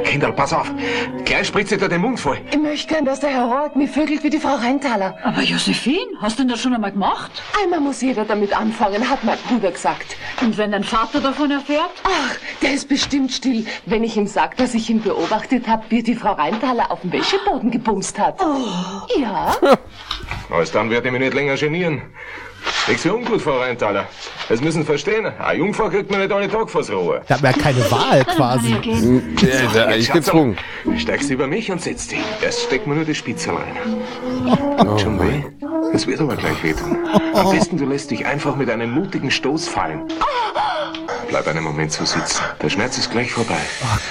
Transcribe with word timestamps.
Kinder, 0.00 0.32
pass 0.32 0.52
auf. 0.52 0.70
Gleich 1.24 1.46
spritzt 1.46 1.70
dir 1.70 1.88
den 1.88 2.00
Mund 2.00 2.18
voll. 2.18 2.38
Ich 2.50 2.58
möchte 2.58 2.94
gern, 2.94 3.04
dass 3.04 3.20
der 3.20 3.30
Herr 3.30 3.44
Roth 3.44 3.76
mich 3.76 3.90
vögelt 3.90 4.22
wie 4.22 4.30
die 4.30 4.38
Frau 4.38 4.54
Rheintaler. 4.54 5.16
Aber 5.22 5.42
Josephine, 5.42 6.06
hast 6.20 6.38
du 6.38 6.42
denn 6.42 6.50
das 6.50 6.60
schon 6.60 6.74
einmal 6.74 6.92
gemacht? 6.92 7.42
Einmal 7.62 7.80
muss 7.80 8.00
jeder 8.00 8.24
damit 8.24 8.56
anfangen, 8.56 9.08
hat 9.08 9.24
mein 9.24 9.38
Bruder 9.48 9.70
gesagt. 9.70 10.16
Und 10.40 10.56
wenn 10.58 10.72
dein 10.72 10.84
Vater 10.84 11.20
davon 11.20 11.50
erfährt? 11.50 11.90
Ach, 12.04 12.36
der 12.62 12.74
ist 12.74 12.88
bestimmt 12.88 13.32
still, 13.32 13.66
wenn 13.86 14.04
ich 14.04 14.16
ihm 14.16 14.26
sag, 14.26 14.56
dass 14.56 14.74
ich 14.74 14.88
ihn 14.90 15.02
beobachtet 15.02 15.66
habe, 15.68 15.84
wie 15.88 16.02
die 16.02 16.14
Frau 16.14 16.32
Rheintaler 16.32 16.90
auf 16.90 17.00
dem 17.02 17.12
Wäscheboden 17.12 17.70
gebumst 17.70 18.18
hat. 18.18 18.40
Oh. 18.40 19.20
Ja. 19.20 19.56
Als 20.50 20.72
dann 20.72 20.90
werde 20.90 21.08
ich 21.08 21.12
mich 21.12 21.20
nicht 21.20 21.34
länger 21.34 21.56
genieren. 21.56 22.02
Ich 22.88 23.00
sehe 23.02 23.14
ungut, 23.14 23.42
Frau 23.42 23.58
Rheintaler. 23.58 24.06
Das 24.48 24.60
müssen 24.60 24.82
Sie 24.82 24.86
verstehen. 24.86 25.26
Eine 25.26 25.58
Jungfrau 25.58 25.90
kriegt 25.90 26.10
man 26.10 26.20
nicht 26.20 26.32
alle 26.32 26.48
Tag 26.48 26.70
vors 26.70 26.90
Rohr. 26.90 27.20
Da 27.28 27.34
hat 27.34 27.42
man 27.42 27.52
ja 27.52 27.58
keine 27.58 27.90
Wahl 27.90 28.24
quasi. 28.24 28.70
Ja 29.74 29.84
eigentlich 29.84 30.10
gezwungen. 30.12 30.56
Steigst 30.96 31.30
über 31.30 31.46
mich 31.46 31.70
und 31.70 31.82
setzt 31.82 32.12
dich. 32.12 32.20
Erst 32.40 32.62
steckt 32.62 32.86
man 32.86 32.96
nur 32.96 33.04
die 33.04 33.14
Spitze 33.14 33.50
rein. 33.50 33.76
Schon 34.98 35.20
weh? 35.20 35.44
Das 35.92 36.06
wird 36.06 36.20
aber 36.20 36.36
gleich 36.36 36.62
wehtun. 36.62 36.96
Am 37.34 37.50
besten 37.50 37.76
du 37.76 37.84
lässt 37.86 38.10
dich 38.10 38.24
einfach 38.26 38.56
mit 38.56 38.70
einem 38.70 38.90
mutigen 38.90 39.30
Stoß 39.30 39.68
fallen. 39.68 40.08
Bleib 41.28 41.46
einen 41.46 41.64
Moment 41.64 41.92
so 41.92 42.04
sitzen. 42.06 42.42
Der 42.62 42.70
Schmerz 42.70 42.96
ist 42.96 43.10
gleich 43.10 43.32
vorbei. 43.32 43.60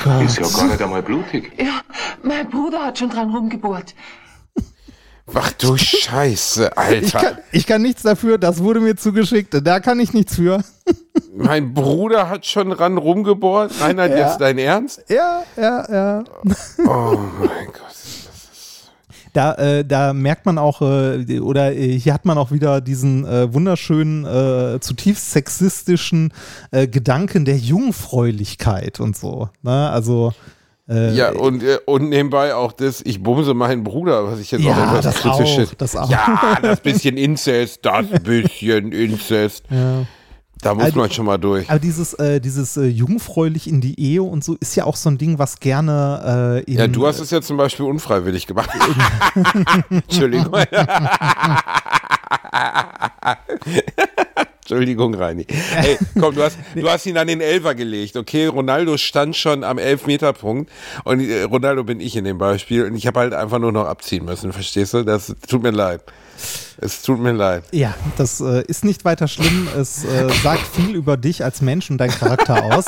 Gott. 0.03 0.21
Ist 0.21 0.37
ja 0.37 0.47
gar 0.47 0.67
nicht 0.67 0.81
einmal 0.81 1.01
blutig. 1.01 1.51
Ja, 1.57 1.81
mein 2.21 2.47
Bruder 2.49 2.85
hat 2.85 2.99
schon 2.99 3.09
dran 3.09 3.31
rumgebohrt. 3.31 3.95
Ach 5.33 5.51
du 5.53 5.75
Scheiße, 5.77 6.71
Ich 6.73 6.77
Alter. 6.77 7.19
kann, 7.19 7.37
ich 7.51 7.67
kann 7.67 7.81
nichts 7.81 8.01
dafür, 8.03 8.37
das 8.37 8.59
wurde 8.59 8.79
mir 8.79 8.95
zugeschickt. 8.95 9.55
Da 9.65 9.79
kann 9.79 9.99
ich 9.99 10.13
nichts 10.13 10.35
für. 10.35 10.63
Mein 11.35 11.73
Bruder 11.73 12.29
hat 12.29 12.45
schon 12.45 12.71
ran 12.71 12.97
rumgebohrt. 12.97 13.73
Reinhard, 13.81 14.11
Ja. 14.11 14.17
jetzt 14.29 14.39
dein 14.41 14.57
Ernst? 14.57 15.03
Ja, 15.09 15.43
ja, 15.57 15.91
ja. 15.91 16.23
Oh 16.87 17.17
mein 17.39 17.67
Gott. 17.67 17.83
Da, 19.33 19.53
äh, 19.55 19.85
da 19.85 20.13
merkt 20.13 20.45
man 20.47 20.57
auch, 20.57 20.81
äh, 20.81 21.39
oder 21.39 21.71
äh, 21.75 21.99
hier 21.99 22.13
hat 22.13 22.25
man 22.25 22.37
auch 22.39 22.49
wieder 22.51 22.81
diesen 22.81 23.23
äh, 23.25 23.53
wunderschönen, 23.53 24.25
äh, 24.25 24.79
zutiefst 24.79 25.29
sexistischen 25.31 26.33
äh, 26.71 26.87
Gedanken 26.87 27.45
der 27.45 27.57
Jungfräulichkeit 27.57 28.99
und 28.99 29.15
so. 29.15 29.49
Ne? 29.61 29.89
Also, 29.91 30.33
äh, 30.89 31.13
Ja, 31.13 31.31
und, 31.31 31.63
äh, 31.63 31.77
und 31.85 32.09
nebenbei 32.09 32.53
auch 32.55 32.71
das, 32.71 33.01
ich 33.03 33.21
bumse 33.21 33.53
meinen 33.53 33.83
Bruder, 33.83 34.25
was 34.25 34.39
ich 34.39 34.51
jetzt 34.51 34.63
Ja, 34.63 34.71
auch 34.73 34.97
etwas 34.97 35.03
das 35.03 35.15
kritisch 35.21 35.59
auch, 35.69 35.73
das 35.75 35.95
auch. 35.95 36.09
Ja, 36.09 36.57
das 36.61 36.79
bisschen 36.81 37.17
Inzest, 37.17 37.79
das 37.85 38.05
bisschen 38.23 38.91
Inzest. 38.91 39.63
Ja. 39.69 40.05
Da 40.59 40.73
muss 40.73 40.85
Also- 40.85 40.97
man 40.99 41.11
schon 41.11 41.25
mal 41.27 41.37
durch. 41.37 41.69
Aber 41.69 41.77
dieses, 41.77 42.15
äh, 42.15 42.39
dieses 42.41 42.77
äh, 42.77 42.85
jungfräulich 42.85 43.67
in 43.69 43.79
die 43.79 43.99
Ehe 43.99 44.23
und 44.23 44.43
so 44.43 44.55
ist 44.55 44.75
ja 44.75 44.85
auch 44.85 44.95
so 44.95 45.07
ein 45.09 45.19
Ding, 45.19 45.37
was 45.37 45.59
gerne 45.59 46.63
äh, 46.65 46.71
in, 46.71 46.77
Ja, 46.79 46.87
du 46.87 47.05
hast 47.05 47.19
es 47.19 47.29
ja 47.29 47.41
zum 47.41 47.57
Beispiel 47.57 47.85
unfreiwillig 47.85 48.47
gemacht. 48.47 48.69
Entschuldigung. 49.91 50.51
Entschuldigung, 54.69 55.13
Reini. 55.15 55.45
Hey, 55.47 55.97
komm, 56.19 56.35
du 56.35 56.43
hast, 56.43 56.57
du 56.75 56.89
hast 56.89 57.05
ihn 57.05 57.17
an 57.17 57.27
den 57.27 57.39
Elfer 57.39 57.73
gelegt, 57.73 58.17
okay? 58.17 58.47
Ronaldo 58.47 58.97
stand 58.97 59.37
schon 59.37 59.63
am 59.63 59.77
Elfmeterpunkt 59.77 60.69
und 61.05 61.21
äh, 61.21 61.43
Ronaldo 61.43 61.85
bin 61.85 62.01
ich 62.01 62.17
in 62.17 62.25
dem 62.25 62.37
Beispiel 62.37 62.83
und 62.83 62.93
ich 62.95 63.07
habe 63.07 63.21
halt 63.21 63.33
einfach 63.33 63.59
nur 63.59 63.71
noch 63.71 63.85
abziehen 63.85 64.25
müssen, 64.25 64.51
verstehst 64.51 64.93
du? 64.93 65.03
Das 65.03 65.33
tut 65.47 65.63
mir 65.63 65.71
leid. 65.71 66.01
Es 66.79 67.01
tut 67.01 67.17
mir 67.19 67.31
leid. 67.31 67.63
Ja, 67.71 67.95
das 68.17 68.41
äh, 68.41 68.61
ist 68.67 68.83
nicht 68.83 69.05
weiter 69.05 69.29
schlimm. 69.29 69.69
Es 69.79 70.03
äh, 70.03 70.27
sagt 70.43 70.67
viel 70.75 70.95
über 70.95 71.15
dich 71.15 71.45
als 71.45 71.61
Mensch 71.61 71.89
und 71.89 71.97
deinen 71.97 72.11
Charakter 72.11 72.65
aus. 72.65 72.85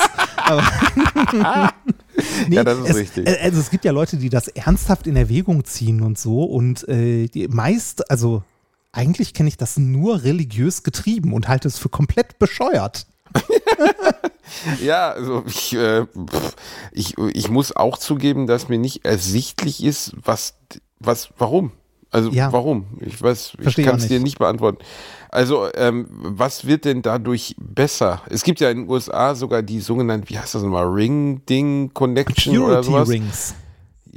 Nee, 2.46 2.56
Ja, 2.56 2.62
das 2.64 2.78
ist 2.78 2.90
es, 2.90 2.96
richtig. 2.96 3.26
äh, 3.26 3.38
Also 3.42 3.58
es 3.58 3.70
gibt 3.70 3.86
ja 3.86 3.92
Leute, 3.92 4.18
die 4.18 4.28
das 4.28 4.48
ernsthaft 4.48 5.06
in 5.06 5.16
Erwägung 5.16 5.64
ziehen 5.64 6.02
und 6.02 6.18
so. 6.18 6.44
Und 6.44 6.86
äh, 6.88 7.26
die 7.28 7.48
meist, 7.48 8.08
also 8.10 8.42
eigentlich 8.92 9.34
kenne 9.34 9.48
ich 9.48 9.56
das 9.56 9.76
nur 9.78 10.22
religiös 10.24 10.82
getrieben 10.82 11.32
und 11.32 11.48
halte 11.48 11.68
es 11.68 11.78
für 11.78 11.88
komplett 11.88 12.38
bescheuert. 12.38 13.06
Ja, 14.82 15.10
also 15.10 15.44
ich, 15.46 15.74
äh, 15.76 16.06
ich, 16.90 17.16
ich 17.18 17.48
muss 17.50 17.74
auch 17.74 17.96
zugeben, 17.98 18.48
dass 18.48 18.68
mir 18.68 18.78
nicht 18.78 19.04
ersichtlich 19.04 19.82
ist, 19.84 20.12
was, 20.20 20.54
was, 20.98 21.28
warum. 21.38 21.70
Also 22.10 22.30
Ja. 22.30 22.52
warum? 22.52 22.86
Ich 23.00 23.22
weiß, 23.22 23.52
ich 23.54 23.62
Versteh 23.62 23.82
ich 23.82 23.86
kann 23.86 23.96
es 24.00 24.08
dir 24.08 24.18
nicht. 24.18 24.38
beantworten. 24.40 24.78
Also 25.28 25.68
ähm, 25.74 26.08
was 26.10 26.66
wird 26.66 26.84
denn 26.84 27.02
dadurch 27.02 27.54
besser? 27.60 28.22
Es 28.28 28.42
gibt 28.42 28.58
ja 28.58 28.70
in 28.70 28.78
den 28.78 28.88
USA 28.90 29.36
sogar 29.36 29.62
die 29.62 29.78
sogenannten, 29.80 30.28
wie 30.28 30.36
heißt 30.38 30.56
das 30.56 30.62
nochmal, 30.64 30.86
Ring-Ding 30.88 31.92
Connection 31.94 32.58
oder 32.58 32.82
sowas. 32.82 33.08
Rings. 33.08 33.54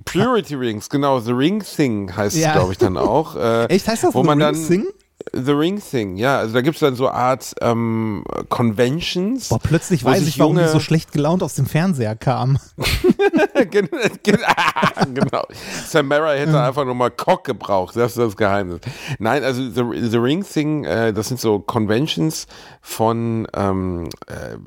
Purity 0.05 0.55
Rings, 0.55 0.89
genau, 0.89 1.19
The 1.19 1.31
Ring 1.31 1.63
Thing 1.63 2.15
heißt 2.15 2.35
Ja. 2.37 2.49
es, 2.49 2.53
glaube 2.55 2.71
ich, 2.73 2.77
dann 2.77 2.97
auch. 2.97 3.35
Äh, 3.35 3.65
Echt, 3.65 3.87
heißt 3.87 4.03
das 4.03 4.13
wo 4.13 4.21
The 4.21 4.27
man 4.27 4.41
Ring 4.41 4.53
dann, 4.53 4.67
Thing? 4.67 4.85
The 5.31 5.51
Ring 5.51 5.81
Thing, 5.81 6.17
ja. 6.17 6.37
Also 6.39 6.53
da 6.53 6.61
gibt 6.61 6.75
es 6.75 6.81
dann 6.81 6.95
so 6.95 7.07
Art 7.09 7.53
ähm, 7.61 8.23
Conventions. 8.49 9.49
Boah, 9.49 9.59
plötzlich 9.59 10.03
weiß 10.03 10.27
ich, 10.27 10.37
warum 10.37 10.57
junge- 10.57 10.67
so 10.67 10.79
schlecht 10.79 11.11
gelaunt 11.13 11.41
aus 11.43 11.55
dem 11.55 11.65
Fernseher 11.65 12.15
kam. 12.15 12.57
Gen- 13.71 13.89
gen- 14.23 14.39
genau. 15.13 15.43
Samara 15.87 16.31
hätte 16.33 16.61
einfach 16.61 16.83
nur 16.85 16.95
mal 16.95 17.09
Cock 17.11 17.45
gebraucht. 17.45 17.95
Das 17.95 18.11
ist 18.11 18.17
das 18.17 18.35
Geheimnis. 18.35 18.79
Nein, 19.19 19.43
also 19.43 19.61
The, 19.69 20.09
The 20.09 20.17
Ring 20.17 20.43
Thing, 20.43 20.83
äh, 20.83 21.13
das 21.13 21.29
sind 21.29 21.39
so 21.39 21.59
Conventions 21.59 22.47
von 22.81 23.47
ähm, 23.55 24.09
äh, 24.27 24.57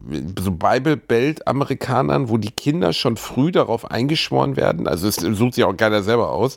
so 0.41 0.53
Bible 0.53 0.97
Belt 0.97 1.47
Amerikanern, 1.47 2.29
wo 2.29 2.39
die 2.39 2.51
Kinder 2.53 2.93
schon 2.93 3.17
früh 3.17 3.53
darauf 3.53 3.91
eingeschworen 3.91 4.57
werden. 4.57 4.89
Also 4.89 5.09
es 5.09 5.17
sucht 5.17 5.55
sich 5.55 5.65
auch 5.65 5.77
keiner 5.77 6.03
selber 6.03 6.31
aus. 6.31 6.57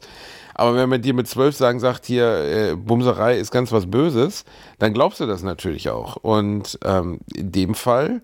Aber 0.59 0.75
wenn 0.75 0.89
man 0.89 1.01
dir 1.01 1.13
mit 1.13 1.27
zwölf 1.27 1.55
sagen 1.55 1.79
sagt, 1.79 2.05
hier, 2.05 2.25
äh, 2.25 2.75
Bumserei 2.75 3.37
ist 3.37 3.51
ganz 3.51 3.71
was 3.71 3.89
Böses, 3.89 4.43
dann 4.77 4.93
glaubst 4.93 5.21
du 5.21 5.25
das 5.25 5.41
natürlich 5.41 5.89
auch. 5.89 6.17
Und 6.17 6.77
ähm, 6.83 7.19
in 7.33 7.51
dem 7.51 7.75
Fall 7.75 8.21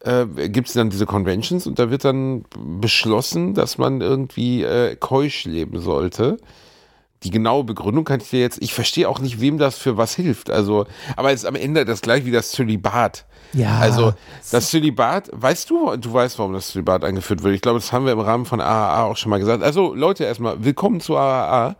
äh, 0.00 0.26
gibt 0.48 0.68
es 0.68 0.74
dann 0.74 0.90
diese 0.90 1.06
Conventions 1.06 1.66
und 1.66 1.78
da 1.78 1.90
wird 1.90 2.04
dann 2.04 2.44
beschlossen, 2.80 3.54
dass 3.54 3.78
man 3.78 4.02
irgendwie 4.02 4.62
äh, 4.62 4.94
keusch 4.96 5.44
leben 5.46 5.80
sollte. 5.80 6.36
Die 7.22 7.30
genaue 7.30 7.64
Begründung 7.64 8.04
kann 8.04 8.20
ich 8.20 8.30
dir 8.30 8.40
jetzt, 8.40 8.62
ich 8.62 8.72
verstehe 8.72 9.08
auch 9.08 9.18
nicht, 9.18 9.40
wem 9.40 9.58
das 9.58 9.76
für 9.76 9.96
was 9.96 10.14
hilft. 10.14 10.48
Also, 10.48 10.86
aber 11.16 11.32
es 11.32 11.40
ist 11.40 11.46
am 11.46 11.54
Ende 11.54 11.84
das 11.84 12.00
gleich 12.00 12.24
wie 12.24 12.30
das 12.30 12.50
Zölibat. 12.50 13.26
Ja. 13.52 13.78
Also, 13.78 14.14
das 14.50 14.70
Zölibat, 14.70 15.28
weißt 15.32 15.68
du, 15.68 15.96
du 15.96 16.12
weißt, 16.12 16.38
warum 16.38 16.52
das 16.52 16.68
Zölibat 16.68 17.04
eingeführt 17.04 17.42
wird. 17.42 17.54
Ich 17.54 17.60
glaube, 17.60 17.78
das 17.78 17.92
haben 17.92 18.06
wir 18.06 18.12
im 18.12 18.20
Rahmen 18.20 18.46
von 18.46 18.60
AAA 18.60 19.04
auch 19.04 19.16
schon 19.16 19.30
mal 19.30 19.38
gesagt. 19.38 19.62
Also, 19.62 19.94
Leute, 19.94 20.24
erstmal 20.24 20.64
willkommen 20.64 21.00
zu 21.00 21.16
AAA. 21.16 21.76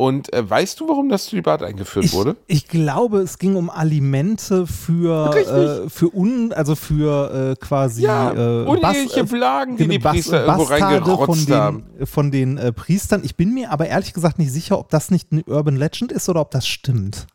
Und 0.00 0.32
äh, 0.32 0.48
weißt 0.48 0.80
du, 0.80 0.88
warum 0.88 1.10
das 1.10 1.26
Zölibat 1.26 1.62
eingeführt 1.62 2.06
Ich, 2.06 2.14
wurde? 2.14 2.34
ich 2.46 2.68
glaube, 2.68 3.18
es 3.18 3.36
ging 3.36 3.54
um 3.54 3.68
Alimente 3.68 4.66
für, 4.66 5.34
äh, 5.36 5.90
für 5.90 6.14
un, 6.16 6.54
also 6.54 6.74
für 6.74 7.50
äh, 7.52 7.56
quasi 7.62 8.04
Ja, 8.04 8.32
äh, 8.32 8.64
uneheliche 8.64 9.20
Bas- 9.24 9.30
Blagen, 9.30 9.76
die 9.76 9.86
die 9.88 9.98
Bas- 9.98 10.12
Priester 10.14 10.46
irgendwo 10.46 10.64
Bastarde 10.68 10.84
reingerotzt 11.06 11.46
von 11.48 11.54
haben. 11.54 11.84
den, 11.98 12.06
von 12.06 12.30
den 12.30 12.56
äh, 12.56 12.72
Priestern. 12.72 13.22
Ich 13.24 13.36
bin 13.36 13.52
mir 13.52 13.72
aber 13.72 13.88
ehrlich 13.88 14.14
gesagt 14.14 14.38
nicht 14.38 14.50
sicher, 14.52 14.78
ob 14.78 14.88
das 14.88 15.10
nicht 15.10 15.32
eine 15.32 15.42
Urban 15.44 15.76
Legend 15.76 16.12
ist 16.12 16.30
oder 16.30 16.40
ob 16.40 16.50
das 16.50 16.66
stimmt. 16.66 17.26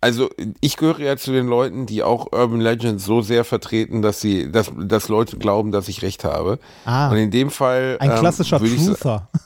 Also 0.00 0.30
ich 0.62 0.78
gehöre 0.78 0.98
ja 1.00 1.16
zu 1.18 1.30
den 1.30 1.46
Leuten, 1.46 1.84
die 1.84 2.02
auch 2.02 2.32
Urban 2.32 2.60
Legends 2.60 3.04
so 3.04 3.20
sehr 3.20 3.44
vertreten, 3.44 4.00
dass 4.00 4.20
sie, 4.20 4.50
dass, 4.50 4.72
dass 4.76 5.08
Leute 5.08 5.36
glauben, 5.36 5.70
dass 5.72 5.88
ich 5.88 6.00
recht 6.00 6.24
habe. 6.24 6.58
Ah, 6.86 7.10
Und 7.10 7.18
in 7.18 7.30
dem 7.30 7.50
Fall 7.50 7.98
ein 8.00 8.10
ähm, 8.10 8.16
klassischer 8.18 8.60
ich 8.62 8.84
Truther. 8.86 9.28
Ein- 9.32 9.40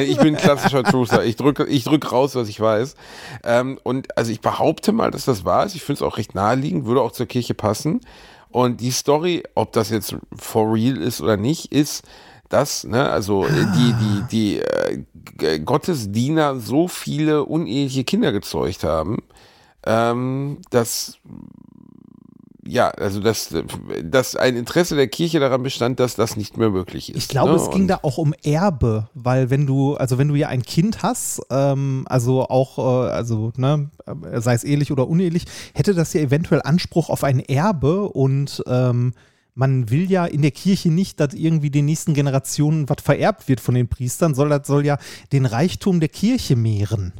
Ich 0.00 0.18
bin 0.18 0.36
klassischer 0.36 0.84
Truther. 0.84 1.24
Ich 1.24 1.36
drücke 1.36 1.64
ich 1.64 1.84
drück 1.84 2.12
raus, 2.12 2.34
was 2.34 2.48
ich 2.48 2.60
weiß. 2.60 2.94
Ähm, 3.44 3.78
und 3.82 4.16
also 4.16 4.30
ich 4.30 4.40
behaupte 4.40 4.92
mal, 4.92 5.10
dass 5.10 5.24
das 5.24 5.44
wahr 5.44 5.66
ist. 5.66 5.74
Ich 5.74 5.82
finde 5.82 5.98
es 5.98 6.02
auch 6.02 6.16
recht 6.16 6.34
naheliegend, 6.34 6.86
würde 6.86 7.02
auch 7.02 7.12
zur 7.12 7.26
Kirche 7.26 7.54
passen. 7.54 8.00
Und 8.50 8.80
die 8.80 8.90
Story, 8.90 9.42
ob 9.54 9.72
das 9.72 9.90
jetzt 9.90 10.16
for 10.36 10.72
real 10.72 10.96
ist 10.96 11.20
oder 11.20 11.36
nicht, 11.36 11.72
ist, 11.72 12.04
dass, 12.48 12.84
ne, 12.84 13.08
also 13.08 13.46
die, 13.46 13.94
die, 13.94 14.22
die 14.30 14.58
äh, 14.58 15.60
Gottesdiener 15.60 16.58
so 16.58 16.88
viele 16.88 17.44
uneheliche 17.44 18.02
Kinder 18.02 18.32
gezeugt 18.32 18.82
haben, 18.82 19.18
ähm, 19.86 20.58
dass 20.70 21.18
ja, 22.70 22.88
also 22.88 23.20
dass, 23.20 23.54
dass 24.02 24.36
ein 24.36 24.56
Interesse 24.56 24.94
der 24.94 25.08
Kirche 25.08 25.40
daran 25.40 25.62
bestand, 25.62 25.98
dass 25.98 26.14
das 26.14 26.36
nicht 26.36 26.56
mehr 26.56 26.70
möglich 26.70 27.10
ist. 27.10 27.16
Ich 27.16 27.28
glaube, 27.28 27.50
ne? 27.50 27.56
es 27.56 27.70
ging 27.70 27.82
Und- 27.82 27.88
da 27.88 27.98
auch 28.02 28.18
um 28.18 28.32
Erbe, 28.44 29.08
weil 29.14 29.50
wenn 29.50 29.66
du, 29.66 29.94
also 29.96 30.18
wenn 30.18 30.28
du 30.28 30.36
ja 30.36 30.48
ein 30.48 30.62
Kind 30.62 31.02
hast, 31.02 31.42
ähm, 31.50 32.04
also 32.08 32.48
auch, 32.48 32.78
äh, 32.78 33.10
also 33.10 33.52
ne, 33.56 33.90
äh, 34.06 34.40
sei 34.40 34.54
es 34.54 34.64
ehelich 34.64 34.92
oder 34.92 35.08
unehelich, 35.08 35.44
hätte 35.74 35.94
das 35.94 36.12
ja 36.12 36.20
eventuell 36.20 36.62
Anspruch 36.62 37.10
auf 37.10 37.24
ein 37.24 37.40
Erbe 37.40 38.08
und 38.08 38.62
ähm, 38.66 39.14
man 39.54 39.90
will 39.90 40.10
ja 40.10 40.24
in 40.26 40.42
der 40.42 40.52
Kirche 40.52 40.90
nicht, 40.90 41.18
dass 41.18 41.34
irgendwie 41.34 41.70
den 41.70 41.86
nächsten 41.86 42.14
Generationen 42.14 42.88
was 42.88 43.02
vererbt 43.02 43.48
wird 43.48 43.60
von 43.60 43.74
den 43.74 43.88
Priestern, 43.88 44.34
soll 44.34 44.48
das 44.48 44.66
soll 44.66 44.86
ja 44.86 44.96
den 45.32 45.44
Reichtum 45.44 45.98
der 45.98 46.08
Kirche 46.08 46.54
mehren. 46.54 47.12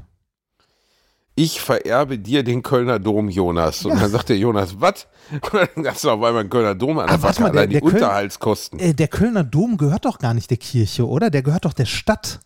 Ich 1.42 1.60
vererbe 1.60 2.18
dir 2.18 2.42
den 2.44 2.62
Kölner 2.62 2.98
Dom, 2.98 3.28
Jonas. 3.28 3.84
Und 3.86 3.98
dann 4.00 4.10
sagt 4.10 4.28
der 4.28 4.36
Jonas, 4.36 4.78
was? 4.80 5.06
Und 5.30 5.54
dann 5.74 5.86
hast 5.86 6.04
du 6.04 6.10
auf 6.10 6.22
einmal 6.22 6.40
einen 6.40 6.50
Kölner 6.50 6.74
Dom 6.74 6.98
an 6.98 7.08
der 7.08 7.16
Backe, 7.18 7.40
mal, 7.42 7.52
der- 7.52 7.66
die 7.66 7.72
der 7.74 7.80
Köln- 7.82 7.94
Unterhaltskosten. 7.94 8.78
Äh, 8.78 8.94
der 8.94 9.08
Kölner 9.08 9.44
Dom 9.44 9.76
gehört 9.76 10.04
doch 10.04 10.18
gar 10.18 10.34
nicht 10.34 10.50
der 10.50 10.58
Kirche, 10.58 11.06
oder? 11.08 11.30
Der 11.30 11.42
gehört 11.42 11.64
doch 11.64 11.72
der 11.72 11.86
Stadt. 11.86 12.40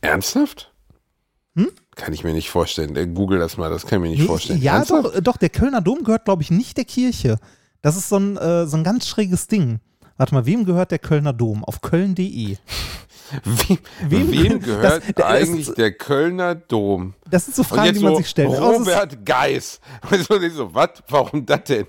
Ernsthaft? 0.00 0.72
Hm? 1.54 1.68
Kann 1.94 2.12
ich 2.12 2.22
mir 2.24 2.34
nicht 2.34 2.50
vorstellen. 2.50 2.94
Äh, 2.96 3.06
Google 3.06 3.38
das 3.38 3.56
mal, 3.56 3.70
das 3.70 3.86
kann 3.86 3.98
ich 3.98 4.02
mir 4.02 4.08
nicht 4.10 4.20
Nee, 4.20 4.26
vorstellen. 4.26 4.60
Ja, 4.60 4.74
Ernsthaft? 4.76 5.04
doch, 5.06 5.14
äh, 5.14 5.22
doch, 5.22 5.36
der 5.38 5.48
Kölner 5.48 5.80
Dom 5.80 6.04
gehört, 6.04 6.24
glaube 6.26 6.42
ich, 6.42 6.50
nicht 6.50 6.76
der 6.76 6.84
Kirche. 6.84 7.38
Das 7.82 7.96
ist 7.96 8.08
so 8.08 8.16
ein, 8.18 8.36
äh, 8.36 8.66
so 8.66 8.76
ein 8.76 8.84
ganz 8.84 9.06
schräges 9.08 9.46
Ding. 9.46 9.80
Warte 10.16 10.34
mal, 10.34 10.46
wem 10.46 10.64
gehört 10.64 10.90
der 10.90 10.98
Kölner 10.98 11.32
Dom? 11.32 11.64
Auf 11.64 11.80
köln.de. 11.82 12.56
Wem, 13.44 13.78
Wem- 14.08 14.30
wem, 14.30 14.60
gehört 14.60 15.02
das- 15.08 15.14
das- 15.16 15.24
eigentlich 15.24 15.74
der 15.74 15.92
Kölner 15.92 16.54
Dom? 16.54 17.14
Das 17.28 17.44
sind 17.44 17.56
so 17.56 17.64
Fragen, 17.64 17.92
die 17.94 18.00
man 18.00 18.12
so 18.12 18.18
sich 18.18 18.28
stellt. 18.28 18.52
Es- 18.52 18.60
Robert 18.60 19.26
Geis. 19.26 19.80
Und 20.10 20.22
so, 20.26 20.40
ich 20.40 20.52
so, 20.52 20.72
was? 20.72 20.90
Warum 21.08 21.44
das 21.44 21.64
denn? 21.64 21.86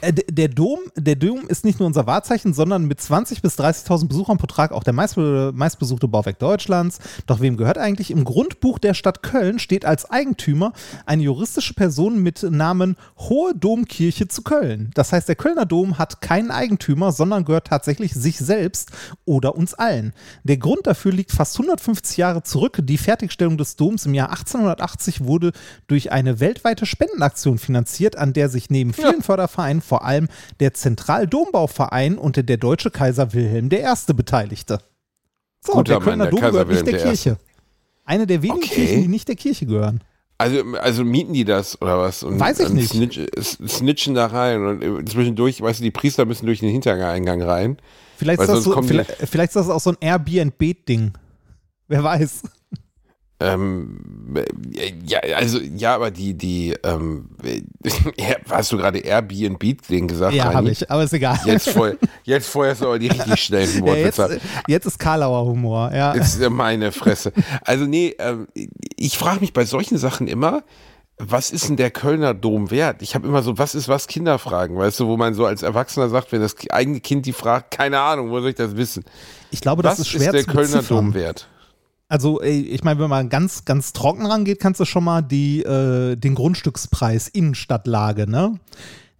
Äh, 0.00 0.12
Der 0.12 0.48
Dom, 0.48 0.78
der 0.96 1.16
Dom 1.16 1.48
ist 1.48 1.64
nicht 1.64 1.78
nur 1.80 1.86
unser 1.86 2.06
Wahrzeichen, 2.06 2.54
sondern 2.54 2.86
mit 2.86 3.00
20.000 3.00 3.42
bis 3.42 3.58
30.000 3.58 4.08
Besuchern 4.08 4.38
pro 4.38 4.46
Tag 4.46 4.72
auch 4.72 4.84
der 4.84 4.92
meistbe 4.92 5.52
meistbesuchte 5.54 6.06
Bauwerk 6.06 6.38
Deutschlands. 6.38 6.98
Doch 7.26 7.40
wem 7.40 7.56
gehört 7.56 7.78
eigentlich? 7.78 8.10
Im 8.10 8.24
Grundbuch 8.24 8.78
der 8.78 8.94
Stadt 8.94 9.22
Köln 9.22 9.58
steht 9.58 9.84
als 9.84 10.08
Eigentümer 10.10 10.72
eine 11.06 11.22
juristische 11.22 11.74
Person 11.74 12.22
mit 12.22 12.42
Namen 12.42 12.96
Hohe 13.18 13.54
Domkirche 13.54 14.28
zu 14.28 14.42
Köln. 14.42 14.90
Das 14.94 15.12
heißt, 15.12 15.28
der 15.28 15.36
Kölner 15.36 15.66
Dom 15.66 15.98
hat 15.98 16.20
keinen 16.20 16.50
Eigentümer, 16.50 17.12
sondern 17.12 17.44
gehört 17.44 17.66
tatsächlich 17.66 18.14
sich 18.14 18.38
selbst 18.38 18.90
oder 19.24 19.56
uns 19.56 19.74
allen. 19.74 20.12
Der 20.44 20.58
Grund 20.58 20.86
dafür 20.86 21.12
liegt 21.12 21.32
fast 21.32 21.56
150 21.56 22.16
Jahre 22.16 22.42
zurück. 22.42 22.78
Die 22.82 22.98
Fertigstellung 22.98 23.58
des 23.58 23.76
Doms 23.76 24.06
im 24.06 24.14
Jahr 24.14 24.30
1880 24.30 25.24
wurde 25.24 25.52
durch 25.88 26.12
eine 26.12 26.40
weltweite 26.40 26.86
Spendenaktion 26.86 27.58
finanziert, 27.58 28.16
an 28.16 28.32
der 28.32 28.48
sich 28.48 28.70
neben 28.70 28.92
vielen 28.92 29.22
Fördervereinen 29.22 29.82
vor 29.88 30.04
allem 30.04 30.28
der 30.60 30.74
Zentraldombauverein 30.74 32.18
und 32.18 32.36
der 32.36 32.56
deutsche 32.56 32.90
Kaiser 32.90 33.32
Wilhelm 33.32 33.68
I. 33.72 34.12
beteiligte. 34.12 34.78
So, 35.64 35.72
Guter 35.72 35.94
der 35.94 36.00
Kölner 36.00 36.24
Mann, 36.24 36.34
der 36.34 36.40
Dom 36.40 36.52
gehört 36.52 36.68
nicht 36.68 36.86
der 36.86 37.00
I. 37.00 37.02
Kirche. 37.02 37.38
Eine 38.04 38.26
der 38.26 38.42
wenigen 38.42 38.58
Okay. 38.58 38.74
Kirchen, 38.74 39.02
die 39.02 39.08
nicht 39.08 39.28
der 39.28 39.36
Kirche 39.36 39.66
gehören. 39.66 40.00
Also, 40.38 40.62
also 40.80 41.04
mieten 41.04 41.32
die 41.32 41.44
das 41.44 41.82
oder 41.82 41.98
was? 41.98 42.22
Und, 42.22 42.38
Weiß 42.38 42.60
ich 42.60 42.66
und 42.68 42.76
nicht. 42.76 42.90
Snitch, 42.90 43.18
snitchen 43.66 44.14
da 44.14 44.26
rein 44.26 44.64
und 44.64 44.82
äh, 44.82 45.04
zwischendurch, 45.04 45.60
weißt 45.60 45.80
du, 45.80 45.84
die 45.84 45.90
Priester 45.90 46.24
müssen 46.26 46.46
durch 46.46 46.60
den 46.60 46.70
Hintereingang 46.70 47.42
rein. 47.42 47.76
Vielleicht, 48.16 48.40
ist 48.40 48.48
das, 48.48 48.62
so, 48.62 48.80
vielleicht, 48.82 49.10
vielleicht 49.10 49.50
ist 49.50 49.56
das 49.56 49.68
auch 49.68 49.80
so 49.80 49.90
ein 49.90 49.96
Airbnb-Ding. 50.00 51.12
Wer 51.88 52.04
weiß. 52.04 52.42
Ähm, 53.40 54.34
äh, 54.74 54.92
ja, 55.06 55.20
also, 55.36 55.60
ja, 55.60 55.94
aber 55.94 56.10
die, 56.10 56.34
die, 56.34 56.74
ähm, 56.82 57.30
äh, 57.44 57.62
hast 58.50 58.72
du 58.72 58.76
gerade 58.76 58.98
Airbnb-Ding 58.98 60.08
gesagt? 60.08 60.34
Ja, 60.34 60.52
habe 60.52 60.70
ich, 60.70 60.90
aber 60.90 61.04
ist 61.04 61.12
egal. 61.12 61.38
Jetzt, 61.44 61.70
voll, 61.70 61.98
jetzt 62.24 62.48
vorher 62.48 62.72
ist 62.72 62.82
aber 62.82 62.98
die 62.98 63.06
richtig 63.06 63.40
schnellen 63.40 63.76
ja, 63.76 63.82
Worte. 63.82 64.00
jetzt, 64.00 64.40
jetzt 64.66 64.86
ist 64.86 64.98
Karlauer 64.98 65.46
Humor. 65.46 65.92
Ja. 65.94 66.12
ist 66.12 66.40
meine 66.50 66.90
Fresse. 66.90 67.32
Also 67.62 67.84
nee, 67.84 68.16
ähm, 68.18 68.48
ich 68.96 69.16
frage 69.16 69.40
mich 69.40 69.52
bei 69.52 69.64
solchen 69.64 69.98
Sachen 69.98 70.26
immer, 70.26 70.64
was 71.18 71.50
ist 71.50 71.68
denn 71.68 71.76
der 71.76 71.90
Kölner 71.90 72.34
Dom 72.34 72.70
wert? 72.72 73.02
Ich 73.02 73.14
habe 73.14 73.26
immer 73.26 73.42
so, 73.42 73.58
was 73.58 73.74
ist 73.74 73.88
was 73.88 74.08
Kinderfragen, 74.08 74.76
weißt 74.76 74.98
du, 75.00 75.06
wo 75.06 75.16
man 75.16 75.34
so 75.34 75.46
als 75.46 75.62
Erwachsener 75.62 76.08
sagt, 76.08 76.32
wenn 76.32 76.40
das 76.40 76.56
eigene 76.70 77.00
Kind 77.00 77.26
die 77.26 77.32
fragt, 77.32 77.72
keine 77.72 78.00
Ahnung, 78.00 78.30
wo 78.30 78.40
soll 78.40 78.50
ich 78.50 78.56
das 78.56 78.76
wissen? 78.76 79.04
Ich 79.50 79.60
glaube, 79.60 79.84
Was 79.84 79.98
das 79.98 80.00
ist 80.00 80.08
schwer 80.08 80.32
der 80.32 80.42
zu 80.42 80.50
Kölner. 80.50 80.82
Dom 80.82 81.14
wert? 81.14 81.48
Also, 82.08 82.40
ich 82.42 82.82
meine, 82.84 83.00
wenn 83.00 83.10
man 83.10 83.28
ganz, 83.28 83.66
ganz 83.66 83.92
trocken 83.92 84.24
rangeht, 84.24 84.60
kannst 84.60 84.80
du 84.80 84.86
schon 84.86 85.04
mal 85.04 85.20
die, 85.20 85.62
äh, 85.62 86.16
den 86.16 86.34
Grundstückspreis 86.34 87.28
Innenstadtlage, 87.28 88.28
ne? 88.28 88.58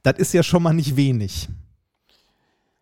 Das 0.03 0.19
ist 0.19 0.33
ja 0.33 0.43
schon 0.43 0.63
mal 0.63 0.73
nicht 0.73 0.97
wenig. 0.97 1.49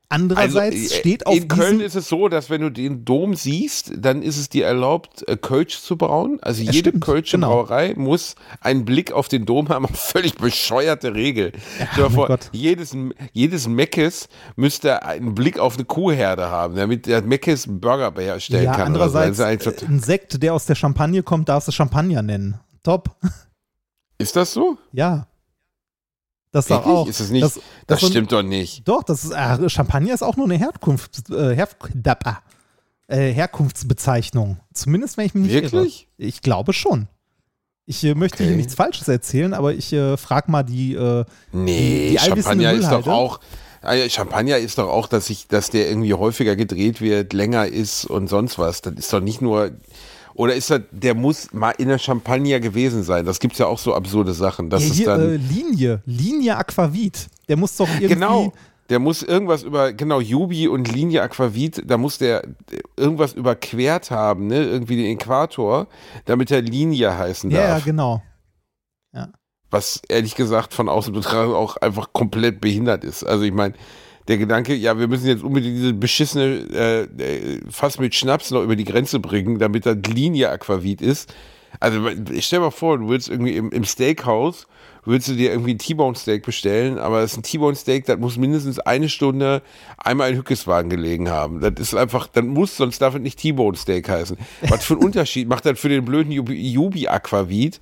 Andererseits 0.08 0.76
Also, 0.76 0.94
äh, 0.94 0.98
steht 0.98 1.26
auf 1.26 1.36
in 1.36 1.48
Köln 1.48 1.80
ist 1.80 1.96
es 1.96 2.08
so, 2.08 2.28
dass 2.28 2.48
wenn 2.48 2.60
du 2.60 2.70
den 2.70 3.04
Dom 3.04 3.34
siehst, 3.34 3.92
dann 3.96 4.22
ist 4.22 4.36
es 4.36 4.48
dir 4.48 4.64
erlaubt, 4.64 5.28
äh, 5.28 5.36
Kölsch 5.36 5.80
zu 5.80 5.96
brauen. 5.96 6.38
Also 6.42 6.62
Ja, 6.62 6.70
jede 6.70 6.92
Kölsche 6.92 7.36
genau. 7.38 7.64
Brauerei 7.64 7.94
muss 7.96 8.36
einen 8.60 8.84
Blick 8.84 9.10
auf 9.12 9.26
den 9.28 9.46
Dom 9.46 9.68
haben. 9.68 9.88
Völlig 9.92 10.36
bescheuerte 10.36 11.14
Regel. 11.14 11.52
Mein 11.96 12.10
vor, 12.10 12.38
jedes, 12.52 12.96
jedes 13.32 13.66
Meckes 13.66 14.28
müsste 14.54 15.02
einen 15.02 15.34
Blick 15.34 15.58
auf 15.58 15.74
eine 15.74 15.84
Kuhherde 15.84 16.50
haben, 16.50 16.76
damit 16.76 17.06
der 17.06 17.22
Meckes 17.22 17.66
einen 17.66 17.80
Burger 17.80 18.12
herstellen 18.16 18.64
ja, 18.64 18.72
kann. 18.72 18.80
so. 18.80 18.86
andererseits, 18.86 19.40
eigentlich 19.40 19.82
äh, 19.82 19.86
ein 19.86 20.00
Sekt, 20.00 20.40
der 20.40 20.54
aus 20.54 20.66
der 20.66 20.76
Champagne 20.76 21.24
kommt, 21.24 21.48
darfst 21.48 21.66
du 21.66 21.72
Champagner 21.72 22.22
nennen. 22.22 22.60
Top. 22.84 23.16
ist 24.18 24.36
das 24.36 24.52
so? 24.52 24.78
Ja. 24.92 25.26
Das 26.52 26.66
doch 26.66 26.76
Wirklich? 26.78 26.94
auch. 26.94 27.08
Ist 27.08 27.20
es 27.20 27.30
nicht? 27.30 27.42
Das, 27.44 27.54
Das, 27.54 27.62
das 27.86 28.00
so 28.00 28.06
ein- 28.06 28.10
stimmt 28.12 28.32
doch 28.32 28.42
nicht. 28.42 28.86
Doch, 28.88 29.02
das 29.02 29.24
ist, 29.24 29.32
äh, 29.32 29.68
Champagner 29.68 30.14
ist 30.14 30.22
auch 30.22 30.36
nur 30.36 30.46
eine 30.46 30.56
Herkunft, 30.56 31.28
äh, 31.30 31.54
Herf 31.54 31.76
Dappa. 31.94 32.40
äh, 33.08 33.30
Herkunftsbezeichnung. 33.32 34.58
Zumindest, 34.72 35.16
wenn 35.16 35.26
ich 35.26 35.34
mich 35.34 35.44
nicht 35.44 35.54
Wirklich? 35.72 36.08
irre. 36.18 36.28
Ich 36.28 36.40
glaube 36.42 36.72
schon. 36.72 37.08
Ich 37.84 38.02
äh, 38.04 38.14
möchte 38.14 38.38
Okay. 38.38 38.48
hier 38.48 38.56
nichts 38.56 38.74
Falsches 38.74 39.06
erzählen, 39.06 39.54
aber 39.54 39.74
ich 39.74 39.92
äh, 39.92 40.16
frage 40.16 40.50
mal 40.50 40.62
die. 40.64 40.94
Äh, 40.94 41.24
Nee, 41.52 42.08
Die- 42.10 42.16
die 42.16 42.18
Champagner 42.18 42.72
ist 42.72 42.90
doch 42.90 43.06
auch. 43.06 43.38
äh, 43.82 44.08
Champagner 44.10 44.56
ist 44.58 44.78
doch 44.78 44.88
auch, 44.88 45.06
dass 45.06 45.30
ich, 45.30 45.46
dass 45.46 45.70
der 45.70 45.88
irgendwie 45.88 46.14
häufiger 46.14 46.56
gedreht 46.56 47.00
wird, 47.00 47.32
länger 47.32 47.66
ist 47.68 48.04
und 48.06 48.26
sonst 48.28 48.58
was. 48.58 48.80
Das 48.82 48.94
ist 48.94 49.12
doch 49.12 49.20
nicht 49.20 49.40
nur. 49.42 49.70
Oder 50.36 50.54
ist 50.54 50.68
das, 50.68 50.82
der 50.90 51.14
muss 51.14 51.52
mal 51.54 51.70
in 51.78 51.88
der 51.88 51.98
Champagner 51.98 52.60
gewesen 52.60 53.02
sein. 53.02 53.24
Das 53.24 53.40
gibt's 53.40 53.58
ja 53.58 53.66
auch 53.66 53.78
so 53.78 53.94
absurde 53.94 54.34
Sachen. 54.34 54.68
Das 54.68 54.82
ja, 54.82 54.88
ist 54.90 54.96
hier, 54.96 55.06
dann. 55.06 55.20
äh, 55.32 55.36
Linie, 55.36 56.02
Linie 56.04 56.56
Aquavit. 56.58 57.28
Der 57.48 57.56
muss 57.56 57.74
doch 57.76 57.88
irgendwie. 57.88 58.08
genau. 58.08 58.52
Der 58.90 58.98
muss 59.00 59.22
irgendwas 59.22 59.62
über, 59.64 59.92
genau, 59.94 60.20
Jubi 60.20 60.68
und 60.68 60.92
Linie 60.92 61.22
Aquavit, 61.22 61.82
da 61.90 61.98
muss 61.98 62.18
der 62.18 62.42
irgendwas 62.96 63.32
überquert 63.32 64.12
haben, 64.12 64.46
ne? 64.46 64.62
Irgendwie 64.62 64.96
den 64.96 65.16
Äquator, 65.18 65.88
damit 66.26 66.52
er 66.52 66.60
Linie 66.62 67.16
heißen 67.18 67.50
Ja, 67.50 67.60
ja, 67.60 67.68
darf. 67.74 67.84
genau. 67.84 68.22
was 69.70 70.00
ehrlich 70.08 70.36
gesagt 70.36 70.72
von 70.74 70.88
außen 70.88 71.12
betrachtet 71.12 71.54
auch 71.54 71.76
einfach 71.78 72.12
komplett 72.12 72.60
behindert 72.60 73.02
ist. 73.02 73.24
Also 73.24 73.42
ich 73.42 73.52
meine, 73.52 73.74
der 74.28 74.38
Gedanke, 74.38 74.74
ja, 74.74 74.98
wir 74.98 75.08
müssen 75.08 75.26
jetzt 75.26 75.42
unbedingt 75.42 75.76
diese 75.76 75.92
beschissene 75.92 76.66
äh, 76.72 77.02
äh, 77.04 77.60
Fass 77.70 77.98
mit 77.98 78.14
Schnaps 78.14 78.50
noch 78.50 78.62
über 78.62 78.76
die 78.76 78.84
Grenze 78.84 79.20
bringen, 79.20 79.58
damit 79.58 79.86
das 79.86 79.98
Linie 80.08 80.50
Aquavit 80.50 81.00
ist. 81.00 81.32
Also 81.78 82.08
ich 82.32 82.46
stell 82.46 82.60
mal 82.60 82.70
vor, 82.70 82.98
du 82.98 83.08
willst 83.08 83.28
irgendwie 83.28 83.56
im, 83.56 83.70
im 83.70 83.84
Steakhouse, 83.84 84.66
würdest 85.04 85.28
du 85.28 85.34
dir 85.34 85.50
irgendwie 85.50 85.74
ein 85.74 85.78
T-Bone 85.78 86.16
Steak 86.16 86.44
bestellen, 86.44 86.98
aber 86.98 87.20
das 87.20 87.32
ist 87.32 87.38
ein 87.38 87.42
T-Bone 87.42 87.76
Steak, 87.76 88.06
das 88.06 88.18
muss 88.18 88.36
mindestens 88.36 88.78
eine 88.78 89.08
Stunde 89.08 89.62
einmal 89.98 90.30
in 90.30 90.36
Hückeswagen 90.36 90.90
gelegen 90.90 91.30
haben. 91.30 91.60
Das 91.60 91.74
ist 91.78 91.94
einfach, 91.94 92.26
das 92.26 92.44
muss, 92.44 92.76
sonst 92.76 93.00
darf 93.00 93.14
es 93.14 93.20
nicht 93.20 93.38
T-Bone 93.38 93.76
Steak 93.76 94.08
heißen. 94.08 94.36
Was 94.68 94.84
für 94.84 94.94
einen 94.94 95.02
Unterschied 95.04 95.48
macht 95.48 95.66
das 95.66 95.78
für 95.78 95.88
den 95.88 96.04
blöden 96.04 96.32
Jubi, 96.32 96.54
Jubi 96.54 97.08
Aquavit? 97.08 97.80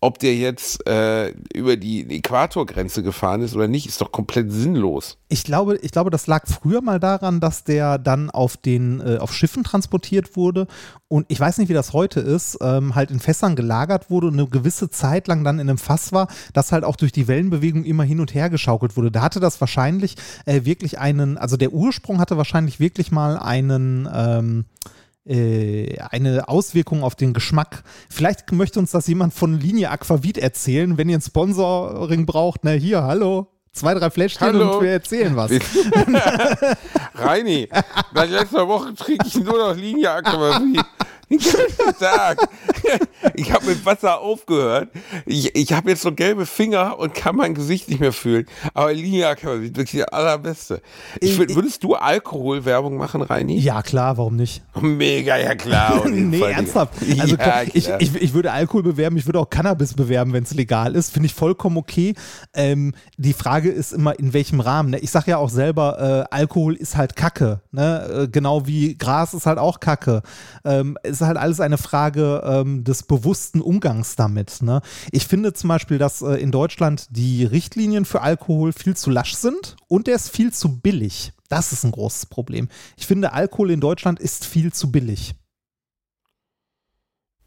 Ob 0.00 0.18
der 0.18 0.34
jetzt 0.34 0.86
äh, 0.86 1.34
über 1.54 1.76
die 1.76 2.08
Äquatorgrenze 2.08 3.02
gefahren 3.02 3.42
ist 3.42 3.54
oder 3.54 3.68
nicht, 3.68 3.86
ist 3.86 4.00
doch 4.00 4.12
komplett 4.12 4.50
sinnlos. 4.50 5.18
Ich 5.28 5.44
glaube, 5.44 5.76
ich 5.76 5.92
glaube, 5.92 6.10
das 6.10 6.26
lag 6.26 6.46
früher 6.46 6.80
mal 6.80 6.98
daran, 6.98 7.40
dass 7.40 7.64
der 7.64 7.98
dann 7.98 8.30
auf 8.30 8.56
den 8.56 9.00
äh, 9.00 9.18
auf 9.18 9.34
Schiffen 9.34 9.62
transportiert 9.62 10.36
wurde 10.36 10.66
und 11.08 11.26
ich 11.28 11.38
weiß 11.38 11.58
nicht, 11.58 11.68
wie 11.68 11.74
das 11.74 11.92
heute 11.92 12.20
ist, 12.20 12.56
ähm, 12.62 12.94
halt 12.94 13.10
in 13.10 13.20
Fässern 13.20 13.56
gelagert 13.56 14.10
wurde 14.10 14.28
und 14.28 14.34
eine 14.34 14.46
gewisse 14.46 14.90
Zeit 14.90 15.28
lang 15.28 15.44
dann 15.44 15.58
in 15.58 15.68
einem 15.68 15.78
Fass 15.78 16.12
war, 16.12 16.28
das 16.54 16.72
halt 16.72 16.84
auch 16.84 16.96
durch 16.96 17.12
die 17.12 17.28
Wellenbewegung 17.28 17.84
immer 17.84 18.04
hin 18.04 18.20
und 18.20 18.32
her 18.34 18.48
geschaukelt 18.48 18.96
wurde. 18.96 19.10
Da 19.10 19.20
hatte 19.20 19.40
das 19.40 19.60
wahrscheinlich 19.60 20.16
äh, 20.46 20.64
wirklich 20.64 20.98
einen, 20.98 21.36
also 21.36 21.56
der 21.56 21.72
Ursprung 21.72 22.20
hatte 22.20 22.36
wahrscheinlich 22.36 22.80
wirklich 22.80 23.12
mal 23.12 23.36
einen 23.36 24.08
ähm, 24.12 24.64
äh, 24.86 24.99
eine 25.26 26.48
Auswirkung 26.48 27.04
auf 27.04 27.14
den 27.14 27.32
Geschmack. 27.32 27.82
Vielleicht 28.08 28.52
möchte 28.52 28.78
uns 28.78 28.90
das 28.90 29.06
jemand 29.06 29.34
von 29.34 29.58
Linie 29.58 29.90
Aquavit 29.90 30.38
erzählen, 30.38 30.96
wenn 30.98 31.08
ihr 31.08 31.18
ein 31.18 31.22
Sponsoring 31.22 32.26
braucht. 32.26 32.60
Na 32.64 32.72
hier, 32.72 33.02
hallo. 33.02 33.48
Zwei, 33.72 33.94
drei 33.94 34.10
Fläschchen 34.10 34.60
und 34.60 34.82
wir 34.82 34.90
erzählen 34.90 35.36
was. 35.36 35.52
Reini, 37.14 37.68
seit 38.12 38.30
letzter 38.30 38.66
Woche 38.66 38.94
trinke 38.94 39.26
ich 39.28 39.36
nur 39.36 39.58
noch 39.58 39.76
Linie 39.76 40.10
Aquavit. 40.10 40.84
Den 41.30 41.38
ganzen 41.38 41.98
Tag. 42.00 42.48
Ich 43.34 43.52
habe 43.52 43.66
mit 43.66 43.84
Wasser 43.84 44.20
aufgehört. 44.20 44.88
Ich, 45.26 45.54
ich 45.54 45.72
habe 45.72 45.90
jetzt 45.90 46.02
so 46.02 46.12
gelbe 46.12 46.46
Finger 46.46 46.98
und 46.98 47.14
kann 47.14 47.36
mein 47.36 47.54
Gesicht 47.54 47.88
nicht 47.88 48.00
mehr 48.00 48.12
fühlen. 48.12 48.46
Aber 48.74 48.92
Liniak 48.92 49.42
ist 49.44 49.76
wirklich 49.76 49.90
der 49.92 50.12
allerbeste. 50.14 50.80
Ich, 51.20 51.38
würd- 51.38 51.54
würdest 51.54 51.82
du 51.84 51.94
Alkoholwerbung 51.94 52.96
machen, 52.96 53.20
Reini? 53.22 53.58
Ja, 53.58 53.82
klar, 53.82 54.16
warum 54.16 54.36
nicht? 54.36 54.62
Mega, 54.80 55.36
ja 55.36 55.54
klar. 55.54 56.06
nee, 56.08 56.38
Fall. 56.38 56.52
ernsthaft. 56.52 56.94
Also 57.18 57.36
ja, 57.36 57.62
ich, 57.62 57.88
ich, 57.98 58.14
ich 58.14 58.32
würde 58.34 58.52
Alkohol 58.52 58.82
bewerben, 58.82 59.16
ich 59.16 59.26
würde 59.26 59.38
auch 59.40 59.50
Cannabis 59.50 59.94
bewerben, 59.94 60.32
wenn 60.32 60.44
es 60.44 60.54
legal 60.54 60.94
ist. 60.96 61.12
Finde 61.12 61.26
ich 61.26 61.34
vollkommen 61.34 61.76
okay. 61.76 62.14
Ähm, 62.54 62.94
die 63.18 63.32
Frage 63.34 63.70
ist 63.70 63.92
immer, 63.92 64.18
in 64.18 64.32
welchem 64.32 64.60
Rahmen. 64.60 64.90
Ne? 64.90 64.98
Ich 64.98 65.10
sage 65.10 65.30
ja 65.32 65.36
auch 65.38 65.50
selber, 65.50 66.26
äh, 66.30 66.34
Alkohol 66.34 66.74
ist 66.74 66.96
halt 66.96 67.16
Kacke. 67.16 67.60
Ne? 67.70 68.24
Äh, 68.24 68.28
genau 68.28 68.66
wie 68.66 68.96
Gras 68.96 69.34
ist 69.34 69.46
halt 69.46 69.58
auch 69.58 69.80
Kacke. 69.80 70.22
Ähm, 70.64 70.96
es 71.02 71.20
ist 71.20 71.26
halt 71.26 71.36
alles 71.36 71.60
eine 71.60 71.78
Frage 71.78 72.42
ähm, 72.44 72.69
des 72.84 73.02
bewussten 73.02 73.60
Umgangs 73.60 74.16
damit. 74.16 74.62
Ne? 74.62 74.80
Ich 75.12 75.26
finde 75.26 75.52
zum 75.52 75.68
Beispiel, 75.68 75.98
dass 75.98 76.22
äh, 76.22 76.34
in 76.34 76.50
Deutschland 76.50 77.06
die 77.10 77.44
Richtlinien 77.44 78.04
für 78.04 78.22
Alkohol 78.22 78.72
viel 78.72 78.96
zu 78.96 79.10
lasch 79.10 79.34
sind 79.34 79.76
und 79.88 80.06
der 80.06 80.16
ist 80.16 80.30
viel 80.30 80.52
zu 80.52 80.80
billig. 80.80 81.32
Das 81.48 81.72
ist 81.72 81.84
ein 81.84 81.92
großes 81.92 82.26
Problem. 82.26 82.68
Ich 82.96 83.06
finde, 83.06 83.32
Alkohol 83.32 83.70
in 83.70 83.80
Deutschland 83.80 84.20
ist 84.20 84.44
viel 84.44 84.72
zu 84.72 84.90
billig. 84.90 85.34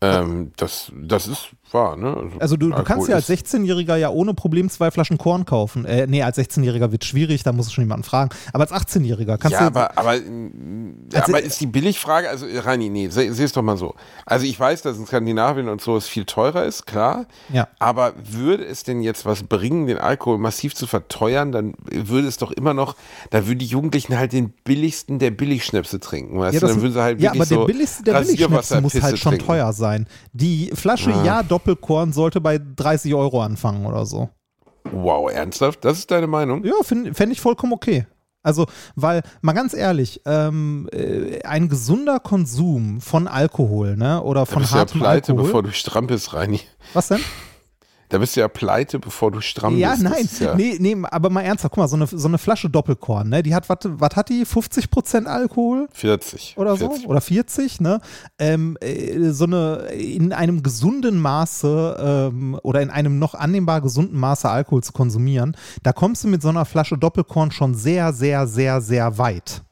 ähm, 0.01 0.51
das, 0.58 0.92
das 0.94 1.27
ist 1.27 1.51
wahr, 1.74 1.96
ne? 1.98 2.30
Also 2.39 2.56
du, 2.58 2.68
du 2.70 2.74
Alkohol 2.75 2.86
kannst 2.86 3.10
ja 3.10 3.15
als 3.15 3.30
ist- 3.30 3.48
16-Jähriger 3.53 3.96
ja 3.96 4.10
ohne 4.10 4.34
Problem 4.34 4.70
zwei 4.70 4.92
Flaschen 4.92 5.18
Korn 5.18 5.46
kaufen. 5.46 5.86
Äh, 5.86 6.08
nee, 6.08 6.22
als 6.24 6.38
16-Jähriger 6.38 6.92
wird 6.92 7.06
schwierig, 7.06 7.44
da 7.44 7.51
muss 7.51 7.72
schon 7.72 7.84
jemanden 7.84 8.03
fragen. 8.03 8.30
Aber 8.53 8.63
als 8.70 8.72
18-Jähriger 8.72 9.38
kannst 9.38 9.51
ja, 9.53 9.62
du. 9.62 9.65
aber, 9.68 9.98
aber, 9.98 10.18
mm, 10.20 11.10
Also- 11.13 11.32
aber 11.34 11.42
ist 11.44 11.60
die 11.62 11.65
Billigfrage, 11.68 12.30
also 12.30 12.46
Rani, 12.50 12.89
nee, 12.89 13.10
seh 13.10 13.27
es 13.27 13.51
doch 13.53 13.62
mal 13.62 13.77
so. 13.77 13.96
Also 14.25 14.46
ich 14.46 14.60
weiß, 14.60 14.82
dass 14.84 14.98
in 14.98 15.06
Skandinavien 15.06 15.70
und 15.70 15.82
so 15.82 15.98
es 15.98 16.08
viel 16.08 16.25
teurer 16.25 16.65
ist, 16.65 16.86
klar. 16.86 17.25
Ja. 17.51 17.68
Aber 17.80 18.13
würde 18.30 18.65
es 18.65 18.84
denn 18.84 19.01
jetzt 19.01 19.25
was 19.25 19.44
bringen, 19.44 19.88
den 19.88 19.98
Alkohol 19.98 20.38
massiv 20.38 20.75
zu 20.75 20.88
verteuern, 20.88 21.51
dann 21.51 21.74
würde 21.92 22.27
es 22.27 22.38
doch 22.38 22.51
immer 22.51 22.74
noch, 22.74 22.96
da 23.30 23.48
würden 23.48 23.60
die 23.60 23.65
Jugendlichen 23.65 24.18
halt 24.18 24.34
den 24.34 24.50
billigsten 24.63 25.20
der 25.20 25.32
Billigschnäpse 25.32 26.00
trinken, 26.00 26.39
weißt 26.39 26.53
ja, 26.56 26.60
du? 26.60 26.68
Dann 26.68 26.82
würden 26.82 26.94
sie 26.94 27.01
halt 27.01 27.22
ja, 27.22 27.32
aber 27.32 27.39
der 27.39 27.58
so 27.58 27.65
billigste 27.65 28.03
der 28.03 28.20
Billigschnäpse 28.22 28.82
muss 28.82 29.01
halt 29.01 29.18
schon 29.20 29.32
trinken. 29.34 29.48
teuer 29.48 29.74
sein. 29.74 30.08
Die 30.34 30.72
Flasche 30.74 31.12
Ja 31.25 31.44
Doppelkorn 31.63 32.12
sollte 32.12 32.41
bei 32.41 32.60
30 32.60 33.13
Euro 33.15 33.41
anfangen 33.41 33.86
oder 33.86 34.05
so. 34.05 34.29
Wow, 34.91 35.32
ernsthaft? 35.32 35.86
Das 35.86 35.98
ist 35.98 36.12
deine 36.12 36.27
Meinung? 36.27 36.63
Ja, 36.65 36.74
fände 36.84 37.32
ich 37.32 37.39
vollkommen 37.41 37.74
okay. 37.74 38.05
Also, 38.46 38.65
weil, 38.96 39.22
mal 39.41 39.53
ganz 39.53 39.74
ehrlich, 39.74 40.22
ähm, 40.25 40.89
äh, 40.91 41.41
ein 41.43 41.70
gesunder 41.70 42.20
Konsum 42.20 43.00
von 43.00 43.29
Alkohol, 43.29 43.96
ne, 43.96 44.22
oder 44.22 44.41
Da 44.41 44.46
von 44.46 44.62
bist 44.63 44.74
du 44.74 44.75
ja 44.75 44.82
hartem 44.82 45.00
pleite, 45.00 45.32
Alkohol. 45.32 45.46
bevor 45.48 45.63
du 45.63 45.72
strampelst, 45.72 46.34
Rani. 46.34 46.60
Was 46.93 47.08
denn? 47.08 47.22
Da 48.13 48.20
bist 48.20 48.36
du 48.36 48.41
ja 48.41 48.48
pleite, 48.48 49.00
bevor 49.00 49.32
du 49.32 49.41
stramm 49.41 49.75
Ja, 49.75 49.93
bist. 49.93 50.03
Nein, 50.03 50.29
ja, 50.39 50.53
nee, 50.53 50.77
nee, 50.79 50.96
aber 51.10 51.32
mal 51.32 51.41
ernsthaft, 51.41 51.74
guck 51.74 51.82
mal, 51.82 51.88
so 51.88 51.96
eine, 51.96 52.05
so 52.05 52.27
eine 52.27 52.38
Flasche 52.38 52.70
Doppelkorn, 52.70 53.27
ne, 53.27 53.41
die 53.41 53.55
hat, 53.55 53.67
was 53.67 54.15
hat 54.15 54.29
die? 54.29 54.46
50% 54.46 55.25
Alkohol? 55.25 55.88
40. 55.91 56.53
oder 56.58 56.77
40. 56.77 57.01
so 57.01 57.08
oder 57.08 57.22
40, 57.22 57.82
ne? 57.82 58.00
Ähm, 58.38 58.77
äh, 58.82 59.32
so 59.32 59.46
eine 59.46 59.88
in 59.93 60.32
einem 60.32 60.62
gesunden 60.62 61.20
Maße 61.20 62.29
ähm, 62.32 62.60
oder 62.62 62.84
in 62.84 62.91
einem 62.91 63.17
noch 63.17 63.34
annehmbar 63.34 63.82
gesunden 63.82 64.20
Maße 64.20 64.48
Alkohol 64.48 64.84
zu 64.84 64.93
konsumieren, 64.93 65.58
da 65.82 65.91
kommst 65.91 66.24
du 66.24 66.27
mit 66.27 66.43
so 66.43 66.50
einer 66.50 66.65
Flasche 66.65 67.00
Doppelkorn 67.00 67.50
schon 67.50 67.74
sehr, 67.74 68.13
sehr, 68.13 68.46
sehr, 68.46 68.79
sehr 68.82 69.17
weit. 69.17 69.63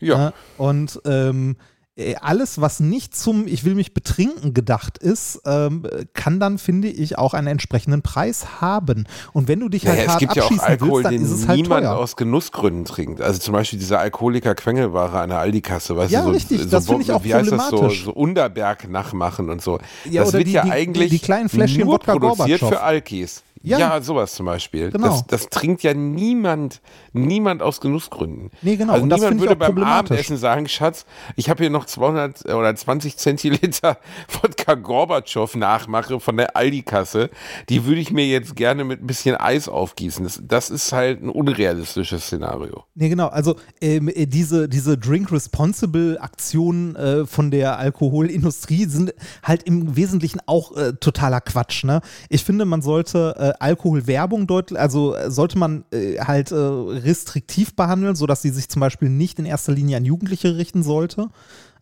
Ja. 0.00 0.18
Ne? 0.18 0.32
Und 0.58 1.00
ähm, 1.04 1.52
äh, 1.52 1.73
alles, 2.20 2.60
was 2.60 2.80
nicht 2.80 3.14
zum 3.16 3.46
Ich 3.46 3.64
will 3.64 3.76
mich 3.76 3.94
betrinken 3.94 4.52
gedacht 4.52 4.98
ist, 4.98 5.40
ähm, 5.46 5.86
kann 6.12 6.40
dann, 6.40 6.58
finde 6.58 6.88
ich, 6.88 7.18
auch 7.18 7.34
einen 7.34 7.46
entsprechenden 7.46 8.02
Preis 8.02 8.60
haben. 8.60 9.06
Und 9.32 9.46
wenn 9.46 9.60
du 9.60 9.68
dich 9.68 9.86
halt 9.86 9.98
Naja, 9.98 10.06
es 10.06 10.10
hart 10.12 10.18
gibt 10.18 10.34
ja 10.36 10.42
auch 10.42 10.46
abschießen 10.46 10.66
Alkohol, 10.66 10.92
willst, 10.94 11.04
dann 11.04 11.12
den 11.12 11.22
ist 11.22 11.30
es 11.30 11.46
halt 11.46 11.60
niemand 11.62 11.84
teuer. 11.84 11.96
aus 11.96 12.16
Genussgründen 12.16 12.84
trinkt. 12.84 13.20
Also 13.20 13.38
zum 13.38 13.52
Beispiel 13.52 13.78
diese 13.78 13.96
Alkoholiker-Quengelware 14.00 15.20
an 15.20 15.28
der 15.28 15.38
Aldi-Kasse. 15.38 15.96
Weißt 15.96 16.10
Ja, 16.12 16.20
du, 16.22 16.26
so, 16.26 16.32
richtig, 16.32 16.62
so, 16.62 16.68
das 16.68 16.86
finde 16.86 17.02
ich 17.02 17.12
auch 17.12 17.22
wie 17.22 17.32
heißt 17.32 17.52
das 17.52 17.62
so, 17.66 17.70
problematisch. 17.70 18.04
so 18.06 18.12
Unterberg 18.12 18.88
nachmachen 18.90 19.48
und 19.48 19.62
so. 19.62 19.78
Ja, 20.10 20.24
das 20.24 20.32
wird 20.32 20.48
die- 20.48 20.52
ja 20.52 20.64
die- 20.64 20.72
eigentlich 20.72 21.10
die 21.10 21.18
kleinen 21.20 21.48
Fläschchen 21.48 21.82
nur 21.84 21.94
Wodka 21.94 22.12
produziert 22.16 22.60
Gorbatschow. 22.60 22.68
für 22.70 22.80
Alkis. 22.80 23.42
Ja. 23.64 23.78
Ja. 23.78 24.00
sowas 24.02 24.34
zum 24.34 24.46
Beispiel. 24.46 24.90
Genau. 24.90 25.08
Das, 25.08 25.26
das 25.26 25.48
trinkt 25.48 25.82
ja 25.82 25.94
niemand, 25.94 26.82
niemand 27.12 27.62
aus 27.62 27.80
Genussgründen. 27.80 28.50
Nee, 28.60 28.76
genau, 28.76 28.92
Also 28.92 29.04
und 29.04 29.08
das 29.08 29.20
niemand 29.20 29.40
würde 29.40 29.56
beim. 29.56 29.84
Abendessen 29.84 30.36
sagen, 30.36 30.68
Schatz, 30.68 31.06
ich 31.36 31.48
habe 31.50 31.62
hier 31.62 31.70
noch 31.70 31.86
200 31.86 32.44
oder 32.46 32.74
20 32.74 33.16
Zentiliter 33.16 33.98
Wodka 34.42 34.74
Gorbatschow 34.74 35.54
nachmache 35.56 36.20
von 36.20 36.36
der 36.36 36.56
Aldi-Kasse. 36.56 37.30
Die 37.68 37.86
würde 37.86 38.00
ich 38.00 38.12
mir 38.12 38.26
jetzt 38.26 38.54
gerne 38.56 38.84
mit 38.84 39.02
ein 39.02 39.06
bisschen 39.06 39.36
Eis 39.36 39.68
aufgießen. 39.68 40.24
Das, 40.24 40.40
das 40.46 40.70
ist 40.70 40.92
halt 40.92 41.22
ein 41.22 41.30
unrealistisches 41.30 42.24
Szenario. 42.24 42.84
Nee, 42.94 43.08
genau. 43.08 43.28
Also 43.28 43.56
ähm, 43.80 44.08
äh, 44.08 44.26
diese, 44.26 44.68
diese 44.68 44.98
Drink 44.98 45.32
Responsible 45.32 46.20
Aktionen 46.20 46.96
äh, 46.96 47.26
von 47.26 47.50
der 47.50 47.78
Alkoholindustrie 47.78 48.84
sind 48.84 49.14
halt 49.42 49.62
im 49.64 49.96
Wesentlichen 49.96 50.40
auch 50.46 50.76
äh, 50.76 50.92
totaler 50.94 51.40
Quatsch. 51.40 51.84
Ne? 51.84 52.00
Ich 52.28 52.44
finde, 52.44 52.64
man 52.64 52.82
sollte 52.82 53.34
äh, 53.38 53.53
Alkoholwerbung 53.60 54.46
deutlich, 54.46 54.78
also 54.78 55.14
äh, 55.14 55.30
sollte 55.30 55.58
man 55.58 55.84
äh, 55.92 56.18
halt 56.18 56.50
äh, 56.50 56.54
restriktiv 56.56 57.74
behandeln, 57.74 58.16
sodass 58.16 58.42
sie 58.42 58.50
sich 58.50 58.68
zum 58.68 58.80
Beispiel 58.80 59.08
nicht 59.08 59.38
in 59.38 59.46
erster 59.46 59.72
Linie 59.72 59.96
an 59.96 60.04
Jugendliche 60.04 60.56
richten 60.56 60.82
sollte. 60.82 61.28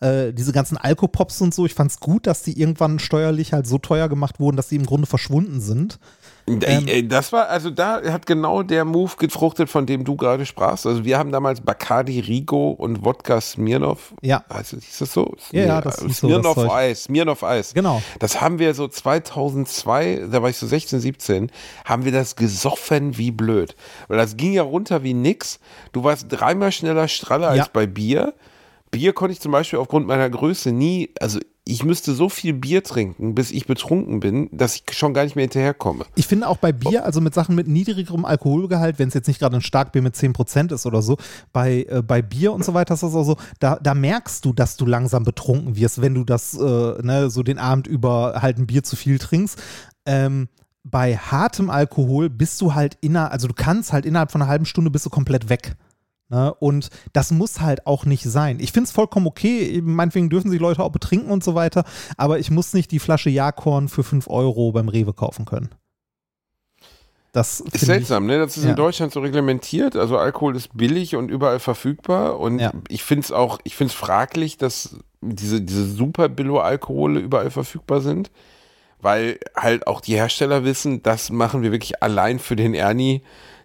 Äh, 0.01 0.33
diese 0.33 0.53
ganzen 0.53 0.77
Alkopops 0.77 1.41
und 1.41 1.55
so, 1.55 1.65
ich 1.67 1.75
fand 1.75 1.91
es 1.91 2.01
gut, 2.01 2.27
dass 2.27 2.43
die 2.43 2.59
irgendwann 2.59 2.99
steuerlich 2.99 3.53
halt 3.53 3.67
so 3.67 3.79
teuer 3.79 4.09
gemacht 4.09 4.41
wurden, 4.41 4.57
dass 4.57 4.69
sie 4.69 4.77
im 4.77 4.87
Grunde 4.87 5.07
verschwunden 5.07 5.61
sind. 5.61 5.99
Ähm. 6.47 6.89
Äh, 6.89 7.03
das 7.05 7.33
war, 7.33 7.49
also 7.49 7.71
da 7.71 8.03
hat 8.03 8.27
genau 8.27 8.63
der 8.65 8.85
Move 8.85 9.13
gefruchtet, 9.17 9.71
von 9.71 9.87
dem 9.87 10.05
du 10.05 10.17
gerade 10.17 10.45
sprachst. 10.45 10.87
Also 10.87 11.05
wir 11.05 11.17
haben 11.19 11.31
damals 11.31 11.61
Bacardi 11.61 12.19
Rigo 12.21 12.71
und 12.71 13.05
Wodka 13.05 13.41
Smirnov. 13.41 14.13
Ja. 14.23 14.45
Das- 14.49 14.71
hieß 14.71 14.99
das 14.99 15.13
so? 15.13 15.35
Ja, 15.53 15.65
ja, 15.67 15.81
das 15.81 15.97
so, 15.99 16.09
das 16.09 16.19
Smirnov 16.19 16.55
Zeug. 16.57 16.71
Eis, 16.73 17.05
Smirnov 17.05 17.45
Eis. 17.45 17.75
Genau. 17.75 18.03
Das 18.19 18.41
haben 18.41 18.59
wir 18.59 18.75
so 18.75 18.89
2002, 18.89 20.27
da 20.31 20.43
war 20.43 20.51
ich 20.51 20.57
so 20.57 20.67
16, 20.67 21.01
17, 21.01 21.51
haben 21.85 22.05
wir 22.05 22.13
das 22.13 22.37
gesoffen 22.37 23.17
wie 23.19 23.31
blöd. 23.31 23.77
Weil 24.09 24.19
das 24.19 24.37
ging 24.37 24.53
ja 24.53 24.63
runter 24.63 25.03
wie 25.03 25.15
nix. 25.15 25.61
Du 25.93 26.05
warst 26.05 26.27
dreimal 26.29 26.73
schneller 26.73 27.09
Straller 27.09 27.55
Ja. 27.55 27.63
als 27.63 27.69
bei 27.73 27.87
Bier. 27.87 28.35
Bier 28.91 29.13
konnte 29.13 29.33
ich 29.33 29.41
zum 29.41 29.53
Beispiel 29.53 29.79
aufgrund 29.79 30.07
meiner 30.07 30.29
Größe 30.29 30.71
nie, 30.73 31.11
also 31.21 31.39
ich 31.65 31.85
müsste 31.85 32.13
so 32.15 32.29
viel 32.29 32.55
Bier 32.55 32.83
trinken, 32.83 33.37
bis 33.37 33.53
ich 33.53 33.67
betrunken 33.67 34.19
bin, 34.19 34.49
dass 34.51 34.75
ich 34.75 34.85
schon 34.91 35.15
gar 35.15 35.23
nicht 35.23 35.37
mehr 35.37 35.45
hinterherkomme. 35.45 36.05
Ich 36.17 36.27
finde 36.27 36.49
auch 36.49 36.57
bei 36.57 36.73
Bier, 36.73 37.05
also 37.05 37.21
mit 37.21 37.35
Sachen 37.35 37.55
mit 37.55 37.69
niedrigerem 37.69 38.25
Alkoholgehalt, 38.25 38.99
wenn 38.99 39.09
es 39.09 39.15
jetzt 39.15 39.29
nicht 39.29 39.39
gerade 39.39 39.57
ein 39.57 39.63
Starkbier 39.63 40.03
mit 40.03 40.17
10% 40.17 40.75
ist 40.75 40.87
oder 40.87 41.03
so, 41.03 41.19
bei, 41.53 41.87
äh, 41.89 42.03
bei 42.03 42.21
Bier 42.21 42.53
und 42.53 42.65
so 42.65 42.75
weiter 42.75 42.95
ist 42.95 43.05
das 43.05 43.15
auch 43.15 43.23
so, 43.23 43.37
da, 43.61 43.77
da 43.77 43.95
merkst 43.95 44.45
du, 44.45 44.53
dass 44.53 44.77
du 44.77 44.87
langsam 44.87 45.23
betrunken 45.23 45.77
wirst, 45.77 46.03
wenn 46.03 46.15
du 46.15 46.25
das, 46.25 46.55
äh, 46.55 46.61
ne, 47.03 47.31
so 47.31 47.45
den 47.45 47.59
Abend 47.59 47.87
über 47.87 48.41
halt 48.43 48.59
ein 48.59 48.67
Bier 48.67 48.83
zu 48.83 48.97
viel 48.97 49.21
trinkst. 49.21 49.63
Ähm, 50.05 50.49
bei 50.83 51.17
hartem 51.17 51.71
Alkohol 51.71 52.29
bist 52.29 52.61
du 52.61 52.75
halt 52.75 52.99
inner, 53.01 53.31
also 53.31 53.47
du 53.47 53.55
kannst 53.55 53.93
halt 53.93 54.05
innerhalb 54.05 54.33
von 54.33 54.43
einer 54.43 54.51
halben 54.51 54.67
Stunde 54.67 54.91
bist 54.91 55.07
du 55.07 55.11
komplett 55.11 55.49
weg. 55.49 55.77
Ne? 56.33 56.55
Und 56.55 56.89
das 57.13 57.31
muss 57.31 57.61
halt 57.61 57.87
auch 57.87 58.07
nicht 58.07 58.25
sein. 58.25 58.59
Ich 58.59 58.73
finde 58.73 58.87
es 58.87 58.91
vollkommen 58.91 59.27
okay, 59.27 59.83
meinetwegen 59.85 60.31
dürfen 60.31 60.51
sich 60.51 60.61
Leute 60.61 60.83
auch 60.83 60.91
betrinken 60.91 61.31
und 61.31 61.45
so 61.45 61.55
weiter, 61.55 61.85
aber 62.17 62.39
ich 62.39 62.51
muss 62.51 62.73
nicht 62.73 62.91
die 62.91 63.01
Flasche 63.01 63.29
Jakorn 63.29 63.89
für 63.89 64.03
5 64.03 64.29
Euro 64.29 64.73
beim 64.73 64.89
Rewe 64.89 65.13
kaufen 65.13 65.45
können. 65.45 65.69
Das 67.33 67.61
Ist 67.61 67.81
seltsam, 67.85 68.25
ne? 68.27 68.39
Das 68.39 68.57
ist 68.57 68.65
Ja. 68.65 68.71
in 68.71 68.77
Deutschland 68.77 69.13
so 69.13 69.21
reglementiert. 69.21 69.95
Also 69.97 70.17
Alkohol 70.17 70.57
ist 70.57 70.75
billig 70.75 71.17
und 71.17 71.31
überall 71.31 71.61
verfügbar. 71.61 72.41
Und 72.41 72.59
Ja. 72.61 72.73
ich 72.89 73.03
finde 73.03 73.25
es 73.25 73.33
auch, 73.33 73.59
ich 73.65 73.77
finde 73.77 73.91
es 73.91 73.95
fraglich, 73.95 74.57
dass 74.57 74.97
diese, 75.21 75.61
diese 75.61 75.87
super 75.87 76.29
Billo-Alkohole 76.31 77.21
überall 77.21 77.51
verfügbar 77.51 78.01
sind. 78.01 78.31
Weil 79.01 79.39
halt 79.57 79.87
auch 79.87 80.01
die 80.01 80.15
Hersteller 80.15 80.65
wissen, 80.65 81.03
das 81.03 81.31
machen 81.31 81.63
wir 81.63 81.73
wirklich 81.73 82.03
allein 82.03 82.39
für 82.39 82.55
den 82.57 82.73
Ernie, 82.75 83.23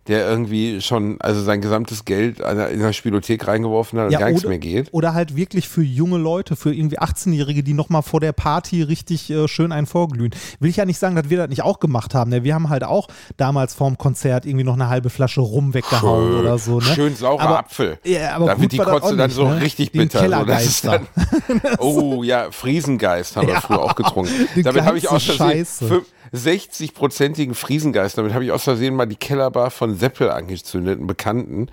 der 0.07 0.27
irgendwie 0.29 0.81
schon, 0.81 1.19
also 1.19 1.41
sein 1.41 1.61
gesamtes 1.61 2.05
Geld 2.05 2.39
in 2.39 2.79
der 2.79 2.93
Spielothek 2.93 3.47
reingeworfen 3.47 3.99
hat 3.99 4.05
und 4.07 4.11
Ja, 4.13 4.19
gar 4.19 4.27
nichts 4.29 4.43
oder- 4.43 4.49
mehr 4.49 4.59
geht. 4.59 4.89
Oder 4.93 5.13
halt 5.13 5.35
wirklich 5.35 5.67
für 5.67 5.83
junge 5.83 6.17
Leute, 6.17 6.55
für 6.55 6.73
irgendwie 6.73 6.99
18-Jährige, 6.99 7.63
die 7.63 7.73
nochmal 7.73 8.01
vor 8.03 8.19
der 8.19 8.31
Party 8.31 8.83
richtig 8.83 9.29
äh, 9.29 9.47
schön 9.47 9.71
einen 9.71 9.87
vorglühen. 9.87 10.31
Will 10.59 10.69
ich 10.69 10.77
ja 10.77 10.85
nicht 10.85 10.99
sagen, 10.99 11.15
dass 11.15 11.29
wir 11.29 11.37
das 11.37 11.49
nicht 11.49 11.61
auch 11.63 11.79
gemacht 11.79 12.13
haben. 12.15 12.29
Ne? 12.31 12.43
Wir 12.43 12.53
haben 12.55 12.69
halt 12.69 12.83
auch 12.83 13.07
damals 13.37 13.73
vorm 13.73 13.97
Konzert 13.97 14.45
irgendwie 14.45 14.63
noch 14.63 14.73
eine 14.75 14.89
halbe 14.89 15.09
Flasche 15.09 15.41
rum 15.41 15.73
weggehauen 15.73 16.31
Schön- 16.31 16.39
oder 16.39 16.57
so. 16.57 16.77
Ne? 16.79 16.85
Schön 16.85 17.15
saurer 17.15 17.41
Aber- 17.41 17.59
Apfel. 17.59 17.97
Ja, 18.03 18.35
aber 18.35 18.45
da 18.47 18.53
gut 18.53 18.61
wird 18.63 18.71
die 18.73 18.77
Kotze 18.77 19.03
auch 19.05 19.09
dann 19.15 19.17
nicht, 19.27 19.35
so 19.35 19.47
ne? 19.49 19.61
richtig 19.61 19.91
Den 19.91 20.01
bitter. 20.07 20.19
So, 20.19 20.45
das 20.45 20.65
ist 20.65 20.85
dann, 20.85 21.07
Kellergeister. 21.13 21.79
oh 21.83 22.23
ja, 22.23 22.47
Friesengeist 22.51 23.35
haben 23.35 23.47
wir 23.47 23.55
früher 23.61 23.81
auch 23.81 23.95
getrunken. 23.95 24.31
Damit 24.63 24.83
habe 24.83 24.97
ich 24.97 25.03
kleinste 25.05 25.33
Versehen 25.33 25.57
Scheiße. 25.65 26.01
60-prozentigen 26.33 27.53
Friesengeist. 27.53 28.17
Damit 28.17 28.33
habe 28.33 28.45
ich 28.45 28.51
aus 28.51 28.63
Versehen 28.63 28.95
mal 28.95 29.05
die 29.05 29.15
Kellerbar 29.15 29.71
von 29.71 29.95
Seppel 29.95 30.29
angezündet, 30.29 30.97
einen 30.97 31.07
Bekannten. 31.07 31.67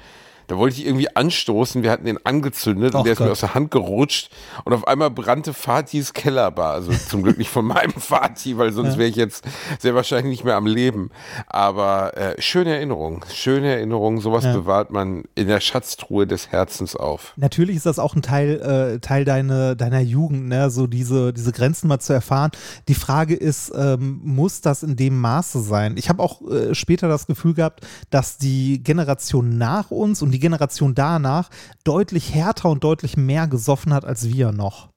Da 0.46 0.56
wollte 0.58 0.76
ich 0.80 0.86
irgendwie 0.86 1.14
anstoßen, 1.14 1.82
wir 1.82 1.90
hatten 1.90 2.04
den 2.04 2.24
angezündet 2.24 2.94
Och 2.94 2.98
und 3.00 3.04
der 3.06 3.14
ist 3.14 3.20
mir 3.20 3.30
aus 3.30 3.40
der 3.40 3.54
Hand 3.54 3.70
gerutscht 3.70 4.30
und 4.64 4.72
auf 4.72 4.86
einmal 4.86 5.10
brannte 5.10 5.54
Fatis 5.54 6.12
Kellerbar. 6.12 6.72
Also 6.74 6.92
zum 6.92 7.22
Glück 7.22 7.38
nicht 7.38 7.50
von 7.50 7.64
meinem 7.74 7.92
Fati, 7.92 8.58
weil 8.58 8.72
sonst 8.72 8.98
wäre 8.98 9.08
ich 9.08 9.16
jetzt 9.16 9.44
sehr 9.78 9.94
wahrscheinlich 9.94 10.30
nicht 10.30 10.44
mehr 10.44 10.56
am 10.56 10.66
Leben. 10.66 11.10
Aber 11.46 12.16
äh, 12.16 12.40
schöne 12.40 12.74
Erinnerung, 12.76 13.24
schöne 13.32 13.74
Erinnerung, 13.74 14.20
sowas 14.20 14.44
Ja. 14.44 14.52
bewahrt 14.52 14.90
man 14.90 15.24
in 15.34 15.48
der 15.48 15.60
Schatztruhe 15.60 16.26
des 16.26 16.50
Herzens 16.50 16.96
auf. 16.96 17.32
Natürlich 17.36 17.76
ist 17.76 17.86
das 17.86 17.98
auch 17.98 18.14
ein 18.14 18.22
Teil, 18.22 18.94
äh, 18.96 18.98
Teil 19.00 19.24
deine, 19.24 19.76
deiner 19.76 20.00
Jugend, 20.00 20.48
ne? 20.48 20.70
so 20.70 20.86
diese, 20.86 21.32
diese 21.32 21.52
Grenzen 21.52 21.88
mal 21.88 22.00
zu 22.00 22.12
erfahren. 22.12 22.50
Die 22.88 22.94
Frage 22.94 23.34
ist, 23.34 23.72
ähm, 23.74 24.20
muss 24.24 24.60
das 24.60 24.82
in 24.82 24.96
dem 24.96 25.20
Maße 25.20 25.60
sein? 25.60 25.96
Ich 25.96 26.08
habe 26.08 26.22
auch 26.22 26.40
äh, 26.50 26.74
später 26.74 27.08
das 27.08 27.26
Gefühl 27.26 27.54
gehabt, 27.54 27.86
dass 28.10 28.38
die 28.38 28.82
Generation 28.82 29.56
nach 29.58 29.90
uns 29.90 30.20
und 30.22 30.33
die 30.34 30.40
Generation 30.40 30.94
danach 30.94 31.48
deutlich 31.84 32.34
härter 32.34 32.68
und 32.68 32.84
deutlich 32.84 33.16
mehr 33.16 33.46
gesoffen 33.46 33.94
hat 33.94 34.04
als 34.04 34.28
wir 34.28 34.52
noch. 34.52 34.90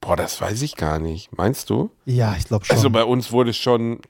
Boah, 0.00 0.16
das 0.16 0.40
weiß 0.40 0.62
ich 0.62 0.76
gar 0.76 1.00
nicht. 1.00 1.36
Meinst 1.36 1.70
du? 1.70 1.90
Ja, 2.04 2.36
ich 2.38 2.44
glaube 2.44 2.64
schon. 2.64 2.76
Also 2.76 2.88
bei 2.90 3.02
uns 3.02 3.32
wurde 3.32 3.52
schon, 3.52 4.00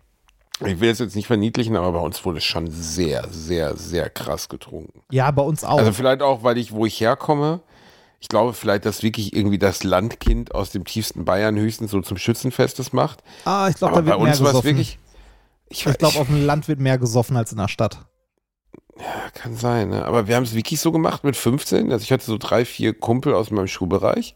ich 0.67 0.81
will 0.81 0.91
es 0.91 0.99
jetzt 0.99 1.17
nicht 1.17 1.27
verniedlichen, 1.27 1.77
aber 1.77 1.93
bei 1.93 2.00
uns 2.00 2.23
wurde 2.27 2.43
schon 2.43 2.71
sehr, 2.71 3.27
sehr, 3.31 3.75
sehr 3.77 4.11
krass 4.11 4.49
getrunken. 4.50 5.00
ja, 5.11 5.31
bei 5.31 5.43
uns 5.43 5.65
auch. 5.65 5.79
Also 5.79 5.93
vielleicht 5.93 6.21
auch, 6.21 6.43
weil 6.43 6.59
ich, 6.59 6.73
wo 6.73 6.85
ich 6.85 7.00
herkomme, 7.00 7.61
ich 8.21 8.29
glaube 8.29 8.53
vielleicht, 8.53 8.85
dass 8.85 9.03
wirklich 9.03 9.35
irgendwie 9.35 9.59
das 9.59 9.85
Landkind 9.85 10.55
aus 10.55 10.71
dem 10.71 10.85
tiefsten 10.85 11.25
Bayern 11.25 11.57
höchstens 11.57 11.93
so 11.93 12.00
zum 12.03 12.19
Schützenfest 12.19 12.79
das 12.79 12.93
macht. 12.93 13.23
ah, 13.45 13.69
ich 13.71 13.77
glaube, 13.77 13.95
da 13.95 14.00
bei 14.00 14.07
wird 14.09 14.19
mehr 14.21 14.29
uns 14.29 14.41
war 14.41 14.47
es 14.49 14.50
gesoffen. 14.53 14.71
wirklich. 14.71 14.99
Ich, 15.71 15.87
ich 15.87 15.99
glaube, 15.99 16.19
auf 16.19 16.27
dem 16.27 16.45
Land 16.45 16.67
wird 16.69 16.81
mehr 16.81 16.99
gesoffen 16.99 17.37
als 17.37 17.53
in 17.53 17.59
der 17.59 17.69
Stadt. 17.69 18.07
Kann 19.35 19.55
sein, 19.55 19.91
ne? 19.91 20.05
Aber 20.05 20.27
wir 20.27 20.37
haben 20.37 20.43
es 20.43 20.55
wirklich 20.55 20.81
so 20.81 20.91
gemacht 20.93 21.23
mit 21.25 21.37
15. 21.37 21.93
Also 21.93 22.03
ich 22.03 22.13
hatte 22.13 22.25
so 22.25 22.37
drei, 22.39 22.65
vier 22.65 22.95
Kumpel 22.99 23.35
aus 23.35 23.51
meinem 23.51 23.69
Schulbereich. 23.69 24.35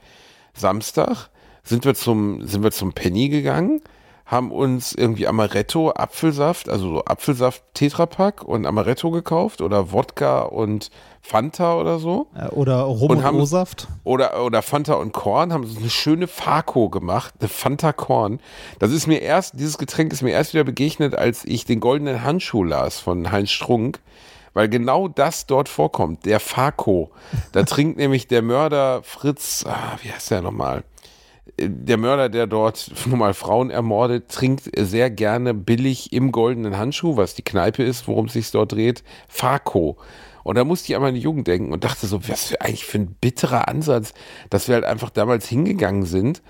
Samstag 0.55 1.31
sind 1.65 1.85
wir 1.85 1.95
zum, 1.95 2.47
sind 2.47 2.63
wir 2.63 2.71
zum 2.73 2.93
Penny 2.93 3.29
gegangen, 3.29 3.81
haben 4.27 4.51
uns 4.53 4.93
irgendwie 4.93 5.27
Amaretto, 5.27 5.91
Apfelsaft, 5.91 6.69
also 6.69 6.89
so 6.91 7.05
Apfelsaft 7.05 7.63
Tetrapack 7.75 8.43
und 8.45 8.67
Amaretto 8.67 9.11
gekauft 9.11 9.61
oder 9.61 9.93
Wodka 9.93 10.43
und 10.43 10.91
Fanta 11.21 11.77
oder 11.79 11.99
so. 11.99 12.27
Äh, 12.35 12.49
Oder 12.49 12.81
Rum 12.83 13.11
Und 13.13 13.25
und, 13.25 13.35
O-Saft. 13.41 13.87
oder, 14.05 14.45
oder 14.45 14.61
Fanta 14.63 14.95
und 14.95 15.13
Korn, 15.13 15.53
haben 15.53 15.67
so 15.67 15.79
eine 15.79 15.91
schöne 15.91 16.27
Fako 16.27 16.89
gemacht, 16.89 17.35
eine 17.41 17.49
Fanta 17.49 17.93
Korn. 17.93 18.41
Das 18.81 18.91
ist 18.91 19.07
mir 19.07 19.21
erst, 19.21 19.55
dieses 19.59 19.79
Getränk 19.79 20.13
ist 20.13 20.23
mir 20.23 20.33
erst 20.33 20.53
wieder 20.53 20.65
begegnet, 20.65 21.15
als 21.15 21.45
ich 21.45 21.65
den 21.65 21.79
goldenen 21.81 22.25
Handschuh 22.25 22.65
las 22.65 22.99
von 22.99 23.31
Heinz 23.31 23.51
Strunk, 23.51 24.01
weil 24.55 24.69
genau 24.69 25.09
das 25.09 25.47
dort 25.47 25.69
vorkommt, 25.69 26.25
der 26.27 26.41
Fako. 26.41 27.11
Da 27.53 27.63
trinkt 27.65 27.97
nämlich 27.97 28.27
der 28.27 28.43
Mörder 28.43 29.03
Fritz, 29.03 29.65
ah, 29.67 29.97
wie 30.03 30.11
heißt 30.11 30.31
der 30.31 30.43
nochmal? 30.43 30.85
Der 31.59 31.97
Mörder, 31.97 32.29
der 32.29 32.47
dort 32.47 32.91
nun 33.07 33.19
mal 33.19 33.35
Frauen 33.35 33.71
ermordet, 33.71 34.29
trinkt 34.29 34.71
sehr 34.77 35.11
gerne 35.11 35.55
billig 35.55 36.13
im 36.13 36.33
goldenen 36.33 36.79
Handschuh, 36.79 37.17
was 37.17 37.35
die 37.35 37.43
Kneipe 37.43 37.83
ist, 37.83 38.09
worum 38.09 38.27
es 38.27 38.35
sich 38.35 38.51
dort 38.51 38.73
dreht, 38.73 39.03
Fako. 39.29 39.97
Und 40.45 40.57
da 40.57 40.65
musste 40.65 40.91
ich 40.91 40.97
an 40.97 41.03
meine 41.03 41.19
Jugend 41.19 41.47
denken 41.47 41.73
und 41.73 41.85
dachte 41.85 42.07
so, 42.07 42.29
was 42.29 42.47
für 42.47 42.61
eigentlich 42.61 42.85
für 42.85 42.99
ein 42.99 43.15
bitterer 43.21 43.69
Ansatz, 43.69 44.13
dass 44.51 44.69
wir 44.69 44.75
halt 44.75 44.85
einfach 44.85 45.11
damals 45.11 45.49
hingegangen 45.49 46.05
sind, 46.05 46.43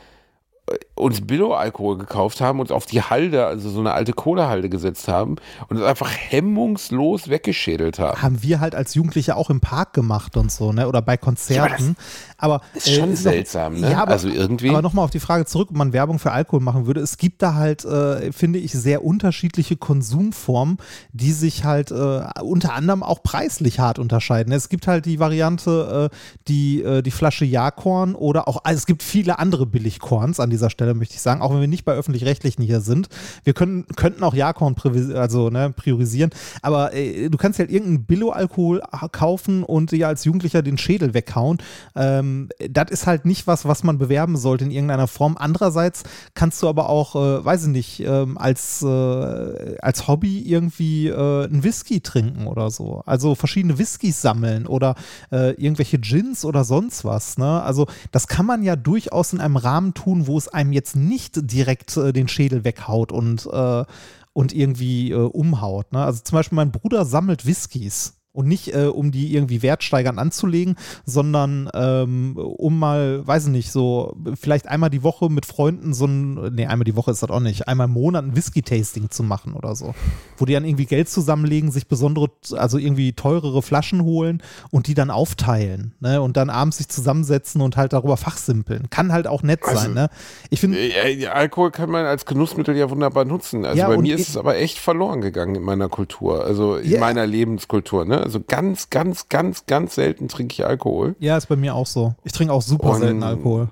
äh, 0.71 0.77
uns 1.03 1.21
Billo-Alkohol 1.21 1.99
gekauft 1.99 2.41
haben, 2.41 2.61
uns 2.61 2.71
auf 2.71 2.87
die 2.87 3.03
Halde, 3.03 3.45
also 3.47 3.69
so 3.71 3.81
eine 3.81 3.93
alte 3.93 4.13
Kohlehalde 4.13 4.69
gesetzt 4.69 5.09
haben 5.09 5.37
und 5.69 5.77
es 5.77 5.83
einfach 5.83 6.11
hemmungslos 6.11 7.29
weggeschädelt 7.29 7.99
haben. 7.99 8.23
Haben 8.23 8.43
wir 8.43 8.61
halt 8.61 8.75
als 8.75 8.95
Jugendliche 8.95 9.37
auch 9.37 9.51
im 9.51 9.61
Park 9.61 9.93
gemacht 9.93 10.37
und 10.37 10.51
so, 10.51 10.73
ne? 10.73 10.89
Oder 10.89 11.03
bei 11.03 11.17
Konzerten. 11.17 11.97
aber 12.39 12.61
ist 12.75 12.91
schon 12.93 13.11
noch- 13.11 13.17
seltsam, 13.17 13.75
ne? 13.81 13.91
Ja, 13.93 14.03
aber, 14.03 14.13
Also 14.13 14.29
irgendwie- 14.29 14.71
Aber 14.71 14.83
nochmal 14.83 15.05
auf 15.05 15.11
die 15.11 15.21
Frage 15.21 15.45
zurück, 15.47 15.69
ob 15.71 15.77
man 15.77 15.93
Werbung 15.93 16.19
für 16.19 16.33
Alkohol 16.33 16.61
machen 16.61 16.87
würde. 16.87 17.01
Es 17.01 17.17
gibt 17.19 17.41
da 17.43 17.55
halt, 17.55 17.85
äh, 17.85 18.33
finde 18.33 18.59
ich, 18.59 18.73
sehr 18.73 19.05
unterschiedliche 19.05 19.77
Konsumformen, 19.77 20.79
die 21.13 21.33
sich 21.33 21.65
halt 21.65 21.91
äh, 21.91 22.21
unter 22.43 22.75
anderem 22.75 23.03
auch 23.03 23.23
preislich 23.23 23.79
hart 23.81 23.99
unterscheiden. 23.99 24.53
Es 24.53 24.69
gibt 24.69 24.87
halt 24.87 25.07
die 25.07 25.19
Variante, 25.21 26.11
äh, 26.13 26.17
die, 26.49 26.83
äh, 26.83 27.03
die 27.03 27.11
Flasche 27.11 27.45
Jahrkorn 27.45 28.15
oder 28.15 28.49
auch, 28.49 28.59
also 28.65 28.77
es 28.79 28.87
gibt 28.87 29.03
viele 29.03 29.39
andere 29.39 29.67
Billigkorns 29.67 30.41
an 30.41 30.51
dieser 30.51 30.71
Stelle, 30.71 30.92
möchte 30.95 31.15
ich 31.15 31.21
sagen, 31.21 31.43
auch 31.43 31.53
wenn 31.53 31.61
wir 31.61 31.69
nicht 31.69 31.85
bei 31.85 31.93
öffentlich-rechtlichen 31.93 32.63
hier 32.63 32.81
sind. 32.81 33.09
Wir 33.45 33.55
können, 33.55 33.87
könnten 33.97 34.23
auch 34.23 34.35
privi- 34.35 35.15
also, 35.15 35.51
ne, 35.51 35.73
priorisieren, 35.75 36.31
aber 36.63 36.95
äh, 36.95 37.29
du 37.29 37.39
kannst 37.39 37.59
halt 37.59 37.71
irgendeinen 37.71 38.05
Billo-Alkohol 38.05 38.83
kaufen 39.13 39.63
und 39.63 39.91
dir 39.93 40.09
als 40.09 40.25
Jugendlicher 40.25 40.63
den 40.63 40.79
Schädel 40.79 41.15
weghauen. 41.15 41.59
Ähm, 41.95 42.49
das 42.71 42.91
ist 42.91 43.07
halt 43.07 43.25
nicht 43.25 43.47
was, 43.47 43.65
was 43.65 43.85
man 43.85 43.99
bewerben 43.99 44.37
sollte 44.37 44.65
in 44.65 44.71
irgendeiner 44.71 45.07
Form. 45.07 45.37
Andererseits 45.39 46.03
kannst 46.35 46.63
du 46.63 46.69
aber 46.69 46.89
auch, 46.89 47.15
äh, 47.15 47.45
weiß 47.45 47.65
ich 47.65 47.69
nicht, 47.69 48.01
ähm, 48.01 48.39
als, 48.39 48.83
äh, 48.83 49.77
als 49.81 50.09
Hobby 50.09 50.41
irgendwie 50.41 51.09
äh, 51.09 51.45
einen 51.45 51.65
Whisky 51.65 52.01
trinken 52.01 52.47
oder 52.47 52.71
so. 52.71 53.03
Also 53.07 53.35
verschiedene 53.35 53.79
Whiskys 53.79 54.21
sammeln 54.21 54.67
oder 54.67 54.95
äh, 55.31 55.53
irgendwelche 55.53 55.99
Gins 55.99 56.45
oder 56.45 56.65
sonst 56.65 57.05
was. 57.05 57.39
Ne? 57.39 57.63
Also 57.63 57.87
das 58.11 58.27
kann 58.27 58.47
man 58.47 58.63
ja 58.63 58.77
durchaus 58.77 59.33
in 59.33 59.41
einem 59.41 59.57
Rahmen 59.57 59.95
tun, 59.95 60.27
wo 60.27 60.37
es 60.39 60.49
einem 60.49 60.73
jetzt 60.73 60.82
nicht 60.95 61.51
direkt 61.51 61.97
äh, 61.97 62.13
den 62.13 62.29
Schädel 62.29 62.65
weghaut 62.65 63.13
und, 63.13 63.47
äh, 63.51 63.85
und 64.33 64.53
irgendwie 64.53 65.11
äh, 65.11 65.17
umhaut. 65.17 65.93
Ne? 65.93 66.05
Also 66.05 66.23
zum 66.23 66.37
Beispiel 66.37 66.57
mein 66.57 66.73
Bruder 66.73 67.05
sammelt 67.05 67.47
Whiskys. 67.47 68.22
Und 68.35 68.49
nicht, 68.49 68.75
äh, 68.75 68.87
um 68.87 69.13
die 69.13 69.35
irgendwie 69.35 69.61
wertsteigernd 69.61 70.19
anzulegen, 70.19 70.77
sondern 71.05 71.69
ähm, 71.75 72.35
um 72.39 72.79
mal, 72.79 73.27
weiß 73.27 73.45
ich 73.47 73.51
nicht, 73.53 73.71
so 73.71 74.17
vielleicht 74.41 74.69
einmal 74.69 74.89
die 74.89 75.03
Woche 75.03 75.29
mit 75.29 75.45
Freunden 75.45 75.93
so 75.93 76.07
ein, 76.07 76.55
nee, 76.55 76.65
einmal 76.65 76.85
die 76.85 76.97
Woche 76.97 77.11
ist 77.11 77.23
das 77.23 77.29
auch 77.29 77.41
nicht, 77.41 77.69
einmal 77.69 77.89
im 77.89 77.93
Monat 77.93 78.25
ein 78.25 78.35
Whisky-Tasting 78.35 79.11
zu 79.11 79.23
machen 79.23 79.53
oder 79.53 79.75
so. 79.77 79.95
Wo 80.39 80.47
die 80.47 80.55
dann 80.55 80.65
irgendwie 80.65 80.87
Geld 80.87 81.11
zusammenlegen, 81.11 81.71
sich 81.71 81.89
besondere, 81.89 82.31
also 82.53 82.79
irgendwie 82.79 83.13
teurere 83.13 83.61
Flaschen 83.61 84.03
holen 84.03 84.43
und 84.71 84.87
die 84.87 84.95
dann 84.95 85.11
aufteilen, 85.11 85.93
ne? 86.01 86.23
Und 86.23 86.39
dann 86.39 86.49
abends 86.49 86.79
sich 86.79 86.89
zusammensetzen 86.89 87.61
und 87.61 87.77
halt 87.77 87.93
darüber 87.93 88.17
fachsimpeln. 88.17 88.89
Kann 88.89 89.13
halt 89.13 89.27
auch 89.27 89.43
nett 89.43 89.61
Also, 89.63 89.77
sein, 89.83 89.93
ne? 89.93 90.09
Ich 90.49 90.59
finde, 90.61 90.79
Äh, 90.79 91.27
Alkohol 91.27 91.71
kann 91.71 91.91
man 91.91 92.07
als 92.07 92.25
Genussmittel 92.25 92.75
ja 92.79 92.89
wunderbar 92.89 93.27
nutzen. 93.27 93.67
Also 93.67 93.79
Ja, 93.79 93.89
bei 93.89 93.99
mir 93.99 94.15
ist 94.15 94.31
es 94.31 94.37
aber 94.39 94.57
echt 94.57 94.79
verloren 94.79 95.21
gegangen 95.21 95.55
in 95.55 95.63
meiner 95.63 95.91
Kultur, 95.91 96.43
also 96.47 96.77
in 96.77 96.93
Ja. 96.93 97.01
meiner 97.01 97.27
Lebenskultur. 97.27 98.07
Ne? 98.07 98.22
Also 98.23 98.41
ganz, 98.47 98.91
ganz, 98.91 99.29
ganz, 99.29 99.67
ganz 99.67 99.95
selten 99.95 100.29
trinke 100.29 100.53
ich 100.55 100.65
Alkohol. 100.67 101.17
ja, 101.19 101.37
ist 101.37 101.47
bei 101.47 101.57
mir 101.57 101.75
auch 101.75 101.87
so. 101.87 102.15
Ich 102.25 102.33
trinke 102.33 102.53
auch 102.53 102.63
super 102.63 102.91
Und- 102.91 103.01
selten 103.01 103.23
Alkohol. 103.23 103.69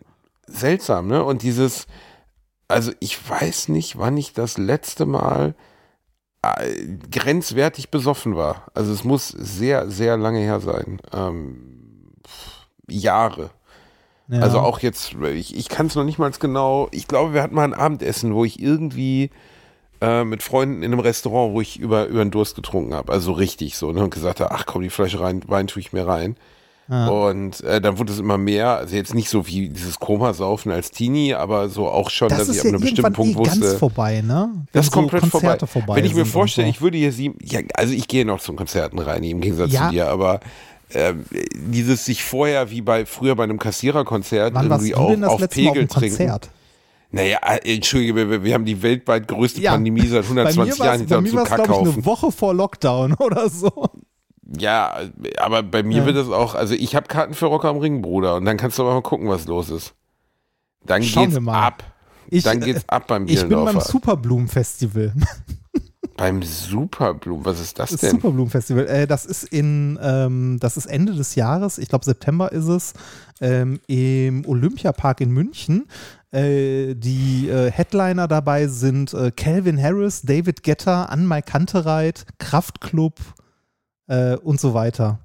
Seltsam, 0.46 1.06
ne? 1.06 1.22
Und 1.22 1.42
dieses, 1.42 1.86
also 2.68 2.90
ich 2.98 3.28
weiß 3.30 3.68
nicht, 3.68 3.98
wann 3.98 4.16
ich 4.16 4.32
das 4.32 4.58
letzte 4.58 5.06
Mal 5.06 5.54
äh, 6.42 6.74
grenzwertig 7.10 7.90
besoffen 7.90 8.34
war. 8.34 8.66
Also 8.74 8.92
es 8.92 9.04
muss 9.04 9.28
sehr, 9.28 9.88
sehr 9.90 10.16
lange 10.16 10.40
her 10.40 10.58
sein. 10.60 11.00
Ähm, 11.12 12.14
Jahre. 12.88 13.50
Ja. 14.28 14.40
Also 14.40 14.58
auch 14.60 14.80
jetzt, 14.80 15.14
ich, 15.14 15.56
ich 15.56 15.68
kann 15.68 15.86
es 15.86 15.94
noch 15.94 16.04
nicht 16.04 16.18
mal 16.18 16.30
genau, 16.30 16.88
ich 16.92 17.06
glaube, 17.08 17.34
wir 17.34 17.42
hatten 17.42 17.54
mal 17.54 17.64
ein 17.64 17.74
Abendessen, 17.74 18.34
wo 18.34 18.44
ich 18.44 18.60
irgendwie 18.60 19.30
äh, 20.00 20.24
mit 20.24 20.42
Freunden 20.42 20.82
in 20.82 20.92
einem 20.92 21.00
Restaurant, 21.00 21.52
wo 21.54 21.60
ich 21.60 21.78
über, 21.78 22.06
über 22.06 22.24
den 22.24 22.30
Durst 22.30 22.56
getrunken 22.56 22.94
habe, 22.94 23.12
also 23.12 23.32
richtig 23.32 23.76
so, 23.76 23.92
ne, 23.92 24.02
und 24.02 24.10
gesagt 24.10 24.40
habe, 24.40 24.52
ach 24.52 24.66
komm, 24.66 24.82
die 24.82 24.90
Flasche 24.90 25.20
rein, 25.20 25.42
Wein 25.46 25.66
tue 25.66 25.80
ich 25.80 25.92
mir 25.92 26.06
rein. 26.06 26.36
Ja. 26.88 27.06
Und 27.06 27.62
äh, 27.62 27.80
dann 27.80 27.98
wurde 27.98 28.12
es 28.12 28.18
immer 28.18 28.36
mehr, 28.36 28.78
also 28.78 28.96
jetzt 28.96 29.14
nicht 29.14 29.28
so 29.30 29.46
wie 29.46 29.68
dieses 29.68 30.00
Komasaufen 30.00 30.72
als 30.72 30.90
Teenie, 30.90 31.34
aber 31.34 31.68
so 31.68 31.88
auch 31.88 32.10
schon, 32.10 32.30
das 32.30 32.38
dass 32.38 32.48
ist 32.48 32.54
ich 32.56 32.60
ab 32.62 32.64
ja 32.64 32.70
einem 32.72 32.80
bestimmten 32.80 33.12
Punkt 33.12 33.36
eh 33.36 33.38
wusste, 33.38 33.78
vorbei, 33.78 34.22
ne? 34.22 34.50
Das 34.72 34.86
ist 34.86 34.92
so 34.92 34.98
komplett 35.00 35.24
vorbei. 35.26 35.56
Vorbei. 35.58 35.94
Wenn 35.94 36.04
ich 36.04 36.14
mir 36.16 36.26
vorstelle, 36.26 36.68
ich 36.68 36.80
würde 36.80 36.98
hier 36.98 37.12
sieben, 37.12 37.38
ja, 37.44 37.60
also 37.74 37.94
ich 37.94 38.08
gehe 38.08 38.24
noch 38.24 38.40
zu 38.40 38.54
Konzerten 38.54 38.98
rein, 38.98 39.22
im 39.22 39.40
Gegensatz 39.40 39.70
Ja. 39.70 39.86
zu 39.86 39.92
dir, 39.92 40.08
aber 40.08 40.40
ähm, 40.92 41.24
dieses 41.54 42.04
sich 42.04 42.24
vorher 42.24 42.72
wie 42.72 42.80
bei 42.80 43.06
früher 43.06 43.36
bei 43.36 43.44
einem 43.44 43.60
Kassiererkonzert 43.60 44.54
Wann 44.54 44.68
irgendwie 44.68 44.96
auch 44.96 45.14
das 45.14 45.28
auf 45.30 45.48
Pegel 45.48 45.86
trinken. 45.86 46.16
Konzert? 46.16 46.48
Naja, 47.12 47.38
äh, 47.42 47.74
entschuldige, 47.76 48.44
wir, 48.44 48.54
haben 48.54 48.64
die 48.64 48.80
weltweit 48.82 49.26
größte 49.26 49.60
Ja. 49.60 49.72
Pandemie 49.72 50.06
seit 50.06 50.26
Bei 50.28 50.34
mir 50.34 50.40
120 50.46 50.58
war's- 50.58 50.78
Jahren 50.78 50.88
bei 50.92 50.98
hinter 50.98 51.20
mir 51.20 51.28
uns 51.28 51.34
war 51.34 51.42
es, 51.58 51.64
glaube 51.66 51.88
ich, 51.88 51.94
eine. 51.96 52.04
Woche 52.06 52.32
vor 52.32 52.54
Lockdown 52.54 53.14
oder 53.18 53.48
so. 53.48 53.86
Ja, 54.58 54.96
aber 55.38 55.62
bei 55.62 55.82
mir 55.82 55.98
Ja. 55.98 56.06
wird 56.06 56.16
das 56.16 56.28
auch, 56.28 56.54
also 56.54 56.74
ich 56.74 56.94
habe 56.94 57.06
Karten 57.08 57.34
für 57.34 57.46
Rock 57.46 57.64
am 57.64 57.78
Ring, 57.78 58.02
Bruder, 58.02 58.36
und 58.36 58.44
dann 58.44 58.56
kannst 58.56 58.78
du 58.78 58.82
aber 58.82 58.94
mal 58.94 59.02
gucken, 59.02 59.28
was 59.28 59.46
los 59.46 59.70
ist. 59.70 59.94
Dann 60.86 61.02
Schauen 61.02 61.30
geht's 61.30 61.46
ab. 61.48 61.84
Ich, 62.28 62.44
dann 62.44 62.60
geht's 62.60 62.84
ab 62.88 63.06
beim 63.08 63.26
ich 63.26 63.40
bin 63.40 63.48
beim 63.50 63.58
Bielendorfer. 63.64 63.90
Superblumen-Festival. 63.92 65.12
beim 66.16 66.42
Superblum, 66.42 67.44
was 67.44 67.60
ist 67.60 67.78
das 67.78 67.90
Das 67.90 68.00
denn? 68.00 68.10
Superblumen-Festival. 68.12 68.86
Äh, 68.86 69.06
das 69.06 69.24
ist 69.26 69.44
in, 69.44 69.98
ähm, 70.02 70.58
das 70.60 70.76
ist 70.76 70.86
Ende 70.86 71.14
des 71.14 71.34
Jahres, 71.34 71.78
ich 71.78 71.88
glaube 71.88 72.04
September 72.04 72.50
ist 72.52 72.66
es, 72.68 72.92
ähm, 73.40 73.80
im 73.86 74.44
Olympiapark 74.46 75.20
in 75.20 75.30
München. 75.30 75.86
Äh, 76.32 76.94
die 76.94 77.48
äh, 77.48 77.70
Headliner 77.72 78.28
dabei 78.28 78.68
sind 78.68 79.12
äh, 79.14 79.32
Calvin 79.32 79.82
Harris, 79.82 80.22
David 80.22 80.62
Getter, 80.62 81.10
Anmai 81.10 81.42
Kantereit, 81.42 82.24
Kraftklub 82.38 83.18
äh, 84.06 84.36
und 84.36 84.60
so 84.60 84.72
weiter. 84.74 85.18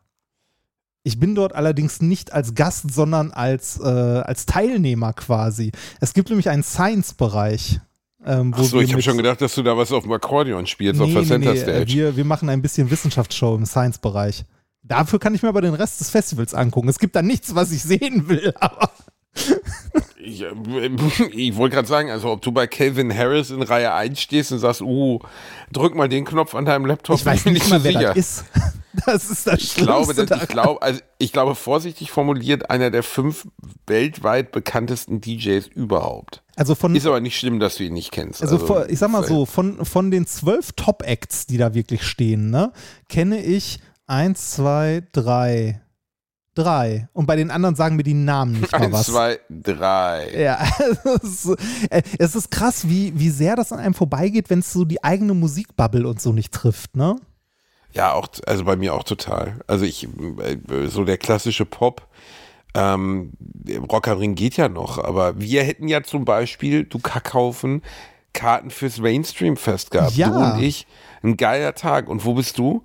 Ich 1.03 1.19
bin 1.19 1.35
dort 1.35 1.53
allerdings 1.53 2.01
nicht 2.01 2.33
als 2.33 2.55
Gast, 2.55 2.91
sondern 2.91 3.31
als, 3.31 3.79
äh, 3.79 3.83
als 3.83 4.47
Teilnehmer 4.47 5.13
quasi. 5.13 5.71
Es 6.01 6.13
gibt 6.15 6.29
nämlich 6.29 6.49
einen 6.49 6.63
Science-Bereich. 6.63 7.79
Ähm, 8.25 8.57
wo 8.57 8.61
Achso, 8.63 8.79
ich 8.81 8.91
habe 8.91 9.03
schon 9.03 9.17
gedacht, 9.17 9.39
dass 9.39 9.53
du 9.53 9.61
da 9.61 9.77
was 9.77 9.91
auf 9.91 10.01
dem 10.01 10.11
Akkordeon 10.13 10.65
spielst, 10.65 10.99
auf 10.99 11.07
Nee, 11.07 11.13
der 11.13 11.21
nee, 11.21 11.27
Center 11.27 11.53
nee, 11.53 11.59
Stage. 11.59 11.81
äh, 11.83 11.87
wir, 11.87 12.17
wir 12.17 12.25
machen 12.25 12.49
ein 12.49 12.63
bisschen 12.63 12.89
Wissenschaftsshow 12.89 13.53
im 13.55 13.67
Science-Bereich. 13.67 14.45
Dafür 14.81 15.19
kann 15.19 15.35
ich 15.35 15.43
mir 15.43 15.49
aber 15.49 15.61
den 15.61 15.75
Rest 15.75 15.99
des 15.99 16.09
Festivals 16.09 16.55
angucken. 16.55 16.89
Es 16.89 16.97
gibt 16.97 17.15
da 17.15 17.21
nichts, 17.21 17.53
was 17.53 17.71
ich 17.71 17.83
sehen 17.83 18.27
will, 18.27 18.55
aber 18.59 18.89
Ich, 20.25 20.41
äh, 20.41 20.47
ich 21.31 21.55
wollte 21.55 21.75
gerade 21.75 21.87
sagen, 21.87 22.09
also 22.09 22.31
ob 22.31 22.41
du 22.41 22.51
bei 22.51 22.67
Calvin 22.67 23.15
Harris 23.15 23.49
in 23.49 23.61
Reihe 23.61 23.93
1 23.93 24.19
stehst 24.19 24.51
und 24.51 24.59
sagst, 24.59 24.81
uh, 24.81 25.19
drück 25.71 25.95
mal 25.95 26.09
den 26.09 26.25
Knopf 26.25 26.55
an 26.55 26.65
deinem 26.65 26.85
Laptop, 26.85 27.17
ich 27.17 27.25
weiß 27.25 27.43
bin 27.43 27.53
nicht 27.53 27.69
mal, 27.69 27.83
wer 27.83 27.91
sicher. 27.91 28.13
das 28.13 28.17
ist. 28.17 28.45
Das 29.05 29.29
ist 29.29 29.45
das 29.45 29.61
Ich 29.61 29.75
glaube, 29.75 30.13
Schlimmste 30.13 30.25
dass, 30.25 30.43
ich 30.43 30.47
glaube, 30.47 30.81
also 30.81 31.01
ich 31.17 31.33
glaube, 31.33 31.55
vorsichtig 31.55 32.11
formuliert, 32.11 32.69
einer 32.69 32.91
der 32.91 33.03
fünf 33.03 33.45
weltweit 33.87 34.53
bekanntesten 34.53 35.19
DJs 35.19 35.67
überhaupt. 35.67 36.41
Also 36.55 36.75
von, 36.75 36.95
Ist 36.95 37.05
aber 37.05 37.19
nicht 37.19 37.37
schlimm, 37.37 37.59
dass 37.59 37.75
du 37.75 37.83
ihn 37.83 37.93
nicht 37.93 38.11
kennst. 38.11 38.41
also, 38.41 38.57
vor, 38.57 38.87
ich 38.89 38.99
sag 38.99 39.11
mal 39.11 39.25
so, 39.25 39.45
von, 39.45 39.83
von 39.83 40.11
den 40.11 40.25
zwölf 40.25 40.71
Top-Acts, 40.73 41.45
die 41.47 41.57
da 41.57 41.73
wirklich 41.73 42.03
stehen, 42.03 42.49
ne, 42.49 42.71
kenne 43.09 43.43
ich 43.43 43.79
eins, 44.07 44.51
zwei, 44.51 45.03
drei. 45.11 45.81
Drei. 46.55 47.09
Und 47.13 47.25
bei 47.25 47.35
den 47.35 47.51
anderen 47.51 47.75
sagen 47.75 47.97
mir 47.97 48.03
die 48.03 48.13
Namen 48.13 48.61
nicht 48.61 48.71
mal 48.71 48.83
Eins, 48.83 48.93
was. 48.93 49.05
zwei, 49.07 49.39
drei. 49.49 50.31
Ja, 50.35 50.65
es 51.21 51.45
ist, 51.45 51.57
äh, 51.89 52.01
es 52.17 52.35
ist 52.35 52.49
krass, 52.49 52.87
wie, 52.87 53.17
wie 53.19 53.29
sehr 53.29 53.55
das 53.55 53.71
an 53.71 53.79
einem 53.79 53.93
vorbeigeht, 53.93 54.49
wenn 54.49 54.59
es 54.59 54.71
so 54.71 54.85
die 54.85 55.03
eigene 55.03 55.33
Musikbubble 55.33 56.07
und 56.07 56.21
so 56.21 56.31
nicht 56.31 56.53
trifft, 56.53 56.95
ne? 56.95 57.17
Ja, 57.91 58.13
auch, 58.13 58.27
also 58.45 58.63
bei 58.63 58.75
mir 58.75 58.93
auch 58.93 59.03
total. 59.03 59.59
Also 59.67 59.85
ich, 59.85 60.07
äh, 60.39 60.87
so 60.87 61.03
der 61.03 61.17
klassische 61.17 61.65
Pop, 61.65 62.07
ähm, 62.73 63.31
Rock 63.91 64.07
am 64.07 64.17
Ring 64.17 64.35
geht 64.35 64.57
ja 64.57 64.67
noch, 64.67 64.97
aber 64.97 65.39
wir 65.39 65.63
hätten 65.63 65.87
ja 65.87 66.03
zum 66.03 66.25
Beispiel, 66.25 66.83
du 66.83 66.99
Kackhaufen, 66.99 67.81
Karten 68.33 68.69
fürs 68.69 68.99
Mainstream-Fest 68.99 69.91
gehabt. 69.91 70.15
Ja. 70.15 70.29
Du 70.29 70.35
und 70.35 70.61
ich, 70.61 70.85
ein 71.23 71.37
geiler 71.37 71.73
Tag. 71.73 72.07
Und 72.07 72.25
wo 72.25 72.33
bist 72.35 72.57
du? 72.59 72.83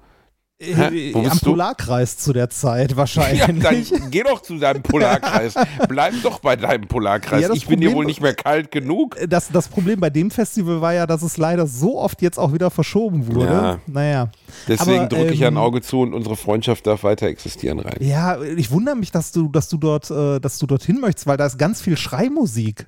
Hä? 0.62 1.12
Wo 1.14 1.20
Am 1.20 1.38
du? 1.38 1.52
Polarkreis 1.52 2.18
zu 2.18 2.34
der 2.34 2.50
Zeit 2.50 2.90
Ja, 2.90 2.96
wahrscheinlich. 2.98 3.88
dann 3.90 4.10
geh 4.10 4.22
doch 4.22 4.42
zu 4.42 4.58
deinem 4.58 4.82
Polarkreis. 4.82 5.54
Bleib 5.88 6.12
doch 6.22 6.40
bei 6.40 6.54
deinem 6.54 6.86
Polarkreis. 6.86 7.42
Ja, 7.42 7.52
ich 7.54 7.66
bin 7.66 7.80
dir 7.80 7.86
Problem- 7.86 7.96
wohl 7.96 8.04
nicht 8.04 8.20
mehr 8.20 8.34
kalt 8.34 8.70
genug. 8.70 9.16
das, 9.26 9.48
das 9.50 9.68
Problem 9.68 10.00
bei 10.00 10.10
dem 10.10 10.30
Festival 10.30 10.82
war 10.82 10.92
ja, 10.92 11.06
dass 11.06 11.22
es 11.22 11.38
leider 11.38 11.66
so 11.66 11.98
oft 11.98 12.20
jetzt 12.20 12.38
auch 12.38 12.52
wieder 12.52 12.70
verschoben 12.70 13.26
wurde. 13.26 13.46
Ja. 13.46 13.78
Naja. 13.86 14.30
Deswegen 14.68 15.08
drücke 15.08 15.32
ich 15.32 15.40
ähm, 15.40 15.54
ein 15.54 15.56
Auge 15.56 15.80
zu 15.80 16.00
und 16.02 16.12
unsere 16.12 16.36
Freundschaft 16.36 16.86
darf 16.86 17.04
weiter 17.04 17.26
existieren 17.28 17.78
rein. 17.80 17.96
Ja, 18.00 18.38
ich 18.42 18.70
wundere 18.70 18.96
mich, 18.96 19.10
dass 19.10 19.32
du, 19.32 19.48
dass 19.48 19.70
du 19.70 19.78
dort, 19.78 20.10
äh, 20.10 20.40
dass 20.40 20.58
du 20.58 20.66
dorthin 20.66 21.00
möchtest, 21.00 21.26
weil 21.26 21.38
da 21.38 21.46
ist 21.46 21.58
ganz 21.58 21.80
viel 21.80 21.96
Schreimusik. 21.96 22.86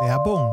Werbung. 0.00 0.52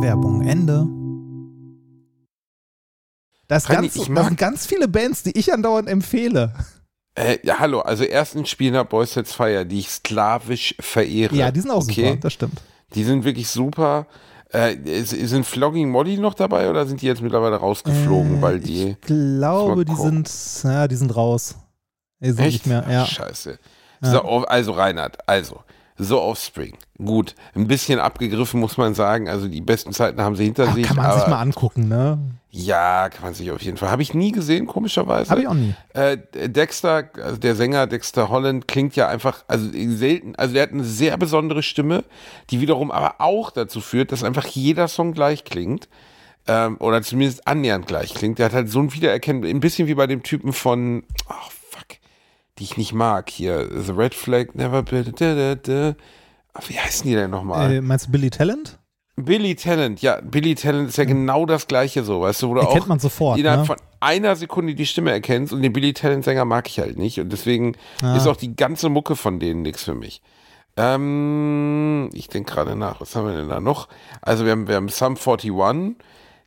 Werbung 0.00 0.42
Ende. 0.42 0.86
Das, 3.48 3.68
Reini, 3.68 3.88
ganz, 3.88 3.96
ich 3.96 4.14
das 4.14 4.26
sind 4.26 4.38
ganz 4.38 4.66
viele 4.66 4.88
Bands, 4.88 5.22
die 5.24 5.36
ich 5.36 5.52
andauernd 5.52 5.88
empfehle. 5.88 6.52
Äh, 7.16 7.38
ja, 7.42 7.58
hallo, 7.58 7.80
also 7.80 8.04
erstens 8.04 8.48
Spieler 8.48 8.84
Boys 8.84 9.12
Sets 9.14 9.32
Fire, 9.34 9.66
die 9.66 9.80
ich 9.80 9.90
sklavisch 9.90 10.74
verehre. 10.78 11.34
Ja, 11.34 11.50
die 11.50 11.60
sind 11.60 11.70
auch 11.72 11.82
okay? 11.82 12.10
super, 12.10 12.16
das 12.20 12.32
stimmt. 12.32 12.62
Die 12.94 13.04
sind 13.04 13.24
wirklich 13.24 13.48
super. 13.48 14.06
Äh, 14.50 14.76
sind 15.04 15.44
Flogging 15.44 15.90
Molly 15.90 16.18
noch 16.18 16.34
dabei 16.34 16.70
oder 16.70 16.86
sind 16.86 17.02
die 17.02 17.06
jetzt 17.06 17.22
mittlerweile 17.22 17.56
rausgeflogen, 17.56 18.40
weil 18.42 18.60
die. 18.60 18.82
Äh, 18.82 18.90
Ich 18.92 19.00
glaube, 19.02 19.84
die 19.84 19.94
sind, 19.94 20.30
ja, 20.64 20.88
die 20.88 20.96
sind 20.96 21.14
raus. 21.14 21.56
Die 22.20 22.30
sind 22.30 22.40
Echt? 22.40 22.52
nicht 22.52 22.66
mehr, 22.66 22.84
ja. 22.88 23.04
Scheiße. 23.06 23.58
So, 24.02 24.22
auf- 24.22 24.48
also 24.48 24.72
Reinhard, 24.72 25.18
also, 25.28 25.60
so 26.00 26.20
Offspring. 26.20 26.74
Gut, 26.98 27.34
ein 27.54 27.66
bisschen 27.66 28.00
abgegriffen, 28.00 28.58
muss 28.58 28.76
man 28.76 28.94
sagen. 28.94 29.28
Also 29.28 29.48
die 29.48 29.60
besten 29.60 29.92
Zeiten 29.92 30.20
haben 30.20 30.34
sie 30.34 30.44
hinter 30.44 30.66
Ach, 30.68 30.74
sich. 30.74 30.86
kann 30.86 30.96
man 30.96 31.12
sich 31.18 31.26
mal 31.26 31.40
angucken, 31.40 31.88
ne? 31.88 32.18
Ja, 32.50 33.08
kann 33.10 33.22
man 33.22 33.34
sich 33.34 33.50
auf 33.52 33.62
jeden 33.62 33.76
Fall. 33.76 33.90
Habe 33.90 34.02
ich 34.02 34.12
nie 34.12 34.32
gesehen, 34.32 34.66
komischerweise. 34.66 35.30
Habe 35.30 35.42
ich 35.42 35.48
auch 35.48 35.54
nie. 35.54 35.74
Äh, 35.92 36.16
Dexter, 36.48 37.10
also 37.22 37.36
der 37.36 37.54
Sänger 37.54 37.86
Dexter 37.86 38.28
Holland 38.28 38.66
klingt 38.66 38.96
ja 38.96 39.08
einfach, 39.08 39.44
also 39.46 39.68
selten, 39.72 40.34
also 40.36 40.54
der 40.54 40.64
hat 40.64 40.72
eine 40.72 40.84
sehr 40.84 41.16
besondere 41.16 41.62
Stimme, 41.62 42.04
die 42.50 42.60
wiederum 42.60 42.90
aber 42.90 43.20
auch 43.20 43.50
dazu 43.50 43.80
führt, 43.80 44.10
dass 44.10 44.24
einfach 44.24 44.46
jeder 44.46 44.88
Song 44.88 45.12
gleich 45.12 45.44
klingt. 45.44 45.88
Ähm, 46.48 46.78
oder 46.80 47.02
zumindest 47.02 47.46
annähernd 47.46 47.86
gleich 47.86 48.14
klingt. 48.14 48.38
Der 48.38 48.46
hat 48.46 48.54
halt 48.54 48.70
so 48.70 48.80
ein 48.80 48.94
Wiedererkennen, 48.94 49.44
ein 49.44 49.60
bisschen 49.60 49.86
wie 49.86 49.94
bei 49.94 50.06
dem 50.06 50.22
Typen 50.22 50.54
von, 50.54 51.04
ach 51.28 51.50
die 52.60 52.64
ich 52.64 52.76
nicht 52.76 52.92
mag 52.92 53.28
hier. 53.30 53.68
The 53.74 53.92
Red 53.92 54.14
Flag, 54.14 54.54
Never 54.54 54.82
Be, 54.82 55.02
da, 55.04 55.34
da, 55.34 55.54
da. 55.56 55.94
Ach, 56.52 56.68
Wie 56.68 56.78
heißen 56.78 57.08
die 57.08 57.14
denn 57.14 57.30
nochmal? 57.30 57.72
Äh, 57.72 57.80
meinst 57.80 58.06
du 58.06 58.12
Billy 58.12 58.30
Talent? 58.30 58.78
Billy 59.16 59.54
Talent, 59.54 60.00
ja, 60.00 60.20
Billy 60.22 60.54
Talent 60.54 60.88
ist 60.88 60.96
ja 60.96 61.04
genau 61.04 61.44
das 61.44 61.66
gleiche 61.66 62.04
so, 62.04 62.22
weißt 62.22 62.42
du, 62.42 62.48
wo 62.48 62.54
du 62.54 62.60
Erkennt 62.60 62.84
auch 62.84 62.86
man 62.86 62.98
sofort, 63.00 63.38
innerhalb 63.38 63.60
ne? 63.60 63.66
von 63.66 63.76
einer 64.00 64.34
Sekunde 64.34 64.74
die 64.74 64.86
Stimme 64.86 65.10
erkennst 65.10 65.52
und 65.52 65.60
den 65.60 65.72
Billy 65.74 65.92
Talent 65.92 66.24
Sänger 66.24 66.46
mag 66.46 66.68
ich 66.68 66.78
halt 66.78 66.96
nicht 66.96 67.20
und 67.20 67.30
deswegen 67.30 67.76
Ah. 68.02 68.16
ist 68.16 68.26
auch 68.26 68.36
die 68.36 68.56
ganze 68.56 68.88
Mucke 68.88 69.16
von 69.16 69.38
denen 69.38 69.60
nichts 69.62 69.84
für 69.84 69.94
mich. 69.94 70.22
Ähm, 70.76 72.08
ich 72.12 72.28
denke 72.28 72.52
gerade 72.54 72.76
nach, 72.76 73.00
was 73.00 73.14
haben 73.14 73.26
wir 73.26 73.36
denn 73.36 73.48
da 73.48 73.60
noch? 73.60 73.88
Also 74.22 74.44
wir 74.44 74.52
haben, 74.52 74.68
wir 74.68 74.76
haben 74.76 74.88
Sum 74.88 75.16
41, 75.16 75.50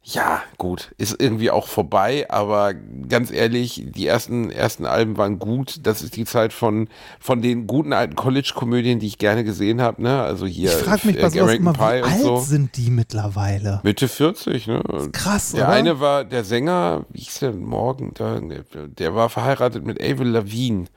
ja, 0.06 0.44
gut, 0.58 0.92
ist 0.98 1.22
irgendwie 1.22 1.50
auch 1.50 1.68
vorbei, 1.68 2.26
aber 2.30 2.74
ganz 2.74 3.32
ehrlich, 3.32 3.86
die 3.96 4.06
ersten, 4.06 4.52
ersten 4.52 4.86
Alben 4.86 5.16
waren 5.18 5.40
gut. 5.40 5.80
Das 5.84 6.02
ist 6.02 6.18
die 6.18 6.26
Zeit 6.26 6.52
von, 6.52 6.90
von 7.22 7.42
den 7.42 7.68
guten 7.68 7.94
alten 7.94 8.16
College-Komödien, 8.18 9.00
die 9.00 9.08
ich 9.08 9.18
gerne 9.18 9.46
gesehen 9.46 9.82
habe, 9.82 10.02
ne? 10.02 10.22
Also 10.22 10.46
hier 10.46 10.72
Ich 10.72 10.76
frage 10.76 11.08
mich 11.08 11.18
äh, 11.18 11.22
bei 11.22 11.30
sowas 11.30 11.44
American 11.44 11.62
immer, 11.62 11.74
wie 11.74 11.78
Pie 11.78 12.04
und 12.04 12.12
alt 12.12 12.22
so. 12.22 12.38
sind 12.40 12.76
die 12.76 12.90
mittlerweile? 12.90 13.80
Mitte 13.84 14.10
40, 14.10 14.68
ne? 14.68 14.84
Krass, 15.14 15.54
Der 15.54 15.64
oder? 15.64 15.74
eine 15.74 16.00
war 16.02 16.26
der 16.26 16.44
Sänger, 16.44 17.06
wie 17.10 17.22
hieß 17.22 17.40
der 17.40 17.52
denn 17.52 17.64
morgen? 17.64 18.14
Der, 18.14 18.42
der 18.88 19.16
war 19.16 19.30
verheiratet 19.30 19.86
mit 19.86 20.04
Avril 20.04 20.28
Lavigne 20.28 20.88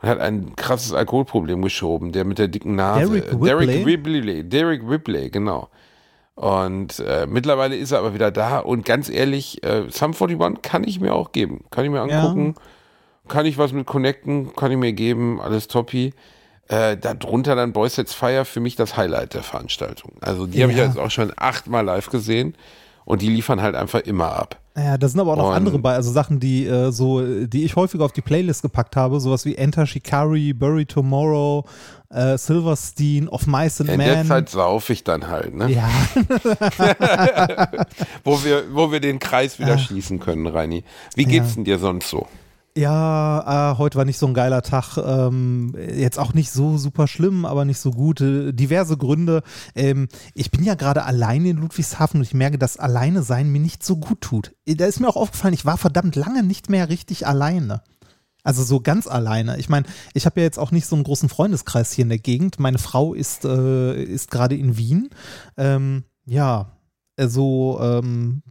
und 0.00 0.08
hat 0.08 0.20
ein 0.20 0.54
krasses 0.54 0.92
Alkoholproblem 0.92 1.60
geschoben, 1.60 2.12
der 2.12 2.24
mit 2.24 2.38
der 2.38 2.46
dicken 2.46 2.76
Nase. 2.76 3.20
Derek 3.20 3.32
Whibley? 3.32 3.66
Derek 3.66 3.86
Whibley, 3.86 4.48
Derek 4.48 4.88
Whibley, 4.88 5.30
genau. 5.30 5.70
Und 6.34 6.98
äh, 6.98 7.26
mittlerweile 7.28 7.76
ist 7.76 7.92
er 7.92 8.00
aber 8.00 8.12
wieder 8.14 8.30
da 8.32 8.58
und 8.58 8.84
ganz 8.84 9.08
ehrlich, 9.08 9.62
äh, 9.62 9.84
Sum 9.90 10.12
41 10.14 10.62
kann 10.62 10.82
ich 10.84 10.98
mir 11.00 11.14
auch 11.14 11.30
geben. 11.32 11.64
Kann 11.70 11.84
ich 11.84 11.90
mir 11.90 11.98
Ja. 11.98 12.02
angucken. 12.20 12.54
Kann 13.28 13.46
ich 13.46 13.56
was 13.56 13.72
mit 13.72 13.86
connecten, 13.86 14.54
kann 14.54 14.70
ich 14.70 14.76
mir 14.76 14.92
geben, 14.92 15.40
alles 15.40 15.68
toppi. 15.68 16.12
äh, 16.68 16.96
darunter 16.96 17.54
dann 17.56 17.74
Boys 17.74 17.94
Sets 17.96 18.14
Fire 18.14 18.46
für 18.46 18.58
mich 18.58 18.74
das 18.74 18.96
Highlight 18.96 19.34
der 19.34 19.42
Veranstaltung. 19.42 20.12
Also 20.22 20.46
die 20.46 20.62
habe 20.62 20.72
ich 20.72 20.78
Ja. 20.78 20.86
jetzt 20.86 20.98
auch 20.98 21.10
schon 21.10 21.30
achtmal 21.36 21.84
live 21.84 22.08
gesehen 22.08 22.54
und 23.04 23.22
die 23.22 23.28
liefern 23.28 23.60
halt 23.62 23.74
einfach 23.74 24.00
immer 24.00 24.32
ab. 24.34 24.60
Ja, 24.76 24.98
da 24.98 25.06
sind 25.06 25.20
aber 25.20 25.34
auch 25.34 25.36
noch 25.36 25.48
Und- 25.50 25.54
andere 25.54 25.78
bei, 25.78 25.94
also 25.94 26.10
Sachen, 26.10 26.40
die 26.40 26.66
äh, 26.66 26.90
so, 26.90 27.22
die 27.46 27.62
ich 27.64 27.76
häufiger 27.76 28.04
auf 28.04 28.10
die 28.12 28.22
Playlist 28.22 28.62
gepackt 28.62 28.96
habe, 28.96 29.20
sowas 29.20 29.44
wie 29.44 29.54
Enter 29.54 29.86
Shikari, 29.86 30.52
Bury 30.52 30.84
Tomorrow, 30.84 31.64
äh, 32.10 32.36
Silverstein, 32.36 33.28
Of 33.28 33.46
Mice 33.46 33.82
and 33.82 33.90
In 33.90 33.98
Men. 33.98 34.06
der 34.08 34.24
Zeit 34.24 34.48
saufe 34.48 34.92
ich 34.92 35.04
dann 35.04 35.28
halt, 35.28 35.54
ne? 35.54 35.70
ja, 35.70 35.88
Wo, 38.24 38.42
wir, 38.44 38.64
wo 38.74 38.90
wir 38.90 39.00
den 39.00 39.18
Kreis 39.18 39.58
wieder 39.58 39.78
schließen 39.78 40.18
können, 40.20 40.46
Reini. 40.46 40.84
Wie 41.14 41.24
geht's 41.24 41.50
Ja. 41.50 41.54
denn 41.56 41.64
dir 41.64 41.78
sonst 41.78 42.08
so? 42.10 42.26
Ja 42.76 43.72
äh, 43.72 43.78
heute 43.78 43.98
war 43.98 44.04
nicht 44.04 44.18
so 44.18 44.26
ein 44.26 44.34
geiler 44.34 44.62
Tag. 44.62 44.96
Ähm, 44.96 45.74
jetzt 45.76 46.18
auch 46.18 46.34
nicht 46.34 46.50
so 46.50 46.76
super 46.76 47.06
schlimm, 47.06 47.44
aber 47.44 47.64
nicht 47.64 47.78
so 47.78 47.90
gut. 47.90 48.20
Äh, 48.20 48.52
diverse 48.52 48.96
Gründe. 48.96 49.42
Ähm, 49.74 50.08
ich 50.34 50.50
bin 50.50 50.64
ja 50.64 50.74
gerade 50.74 51.04
alleine 51.04 51.50
in 51.50 51.58
Ludwigshafen 51.58 52.20
und 52.20 52.26
ich 52.26 52.34
merke, 52.34 52.58
dass 52.58 52.76
alleine 52.76 53.22
sein 53.22 53.50
mir 53.50 53.60
nicht 53.60 53.84
so 53.84 53.96
gut 53.96 54.20
tut. 54.20 54.54
Äh, 54.66 54.74
Da 54.74 54.86
ist 54.86 55.00
mir 55.00 55.08
auch 55.08 55.16
aufgefallen, 55.16 55.54
ich 55.54 55.64
war 55.64 55.78
verdammt 55.78 56.16
lange 56.16 56.42
nicht 56.42 56.68
mehr 56.68 56.88
richtig 56.88 57.26
alleine. 57.26 57.82
Also 58.42 58.62
so 58.62 58.80
ganz 58.80 59.06
alleine. 59.06 59.58
Ich 59.58 59.70
meine, 59.70 59.86
ich 60.12 60.26
habe 60.26 60.40
ja 60.40 60.44
jetzt 60.44 60.58
auch 60.58 60.70
nicht 60.70 60.86
so 60.86 60.94
einen 60.96 61.04
großen 61.04 61.30
Freundeskreis 61.30 61.92
hier 61.92 62.02
in 62.02 62.10
der 62.10 62.18
Gegend. 62.18 62.60
Meine 62.60 62.78
Frau 62.78 63.14
ist, 63.14 63.46
äh, 63.46 64.02
ist 64.02 64.30
gerade 64.30 64.54
in 64.54 64.76
Wien. 64.76 65.08
Ähm, 65.56 66.04
ja, 66.26 66.72
also 67.16 67.78
ähm, 67.80 68.42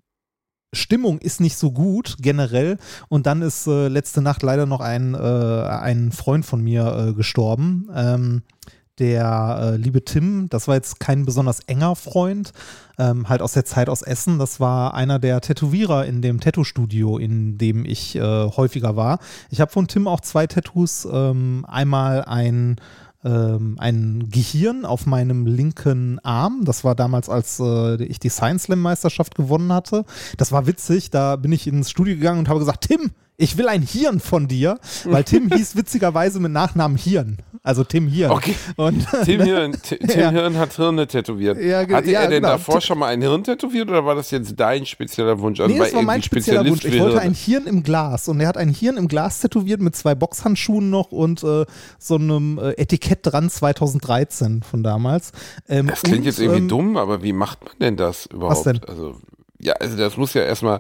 Stimmung 0.74 1.20
ist 1.20 1.40
nicht 1.40 1.58
so 1.58 1.72
gut 1.72 2.18
generell. 2.20 2.78
Und 3.10 3.26
dann 3.26 3.42
ist 3.42 3.68
äh, 3.68 3.88
letzte 3.88 4.22
Nacht 4.22 4.44
leider 4.44 4.66
noch 4.66 4.82
ein, 4.82 5.14
äh, 5.14 5.18
ein 5.18 6.12
Freund 6.12 6.46
von 6.46 6.62
mir 6.62 7.10
äh, 7.10 7.14
gestorben. 7.14 7.90
Ähm, 7.96 8.44
der 9.00 9.60
äh, 9.60 9.76
liebe 9.78 10.06
Tim, 10.06 10.50
das 10.50 10.68
war 10.68 10.76
jetzt 10.76 11.00
kein 11.00 11.26
besonders 11.26 11.62
enger 11.62 11.96
Freund, 11.96 12.54
ähm, 13.00 13.28
halt 13.28 13.42
aus 13.42 13.54
der 13.54 13.66
Zeit 13.66 13.90
aus 13.90 14.04
Essen. 14.04 14.38
Das 14.38 14.60
war 14.60 14.94
einer 14.94 15.18
der 15.18 15.42
Tätowierer 15.42 16.06
in 16.06 16.22
dem 16.22 16.40
Tattoo-Studio, 16.40 17.18
in 17.18 17.58
dem 17.58 17.86
ich 17.86 18.16
äh, 18.16 18.22
häufiger 18.22 18.96
war. 18.96 19.18
Ich 19.50 19.62
habe 19.62 19.72
von 19.72 19.88
Tim 19.88 20.08
auch 20.08 20.22
zwei 20.22 20.46
Tattoos. 20.46 21.08
Ähm, 21.12 21.66
einmal 21.68 22.24
ein 22.26 22.76
ähm, 23.24 23.76
ein 23.80 24.30
Gehirn 24.30 24.86
auf 24.86 25.06
meinem 25.06 25.46
linken 25.46 26.20
Arm. 26.20 26.62
Das 26.66 26.84
war 26.84 26.96
damals, 26.96 27.30
als 27.30 27.60
äh, 27.60 28.04
ich 28.04 28.20
die 28.20 28.30
Science 28.30 28.64
Slam 28.64 28.82
Meisterschaft 28.82 29.36
gewonnen 29.36 29.72
hatte. 29.72 30.06
Das 30.38 30.52
war 30.52 30.68
witzig. 30.68 31.10
Da 31.10 31.36
bin 31.36 31.52
ich 31.52 31.68
ins 31.68 31.90
Studio 31.90 32.16
gegangen 32.16 32.40
und 32.40 32.50
habe 32.50 32.60
gesagt, 32.60 32.88
Tim, 32.88 33.12
ich 33.38 33.58
will 33.58 33.68
ein 33.68 33.82
Hirn 33.82 34.20
von 34.20 34.48
dir, 34.48 34.80
weil 35.06 35.24
Tim 35.24 35.50
hieß 35.52 35.76
witzigerweise 35.76 36.40
mit 36.40 36.52
Nachnamen 36.52 36.98
Hirn. 36.98 37.38
Also 37.66 37.84
Tim 37.86 38.08
Hirn. 38.08 38.32
Okay. 38.32 38.56
Und 38.76 39.08
Tim 39.24 39.42
Hirn, 39.42 39.78
Tim 39.84 40.00
Ja. 40.10 40.30
Hirn 40.32 40.58
hat 40.58 40.74
Hirne 40.74 41.08
tätowiert. 41.08 41.58
Ja, 41.62 41.80
Hatte 41.88 42.12
ja, 42.12 42.22
er 42.22 42.28
denn 42.28 42.42
genau. 42.44 42.50
davor 42.50 42.82
schon 42.82 43.00
mal 43.00 43.08
ein 43.08 43.22
Hirn 43.22 43.44
tätowiert 43.44 43.90
oder 43.90 44.06
war 44.06 44.16
das 44.16 44.32
jetzt 44.32 44.60
dein 44.60 44.86
spezieller 44.86 45.40
Wunsch? 45.40 45.62
Also 45.62 45.74
Nee, 45.74 45.80
das 45.80 45.94
war 45.94 46.02
mein 46.02 46.22
spezieller 46.22 46.66
Wunsch. 46.66 46.84
Ich 46.84 47.00
wollte 47.00 47.22
ein 47.22 47.34
Hirn 47.34 47.66
im 47.66 47.84
Glas 47.84 48.28
und 48.28 48.42
er 48.42 48.50
hat 48.50 48.58
ein 48.58 48.70
Hirn 48.70 48.98
im 48.98 49.08
Glas 49.08 49.40
tätowiert 49.40 49.80
mit 49.82 49.96
zwei 49.96 50.14
Boxhandschuhen 50.14 50.90
noch 50.90 51.12
und 51.14 51.42
äh, 51.44 51.66
so 52.00 52.16
einem 52.16 52.60
äh, 52.60 52.72
Etikett 52.74 53.20
dran 53.24 53.50
2013 53.50 54.62
von 54.64 54.84
damals. 54.84 55.32
Ähm, 55.70 55.88
Das 55.88 56.02
klingt 56.02 56.20
und, 56.20 56.26
jetzt 56.26 56.40
irgendwie 56.40 56.60
ähm, 56.60 56.68
dumm, 56.68 56.98
aber 56.98 57.24
wie 57.24 57.34
macht 57.34 57.64
man 57.64 57.74
denn 57.80 57.96
das 57.98 58.26
überhaupt? 58.26 58.66
denn? 58.66 58.82
Also, 58.88 59.16
ja, 59.60 59.74
also 59.80 59.96
das 59.96 60.18
muss 60.18 60.34
ja 60.34 60.44
erstmal. 60.44 60.80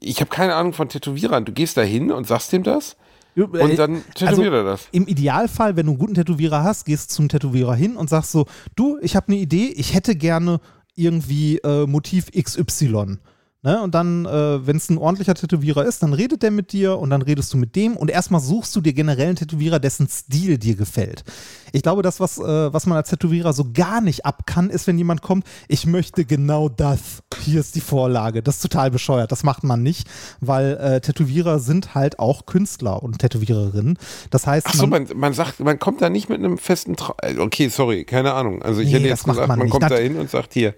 Ich 0.00 0.20
habe 0.20 0.30
keine 0.30 0.54
Ahnung 0.54 0.72
von 0.72 0.88
Tätowierern. 0.88 1.44
Du 1.44 1.52
gehst 1.52 1.76
da 1.76 1.82
hin 1.82 2.10
und 2.12 2.26
sagst 2.26 2.52
ihm 2.52 2.62
das 2.62 2.96
äh, 3.36 3.42
und 3.42 3.78
dann 3.78 4.02
tätowiert 4.14 4.52
er 4.52 4.64
das. 4.64 4.88
Im 4.92 5.06
Idealfall, 5.06 5.76
wenn 5.76 5.86
du 5.86 5.92
einen 5.92 5.98
guten 5.98 6.14
Tätowierer 6.14 6.62
hast, 6.62 6.84
gehst 6.84 7.10
du 7.10 7.16
zum 7.16 7.28
Tätowierer 7.28 7.74
hin 7.74 7.96
und 7.96 8.10
sagst 8.10 8.32
so, 8.32 8.46
du, 8.76 8.98
ich 9.02 9.16
habe 9.16 9.28
eine 9.28 9.36
Idee, 9.36 9.66
ich 9.66 9.94
hätte 9.94 10.16
gerne 10.16 10.60
irgendwie 10.94 11.58
äh, 11.58 11.86
Motiv 11.86 12.30
XY. 12.30 13.18
Ne? 13.62 13.82
Und 13.82 13.94
dann, 13.94 14.24
äh, 14.24 14.66
wenn 14.66 14.78
es 14.78 14.88
ein 14.88 14.96
ordentlicher 14.96 15.34
Tätowierer 15.34 15.84
ist, 15.84 16.02
dann 16.02 16.14
redet 16.14 16.42
der 16.42 16.50
mit 16.50 16.72
dir 16.72 16.98
und 16.98 17.10
dann 17.10 17.20
redest 17.20 17.52
du 17.52 17.58
mit 17.58 17.76
dem 17.76 17.94
und 17.94 18.10
erstmal 18.10 18.40
suchst 18.40 18.74
du 18.74 18.80
dir 18.80 18.94
generell 18.94 19.26
einen 19.26 19.36
Tätowierer, 19.36 19.78
dessen 19.78 20.08
Stil 20.08 20.56
dir 20.56 20.76
gefällt. 20.76 21.24
Ich 21.72 21.82
glaube, 21.82 22.00
das, 22.00 22.20
was, 22.20 22.38
äh, 22.38 22.72
was 22.72 22.86
man 22.86 22.96
als 22.96 23.10
Tätowierer 23.10 23.52
so 23.52 23.66
gar 23.74 24.00
nicht 24.00 24.24
ab 24.24 24.46
kann, 24.46 24.70
ist, 24.70 24.86
wenn 24.86 24.96
jemand 24.96 25.20
kommt, 25.20 25.44
ich 25.68 25.84
möchte 25.84 26.24
genau 26.24 26.70
das. 26.70 27.22
Hier 27.42 27.60
ist 27.60 27.74
die 27.74 27.82
Vorlage. 27.82 28.42
Das 28.42 28.56
ist 28.56 28.62
total 28.62 28.90
bescheuert. 28.90 29.30
Das 29.30 29.42
macht 29.42 29.62
man 29.62 29.82
nicht, 29.82 30.08
weil 30.40 30.78
äh, 30.78 31.00
Tätowierer 31.02 31.58
sind 31.58 31.94
halt 31.94 32.18
auch 32.18 32.46
Künstler 32.46 33.02
und 33.02 33.18
Tätowiererinnen. 33.18 33.98
Das 34.30 34.46
heißt, 34.46 34.68
Ach 34.70 34.74
so, 34.74 34.86
man, 34.86 35.06
man 35.14 35.34
sagt, 35.34 35.60
man 35.60 35.78
kommt 35.78 36.00
da 36.00 36.08
nicht 36.08 36.30
mit 36.30 36.38
einem 36.38 36.56
festen 36.56 36.96
Tra 36.96 37.14
Okay, 37.38 37.68
sorry, 37.68 38.04
keine 38.04 38.32
Ahnung. 38.32 38.62
Also 38.62 38.80
ich 38.80 38.88
Nee, 38.88 38.94
hätte 38.94 39.08
jetzt 39.08 39.24
gesagt, 39.24 39.48
man 39.48 39.58
man, 39.58 39.68
kommt 39.68 39.90
da 39.90 39.96
hin 39.96 40.18
und 40.18 40.30
sagt 40.30 40.54
hier. 40.54 40.74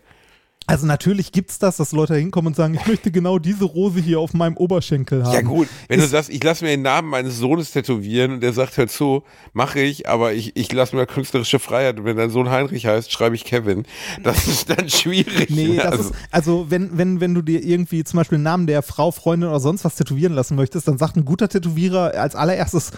Also 0.67 0.87
natürlich 0.87 1.33
gibt's 1.33 1.59
das, 1.59 1.77
dass 1.77 1.93
Leute 1.93 2.15
hinkommen 2.15 2.49
und 2.49 2.57
sagen, 2.57 2.75
ich 2.75 2.87
möchte 2.87 3.11
genau 3.11 3.39
diese 3.39 3.65
Rose 3.65 4.01
hier 4.01 4.21
auf 4.21 4.33
meinem 4.33 4.57
Oberschenkel 4.57 5.25
haben. 5.25 5.33
Ja 5.35 5.41
gut, 5.43 5.69
wenn 5.89 5.99
du 5.99 6.05
Ist- 6.05 6.13
sagst, 6.13 6.31
ich 6.31 6.43
lasse 6.43 6.65
mir 6.65 6.71
den 6.71 6.83
Namen 6.83 7.09
meines 7.09 7.39
Sohnes 7.39 7.73
tätowieren 7.73 8.33
und 8.33 8.41
der 8.41 8.53
sagt, 8.53 8.77
hör 8.77 8.87
zu, 8.87 9.23
mache 9.53 9.81
ich, 9.81 10.09
aber 10.09 10.33
ich, 10.33 10.57
ich 10.57 10.73
lasse 10.73 10.95
mir 10.95 11.07
künstlerische 11.07 11.59
Freiheit 11.59 11.99
und 11.99 12.05
wenn 12.05 12.17
dein 12.17 12.31
Sohn 12.31 12.49
Heinrich 12.51 12.87
heißt, 12.87 13.11
schreibe 13.13 13.35
ich 13.35 13.45
Kevin. 13.45 13.85
Das 14.23 14.47
ist 14.47 14.71
dann 14.71 14.89
schwierig. 14.89 15.51
Nee, 15.51 15.77
das 15.77 15.87
also, 15.87 16.11
ist, 16.11 16.15
also 16.31 16.67
wenn, 16.71 16.97
wenn, 16.97 17.21
wenn 17.21 17.35
du 17.35 17.43
dir 17.43 17.63
irgendwie 17.63 18.05
zum 18.05 18.19
Beispiel 18.19 18.39
den 18.39 18.45
Namen 18.45 18.67
der 18.67 18.83
Frau, 18.83 19.11
Freundin 19.11 19.49
oder 19.49 19.61
sonst 19.61 19.85
was 19.85 19.97
tätowieren 19.97 20.33
lassen 20.33 20.55
möchtest, 20.55 20.87
dann 20.89 20.97
sagt 20.97 21.17
ein 21.17 21.25
guter 21.25 21.49
Tätowierer 21.49 22.15
als 22.15 22.35
allererstes, 22.37 22.93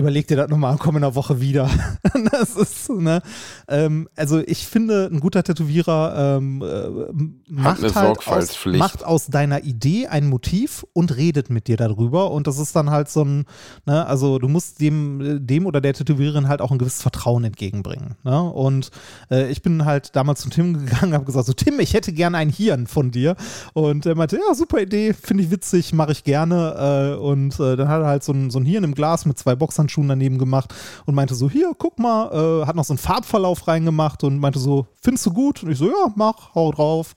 überleg 0.00 0.26
dir 0.26 0.36
das 0.36 0.48
nochmal, 0.48 0.76
komm 0.78 0.96
in 0.96 1.04
einer 1.04 1.14
Woche 1.14 1.40
wieder. 1.40 1.70
das 2.32 2.56
ist, 2.56 2.90
ne, 2.90 3.22
ähm, 3.68 4.08
also 4.16 4.40
ich 4.40 4.66
finde, 4.66 5.08
ein 5.12 5.20
guter 5.20 5.42
Tätowierer 5.42 6.38
ähm, 6.38 6.62
äh, 6.62 7.52
macht 7.52 7.84
eine 7.84 7.94
halt 7.94 8.26
aus, 8.26 8.66
macht 8.66 9.04
aus 9.04 9.26
deiner 9.26 9.64
Idee 9.64 10.08
ein 10.08 10.28
Motiv 10.28 10.84
und 10.92 11.16
redet 11.16 11.50
mit 11.50 11.68
dir 11.68 11.76
darüber. 11.76 12.30
Und 12.30 12.46
das 12.46 12.58
ist 12.58 12.74
dann 12.74 12.90
halt 12.90 13.08
so 13.08 13.24
ein, 13.24 13.44
ne, 13.86 14.06
also 14.06 14.38
du 14.38 14.48
musst 14.48 14.80
dem, 14.80 15.46
dem 15.46 15.66
oder 15.66 15.80
der 15.80 15.94
Tätowiererin 15.94 16.48
halt 16.48 16.60
auch 16.60 16.70
ein 16.70 16.78
gewisses 16.78 17.02
Vertrauen 17.02 17.44
entgegenbringen, 17.44 18.16
ne, 18.24 18.42
und 18.42 18.90
äh, 19.30 19.50
ich 19.50 19.62
bin 19.62 19.84
halt 19.84 20.16
damals 20.16 20.40
zum 20.40 20.50
Tim 20.50 20.84
gegangen, 20.84 21.14
habe 21.14 21.24
gesagt, 21.24 21.46
so 21.46 21.52
Tim, 21.52 21.80
ich 21.80 21.94
hätte 21.94 22.12
gerne 22.12 22.38
ein 22.38 22.50
Hirn 22.50 22.86
von 22.86 23.10
dir. 23.10 23.36
Und 23.72 24.06
er 24.06 24.14
meinte, 24.14 24.36
ja, 24.36 24.54
super 24.54 24.80
Idee, 24.80 25.12
finde 25.12 25.44
ich 25.44 25.50
witzig, 25.50 25.92
mache 25.92 26.12
ich 26.12 26.24
gerne. 26.24 27.14
Äh, 27.16 27.20
und 27.20 27.58
äh, 27.60 27.76
dann 27.76 27.88
hat 27.88 28.02
er 28.02 28.06
halt 28.06 28.24
so 28.24 28.32
ein, 28.32 28.50
so 28.50 28.58
ein 28.58 28.64
Hirn 28.64 28.84
im 28.84 28.94
Glas 28.94 29.26
mit 29.26 29.38
zwei 29.38 29.60
Boxhandschuhen 29.90 30.08
daneben 30.08 30.38
gemacht 30.38 30.74
und 31.06 31.14
meinte 31.14 31.34
so, 31.34 31.50
hier, 31.50 31.72
guck 31.76 31.98
mal, 31.98 32.62
äh, 32.62 32.66
hat 32.66 32.76
noch 32.76 32.84
so 32.84 32.92
einen 32.92 32.98
Farbverlauf 32.98 33.66
reingemacht 33.66 34.24
und 34.24 34.38
meinte 34.38 34.58
so, 34.58 34.86
findest 35.00 35.26
du 35.26 35.32
gut? 35.32 35.62
Und 35.62 35.70
ich 35.70 35.78
so, 35.78 35.86
ja, 35.86 36.12
mach, 36.14 36.54
hau 36.54 36.72
drauf. 36.72 37.14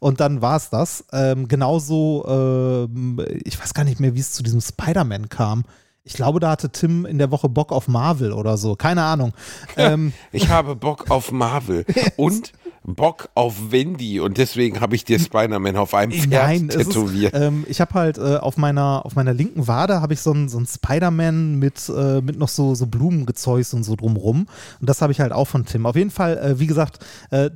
Und 0.00 0.20
dann 0.20 0.42
war 0.42 0.56
es 0.56 0.70
das. 0.70 1.04
Ähm, 1.12 1.48
genauso, 1.48 2.24
ähm, 2.28 3.24
ich 3.44 3.60
weiß 3.60 3.74
gar 3.74 3.84
nicht 3.84 4.00
mehr, 4.00 4.14
wie 4.14 4.20
es 4.20 4.32
zu 4.32 4.42
diesem 4.42 4.60
Spider-Man 4.60 5.28
kam. 5.28 5.64
Ich 6.04 6.14
glaube, 6.14 6.38
da 6.38 6.50
hatte 6.50 6.70
Tim 6.70 7.04
in 7.04 7.18
der 7.18 7.32
Woche 7.32 7.48
Bock 7.48 7.72
auf 7.72 7.88
Marvel 7.88 8.32
oder 8.32 8.56
so. 8.56 8.76
Keine 8.76 9.02
Ahnung. 9.02 9.32
Ähm, 9.76 10.12
ich 10.30 10.48
habe 10.48 10.76
Bock 10.76 11.10
auf 11.10 11.32
Marvel 11.32 11.84
und 12.16 12.52
Bock 12.86 13.28
auf 13.34 13.72
Wendy 13.72 14.20
und 14.20 14.38
deswegen 14.38 14.80
habe 14.80 14.94
ich 14.94 15.04
dir 15.04 15.18
Spider-Man 15.18 15.76
auf 15.76 15.92
einem 15.92 16.12
Pferd 16.12 16.30
Nein, 16.30 16.68
tätowiert. 16.68 17.34
Ist, 17.34 17.40
ähm, 17.40 17.64
ich 17.68 17.80
habe 17.80 17.94
halt 17.94 18.18
äh, 18.18 18.36
auf 18.36 18.56
meiner 18.56 19.04
auf 19.04 19.16
meiner 19.16 19.34
linken 19.34 19.66
Wade 19.66 20.00
habe 20.00 20.14
ich 20.14 20.20
so 20.20 20.32
einen 20.32 20.48
so 20.48 20.62
Spider-Man 20.64 21.56
mit 21.56 21.88
äh, 21.88 22.20
mit 22.20 22.38
noch 22.38 22.48
so 22.48 22.74
so 22.74 22.86
Blumengezeugs 22.86 23.74
und 23.74 23.82
so 23.82 23.96
drumrum 23.96 24.46
und 24.80 24.88
das 24.88 25.02
habe 25.02 25.12
ich 25.12 25.20
halt 25.20 25.32
auch 25.32 25.46
von 25.46 25.64
Tim. 25.64 25.86
Auf 25.86 25.96
jeden 25.96 26.10
Fall, 26.10 26.38
äh, 26.38 26.60
wie 26.60 26.66
gesagt, 26.66 27.04
äh, 27.30 27.50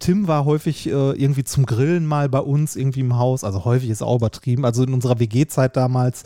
Tim 0.00 0.26
war 0.26 0.44
häufig 0.44 0.88
äh, 0.88 0.90
irgendwie 0.90 1.44
zum 1.44 1.64
Grillen 1.64 2.06
mal 2.06 2.28
bei 2.28 2.40
uns 2.40 2.74
irgendwie 2.74 3.00
im 3.00 3.16
Haus, 3.16 3.44
also 3.44 3.64
häufig 3.64 3.88
ist 3.88 4.02
auch 4.02 4.16
übertrieben. 4.16 4.64
Also 4.64 4.82
in 4.82 4.92
unserer 4.92 5.20
WG-Zeit 5.20 5.76
damals, 5.76 6.24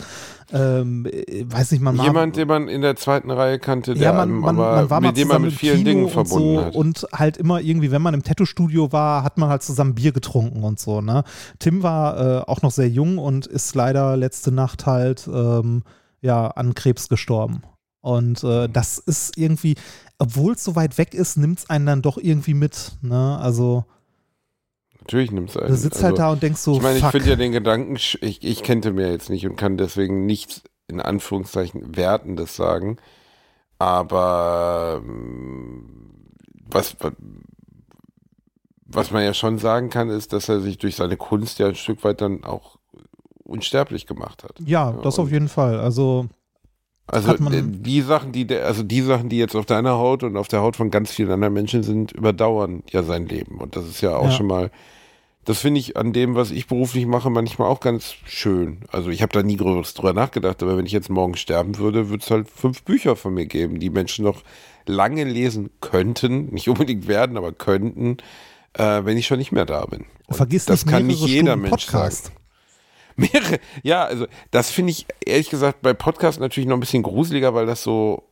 ähm, 0.50 1.04
äh, 1.04 1.44
weiß 1.46 1.72
nicht, 1.72 1.82
man 1.82 1.98
war- 1.98 2.06
Jemand, 2.06 2.36
den 2.36 2.48
man 2.48 2.68
in 2.68 2.80
der 2.80 2.96
zweiten 2.96 3.30
Reihe 3.30 3.58
kannte, 3.58 3.92
der 3.92 4.02
ja, 4.02 4.12
man, 4.14 4.22
einem 4.22 4.38
man, 4.40 4.56
aber 4.58 4.76
man 4.76 4.90
war 4.90 5.00
mit 5.02 5.16
dem 5.18 5.28
man 5.28 5.42
mit 5.42 5.52
vielen 5.52 5.76
Kino 5.78 5.90
Dingen 5.90 6.04
und 6.04 6.10
verbunden 6.10 6.56
so 6.56 6.64
hat. 6.64 6.74
und 6.74 7.06
halt 7.12 7.36
immer 7.36 7.60
irgendwie, 7.60 7.90
wenn 7.90 8.00
man 8.00 8.14
im 8.14 8.22
Tattoo-Studio 8.22 8.92
war, 8.92 9.22
hat 9.24 9.36
man 9.36 9.50
halt 9.50 9.62
zusammen 9.62 9.94
Bier 9.94 10.12
getrunken 10.12 10.64
und 10.64 10.80
so. 10.80 11.02
Ne? 11.02 11.22
Tim 11.58 11.82
war 11.82 12.18
äh, 12.18 12.40
auch 12.46 12.62
noch 12.62 12.70
sehr 12.70 12.88
jung 12.88 13.18
und 13.18 13.46
ist 13.46 13.74
leider 13.74 14.16
letzte 14.16 14.52
Nacht 14.52 14.86
halt 14.86 15.28
ähm, 15.30 15.82
ja 16.22 16.46
an 16.48 16.74
Krebs 16.74 17.08
gestorben. 17.10 17.62
Und 18.08 18.42
äh, 18.42 18.68
das 18.70 18.96
ist 18.98 19.36
irgendwie, 19.36 19.74
obwohl 20.18 20.54
es 20.54 20.64
so 20.64 20.74
weit 20.76 20.96
weg 20.96 21.12
ist, 21.12 21.36
nimmt 21.36 21.58
es 21.58 21.68
einen 21.68 21.84
dann 21.84 22.00
doch 22.00 22.16
irgendwie 22.16 22.54
mit. 22.54 22.92
Ne? 23.02 23.38
Also 23.38 23.84
Natürlich 25.00 25.30
nimmt 25.30 25.50
es 25.50 25.58
einen. 25.58 25.68
du 25.68 25.76
sitzt 25.76 25.96
also, 25.96 26.06
halt 26.06 26.18
da 26.18 26.32
und 26.32 26.42
denkst 26.42 26.60
so, 26.60 26.76
Ich 26.76 26.82
meine, 26.82 26.98
ich 26.98 27.04
finde 27.04 27.28
ja 27.28 27.36
den 27.36 27.52
Gedanken, 27.52 27.96
ich, 27.96 28.18
ich 28.22 28.62
kennte 28.62 28.92
mir 28.92 29.10
jetzt 29.10 29.28
nicht 29.28 29.46
und 29.46 29.56
kann 29.56 29.76
deswegen 29.76 30.24
nichts 30.24 30.62
in 30.86 31.02
Anführungszeichen 31.02 31.96
Wertendes 31.96 32.56
sagen. 32.56 32.96
Aber 33.78 35.02
ähm, 35.04 36.24
was, 36.66 36.96
was- 38.86 39.10
man 39.10 39.22
ja 39.22 39.34
schon 39.34 39.58
sagen 39.58 39.90
kann, 39.90 40.08
ist, 40.08 40.32
dass 40.32 40.48
er 40.48 40.60
sich 40.60 40.78
durch 40.78 40.96
seine 40.96 41.18
Kunst 41.18 41.58
ja 41.58 41.66
ein 41.68 41.74
Stück 41.74 42.02
weit 42.04 42.22
dann 42.22 42.42
auch 42.44 42.78
unsterblich 43.44 44.06
gemacht 44.06 44.44
hat. 44.44 44.58
ja, 44.64 44.92
das 45.02 45.18
auf 45.18 45.26
und- 45.26 45.32
jeden 45.32 45.48
Fall. 45.48 45.78
Also 45.78 46.28
Also 47.08 47.32
äh, 47.34 47.62
die 47.64 48.02
Sachen, 48.02 48.32
die 48.32 48.46
der, 48.46 48.66
also 48.66 48.82
die 48.82 49.00
Sachen, 49.00 49.28
die 49.28 49.38
jetzt 49.38 49.56
auf 49.56 49.66
deiner 49.66 49.92
Haut 49.98 50.22
und 50.22 50.36
auf 50.36 50.48
der 50.48 50.60
Haut 50.60 50.76
von 50.76 50.90
ganz 50.90 51.10
vielen 51.10 51.30
anderen 51.30 51.54
Menschen 51.54 51.82
sind, 51.82 52.12
überdauern 52.12 52.82
ja 52.90 53.02
sein 53.02 53.26
Leben. 53.26 53.58
Und 53.58 53.76
das 53.76 53.86
ist 53.88 54.00
ja 54.02 54.16
auch 54.16 54.26
Ja. 54.26 54.30
schon 54.32 54.46
mal, 54.46 54.70
das 55.46 55.60
finde 55.60 55.80
ich 55.80 55.96
an 55.96 56.12
dem, 56.12 56.34
was 56.34 56.50
ich 56.50 56.66
beruflich 56.66 57.06
mache, 57.06 57.30
manchmal 57.30 57.68
auch 57.68 57.80
ganz 57.80 58.14
schön. 58.26 58.80
Also 58.92 59.08
ich 59.08 59.22
habe 59.22 59.32
da 59.32 59.42
nie 59.42 59.56
groß 59.56 59.94
drüber 59.94 60.12
nachgedacht, 60.12 60.62
aber 60.62 60.76
wenn 60.76 60.84
ich 60.84 60.92
jetzt 60.92 61.08
morgen 61.08 61.36
sterben 61.36 61.78
würde, 61.78 62.10
würde 62.10 62.22
es 62.22 62.30
halt 62.30 62.48
fünf 62.50 62.82
Bücher 62.82 63.16
von 63.16 63.32
mir 63.32 63.46
geben, 63.46 63.80
die 63.80 63.88
Menschen 63.90 64.24
noch 64.26 64.42
lange 64.84 65.24
lesen 65.24 65.70
könnten, 65.80 66.46
nicht 66.52 66.68
unbedingt 66.68 67.08
werden, 67.08 67.38
aber 67.38 67.52
könnten, 67.52 68.18
äh, 68.74 69.00
wenn 69.04 69.16
ich 69.16 69.26
schon 69.26 69.38
nicht 69.38 69.52
mehr 69.52 69.64
da 69.64 69.86
bin. 69.86 70.04
Und 70.26 70.36
Vergiss 70.36 70.66
das 70.66 70.84
nicht 70.84 70.92
kann 70.92 71.06
nicht 71.06 71.20
jeder 71.26 71.52
Stunden 71.52 71.62
Mensch 71.70 71.86
Podcast. 71.86 72.24
sagen. 72.26 72.36
Mehrere, 73.18 73.58
ja, 73.82 74.04
also 74.04 74.26
das 74.52 74.70
finde 74.70 74.92
ich 74.92 75.06
ehrlich 75.26 75.50
gesagt 75.50 75.82
bei 75.82 75.92
Podcast 75.92 76.38
natürlich 76.38 76.68
noch 76.68 76.76
ein 76.76 76.80
bisschen 76.80 77.02
gruseliger, 77.02 77.52
weil 77.52 77.66
das 77.66 77.82
so, 77.82 78.22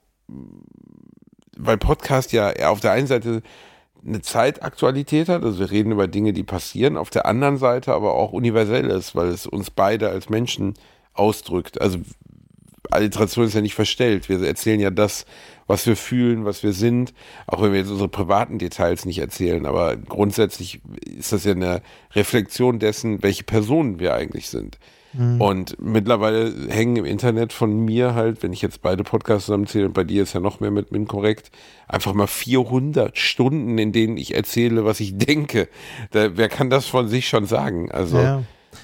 weil 1.57 1.77
Podcast 1.77 2.33
ja 2.33 2.53
auf 2.70 2.81
der 2.81 2.92
einen 2.92 3.09
Seite 3.09 3.42
eine 4.07 4.22
Zeitaktualität 4.22 5.29
hat, 5.29 5.42
also 5.42 5.59
wir 5.59 5.70
reden 5.70 5.90
über 5.90 6.07
Dinge, 6.07 6.33
die 6.33 6.44
passieren, 6.44 6.96
auf 6.96 7.11
der 7.11 7.27
anderen 7.27 7.57
Seite 7.57 7.92
aber 7.94 8.14
auch 8.14 8.33
universell 8.33 8.87
ist, 8.87 9.16
weil 9.16 9.27
es 9.29 9.46
uns 9.46 9.70
beide 9.70 10.09
als 10.09 10.29
Menschen 10.29 10.75
ausdrückt. 11.14 11.81
Also 11.81 11.99
Alliteration 12.90 13.46
ist 13.46 13.55
ja 13.55 13.61
nicht 13.61 13.75
verstellt. 13.75 14.29
Wir 14.29 14.42
erzählen 14.42 14.81
ja 14.81 14.90
das, 14.90 15.27
was 15.66 15.87
wir 15.87 15.96
fühlen, 15.96 16.44
was 16.44 16.62
wir 16.62 16.72
sind, 16.72 17.12
auch 17.46 17.62
wenn 17.62 17.72
wir 17.72 17.81
jetzt 17.81 17.90
unsere 17.90 18.09
privaten 18.09 18.59
Details 18.59 19.05
nicht 19.05 19.18
erzählen. 19.18 19.66
Aber 19.66 19.96
grundsätzlich 19.96 20.81
ist 21.05 21.33
das 21.33 21.44
ja 21.44 21.53
eine 21.53 21.83
Reflexion 22.14 22.79
dessen, 22.79 23.22
welche 23.22 23.44
Personen 23.44 23.99
wir 23.99 24.14
eigentlich 24.14 24.49
sind. 24.49 24.79
Und 25.38 25.81
mittlerweile 25.81 26.53
hängen 26.68 26.96
im 26.96 27.05
Internet 27.07 27.55
von 27.55 27.85
mir 27.87 28.14
halt, 28.14 28.42
wenn 28.42 28.53
ich 28.53 28.61
jetzt 28.61 28.83
beide 28.83 29.03
Podcasts 29.03 29.46
zusammenzähle, 29.46 29.87
und 29.87 29.94
bei 29.94 30.05
dir 30.05 30.22
ist 30.22 30.35
ja 30.35 30.40
noch 30.40 30.61
mehr 30.61 30.70
mit 30.70 30.90
Inkorrekt, 30.90 31.51
einfach 31.88 32.12
mal 32.12 32.27
400 32.27 33.16
Stunden, 33.16 33.79
in 33.79 33.92
denen 33.92 34.18
ich 34.18 34.35
erzähle, 34.35 34.85
was 34.85 35.01
ich 35.01 35.16
denke. 35.18 35.68
Da, 36.11 36.37
wer 36.37 36.51
kann 36.51 36.68
das 36.68 36.87
von 36.87 37.09
sich 37.09 37.29
schon 37.29 37.46
sagen? 37.46 37.90
Also, 37.90 38.18
Ja. 38.18 38.42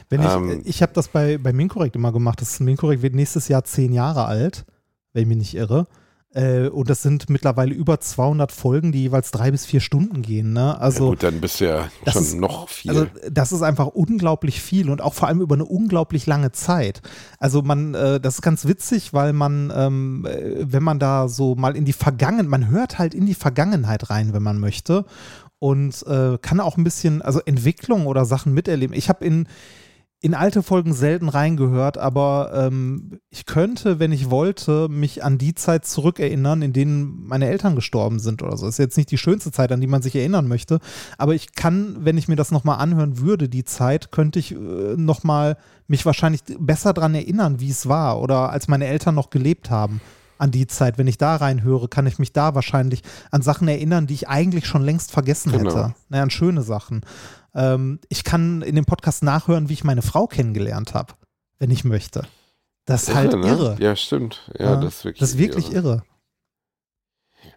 Wenn 0.09 0.21
ich, 0.23 0.29
ähm, 0.29 0.63
ich 0.65 0.83
habe 0.83 0.93
das 0.93 1.09
bei, 1.09 1.39
bei 1.39 1.53
Minkorrekt 1.53 1.97
immer 1.97 2.13
gemacht. 2.13 2.41
Das 2.41 2.61
Minkorrekt 2.61 3.03
wird 3.03 3.15
nächstes 3.15 3.49
Jahr 3.49 3.65
zehn 3.65 3.93
Jahre 3.93 4.25
alt, 4.27 4.65
wenn 5.13 5.23
ich 5.23 5.29
mich 5.29 5.39
nicht 5.39 5.55
irre. 5.55 5.87
Äh, 6.35 6.69
und 6.69 6.89
das 6.89 7.03
sind 7.03 7.29
mittlerweile 7.29 7.75
über 7.75 8.01
200 8.01 8.53
Folgen, 8.53 8.91
die 8.91 9.03
jeweils 9.03 9.33
drei 9.33 9.51
bis 9.51 9.67
vier 9.67 9.81
Stunden 9.81 10.23
gehen. 10.23 10.55
Ne? 10.55 10.61
ja 10.61 10.73
Also, 10.79 11.11
gut, 11.11 11.23
dann 11.23 11.43
bist 11.43 11.61
du 11.61 11.67
ja 11.69 11.91
schon 12.11 12.23
ist- 12.23 12.35
noch 12.37 12.71
viel. 12.71 12.91
also 12.91 13.07
das 13.31 13.53
ist 13.53 13.61
einfach 13.61 13.89
unglaublich 13.89 14.63
viel 14.63 14.89
und 14.89 15.03
auch 15.03 15.13
vor 15.13 15.29
allem 15.29 15.43
über 15.43 15.57
eine 15.57 15.67
unglaublich 15.67 16.25
lange 16.25 16.51
Zeit. 16.51 17.03
Also 17.39 17.61
man, 17.61 17.93
äh, 17.95 18.19
das 18.19 18.37
ist 18.37 18.41
ganz 18.41 18.67
witzig, 18.67 19.13
weil 19.13 19.35
man, 19.35 19.71
ähm, 19.77 20.25
äh, 20.27 20.73
wenn 20.73 20.83
man 20.83 20.99
da 20.99 21.29
so 21.29 21.55
mal 21.55 21.77
in 21.77 21.85
die 21.85 21.93
Vergangenheit, 21.93 22.49
man 22.49 22.71
hört 22.71 22.99
halt 22.99 23.13
in 23.13 23.27
die 23.27 23.35
Vergangenheit 23.35 24.09
rein, 24.09 24.33
wenn 24.33 24.43
man 24.43 24.59
möchte 24.59 25.05
und 25.59 26.03
äh, 26.07 26.39
kann 26.41 26.61
auch 26.61 26.79
ein 26.79 26.85
bisschen, 26.85 27.21
also 27.21 27.41
Entwicklung 27.45 28.07
oder 28.07 28.25
Sachen 28.25 28.55
miterleben. 28.55 28.97
Ich 28.97 29.11
habe 29.11 29.23
in 29.27 29.47
in 30.23 30.35
alte 30.35 30.63
Folgen 30.63 30.95
selten 30.95 31.29
reingehört, 31.29 31.99
aber 31.99 32.53
ähm, 32.55 33.19
ich 33.29 33.45
könnte, 33.45 33.99
wenn 33.99 34.13
ich 34.13 34.31
wollte, 34.31 34.89
mich 34.89 35.25
an 35.25 35.37
die 35.37 35.53
Zeit 35.53 35.85
zurückerinnern, 35.85 36.63
in 36.63 36.73
denen 36.73 37.27
meine 37.27 37.49
Eltern 37.49 37.75
gestorben 37.75 38.21
sind 38.21 38.41
oder 38.41 38.57
so. 38.57 38.69
Ist 38.69 38.79
jetzt 38.79 38.97
nicht 38.97 39.11
die 39.11 39.19
schönste 39.19 39.51
Zeit, 39.51 39.73
an 39.73 39.81
die 39.81 39.89
man 39.89 40.01
sich 40.01 40.15
erinnern 40.15 40.47
möchte, 40.47 40.79
aber 41.19 41.35
ich 41.35 41.57
kann, 41.57 41.97
wenn 42.05 42.17
ich 42.17 42.29
mir 42.29 42.37
das 42.37 42.53
nochmal 42.53 42.79
anhören 42.79 43.19
würde, 43.19 43.49
die 43.49 43.65
Zeit, 43.65 44.13
könnte 44.13 44.39
ich 44.39 44.53
äh, 44.53 44.95
nochmal 44.97 45.57
mich 45.89 46.07
wahrscheinlich 46.07 46.43
besser 46.57 46.93
dran 46.93 47.17
erinnern, 47.17 47.59
wie 47.59 47.71
es 47.71 47.89
war 47.89 48.21
oder 48.21 48.51
als 48.51 48.69
meine 48.69 48.87
Eltern 48.87 49.17
noch 49.17 49.31
gelebt 49.31 49.71
haben. 49.71 50.01
An 50.43 50.51
die 50.51 50.67
Zeit, 50.67 50.99
wenn 50.99 51.07
ich 51.07 51.19
da 51.19 51.37
reinhöre, 51.37 51.87
kann 51.87 52.05
ich 52.09 52.19
mich 52.19 52.33
da 52.33 52.57
wahrscheinlich 52.57 53.03
an 53.31 53.43
Sachen 53.43 53.69
erinnern, 53.69 54.09
die 54.09 54.15
ich 54.15 54.29
eigentlich 54.29 54.67
schon 54.67 54.83
längst 54.83 55.13
vergessen 55.13 55.53
Genau. 55.53 55.71
hätte. 55.71 55.95
Naja, 56.09 56.25
an 56.25 56.31
schöne 56.31 56.63
Sachen. 56.63 57.03
Ähm, 57.55 58.01
ich 58.09 58.25
kann 58.25 58.61
in 58.63 58.75
dem 58.75 58.85
Podcast 58.85 59.23
nachhören, 59.23 59.69
wie 59.69 59.75
ich 59.75 59.85
meine 59.85 60.03
Frau 60.03 60.27
kennengelernt 60.27 60.95
habe, 60.95 61.15
wenn 61.61 61.71
ich 61.71 61.85
möchte. 61.85 62.27
Das 62.87 63.05
ist 63.05 63.15
halt 63.15 63.35
ne? 63.35 63.47
irre. 63.47 63.77
Ja, 63.79 63.95
stimmt. 63.95 64.51
Ja, 64.59 64.75
das 64.75 64.97
ist 64.97 65.05
wirklich, 65.05 65.21
das 65.21 65.31
ist 65.31 65.39
wirklich 65.39 65.73
irre. 65.73 66.03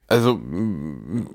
Also 0.06 0.36
mm, 0.36 1.30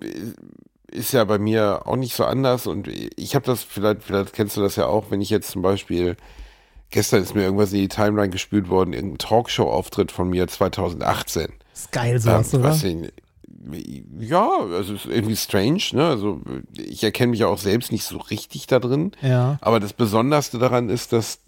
ist 0.93 1.13
ja 1.13 1.25
bei 1.25 1.39
mir 1.39 1.83
auch 1.87 1.97
nicht 1.97 2.15
so 2.15 2.25
anders 2.27 2.69
und 2.69 2.87
ich 2.87 3.35
habe 3.35 3.45
das, 3.45 3.65
vielleicht, 3.65 4.05
vielleicht 4.05 4.35
kennst 4.35 4.57
du 4.57 4.61
das 4.61 4.77
ja 4.77 4.87
auch, 4.87 5.11
wenn 5.11 5.21
ich 5.21 5.31
jetzt 5.31 5.51
zum 5.51 5.63
Beispiel, 5.63 6.17
gestern 6.91 7.23
ist 7.23 7.35
mir 7.35 7.43
irgendwas 7.43 7.73
in 7.73 7.79
die 7.81 7.89
Timeline 7.89 8.31
gespült 8.31 8.69
worden, 8.69 8.93
irgendein 8.93 9.19
Talkshow-Auftritt 9.19 10.13
von 10.13 10.29
mir 10.31 10.47
2018. 10.49 11.49
ist 11.75 11.93
geil 11.93 12.19
sowas, 12.21 12.53
Ähm, 12.53 12.61
oder? 12.61 12.69
was 12.71 12.85
ich, 13.73 14.05
ja, 14.19 14.49
also 14.73 14.95
es 14.95 15.05
ist 15.05 15.13
irgendwie 15.13 15.37
strange, 15.37 15.83
ne? 15.93 16.07
Also 16.07 16.41
ich 16.77 17.05
erkenne 17.05 17.31
mich 17.33 17.41
ja 17.41 17.47
auch 17.49 17.59
selbst 17.59 17.93
nicht 17.93 18.05
so 18.05 18.17
richtig 18.19 18.67
da 18.67 18.79
drin. 18.79 19.13
Ja. 19.21 19.59
Aber 19.61 19.81
das 19.81 19.93
Besonderste 19.93 20.59
daran 20.59 20.89
ist, 20.89 21.13
dass 21.13 21.41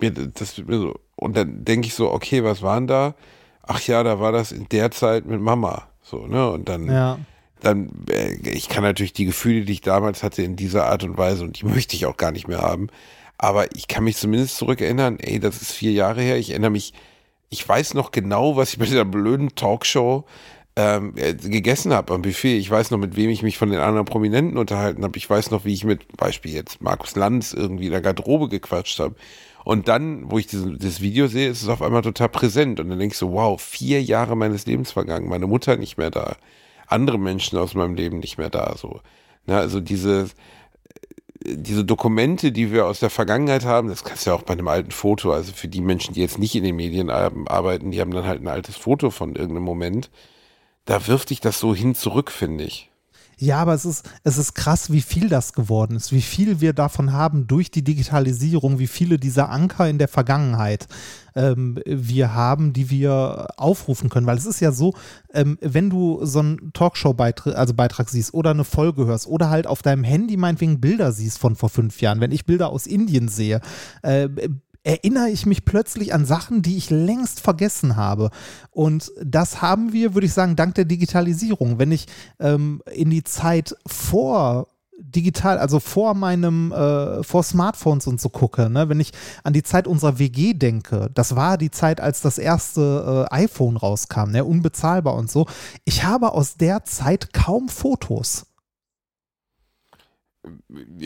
mir 0.00 0.12
das 0.12 0.58
mir 0.58 0.78
so, 0.78 0.94
und 1.16 1.36
dann 1.36 1.64
denke 1.64 1.88
ich 1.88 1.94
so, 1.94 2.10
okay, 2.12 2.44
was 2.44 2.62
waren 2.62 2.86
da? 2.86 3.14
Ach 3.62 3.80
ja, 3.80 4.02
da 4.04 4.20
war 4.20 4.30
das 4.30 4.52
in 4.52 4.68
der 4.68 4.92
Zeit 4.92 5.26
mit 5.26 5.40
Mama. 5.40 5.88
So, 6.02 6.26
ne? 6.28 6.48
Und 6.50 6.68
dann, 6.68 6.86
Ja. 6.86 7.18
dann, 7.60 7.90
äh, 8.10 8.34
ich 8.48 8.68
kann 8.68 8.84
natürlich 8.84 9.12
die 9.12 9.24
Gefühle, 9.24 9.64
die 9.64 9.72
ich 9.72 9.80
damals 9.80 10.22
hatte, 10.22 10.42
in 10.42 10.54
dieser 10.54 10.86
Art 10.86 11.02
und 11.02 11.18
Weise, 11.18 11.42
und 11.42 11.60
die 11.60 11.66
möchte 11.66 11.96
ich 11.96 12.06
auch 12.06 12.16
gar 12.16 12.30
nicht 12.30 12.46
mehr 12.46 12.60
haben. 12.60 12.86
Aber 13.38 13.74
ich 13.74 13.88
kann 13.88 14.04
mich 14.04 14.16
zumindest 14.16 14.56
zurückerinnern, 14.56 15.18
ey, 15.18 15.38
das 15.38 15.60
ist 15.60 15.72
vier 15.72 15.92
Jahre 15.92 16.22
her. 16.22 16.38
Ich 16.38 16.50
erinnere 16.50 16.70
mich, 16.70 16.94
ich 17.50 17.66
weiß 17.68 17.94
noch 17.94 18.10
genau, 18.10 18.56
was 18.56 18.72
ich 18.72 18.78
bei 18.78 18.86
dieser 18.86 19.04
blöden 19.04 19.54
Talkshow 19.54 20.24
ähm, 20.76 21.14
äh, 21.16 21.34
gegessen 21.34 21.92
habe 21.92 22.14
am 22.14 22.22
Buffet. 22.22 22.58
Ich 22.58 22.70
weiß 22.70 22.90
noch, 22.90 22.98
mit 22.98 23.16
wem 23.16 23.30
ich 23.30 23.42
mich 23.42 23.58
von 23.58 23.70
den 23.70 23.80
anderen 23.80 24.04
Prominenten 24.04 24.58
unterhalten 24.58 25.02
habe. 25.04 25.16
Ich 25.16 25.28
weiß 25.28 25.50
noch, 25.50 25.64
wie 25.64 25.72
ich 25.72 25.84
mit 25.84 26.16
Beispiel 26.16 26.52
jetzt 26.52 26.82
Markus 26.82 27.16
Lanz 27.16 27.52
irgendwie 27.52 27.86
in 27.86 27.92
der 27.92 28.02
Garderobe 28.02 28.48
gequatscht 28.48 28.98
habe. 29.00 29.14
Und 29.64 29.88
dann, 29.88 30.30
wo 30.30 30.38
ich 30.38 30.46
dieses, 30.46 30.78
dieses 30.78 31.00
Video 31.00 31.26
sehe, 31.26 31.48
ist 31.48 31.62
es 31.62 31.68
auf 31.68 31.82
einmal 31.82 32.02
total 32.02 32.28
präsent. 32.28 32.78
Und 32.78 32.88
dann 32.88 33.00
ich 33.00 33.16
so, 33.16 33.32
wow, 33.32 33.60
vier 33.60 34.02
Jahre 34.02 34.36
meines 34.36 34.66
Lebens 34.66 34.92
vergangen. 34.92 35.28
Meine 35.28 35.46
Mutter 35.46 35.76
nicht 35.76 35.98
mehr 35.98 36.10
da. 36.10 36.36
Andere 36.86 37.18
Menschen 37.18 37.58
aus 37.58 37.74
meinem 37.74 37.94
Leben 37.94 38.18
nicht 38.18 38.38
mehr 38.38 38.50
da. 38.50 38.74
So. 38.76 39.00
Na, 39.46 39.58
also 39.58 39.80
diese, 39.80 40.28
diese 41.48 41.84
Dokumente, 41.84 42.52
die 42.52 42.72
wir 42.72 42.86
aus 42.86 43.00
der 43.00 43.10
Vergangenheit 43.10 43.64
haben, 43.64 43.88
das 43.88 44.04
kannst 44.04 44.26
du 44.26 44.30
ja 44.30 44.36
auch 44.36 44.42
bei 44.42 44.54
einem 44.54 44.68
alten 44.68 44.90
Foto, 44.90 45.32
also 45.32 45.52
für 45.52 45.68
die 45.68 45.80
Menschen, 45.80 46.14
die 46.14 46.20
jetzt 46.20 46.38
nicht 46.38 46.54
in 46.54 46.64
den 46.64 46.76
Medien 46.76 47.10
ar- 47.10 47.32
arbeiten, 47.46 47.90
die 47.90 48.00
haben 48.00 48.10
dann 48.12 48.26
halt 48.26 48.42
ein 48.42 48.48
altes 48.48 48.76
Foto 48.76 49.10
von 49.10 49.36
irgendeinem 49.36 49.64
Moment. 49.64 50.10
Da 50.84 51.06
wirft 51.06 51.30
dich 51.30 51.40
das 51.40 51.58
so 51.60 51.74
hin 51.74 51.94
zurück, 51.94 52.30
finde 52.30 52.64
ich. 52.64 52.90
Ja, 53.38 53.58
aber 53.58 53.74
es 53.74 53.84
ist, 53.84 54.08
es 54.24 54.38
ist 54.38 54.54
krass, 54.54 54.90
wie 54.90 55.02
viel 55.02 55.28
das 55.28 55.52
geworden 55.52 55.96
ist, 55.96 56.10
wie 56.10 56.22
viel 56.22 56.62
wir 56.62 56.72
davon 56.72 57.12
haben 57.12 57.46
durch 57.46 57.70
die 57.70 57.84
Digitalisierung, 57.84 58.78
wie 58.78 58.86
viele 58.86 59.18
dieser 59.18 59.50
Anker 59.50 59.86
in 59.86 59.98
der 59.98 60.08
Vergangenheit 60.08 60.86
ähm, 61.34 61.78
wir 61.84 62.32
haben, 62.32 62.72
die 62.72 62.88
wir 62.88 63.48
aufrufen 63.58 64.08
können. 64.08 64.26
Weil 64.26 64.38
es 64.38 64.46
ist 64.46 64.60
ja 64.60 64.72
so, 64.72 64.94
ähm, 65.34 65.58
wenn 65.60 65.90
du 65.90 66.24
so 66.24 66.38
einen 66.38 66.72
Talkshow-Beitrag 66.72 67.56
also 67.56 67.74
Beitrag 67.74 68.08
siehst 68.08 68.32
oder 68.32 68.50
eine 68.50 68.64
Folge 68.64 69.04
hörst 69.04 69.26
oder 69.26 69.50
halt 69.50 69.66
auf 69.66 69.82
deinem 69.82 70.02
Handy 70.02 70.38
meinetwegen 70.38 70.80
Bilder 70.80 71.12
siehst 71.12 71.38
von 71.38 71.56
vor 71.56 71.68
fünf 71.68 72.00
Jahren, 72.00 72.20
wenn 72.20 72.32
ich 72.32 72.46
Bilder 72.46 72.70
aus 72.70 72.86
Indien 72.86 73.28
sehe, 73.28 73.60
äh, 74.00 74.30
erinnere 74.86 75.30
ich 75.30 75.46
mich 75.46 75.64
plötzlich 75.64 76.14
an 76.14 76.24
Sachen, 76.24 76.62
die 76.62 76.76
ich 76.76 76.90
längst 76.90 77.40
vergessen 77.40 77.96
habe. 77.96 78.30
Und 78.70 79.10
das 79.20 79.60
haben 79.60 79.92
wir, 79.92 80.14
würde 80.14 80.26
ich 80.26 80.32
sagen, 80.32 80.54
dank 80.54 80.76
der 80.76 80.84
Digitalisierung. 80.84 81.80
Wenn 81.80 81.90
ich 81.90 82.06
ähm, 82.38 82.80
in 82.92 83.10
die 83.10 83.24
Zeit 83.24 83.74
vor 83.84 84.68
digital, 84.96 85.58
also 85.58 85.80
vor 85.80 86.14
meinem, 86.14 86.70
äh, 86.70 87.24
vor 87.24 87.42
Smartphones 87.42 88.06
und 88.06 88.20
so 88.20 88.28
gucke, 88.28 88.70
ne? 88.70 88.88
wenn 88.88 89.00
ich 89.00 89.10
an 89.42 89.52
die 89.52 89.64
Zeit 89.64 89.88
unserer 89.88 90.20
WG 90.20 90.54
denke, 90.54 91.10
das 91.12 91.34
war 91.34 91.58
die 91.58 91.72
Zeit, 91.72 92.00
als 92.00 92.20
das 92.20 92.38
erste 92.38 93.26
äh, 93.28 93.34
iPhone 93.34 93.76
rauskam, 93.76 94.30
ne? 94.30 94.44
unbezahlbar 94.44 95.14
und 95.14 95.30
so. 95.30 95.46
Ich 95.84 96.04
habe 96.04 96.32
aus 96.32 96.56
der 96.56 96.84
Zeit 96.84 97.32
kaum 97.32 97.68
Fotos. 97.68 98.46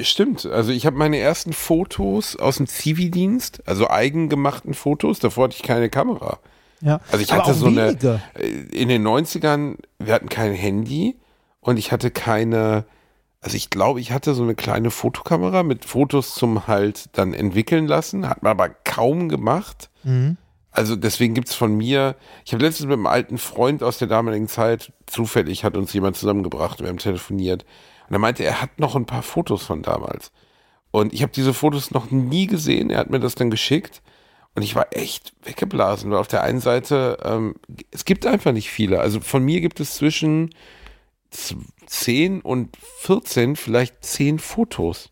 Stimmt. 0.02 0.46
Also 0.46 0.72
ich 0.72 0.86
habe 0.86 0.96
meine 0.96 1.18
ersten 1.18 1.52
Fotos 1.52 2.36
aus 2.36 2.56
dem 2.56 2.66
Zivildienst, 2.66 3.66
also 3.66 3.88
eigengemachten 3.88 4.74
Fotos, 4.74 5.18
davor 5.18 5.44
hatte 5.44 5.56
ich 5.56 5.62
keine 5.62 5.90
Kamera. 5.90 6.38
Ja. 6.80 7.00
Also 7.10 7.22
ich 7.22 7.32
Aber 7.32 7.44
hatte 7.44 7.54
so 7.54 7.66
eine, 7.66 7.88
wenige. 7.88 8.20
äh, 8.34 8.48
in 8.48 8.88
den 8.88 9.06
90ern, 9.06 9.76
wir 9.98 10.14
hatten 10.14 10.28
kein 10.28 10.52
Handy 10.54 11.16
und 11.60 11.78
ich 11.78 11.92
hatte 11.92 12.10
keine, 12.10 12.84
also 13.40 13.56
ich 13.56 13.70
glaube, 13.70 14.00
ich 14.00 14.12
hatte 14.12 14.34
so 14.34 14.42
eine 14.42 14.54
kleine 14.54 14.90
Fotokamera 14.90 15.62
mit 15.62 15.84
Fotos 15.84 16.34
zum 16.34 16.66
halt 16.66 17.08
dann 17.12 17.34
entwickeln 17.34 17.86
lassen, 17.86 18.28
hat 18.28 18.42
man 18.42 18.52
aber 18.52 18.68
kaum 18.68 19.28
gemacht. 19.28 19.90
Mhm. 20.04 20.36
Also 20.72 20.96
deswegen 20.96 21.34
gibt's 21.34 21.54
von 21.54 21.76
mir, 21.76 22.14
ich 22.44 22.52
habe 22.52 22.64
letztens 22.64 22.86
mit 22.86 22.94
einem 22.94 23.06
alten 23.06 23.38
Freund 23.38 23.82
aus 23.82 23.98
der 23.98 24.08
damaligen 24.08 24.48
Zeit, 24.48 24.92
zufällig 25.06 25.64
hat 25.64 25.76
uns 25.76 25.92
jemand 25.92 26.16
zusammengebracht, 26.16 26.80
wir 26.80 26.88
haben 26.88 26.98
telefoniert. 26.98 27.64
Und 28.10 28.16
er 28.16 28.18
meinte, 28.18 28.44
er 28.44 28.60
hat 28.60 28.80
noch 28.80 28.96
ein 28.96 29.06
paar 29.06 29.22
Fotos 29.22 29.62
von 29.62 29.82
damals. 29.82 30.32
Und 30.90 31.14
ich 31.14 31.22
habe 31.22 31.32
diese 31.32 31.54
Fotos 31.54 31.92
noch 31.92 32.10
nie 32.10 32.48
gesehen, 32.48 32.90
er 32.90 32.98
hat 32.98 33.10
mir 33.10 33.20
das 33.20 33.36
dann 33.36 33.50
geschickt. 33.50 34.02
Und 34.56 34.62
ich 34.62 34.74
war 34.74 34.88
echt 34.90 35.32
weggeblasen, 35.44 36.10
weil 36.10 36.18
auf 36.18 36.26
der 36.26 36.42
einen 36.42 36.60
Seite, 36.60 37.18
ähm, 37.22 37.54
es 37.92 38.04
gibt 38.04 38.26
einfach 38.26 38.50
nicht 38.50 38.68
viele. 38.68 39.00
Also 39.00 39.20
von 39.20 39.44
mir 39.44 39.60
gibt 39.60 39.78
es 39.78 39.94
zwischen 39.94 40.52
10 41.86 42.40
und 42.40 42.76
14 42.98 43.54
vielleicht 43.54 44.04
10 44.04 44.40
Fotos. 44.40 45.09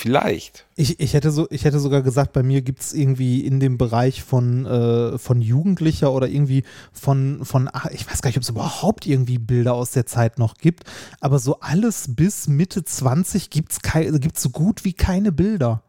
Vielleicht. 0.00 0.64
Ich, 0.76 0.98
ich, 0.98 1.12
hätte 1.12 1.30
so, 1.30 1.46
ich 1.50 1.66
hätte 1.66 1.78
sogar 1.78 2.00
gesagt, 2.00 2.32
bei 2.32 2.42
mir 2.42 2.62
gibt 2.62 2.80
es 2.80 2.94
irgendwie 2.94 3.44
in 3.44 3.60
dem 3.60 3.76
Bereich 3.76 4.22
von, 4.22 4.64
äh, 4.64 5.18
von 5.18 5.42
Jugendlicher 5.42 6.10
oder 6.10 6.26
irgendwie 6.26 6.64
von, 6.90 7.44
von, 7.44 7.68
ach, 7.70 7.84
ich 7.90 8.10
weiß 8.10 8.22
gar 8.22 8.30
nicht, 8.30 8.38
ob 8.38 8.42
es 8.42 8.48
überhaupt 8.48 9.06
irgendwie 9.06 9.36
Bilder 9.36 9.74
aus 9.74 9.90
der 9.90 10.06
Zeit 10.06 10.38
noch 10.38 10.54
gibt, 10.54 10.84
aber 11.20 11.38
so 11.38 11.60
alles 11.60 12.14
bis 12.16 12.48
Mitte 12.48 12.82
20 12.82 13.50
gibt 13.50 13.72
es 13.72 14.42
so 14.42 14.48
gut 14.48 14.86
wie 14.86 14.94
keine 14.94 15.32
Bilder. 15.32 15.82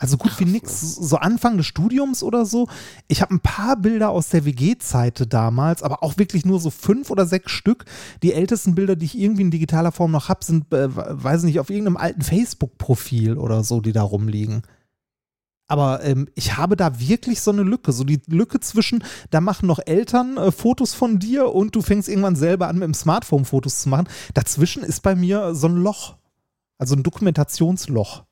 Also 0.00 0.16
gut 0.16 0.40
wie 0.40 0.46
nix. 0.46 0.80
So 0.96 1.18
Anfang 1.18 1.58
des 1.58 1.66
Studiums 1.66 2.22
oder 2.22 2.46
so. 2.46 2.68
Ich 3.06 3.20
habe 3.20 3.34
ein 3.34 3.40
paar 3.40 3.76
Bilder 3.76 4.08
aus 4.08 4.30
der 4.30 4.46
WG-Zeit 4.46 5.30
damals, 5.30 5.82
aber 5.82 6.02
auch 6.02 6.16
wirklich 6.16 6.46
nur 6.46 6.58
so 6.58 6.70
fünf 6.70 7.10
oder 7.10 7.26
sechs 7.26 7.52
Stück. 7.52 7.84
Die 8.22 8.32
ältesten 8.32 8.74
Bilder, 8.74 8.96
die 8.96 9.04
ich 9.04 9.18
irgendwie 9.18 9.42
in 9.42 9.50
digitaler 9.50 9.92
Form 9.92 10.10
noch 10.10 10.30
habe, 10.30 10.42
sind, 10.42 10.72
äh, 10.72 10.88
weiß 10.90 11.42
nicht, 11.42 11.60
auf 11.60 11.68
irgendeinem 11.68 11.98
alten 11.98 12.22
Facebook-Profil 12.22 13.36
oder 13.36 13.62
so, 13.62 13.82
die 13.82 13.92
da 13.92 14.02
rumliegen. 14.02 14.62
Aber 15.68 16.02
ähm, 16.02 16.28
ich 16.34 16.56
habe 16.56 16.76
da 16.76 16.98
wirklich 16.98 17.42
so 17.42 17.50
eine 17.50 17.62
Lücke. 17.62 17.92
So 17.92 18.04
die 18.04 18.22
Lücke 18.26 18.58
zwischen, 18.58 19.04
da 19.28 19.42
machen 19.42 19.66
noch 19.66 19.80
Eltern 19.84 20.38
äh, 20.38 20.50
Fotos 20.50 20.94
von 20.94 21.18
dir 21.18 21.54
und 21.54 21.76
du 21.76 21.82
fängst 21.82 22.08
irgendwann 22.08 22.36
selber 22.36 22.68
an, 22.68 22.76
mit 22.76 22.84
dem 22.84 22.94
Smartphone 22.94 23.44
Fotos 23.44 23.80
zu 23.80 23.90
machen. 23.90 24.08
Dazwischen 24.32 24.82
ist 24.82 25.02
bei 25.02 25.14
mir 25.14 25.54
so 25.54 25.68
ein 25.68 25.76
Loch. 25.76 26.16
Also 26.78 26.96
ein 26.96 27.02
Dokumentationsloch. 27.02 28.24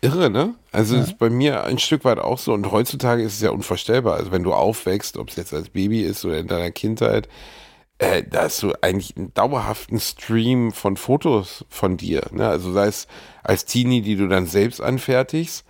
Irre, 0.00 0.30
ne? 0.30 0.54
Also 0.72 0.96
ja. 0.96 1.02
ist 1.02 1.18
bei 1.18 1.30
mir 1.30 1.64
ein 1.64 1.78
Stück 1.78 2.04
weit 2.04 2.18
auch 2.18 2.38
so. 2.38 2.52
Und 2.52 2.70
heutzutage 2.70 3.22
ist 3.22 3.34
es 3.34 3.40
ja 3.40 3.50
unvorstellbar. 3.50 4.14
Also 4.14 4.30
wenn 4.30 4.42
du 4.42 4.52
aufwächst, 4.52 5.16
ob 5.16 5.30
es 5.30 5.36
jetzt 5.36 5.52
als 5.52 5.70
Baby 5.70 6.02
ist 6.02 6.24
oder 6.24 6.38
in 6.38 6.46
deiner 6.46 6.70
Kindheit, 6.70 7.28
äh, 7.98 8.22
da 8.22 8.42
hast 8.42 8.62
du 8.62 8.72
eigentlich 8.80 9.16
einen 9.16 9.34
dauerhaften 9.34 9.98
Stream 9.98 10.72
von 10.72 10.96
Fotos 10.96 11.64
von 11.68 11.96
dir. 11.96 12.22
Ne? 12.30 12.48
Also 12.48 12.72
sei 12.72 12.86
es 12.86 13.08
als 13.42 13.64
Teenie, 13.64 14.02
die 14.02 14.16
du 14.16 14.28
dann 14.28 14.46
selbst 14.46 14.80
anfertigst, 14.80 15.64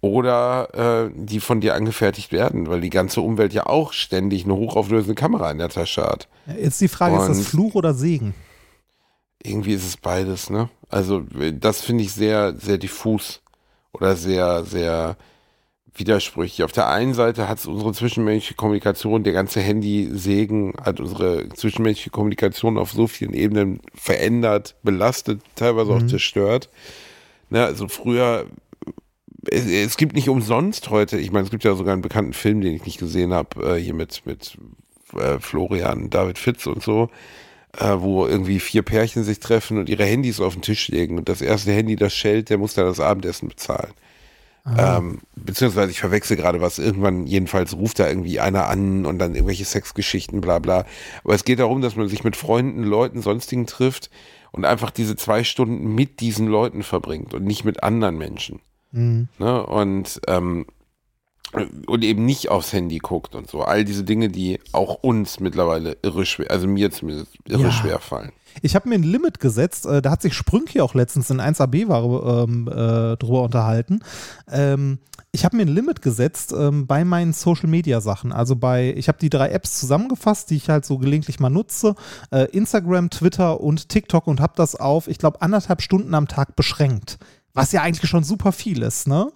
oder 0.00 1.08
äh, 1.08 1.10
die 1.14 1.40
von 1.40 1.60
dir 1.60 1.74
angefertigt 1.74 2.32
werden, 2.32 2.68
weil 2.68 2.80
die 2.80 2.90
ganze 2.90 3.20
Umwelt 3.20 3.52
ja 3.52 3.66
auch 3.66 3.92
ständig 3.92 4.44
eine 4.44 4.54
hochauflösende 4.54 5.14
Kamera 5.14 5.50
in 5.50 5.58
der 5.58 5.68
Tasche 5.68 6.02
hat. 6.02 6.28
Jetzt 6.46 6.80
die 6.80 6.88
Frage, 6.88 7.16
Und 7.16 7.22
ist 7.22 7.40
das 7.40 7.48
Fluch 7.48 7.74
oder 7.74 7.94
Segen? 7.94 8.34
Irgendwie 9.42 9.74
ist 9.74 9.86
es 9.86 9.96
beides, 9.96 10.50
ne? 10.50 10.68
Also 10.88 11.24
das 11.54 11.80
finde 11.80 12.04
ich 12.04 12.12
sehr, 12.12 12.54
sehr 12.56 12.78
diffus 12.78 13.42
oder 13.96 14.16
sehr, 14.16 14.64
sehr 14.64 15.16
widersprüchlich. 15.94 16.62
Auf 16.62 16.72
der 16.72 16.88
einen 16.88 17.14
Seite 17.14 17.48
hat 17.48 17.58
es 17.58 17.66
unsere 17.66 17.92
zwischenmenschliche 17.92 18.54
Kommunikation, 18.54 19.24
der 19.24 19.32
ganze 19.32 19.60
Handy-Segen 19.60 20.74
hat 20.82 21.00
unsere 21.00 21.48
zwischenmenschliche 21.50 22.10
Kommunikation 22.10 22.76
auf 22.78 22.92
so 22.92 23.06
vielen 23.06 23.32
Ebenen 23.32 23.80
verändert, 23.94 24.76
belastet, 24.82 25.40
teilweise 25.54 25.92
mhm. 25.92 25.98
auch 25.98 26.06
zerstört. 26.06 26.68
Ne, 27.48 27.64
also 27.64 27.88
früher, 27.88 28.46
es, 29.48 29.66
es, 29.66 29.96
gibt 29.96 30.14
nicht 30.14 30.28
umsonst 30.28 30.90
heute, 30.90 31.18
ich 31.18 31.32
meine, 31.32 31.44
es 31.44 31.50
gibt 31.50 31.64
ja 31.64 31.74
sogar 31.74 31.92
einen 31.92 32.02
bekannten 32.02 32.32
Film, 32.32 32.60
den 32.60 32.74
ich 32.74 32.84
nicht 32.84 32.98
gesehen 32.98 33.32
habe, 33.32 33.76
äh, 33.76 33.80
hier 33.80 33.94
mit, 33.94 34.26
mit 34.26 34.58
äh, 35.14 35.38
Florian, 35.38 36.10
David 36.10 36.38
Fitz 36.38 36.66
und 36.66 36.82
so, 36.82 37.08
äh, 37.78 38.00
wo 38.00 38.26
irgendwie 38.26 38.60
vier 38.60 38.82
Pärchen 38.82 39.24
sich 39.24 39.40
treffen 39.40 39.78
und 39.78 39.88
ihre 39.88 40.04
Handys 40.04 40.40
auf 40.40 40.54
den 40.54 40.62
Tisch 40.62 40.88
legen 40.88 41.18
und 41.18 41.28
das 41.28 41.40
erste 41.40 41.72
Handy, 41.72 41.96
das 41.96 42.14
schellt, 42.14 42.50
der 42.50 42.58
muss 42.58 42.74
dann 42.74 42.86
das 42.86 43.00
Abendessen 43.00 43.48
bezahlen. 43.48 43.92
Ähm, 44.76 45.20
beziehungsweise 45.36 45.92
ich 45.92 46.00
verwechsel 46.00 46.36
gerade 46.36 46.60
was. 46.60 46.78
Irgendwann 46.78 47.26
jedenfalls 47.26 47.76
ruft 47.76 48.00
da 48.00 48.08
irgendwie 48.08 48.40
einer 48.40 48.68
an 48.68 49.06
und 49.06 49.18
dann 49.18 49.34
irgendwelche 49.34 49.64
Sexgeschichten, 49.64 50.40
bla 50.40 50.58
bla. 50.58 50.84
Aber 51.22 51.34
es 51.34 51.44
geht 51.44 51.60
darum, 51.60 51.82
dass 51.82 51.94
man 51.94 52.08
sich 52.08 52.24
mit 52.24 52.34
Freunden, 52.34 52.82
Leuten, 52.82 53.22
sonstigen 53.22 53.66
trifft 53.66 54.10
und 54.50 54.64
einfach 54.64 54.90
diese 54.90 55.14
zwei 55.14 55.44
Stunden 55.44 55.94
mit 55.94 56.20
diesen 56.20 56.48
Leuten 56.48 56.82
verbringt 56.82 57.32
und 57.32 57.44
nicht 57.44 57.64
mit 57.64 57.84
anderen 57.84 58.18
Menschen. 58.18 58.60
Mhm. 58.90 59.28
Ne? 59.38 59.64
Und 59.64 60.20
ähm, 60.26 60.66
und 61.86 62.04
eben 62.04 62.24
nicht 62.24 62.50
aufs 62.50 62.72
Handy 62.72 62.98
guckt 62.98 63.34
und 63.34 63.48
so. 63.48 63.62
All 63.62 63.84
diese 63.84 64.04
Dinge, 64.04 64.28
die 64.28 64.60
auch 64.72 65.02
uns 65.02 65.40
mittlerweile 65.40 65.96
irre 66.02 66.26
schwer, 66.26 66.50
also 66.50 66.66
mir 66.66 66.90
zumindest 66.90 67.36
irre 67.46 67.62
ja. 67.62 67.72
schwer 67.72 67.98
fallen. 67.98 68.32
Ich 68.62 68.74
habe 68.74 68.88
mir 68.88 68.96
ein 68.96 69.02
Limit 69.02 69.40
gesetzt, 69.40 69.86
äh, 69.86 70.00
da 70.00 70.10
hat 70.10 70.22
sich 70.22 70.34
Sprünki 70.34 70.80
auch 70.80 70.94
letztens 70.94 71.30
in 71.30 71.40
1AB 71.40 71.88
war, 71.88 72.44
ähm, 72.44 72.68
äh, 72.68 73.16
drüber 73.16 73.42
unterhalten. 73.42 74.00
Ähm, 74.50 74.98
ich 75.32 75.44
habe 75.44 75.56
mir 75.56 75.64
ein 75.64 75.74
Limit 75.74 76.00
gesetzt 76.00 76.54
ähm, 76.56 76.86
bei 76.86 77.04
meinen 77.04 77.34
Social 77.34 77.68
Media 77.68 78.00
Sachen. 78.00 78.32
Also 78.32 78.56
bei, 78.56 78.94
ich 78.96 79.08
habe 79.08 79.18
die 79.18 79.28
drei 79.28 79.50
Apps 79.50 79.78
zusammengefasst, 79.78 80.50
die 80.50 80.56
ich 80.56 80.70
halt 80.70 80.86
so 80.86 80.96
gelegentlich 80.98 81.40
mal 81.40 81.50
nutze: 81.50 81.94
äh, 82.30 82.44
Instagram, 82.52 83.10
Twitter 83.10 83.60
und 83.60 83.90
TikTok 83.90 84.26
und 84.26 84.40
habe 84.40 84.54
das 84.56 84.76
auf, 84.76 85.08
ich 85.08 85.18
glaube, 85.18 85.42
anderthalb 85.42 85.82
Stunden 85.82 86.14
am 86.14 86.28
Tag 86.28 86.56
beschränkt. 86.56 87.18
Was 87.52 87.72
ja 87.72 87.82
eigentlich 87.82 88.08
schon 88.08 88.24
super 88.24 88.52
viel 88.52 88.82
ist, 88.82 89.08
ne? 89.08 89.30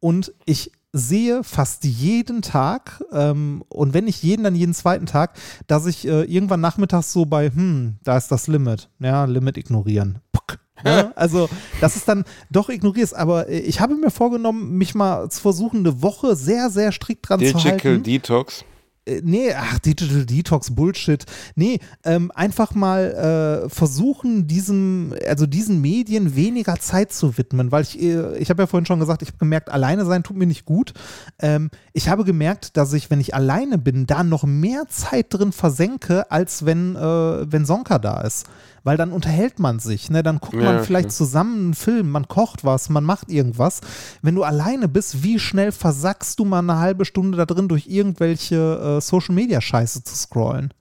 Und 0.00 0.34
ich 0.44 0.72
sehe 0.92 1.42
fast 1.42 1.84
jeden 1.84 2.42
Tag 2.42 3.02
ähm, 3.12 3.64
und 3.68 3.94
wenn 3.94 4.04
nicht 4.04 4.22
jeden, 4.22 4.44
dann 4.44 4.54
jeden 4.54 4.74
zweiten 4.74 5.06
Tag, 5.06 5.36
dass 5.66 5.86
ich 5.86 6.06
äh, 6.06 6.22
irgendwann 6.24 6.60
nachmittags 6.60 7.12
so 7.12 7.24
bei, 7.24 7.50
hm, 7.50 7.96
da 8.04 8.16
ist 8.16 8.30
das 8.30 8.46
Limit. 8.46 8.90
Ja, 8.98 9.24
Limit 9.24 9.56
ignorieren. 9.56 10.18
Puck. 10.32 10.58
Ja, 10.84 11.12
also, 11.16 11.48
dass 11.80 11.96
es 11.96 12.04
dann 12.04 12.24
doch 12.50 12.68
ignorierst. 12.68 13.16
Aber 13.16 13.48
äh, 13.48 13.60
ich 13.60 13.80
habe 13.80 13.94
mir 13.94 14.10
vorgenommen, 14.10 14.76
mich 14.76 14.94
mal 14.94 15.30
zu 15.30 15.40
versuchen, 15.40 15.80
eine 15.80 16.02
Woche 16.02 16.36
sehr, 16.36 16.68
sehr 16.70 16.92
strikt 16.92 17.28
dran 17.28 17.40
Digital 17.40 17.60
zu 17.62 17.68
halten. 17.68 18.02
Digital 18.02 18.42
Detox. 18.42 18.64
Äh, 19.04 19.20
nee, 19.24 19.52
ach, 19.54 19.78
Digital 19.80 20.24
Detox, 20.24 20.74
Bullshit. 20.74 21.24
Nee, 21.56 21.78
ähm, 22.04 22.30
einfach 22.34 22.74
mal 22.74 23.64
äh, 23.64 23.68
versuchen, 23.68 24.46
diesem, 24.46 25.14
also 25.26 25.46
diesen 25.46 25.80
Medien 25.80 26.36
weniger 26.36 26.76
Zeit 26.76 27.12
zu 27.12 27.36
widmen, 27.36 27.72
weil 27.72 27.82
ich, 27.82 28.00
äh, 28.00 28.36
ich 28.38 28.50
habe 28.50 28.62
ja 28.62 28.66
vorhin 28.66 28.86
schon 28.86 29.00
gesagt, 29.00 29.22
ich 29.22 29.28
habe 29.28 29.38
gemerkt, 29.38 29.70
alleine 29.70 30.04
sein 30.04 30.22
tut 30.22 30.36
mir 30.36 30.46
nicht 30.46 30.64
gut. 30.64 30.92
Ähm, 31.40 31.70
ich 31.92 32.08
habe 32.08 32.24
gemerkt, 32.24 32.76
dass 32.76 32.92
ich, 32.92 33.10
wenn 33.10 33.20
ich 33.20 33.34
alleine 33.34 33.78
bin, 33.78 34.06
da 34.06 34.22
noch 34.22 34.44
mehr 34.44 34.86
Zeit 34.88 35.26
drin 35.30 35.52
versenke, 35.52 36.30
als 36.30 36.64
wenn, 36.64 36.96
äh, 36.96 37.52
wenn 37.52 37.64
Sonka 37.64 37.98
da 37.98 38.20
ist 38.20 38.46
weil 38.84 38.96
dann 38.96 39.12
unterhält 39.12 39.58
man 39.58 39.78
sich, 39.78 40.10
ne? 40.10 40.22
Dann 40.22 40.38
guckt 40.38 40.54
man 40.54 40.82
vielleicht 40.84 41.06
okay. 41.06 41.14
zusammen 41.14 41.56
einen 41.56 41.74
Film, 41.74 42.10
man 42.10 42.28
kocht 42.28 42.64
was, 42.64 42.88
man 42.88 43.04
macht 43.04 43.30
irgendwas. 43.30 43.80
Wenn 44.22 44.34
du 44.34 44.42
alleine 44.42 44.88
bist, 44.88 45.22
wie 45.22 45.38
schnell 45.38 45.72
versackst 45.72 46.38
du 46.38 46.44
mal 46.44 46.58
eine 46.58 46.78
halbe 46.78 47.04
Stunde 47.04 47.38
da 47.38 47.46
drin, 47.46 47.68
durch 47.68 47.86
irgendwelche 47.86 48.91
äh, 48.91 48.91
Social 49.00 49.34
Media 49.34 49.60
Scheiße 49.60 50.04
zu 50.04 50.14
scrollen? 50.14 50.72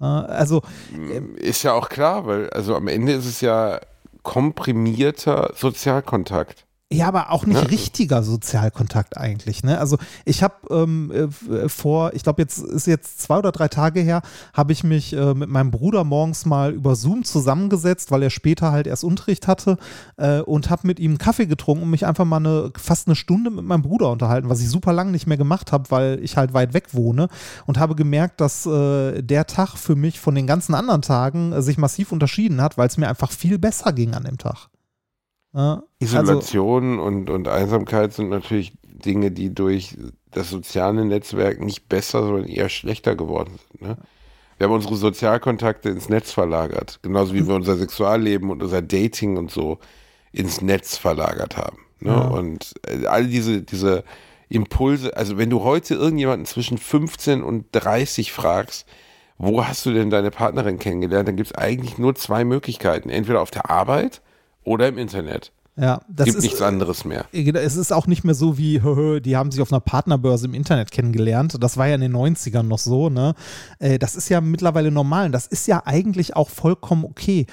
Äh, 0.00 0.04
also 0.04 0.62
äh, 0.92 1.40
ist 1.40 1.62
ja 1.62 1.72
auch 1.72 1.88
klar, 1.88 2.26
weil 2.26 2.50
also 2.50 2.74
am 2.74 2.88
Ende 2.88 3.12
ist 3.12 3.26
es 3.26 3.40
ja 3.40 3.80
komprimierter 4.22 5.52
Sozialkontakt. 5.54 6.65
Ja, 6.92 7.08
aber 7.08 7.32
auch 7.32 7.46
nicht 7.46 7.60
ja. 7.60 7.66
richtiger 7.66 8.22
Sozialkontakt 8.22 9.16
eigentlich. 9.16 9.64
Ne? 9.64 9.76
Also 9.76 9.98
ich 10.24 10.44
habe 10.44 10.54
ähm, 10.70 11.10
äh, 11.10 11.68
vor, 11.68 12.14
ich 12.14 12.22
glaube 12.22 12.40
jetzt 12.42 12.58
ist 12.58 12.86
jetzt 12.86 13.20
zwei 13.20 13.38
oder 13.38 13.50
drei 13.50 13.66
Tage 13.66 14.00
her, 14.00 14.22
habe 14.52 14.72
ich 14.72 14.84
mich 14.84 15.12
äh, 15.12 15.34
mit 15.34 15.48
meinem 15.48 15.72
Bruder 15.72 16.04
morgens 16.04 16.46
mal 16.46 16.72
über 16.72 16.94
Zoom 16.94 17.24
zusammengesetzt, 17.24 18.12
weil 18.12 18.22
er 18.22 18.30
später 18.30 18.70
halt 18.70 18.86
erst 18.86 19.02
Unterricht 19.02 19.48
hatte 19.48 19.78
äh, 20.16 20.38
und 20.42 20.70
habe 20.70 20.86
mit 20.86 21.00
ihm 21.00 21.12
einen 21.12 21.18
Kaffee 21.18 21.46
getrunken 21.46 21.82
und 21.82 21.90
mich 21.90 22.06
einfach 22.06 22.24
mal 22.24 22.36
eine, 22.36 22.70
fast 22.78 23.08
eine 23.08 23.16
Stunde 23.16 23.50
mit 23.50 23.64
meinem 23.64 23.82
Bruder 23.82 24.12
unterhalten, 24.12 24.48
was 24.48 24.60
ich 24.60 24.68
super 24.68 24.92
lange 24.92 25.10
nicht 25.10 25.26
mehr 25.26 25.38
gemacht 25.38 25.72
habe, 25.72 25.90
weil 25.90 26.20
ich 26.22 26.36
halt 26.36 26.54
weit 26.54 26.72
weg 26.72 26.94
wohne 26.94 27.26
und 27.66 27.80
habe 27.80 27.96
gemerkt, 27.96 28.40
dass 28.40 28.64
äh, 28.64 29.22
der 29.22 29.48
Tag 29.48 29.76
für 29.76 29.96
mich 29.96 30.20
von 30.20 30.36
den 30.36 30.46
ganzen 30.46 30.76
anderen 30.76 31.02
Tagen 31.02 31.52
äh, 31.52 31.62
sich 31.62 31.78
massiv 31.78 32.12
unterschieden 32.12 32.62
hat, 32.62 32.78
weil 32.78 32.86
es 32.86 32.96
mir 32.96 33.08
einfach 33.08 33.32
viel 33.32 33.58
besser 33.58 33.92
ging 33.92 34.14
an 34.14 34.22
dem 34.22 34.38
Tag. 34.38 34.68
Ja, 35.56 35.82
Isolation 36.00 36.98
also, 36.98 37.02
und, 37.02 37.30
und 37.30 37.48
Einsamkeit 37.48 38.12
sind 38.12 38.28
natürlich 38.28 38.74
Dinge, 38.82 39.30
die 39.30 39.54
durch 39.54 39.96
das 40.30 40.50
soziale 40.50 41.02
Netzwerk 41.06 41.60
nicht 41.60 41.88
besser, 41.88 42.22
sondern 42.22 42.44
eher 42.44 42.68
schlechter 42.68 43.16
geworden 43.16 43.58
sind. 43.70 43.88
Ne? 43.88 43.96
Wir 44.58 44.66
haben 44.66 44.74
unsere 44.74 44.96
Sozialkontakte 44.96 45.88
ins 45.88 46.10
Netz 46.10 46.30
verlagert, 46.30 46.98
genauso 47.00 47.32
wie 47.32 47.46
wir 47.46 47.54
unser 47.54 47.76
Sexualleben 47.76 48.50
und 48.50 48.62
unser 48.62 48.82
Dating 48.82 49.38
und 49.38 49.50
so 49.50 49.78
ins 50.30 50.60
Netz 50.60 50.98
verlagert 50.98 51.56
haben. 51.56 51.78
Ne? 52.00 52.10
Ja. 52.10 52.28
Und 52.28 52.74
äh, 52.86 53.06
all 53.06 53.26
diese, 53.26 53.62
diese 53.62 54.04
Impulse, 54.50 55.16
also 55.16 55.38
wenn 55.38 55.48
du 55.48 55.64
heute 55.64 55.94
irgendjemanden 55.94 56.44
zwischen 56.44 56.76
15 56.76 57.42
und 57.42 57.64
30 57.72 58.30
fragst, 58.30 58.86
wo 59.38 59.64
hast 59.64 59.86
du 59.86 59.92
denn 59.94 60.10
deine 60.10 60.30
Partnerin 60.30 60.78
kennengelernt, 60.78 61.28
dann 61.28 61.36
gibt 61.36 61.50
es 61.50 61.56
eigentlich 61.56 61.96
nur 61.96 62.14
zwei 62.14 62.44
Möglichkeiten. 62.44 63.08
Entweder 63.08 63.40
auf 63.40 63.50
der 63.50 63.70
Arbeit 63.70 64.20
oder 64.66 64.88
im 64.88 64.98
Internet. 64.98 65.52
Ja, 65.78 66.00
das 66.08 66.24
gibt 66.24 66.38
ist, 66.38 66.44
nichts 66.44 66.62
anderes 66.62 67.04
mehr. 67.04 67.26
Äh, 67.32 67.44
genau, 67.44 67.60
es 67.60 67.76
ist 67.76 67.92
auch 67.92 68.06
nicht 68.06 68.24
mehr 68.24 68.34
so 68.34 68.56
wie, 68.56 68.80
die 69.20 69.36
haben 69.36 69.50
sich 69.50 69.60
auf 69.60 69.72
einer 69.72 69.80
Partnerbörse 69.80 70.46
im 70.46 70.54
Internet 70.54 70.90
kennengelernt. 70.90 71.56
Das 71.60 71.76
war 71.76 71.86
ja 71.86 71.94
in 71.94 72.00
den 72.00 72.16
90ern 72.16 72.62
noch 72.62 72.78
so, 72.78 73.10
ne? 73.10 73.34
Äh, 73.78 73.98
das 73.98 74.16
ist 74.16 74.28
ja 74.28 74.40
mittlerweile 74.40 74.90
normal. 74.90 75.26
Und 75.26 75.32
das 75.32 75.46
ist 75.46 75.66
ja 75.66 75.82
eigentlich 75.84 76.34
auch 76.34 76.48
vollkommen 76.48 77.04
okay. 77.04 77.46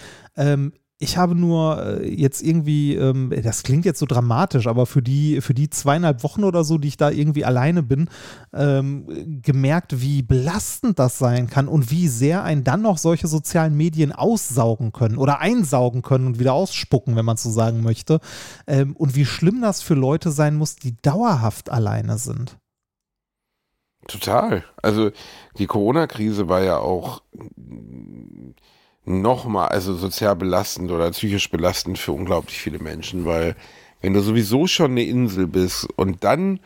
Ich 1.03 1.17
habe 1.17 1.35
nur 1.35 2.01
äh, 2.01 2.07
jetzt 2.09 2.41
irgendwie, 2.41 2.95
ähm, 2.95 3.33
das 3.43 3.63
klingt 3.63 3.83
jetzt 3.83 3.99
so 3.99 4.05
dramatisch, 4.05 4.67
aber 4.67 4.85
für 4.85 5.01
die, 5.01 5.41
für 5.41 5.53
die 5.53 5.69
zweieinhalb 5.69 6.23
Wochen 6.23 6.45
oder 6.45 6.63
so, 6.63 6.77
die 6.77 6.87
ich 6.87 6.95
da 6.95 7.11
irgendwie 7.11 7.43
alleine 7.43 7.83
bin, 7.83 8.09
ähm, 8.53 9.41
gemerkt, 9.41 10.01
wie 10.01 10.21
belastend 10.21 10.99
das 10.99 11.17
sein 11.17 11.47
kann 11.47 11.67
und 11.67 11.91
wie 11.91 12.07
sehr 12.07 12.43
ein 12.43 12.63
dann 12.63 12.81
noch 12.81 12.97
solche 12.97 13.27
sozialen 13.27 13.75
Medien 13.75 14.13
aussaugen 14.13 14.93
können 14.93 15.17
oder 15.17 15.39
einsaugen 15.39 16.03
können 16.03 16.25
und 16.25 16.39
wieder 16.39 16.53
ausspucken, 16.53 17.17
wenn 17.17 17.25
man 17.25 17.35
so 17.35 17.49
sagen 17.49 17.83
möchte. 17.83 18.21
Ähm, 18.65 18.95
und 18.95 19.15
wie 19.15 19.25
schlimm 19.25 19.61
das 19.61 19.81
für 19.81 19.95
Leute 19.95 20.31
sein 20.31 20.55
muss, 20.55 20.77
die 20.77 20.95
dauerhaft 21.01 21.69
alleine 21.69 22.17
sind. 22.17 22.57
Total. 24.07 24.63
Also 24.81 25.11
die 25.57 25.67
Corona-Krise 25.67 26.47
war 26.47 26.61
ja 26.61 26.77
auch 26.77 27.23
nochmal, 29.05 29.69
also 29.69 29.95
sozial 29.95 30.35
belastend 30.35 30.91
oder 30.91 31.11
psychisch 31.11 31.49
belastend 31.49 31.99
für 31.99 32.13
unglaublich 32.13 32.57
viele 32.57 32.79
Menschen, 32.79 33.25
weil 33.25 33.55
wenn 34.01 34.13
du 34.13 34.21
sowieso 34.21 34.67
schon 34.67 34.91
eine 34.91 35.03
Insel 35.03 35.47
bist 35.47 35.87
und 35.95 36.23
dann 36.23 36.59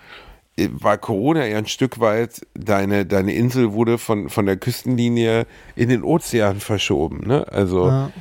äh, 0.58 0.70
war 0.72 0.98
Corona 0.98 1.46
ja 1.46 1.58
ein 1.58 1.68
Stück 1.68 2.00
weit, 2.00 2.42
deine, 2.54 3.06
deine 3.06 3.34
Insel 3.34 3.74
wurde 3.74 3.98
von, 3.98 4.30
von 4.30 4.46
der 4.46 4.58
Küstenlinie 4.58 5.46
in 5.76 5.90
den 5.90 6.04
Ozean 6.04 6.60
verschoben. 6.60 7.26
Ne? 7.26 7.48
Also 7.52 7.88
ja. 7.88 8.12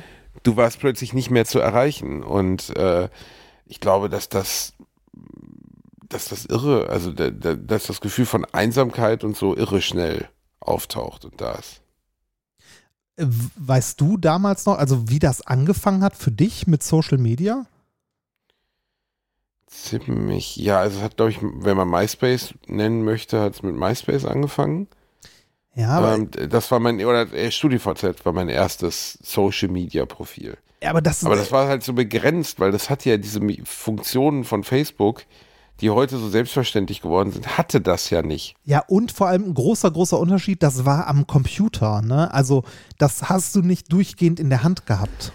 du 0.43 0.55
warst 0.55 0.79
plötzlich 0.79 1.13
nicht 1.13 1.31
mehr 1.31 1.45
zu 1.45 1.59
erreichen. 1.59 2.23
Und 2.23 2.75
äh, 2.77 3.09
ich 3.65 3.79
glaube, 3.79 4.09
dass 4.09 4.29
das, 4.29 4.73
dass 6.07 6.29
das 6.29 6.45
irre, 6.45 6.89
also 6.89 7.11
da, 7.11 7.31
da, 7.31 7.55
dass 7.55 7.87
das 7.87 8.01
Gefühl 8.01 8.25
von 8.25 8.45
Einsamkeit 8.45 9.23
und 9.23 9.35
so 9.35 9.55
irre 9.55 9.81
schnell 9.81 10.29
auftaucht 10.59 11.25
und 11.25 11.41
da 11.41 11.53
ist. 11.53 11.81
Weißt 13.17 13.99
du 13.99 14.17
damals 14.17 14.65
noch, 14.65 14.77
also 14.77 15.09
wie 15.09 15.19
das 15.19 15.45
angefangen 15.45 16.03
hat 16.03 16.15
für 16.15 16.31
dich 16.31 16.67
mit 16.67 16.83
Social 16.83 17.17
Media? 17.17 17.65
Ziemlich, 19.65 20.55
ja, 20.55 20.79
also 20.79 20.99
es 20.99 21.03
hat, 21.03 21.17
glaube 21.17 21.31
ich, 21.31 21.39
wenn 21.41 21.75
man 21.75 21.89
MySpace 21.89 22.53
nennen 22.67 23.03
möchte, 23.03 23.41
hat 23.41 23.55
es 23.55 23.63
mit 23.63 23.75
MySpace 23.75 24.25
angefangen. 24.25 24.87
Ja, 25.75 25.89
aber 25.89 26.15
ähm, 26.15 26.29
das 26.49 26.71
war 26.71 26.79
mein, 26.79 27.03
oder 27.03 27.31
äh, 27.33 27.51
StudiVZ 27.51 28.25
war 28.25 28.33
mein 28.33 28.49
erstes 28.49 29.19
Social 29.21 29.69
Media 29.69 30.05
Profil. 30.05 30.57
Ja, 30.81 30.91
aber 30.91 31.01
das, 31.01 31.23
aber 31.23 31.35
das 31.35 31.51
war 31.51 31.67
halt 31.67 31.83
so 31.83 31.93
begrenzt, 31.93 32.59
weil 32.59 32.71
das 32.71 32.89
hat 32.89 33.03
ja 33.05 33.17
diese 33.17 33.41
Funktionen 33.63 34.43
von 34.43 34.63
Facebook, 34.63 35.23
die 35.81 35.89
heute 35.89 36.17
so 36.17 36.29
selbstverständlich 36.29 37.01
geworden 37.01 37.31
sind, 37.31 37.57
hatte 37.57 37.81
das 37.81 38.09
ja 38.09 38.21
nicht. 38.21 38.55
Ja, 38.63 38.83
und 38.87 39.11
vor 39.11 39.27
allem 39.27 39.43
ein 39.43 39.53
großer, 39.53 39.91
großer 39.91 40.19
Unterschied, 40.19 40.63
das 40.63 40.85
war 40.85 41.07
am 41.07 41.27
Computer. 41.27 42.01
Ne? 42.01 42.33
Also 42.33 42.63
das 42.97 43.29
hast 43.29 43.55
du 43.55 43.61
nicht 43.61 43.91
durchgehend 43.91 44.39
in 44.39 44.49
der 44.49 44.63
Hand 44.63 44.85
gehabt. 44.85 45.31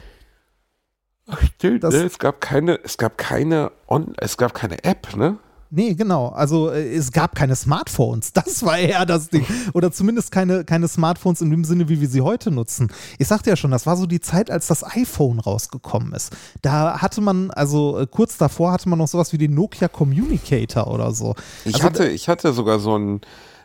Ach, 1.28 1.40
stimmt, 1.54 1.82
ne? 1.84 1.88
es 1.88 2.18
gab 2.18 2.40
keine, 2.40 2.80
es 2.82 2.98
gab 2.98 3.16
keine, 3.16 3.70
On 3.86 4.14
es 4.18 4.36
gab 4.36 4.54
keine 4.54 4.82
App, 4.84 5.16
ne? 5.16 5.38
Nee, 5.74 5.94
genau. 5.94 6.28
Also 6.28 6.70
äh, 6.70 6.94
es 6.94 7.12
gab 7.12 7.34
keine 7.34 7.56
Smartphones. 7.56 8.32
Das 8.42 8.64
war 8.64 8.76
eher 8.76 9.06
das 9.06 9.28
Ding. 9.28 9.46
Oder 9.72 9.92
zumindest 9.92 10.32
keine, 10.32 10.64
keine 10.64 10.88
Smartphones 10.88 11.40
in 11.40 11.50
dem 11.50 11.64
Sinne, 11.64 11.88
wie 11.88 12.00
wir 12.00 12.08
sie 12.08 12.20
heute 12.20 12.50
nutzen. 12.50 12.92
Ich 13.18 13.28
sagte 13.28 13.50
ja 13.50 13.56
schon, 13.56 13.70
das 13.70 13.86
war 13.86 13.96
so 13.96 14.06
die 14.06 14.20
Zeit, 14.20 14.50
als 14.50 14.66
das 14.66 14.84
iPhone 14.84 15.38
rausgekommen 15.38 16.12
ist. 16.12 16.36
Da 16.60 17.00
hatte 17.00 17.20
man, 17.20 17.50
also 17.52 17.98
äh, 17.98 18.06
kurz 18.06 18.36
davor 18.36 18.72
hatte 18.72 18.88
man 18.88 18.98
noch 18.98 19.08
sowas 19.08 19.32
wie 19.32 19.38
den 19.38 19.54
Nokia 19.54 19.88
Communicator 19.88 20.88
oder 20.88 21.12
so. 21.12 21.34
Ich, 21.64 21.76
also, 21.76 21.86
hatte, 21.86 22.08
ich 22.08 22.28
hatte 22.28 22.52
sogar 22.52 22.78
so 22.78 22.98
ein, 22.98 23.20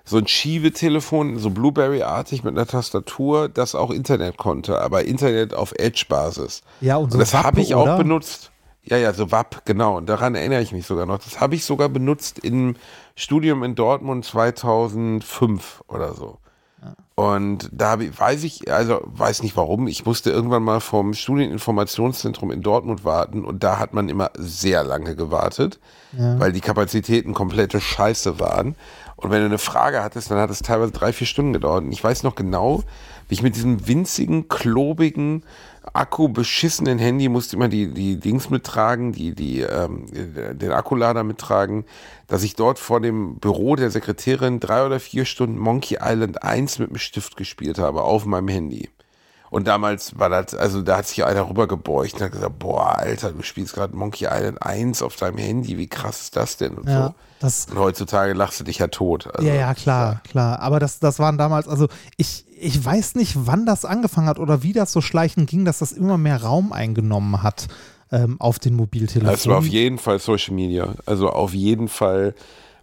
so 0.05 0.17
ein 0.17 0.27
Schiebetelefon, 0.27 1.39
so 1.39 1.49
Blueberry-artig 1.49 2.43
mit 2.43 2.55
einer 2.55 2.67
Tastatur, 2.67 3.49
das 3.49 3.75
auch 3.75 3.91
Internet 3.91 4.37
konnte, 4.37 4.79
aber 4.79 5.03
Internet 5.05 5.53
auf 5.53 5.73
Edge-Basis. 5.77 6.61
Ja, 6.79 6.97
und, 6.97 7.11
so 7.11 7.15
und 7.15 7.19
das 7.19 7.33
habe 7.33 7.59
ich 7.59 7.75
auch 7.75 7.97
benutzt. 7.97 8.51
Ja, 8.89 8.97
ja, 8.97 9.13
so 9.13 9.31
WAP, 9.31 9.65
genau. 9.65 9.97
Und 9.97 10.07
daran 10.07 10.35
erinnere 10.35 10.61
ich 10.61 10.71
mich 10.71 10.85
sogar 10.85 11.05
noch. 11.05 11.19
Das 11.19 11.41
habe 11.41 11.55
ich 11.55 11.65
sogar 11.65 11.89
benutzt 11.89 12.39
im 12.39 12.75
Studium 13.15 13.63
in 13.63 13.75
Dortmund 13.75 14.23
2005 14.23 15.83
oder 15.87 16.13
so. 16.13 16.37
Und 17.15 17.69
da 17.71 17.99
ich, 17.99 18.17
weiß 18.17 18.43
ich, 18.43 18.71
also 18.71 19.01
weiß 19.03 19.41
nicht 19.41 19.57
warum, 19.57 19.87
ich 19.87 20.05
musste 20.05 20.29
irgendwann 20.29 20.61
mal 20.61 20.79
vom 20.79 21.15
Studieninformationszentrum 21.15 22.51
in 22.51 22.61
Dortmund 22.61 23.03
warten 23.03 23.43
und 23.43 23.63
da 23.63 23.79
hat 23.79 23.93
man 23.93 24.07
immer 24.07 24.29
sehr 24.37 24.83
lange 24.83 25.15
gewartet, 25.15 25.79
ja. 26.15 26.39
weil 26.39 26.51
die 26.51 26.61
Kapazitäten 26.61 27.33
komplette 27.33 27.81
Scheiße 27.81 28.39
waren. 28.39 28.75
Und 29.15 29.31
wenn 29.31 29.39
du 29.39 29.47
eine 29.47 29.57
Frage 29.57 30.03
hattest, 30.03 30.29
dann 30.29 30.37
hat 30.37 30.51
es 30.51 30.59
teilweise 30.59 30.91
drei, 30.91 31.11
vier 31.11 31.25
Stunden 31.25 31.53
gedauert. 31.53 31.83
Und 31.83 31.91
ich 31.91 32.03
weiß 32.03 32.21
noch 32.21 32.35
genau, 32.35 32.83
wie 33.27 33.33
ich 33.33 33.41
mit 33.41 33.55
diesem 33.55 33.87
winzigen, 33.87 34.47
klobigen, 34.47 35.41
Akku 35.93 36.29
beschissenen 36.29 36.99
Handy 36.99 37.29
musste 37.29 37.55
immer 37.55 37.67
die, 37.67 37.93
die 37.93 38.19
Dings 38.19 38.49
mittragen, 38.49 39.11
die, 39.11 39.33
die, 39.33 39.61
ähm, 39.61 40.05
den 40.11 40.71
Akkulader 40.71 41.23
mittragen, 41.23 41.85
dass 42.27 42.43
ich 42.43 42.55
dort 42.55 42.79
vor 42.79 43.01
dem 43.01 43.37
Büro 43.37 43.75
der 43.75 43.91
Sekretärin 43.91 44.59
drei 44.59 44.85
oder 44.85 44.99
vier 44.99 45.25
Stunden 45.25 45.57
Monkey 45.57 45.97
Island 46.01 46.43
1 46.43 46.79
mit 46.79 46.89
dem 46.89 46.97
Stift 46.97 47.37
gespielt 47.37 47.79
habe 47.79 48.03
auf 48.03 48.25
meinem 48.25 48.47
Handy. 48.47 48.89
Und 49.49 49.67
damals 49.67 50.19
war 50.19 50.29
das, 50.29 50.53
also 50.53 50.81
da 50.81 50.97
hat 50.97 51.07
sich 51.07 51.23
einer 51.23 51.49
rübergebeugt 51.49 52.15
und 52.15 52.21
hat 52.21 52.31
gesagt, 52.33 52.59
boah, 52.59 52.97
Alter, 52.97 53.31
du 53.31 53.41
spielst 53.43 53.73
gerade 53.73 53.95
Monkey 53.95 54.25
Island 54.25 54.61
1 54.61 55.01
auf 55.01 55.15
deinem 55.15 55.37
Handy, 55.37 55.77
wie 55.77 55.87
krass 55.87 56.23
ist 56.23 56.35
das 56.35 56.57
denn? 56.57 56.73
Und, 56.75 56.89
ja, 56.89 57.07
so. 57.07 57.15
das, 57.39 57.67
und 57.67 57.79
heutzutage 57.79 58.33
lachst 58.33 58.59
du 58.59 58.65
dich 58.65 58.79
ja 58.79 58.87
tot. 58.87 59.33
Also, 59.33 59.47
ja, 59.47 59.53
ja, 59.53 59.73
klar, 59.73 60.13
ja. 60.13 60.29
klar. 60.29 60.59
Aber 60.59 60.79
das, 60.79 60.99
das 60.99 61.19
waren 61.19 61.37
damals, 61.37 61.67
also 61.67 61.87
ich, 62.17 62.45
ich 62.59 62.83
weiß 62.83 63.15
nicht, 63.15 63.33
wann 63.35 63.65
das 63.65 63.85
angefangen 63.85 64.27
hat 64.27 64.39
oder 64.39 64.63
wie 64.63 64.73
das 64.73 64.91
so 64.91 65.01
schleichend 65.01 65.49
ging, 65.49 65.65
dass 65.65 65.79
das 65.79 65.91
immer 65.91 66.17
mehr 66.17 66.41
Raum 66.41 66.71
eingenommen 66.71 67.43
hat 67.43 67.67
ähm, 68.11 68.39
auf 68.39 68.59
den 68.59 68.75
Mobiltelefonen. 68.75 69.31
Das 69.31 69.47
war 69.47 69.59
auf 69.59 69.67
jeden 69.67 69.97
Fall 69.97 70.19
Social 70.19 70.53
Media. 70.53 70.93
Also 71.05 71.29
auf 71.29 71.53
jeden 71.53 71.87
Fall. 71.87 72.35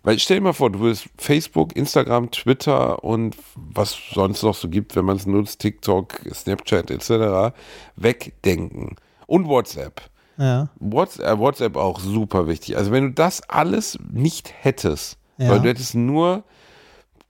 Weil 0.02 0.18
stell 0.18 0.38
dir 0.38 0.42
mal 0.42 0.52
vor, 0.52 0.70
du 0.70 0.80
willst 0.80 1.06
Facebook, 1.16 1.74
Instagram, 1.74 2.30
Twitter 2.30 3.02
und 3.02 3.36
was 3.54 3.96
sonst 4.12 4.42
noch 4.42 4.54
so 4.54 4.68
gibt, 4.68 4.96
wenn 4.96 5.04
man 5.06 5.16
es 5.16 5.24
nutzt, 5.24 5.60
TikTok, 5.60 6.20
Snapchat 6.32 6.90
etc. 6.90 7.54
wegdenken. 7.96 8.96
Und 9.26 9.48
WhatsApp. 9.48 10.02
Ja. 10.36 10.68
WhatsApp, 10.78 11.26
äh, 11.26 11.38
WhatsApp 11.38 11.76
auch 11.76 12.00
super 12.00 12.46
wichtig. 12.46 12.76
Also 12.76 12.90
wenn 12.90 13.04
du 13.04 13.12
das 13.12 13.48
alles 13.48 13.98
nicht 14.12 14.52
hättest, 14.60 15.16
ja. 15.38 15.48
weil 15.48 15.60
du 15.60 15.68
hättest 15.70 15.94
nur, 15.94 16.44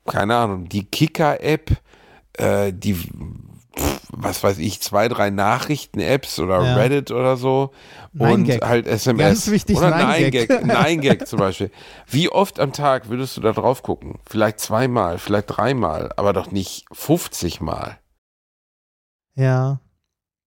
keine 0.06 0.34
Ahnung, 0.34 0.68
die 0.68 0.84
Kicker-App, 0.84 1.76
äh, 2.38 2.72
die, 2.72 2.96
was 4.10 4.42
weiß 4.42 4.58
ich, 4.58 4.80
zwei, 4.80 5.08
drei 5.08 5.30
Nachrichten-Apps 5.30 6.38
oder 6.38 6.62
ja. 6.62 6.76
Reddit 6.76 7.10
oder 7.10 7.36
so 7.36 7.72
und 8.18 8.48
halt 8.62 8.86
SMS. 8.86 9.18
Ganz 9.18 9.50
wichtig, 9.50 9.76
oder 9.76 9.90
Nein-Gag. 9.90 10.64
Nein-Gag 10.64 11.26
zum 11.26 11.38
Beispiel. 11.38 11.70
Wie 12.06 12.28
oft 12.28 12.60
am 12.60 12.72
Tag 12.72 13.08
würdest 13.08 13.36
du 13.36 13.40
da 13.40 13.52
drauf 13.52 13.82
gucken? 13.82 14.18
Vielleicht 14.26 14.60
zweimal, 14.60 15.18
vielleicht 15.18 15.56
dreimal, 15.56 16.10
aber 16.16 16.32
doch 16.32 16.50
nicht 16.50 16.84
50 16.92 17.60
Mal. 17.60 17.98
Ja. 19.34 19.80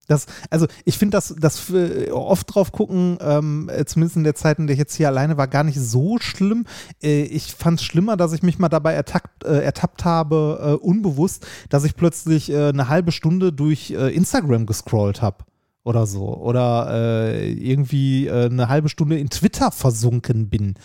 Das, 0.08 0.26
also 0.50 0.68
ich 0.86 0.98
finde, 0.98 1.18
dass 1.18 1.36
das 1.38 1.72
oft 2.12 2.54
drauf 2.54 2.72
gucken, 2.72 3.18
ähm, 3.22 3.70
äh, 3.70 3.86
zumindest 3.86 4.18
in 4.18 4.24
der 4.24 4.36
Zeit, 4.36 4.58
in 4.58 4.68
der 4.68 4.74
ich 4.74 4.80
jetzt 4.80 4.96
hier 4.96 5.08
alleine 5.08 5.38
war, 5.38 5.48
gar 5.48 5.64
nicht 5.64 5.80
so 5.80 6.18
schlimm. 6.20 6.66
Äh, 7.04 7.24
ich 7.24 7.54
fand 7.54 7.80
es 7.80 7.86
schlimmer, 7.86 8.16
dass 8.16 8.34
ich 8.34 8.42
mich 8.42 8.58
mal 8.58 8.70
dabei 8.70 8.94
ertappt, 8.94 9.44
äh, 9.44 9.62
ertappt 9.62 10.06
habe, 10.06 10.78
äh, 10.82 10.86
unbewusst, 10.86 11.46
dass 11.70 11.84
ich 11.84 11.96
plötzlich 11.96 12.50
äh, 12.50 12.70
eine 12.70 12.88
halbe 12.88 13.12
Stunde 13.12 13.52
durch 13.52 13.92
äh, 13.92 14.16
Instagram 14.16 14.66
gescrollt 14.66 15.22
habe 15.22 15.44
oder 15.84 16.06
so. 16.06 16.36
Oder 16.38 17.42
irgendwie 17.42 18.30
eine 18.30 18.68
halbe 18.68 18.90
Stunde 18.90 19.18
in 19.18 19.30
Twitter 19.30 19.72
versunken 19.72 20.50
bin 20.50 20.76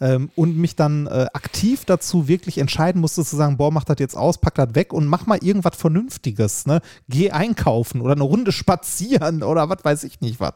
ähm, 0.00 0.30
und 0.36 0.56
mich 0.56 0.76
dann 0.76 1.06
äh, 1.06 1.26
aktiv 1.32 1.84
dazu 1.84 2.28
wirklich 2.28 2.58
entscheiden 2.58 3.00
musste 3.00 3.24
zu 3.24 3.36
sagen, 3.36 3.56
boah, 3.56 3.70
mach 3.70 3.84
das 3.84 3.96
jetzt 3.98 4.16
aus, 4.16 4.38
pack 4.38 4.54
das 4.54 4.74
weg 4.74 4.92
und 4.92 5.06
mach 5.06 5.26
mal 5.26 5.38
irgendwas 5.42 5.76
Vernünftiges, 5.76 6.66
ne? 6.66 6.80
Geh 7.08 7.30
einkaufen 7.30 8.00
oder 8.00 8.12
eine 8.12 8.24
Runde 8.24 8.52
spazieren 8.64 9.42
oder 9.42 9.68
was 9.68 9.84
weiß 9.84 10.04
ich 10.04 10.20
nicht 10.20 10.40
was. 10.40 10.54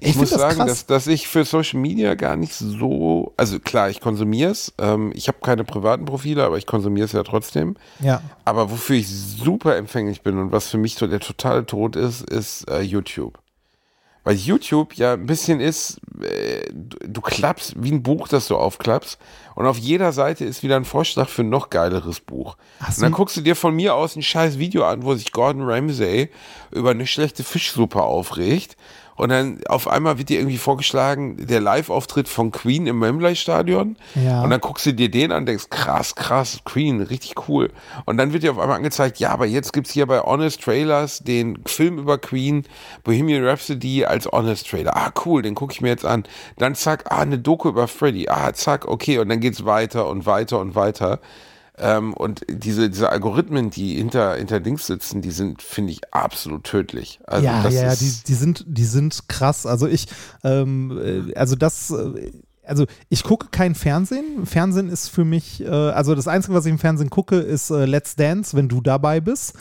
Ich, 0.00 0.10
ich 0.10 0.16
muss 0.16 0.30
das 0.30 0.40
sagen, 0.40 0.66
dass, 0.66 0.86
dass 0.86 1.06
ich 1.06 1.26
für 1.28 1.44
Social 1.44 1.80
Media 1.80 2.14
gar 2.14 2.36
nicht 2.36 2.52
so, 2.52 3.32
also 3.36 3.58
klar, 3.58 3.88
ich 3.88 4.00
konsumiere 4.00 4.50
es. 4.50 4.74
Ähm, 4.78 5.12
ich 5.14 5.28
habe 5.28 5.38
keine 5.40 5.64
privaten 5.64 6.04
Profile, 6.04 6.44
aber 6.44 6.58
ich 6.58 6.66
konsumiere 6.66 7.06
es 7.06 7.12
ja 7.12 7.22
trotzdem. 7.22 7.76
Ja. 8.00 8.20
Aber 8.44 8.70
wofür 8.70 8.96
ich 8.96 9.08
super 9.08 9.76
empfänglich 9.76 10.22
bin 10.22 10.38
und 10.38 10.52
was 10.52 10.68
für 10.68 10.78
mich 10.78 10.96
so 10.96 11.06
der 11.06 11.20
totale 11.20 11.64
Tod 11.64 11.96
ist, 11.96 12.28
ist 12.28 12.68
äh, 12.68 12.80
YouTube. 12.80 13.38
Weil 14.26 14.34
YouTube 14.34 14.94
ja 14.94 15.12
ein 15.12 15.24
bisschen 15.24 15.60
ist, 15.60 16.00
äh, 16.20 16.68
du, 16.72 16.98
du 17.06 17.20
klappst 17.20 17.74
wie 17.76 17.92
ein 17.92 18.02
Buch, 18.02 18.26
das 18.26 18.48
du 18.48 18.56
aufklappst. 18.56 19.20
Und 19.54 19.66
auf 19.66 19.78
jeder 19.78 20.10
Seite 20.10 20.44
ist 20.44 20.64
wieder 20.64 20.74
ein 20.74 20.84
Vorschlag 20.84 21.28
für 21.28 21.42
ein 21.42 21.48
noch 21.48 21.70
geileres 21.70 22.18
Buch. 22.18 22.56
und 22.84 23.02
dann 23.02 23.12
guckst 23.12 23.36
du 23.36 23.40
dir 23.40 23.54
von 23.54 23.72
mir 23.72 23.94
aus 23.94 24.16
ein 24.16 24.22
scheiß 24.22 24.58
Video 24.58 24.82
an, 24.82 25.04
wo 25.04 25.14
sich 25.14 25.30
Gordon 25.30 25.62
Ramsay 25.62 26.28
über 26.72 26.90
eine 26.90 27.06
schlechte 27.06 27.44
Fischsuppe 27.44 28.02
aufregt. 28.02 28.76
Und 29.16 29.30
dann 29.30 29.60
auf 29.68 29.88
einmal 29.88 30.18
wird 30.18 30.28
dir 30.28 30.38
irgendwie 30.38 30.58
vorgeschlagen, 30.58 31.46
der 31.46 31.60
Live-Auftritt 31.60 32.28
von 32.28 32.52
Queen 32.52 32.86
im 32.86 33.00
Wembley-Stadion. 33.00 33.96
Ja. 34.14 34.42
Und 34.42 34.50
dann 34.50 34.60
guckst 34.60 34.86
du 34.86 34.92
dir 34.92 35.10
den 35.10 35.32
an, 35.32 35.46
denkst, 35.46 35.70
krass, 35.70 36.14
krass, 36.14 36.60
Queen, 36.64 37.00
richtig 37.02 37.48
cool. 37.48 37.70
Und 38.04 38.18
dann 38.18 38.32
wird 38.32 38.42
dir 38.42 38.52
auf 38.52 38.58
einmal 38.58 38.76
angezeigt, 38.76 39.18
ja, 39.18 39.30
aber 39.30 39.46
jetzt 39.46 39.72
gibt's 39.72 39.92
hier 39.92 40.06
bei 40.06 40.20
Honest 40.20 40.62
Trailers 40.62 41.20
den 41.20 41.58
Film 41.66 41.98
über 41.98 42.18
Queen, 42.18 42.64
Bohemian 43.04 43.44
Rhapsody 43.44 44.04
als 44.04 44.26
Honest 44.26 44.68
Trailer. 44.68 44.96
Ah, 44.96 45.12
cool, 45.24 45.42
den 45.42 45.54
gucke 45.54 45.72
ich 45.72 45.80
mir 45.80 45.88
jetzt 45.88 46.04
an. 46.04 46.24
Dann 46.58 46.74
zack, 46.74 47.04
ah, 47.10 47.20
eine 47.20 47.38
Doku 47.38 47.68
über 47.68 47.88
Freddy. 47.88 48.28
Ah, 48.28 48.52
zack, 48.52 48.86
okay. 48.86 49.18
Und 49.18 49.28
dann 49.28 49.40
geht's 49.40 49.64
weiter 49.64 50.08
und 50.08 50.26
weiter 50.26 50.58
und 50.60 50.74
weiter. 50.74 51.20
Ähm, 51.78 52.14
und 52.14 52.44
diese, 52.48 52.88
diese 52.88 53.10
Algorithmen, 53.10 53.70
die 53.70 53.96
hinter, 53.96 54.36
hinter 54.36 54.60
Dings 54.60 54.86
sitzen, 54.86 55.20
die 55.22 55.30
sind, 55.30 55.62
finde 55.62 55.92
ich, 55.92 56.00
absolut 56.12 56.64
tödlich. 56.64 57.20
Also 57.26 57.44
ja, 57.44 57.62
das 57.62 57.74
ja, 57.74 57.94
die, 57.94 58.12
die, 58.26 58.34
sind, 58.34 58.64
die 58.66 58.84
sind 58.84 59.28
krass. 59.28 59.66
Also 59.66 59.86
ich, 59.86 60.06
ähm, 60.42 61.28
äh, 61.30 61.34
also 61.34 61.54
das, 61.56 61.90
äh, 61.90 62.32
also 62.64 62.86
ich 63.08 63.22
gucke 63.22 63.48
kein 63.50 63.74
Fernsehen. 63.74 64.46
Fernsehen 64.46 64.88
ist 64.88 65.08
für 65.08 65.24
mich, 65.24 65.62
äh, 65.62 65.68
also 65.68 66.14
das 66.14 66.28
Einzige, 66.28 66.54
was 66.54 66.66
ich 66.66 66.72
im 66.72 66.78
Fernsehen 66.78 67.10
gucke, 67.10 67.36
ist 67.36 67.70
äh, 67.70 67.84
Let's 67.84 68.16
Dance, 68.16 68.56
wenn 68.56 68.68
du 68.68 68.80
dabei 68.80 69.20
bist. 69.20 69.54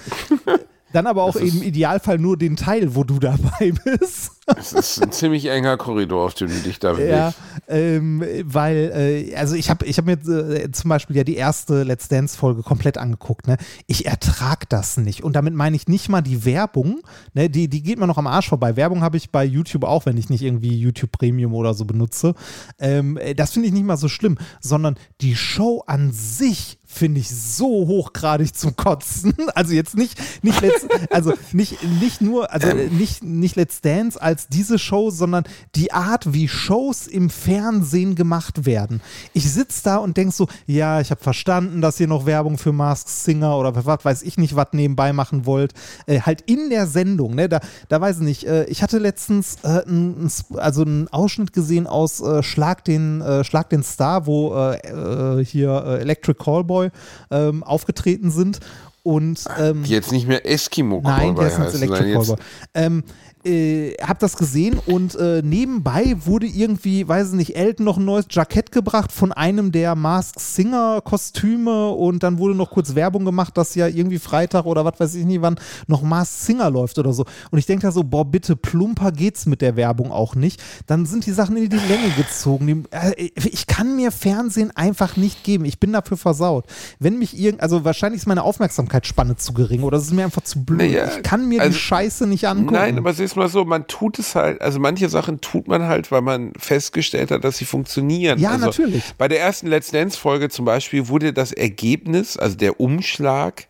Dann 0.95 1.07
aber 1.07 1.23
auch 1.23 1.35
im 1.35 1.61
Idealfall 1.61 2.17
nur 2.19 2.37
den 2.37 2.55
Teil, 2.55 2.95
wo 2.95 3.03
du 3.03 3.19
dabei 3.19 3.73
bist. 3.83 4.31
Es 4.55 4.71
ist 4.71 5.03
ein 5.03 5.11
ziemlich 5.11 5.45
enger 5.47 5.75
Korridor, 5.75 6.23
auf 6.23 6.35
dem 6.35 6.47
du 6.47 6.55
dich 6.59 6.79
da 6.79 6.93
bewegst. 6.93 7.09
Ja, 7.11 7.33
ähm, 7.67 8.23
weil, 8.45 8.93
äh, 8.95 9.35
also 9.35 9.55
ich 9.55 9.69
habe 9.69 9.85
ich 9.85 9.97
hab 9.97 10.05
mir 10.05 10.13
äh, 10.13 10.71
zum 10.71 10.87
Beispiel 10.87 11.17
ja 11.17 11.25
die 11.25 11.35
erste 11.35 11.83
Let's 11.83 12.07
Dance-Folge 12.07 12.63
komplett 12.63 12.97
angeguckt. 12.97 13.45
Ne? 13.45 13.57
Ich 13.87 14.05
ertrag 14.05 14.69
das 14.69 14.95
nicht. 14.95 15.21
Und 15.21 15.35
damit 15.35 15.53
meine 15.53 15.75
ich 15.75 15.89
nicht 15.89 16.07
mal 16.07 16.21
die 16.21 16.45
Werbung. 16.45 17.01
Ne? 17.33 17.49
Die, 17.49 17.67
die 17.67 17.83
geht 17.83 17.99
mir 17.99 18.07
noch 18.07 18.17
am 18.17 18.27
Arsch 18.27 18.47
vorbei. 18.47 18.77
Werbung 18.77 19.01
habe 19.01 19.17
ich 19.17 19.31
bei 19.31 19.43
YouTube 19.43 19.83
auch, 19.83 20.05
wenn 20.05 20.15
ich 20.15 20.29
nicht 20.29 20.43
irgendwie 20.43 20.77
YouTube 20.77 21.11
Premium 21.11 21.53
oder 21.53 21.73
so 21.73 21.83
benutze. 21.83 22.35
Ähm, 22.79 23.17
äh, 23.17 23.35
das 23.35 23.51
finde 23.51 23.67
ich 23.67 23.73
nicht 23.73 23.85
mal 23.85 23.97
so 23.97 24.07
schlimm, 24.07 24.37
sondern 24.61 24.95
die 25.19 25.35
Show 25.35 25.83
an 25.87 26.13
sich 26.13 26.77
finde 26.95 27.19
ich 27.19 27.29
so 27.29 27.87
hochgradig 27.87 28.55
zum 28.55 28.75
Kotzen. 28.75 29.33
Also 29.55 29.73
jetzt 29.73 29.95
nicht, 29.95 30.19
nicht 30.43 30.59
let's, 30.61 30.85
also 31.09 31.33
nicht, 31.53 31.81
nicht 32.01 32.19
nur, 32.19 32.51
also 32.51 32.67
äh, 32.67 32.89
nicht, 32.89 33.23
nicht 33.23 33.55
Let's 33.55 33.79
Dance 33.79 34.21
als 34.21 34.47
diese 34.47 34.79
Show, 34.79 35.11
sondern 35.11 35.45
die 35.75 35.93
Art, 35.93 36.33
wie 36.33 36.47
Shows 36.47 37.07
im 37.07 37.29
Fernsehen 37.29 38.15
gemacht 38.15 38.65
werden. 38.65 39.01
Ich 39.33 39.49
sitze 39.51 39.81
da 39.83 39.97
und 39.97 40.17
denk 40.17 40.33
so, 40.33 40.47
ja, 40.65 40.99
ich 40.99 41.11
habe 41.11 41.21
verstanden, 41.21 41.81
dass 41.81 41.99
ihr 41.99 42.07
noch 42.07 42.25
Werbung 42.25 42.57
für 42.57 42.73
Mask 42.73 43.07
Singer 43.07 43.57
oder 43.57 43.85
was 43.85 44.03
weiß 44.03 44.21
ich 44.23 44.37
nicht, 44.37 44.55
was 44.55 44.67
nebenbei 44.71 45.13
machen 45.13 45.45
wollt. 45.45 45.73
Äh, 46.05 46.21
halt 46.21 46.41
in 46.41 46.69
der 46.69 46.87
Sendung, 46.87 47.35
ne? 47.35 47.47
Da, 47.47 47.59
da 47.87 48.01
weiß 48.01 48.17
ich 48.17 48.23
nicht. 48.23 48.47
Äh, 48.47 48.65
ich 48.65 48.83
hatte 48.83 48.97
letztens 48.97 49.57
äh, 49.63 49.83
ein, 49.87 50.29
also 50.55 50.81
einen 50.81 51.07
Ausschnitt 51.09 51.53
gesehen 51.53 51.87
aus 51.87 52.19
äh, 52.21 52.43
Schlag 52.43 52.83
den, 52.83 53.21
äh, 53.21 53.43
Schlag 53.43 53.69
den 53.69 53.83
Star, 53.83 54.25
wo 54.25 54.55
äh, 54.55 55.45
hier 55.45 55.99
Electric 56.01 56.37
Callboy 56.43 56.84
ähm, 57.31 57.63
aufgetreten 57.63 58.31
sind. 58.31 58.59
Und 59.03 59.45
ähm, 59.59 59.83
jetzt 59.85 60.11
nicht 60.11 60.27
mehr 60.27 60.49
Eskimo 60.49 60.99
Nein, 61.03 61.35
der 61.35 61.47
ist 61.47 61.59
jetzt 61.59 61.75
Electric 61.75 62.13
Callboy. 62.13 62.35
Ähm, 62.73 63.03
äh, 63.45 63.93
hab 64.01 64.19
das 64.19 64.37
gesehen 64.37 64.79
und 64.85 65.15
äh, 65.15 65.41
nebenbei 65.43 66.15
wurde 66.25 66.47
irgendwie, 66.47 67.07
weiß 67.07 67.29
ich 67.29 67.33
nicht, 67.35 67.55
Elton 67.55 67.85
noch 67.85 67.97
ein 67.97 68.05
neues 68.05 68.25
Jackett 68.29 68.71
gebracht 68.71 69.11
von 69.11 69.31
einem 69.31 69.71
der 69.71 69.95
Mask 69.95 70.39
Singer 70.39 71.01
Kostüme 71.01 71.89
und 71.89 72.23
dann 72.23 72.37
wurde 72.37 72.55
noch 72.55 72.71
kurz 72.71 72.95
Werbung 72.95 73.25
gemacht, 73.25 73.57
dass 73.57 73.75
ja 73.75 73.87
irgendwie 73.87 74.19
Freitag 74.19 74.65
oder 74.65 74.85
was 74.85 74.99
weiß 74.99 75.15
ich 75.15 75.25
nicht 75.25 75.41
wann 75.41 75.55
noch 75.87 76.01
Mask 76.01 76.45
Singer 76.45 76.69
läuft 76.69 76.97
oder 76.97 77.13
so. 77.13 77.25
Und 77.51 77.59
ich 77.59 77.65
denke 77.65 77.83
da 77.83 77.91
so, 77.91 78.03
boah, 78.03 78.25
bitte 78.25 78.55
plumper 78.55 79.11
geht's 79.11 79.45
mit 79.45 79.61
der 79.61 79.75
Werbung 79.75 80.11
auch 80.11 80.35
nicht. 80.35 80.61
Dann 80.87 81.05
sind 81.05 81.25
die 81.25 81.31
Sachen 81.31 81.57
in 81.57 81.69
die 81.69 81.75
Länge 81.75 82.09
gezogen. 82.17 82.67
Die, 82.67 82.83
äh, 82.91 83.29
ich 83.35 83.67
kann 83.67 83.95
mir 83.95 84.11
Fernsehen 84.11 84.71
einfach 84.75 85.17
nicht 85.17 85.43
geben. 85.43 85.65
Ich 85.65 85.79
bin 85.79 85.93
dafür 85.93 86.17
versaut. 86.17 86.65
Wenn 86.99 87.19
mich 87.19 87.37
irgend, 87.37 87.61
also 87.61 87.85
wahrscheinlich 87.85 88.21
ist 88.21 88.27
meine 88.27 88.43
Aufmerksamkeitsspanne 88.43 89.35
zu 89.35 89.53
gering 89.53 89.83
oder 89.83 89.97
es 89.97 90.05
ist 90.05 90.13
mir 90.13 90.23
einfach 90.23 90.43
zu 90.43 90.63
blöd. 90.63 90.79
Naja, 90.79 91.09
ich 91.15 91.23
kann 91.23 91.47
mir 91.47 91.61
also- 91.61 91.73
die 91.73 91.79
Scheiße 91.79 92.27
nicht 92.27 92.47
angucken. 92.47 92.73
Nein, 92.73 92.97
aber 92.97 93.11
es 93.11 93.34
ist 93.35 93.37
mal 93.37 93.49
so, 93.49 93.65
man 93.65 93.87
tut 93.87 94.19
es 94.19 94.35
halt, 94.35 94.61
also 94.61 94.79
manche 94.79 95.09
Sachen 95.09 95.41
tut 95.41 95.67
man 95.67 95.83
halt, 95.83 96.11
weil 96.11 96.21
man 96.21 96.53
festgestellt 96.57 97.31
hat, 97.31 97.43
dass 97.43 97.57
sie 97.57 97.65
funktionieren. 97.65 98.39
Ja, 98.39 98.51
also 98.51 98.67
natürlich. 98.67 99.03
Bei 99.17 99.27
der 99.27 99.41
ersten 99.41 99.67
Let's 99.67 99.91
Dance-Folge 99.91 100.49
zum 100.49 100.65
Beispiel 100.65 101.09
wurde 101.09 101.33
das 101.33 101.51
Ergebnis, 101.51 102.37
also 102.37 102.55
der 102.55 102.79
Umschlag 102.79 103.67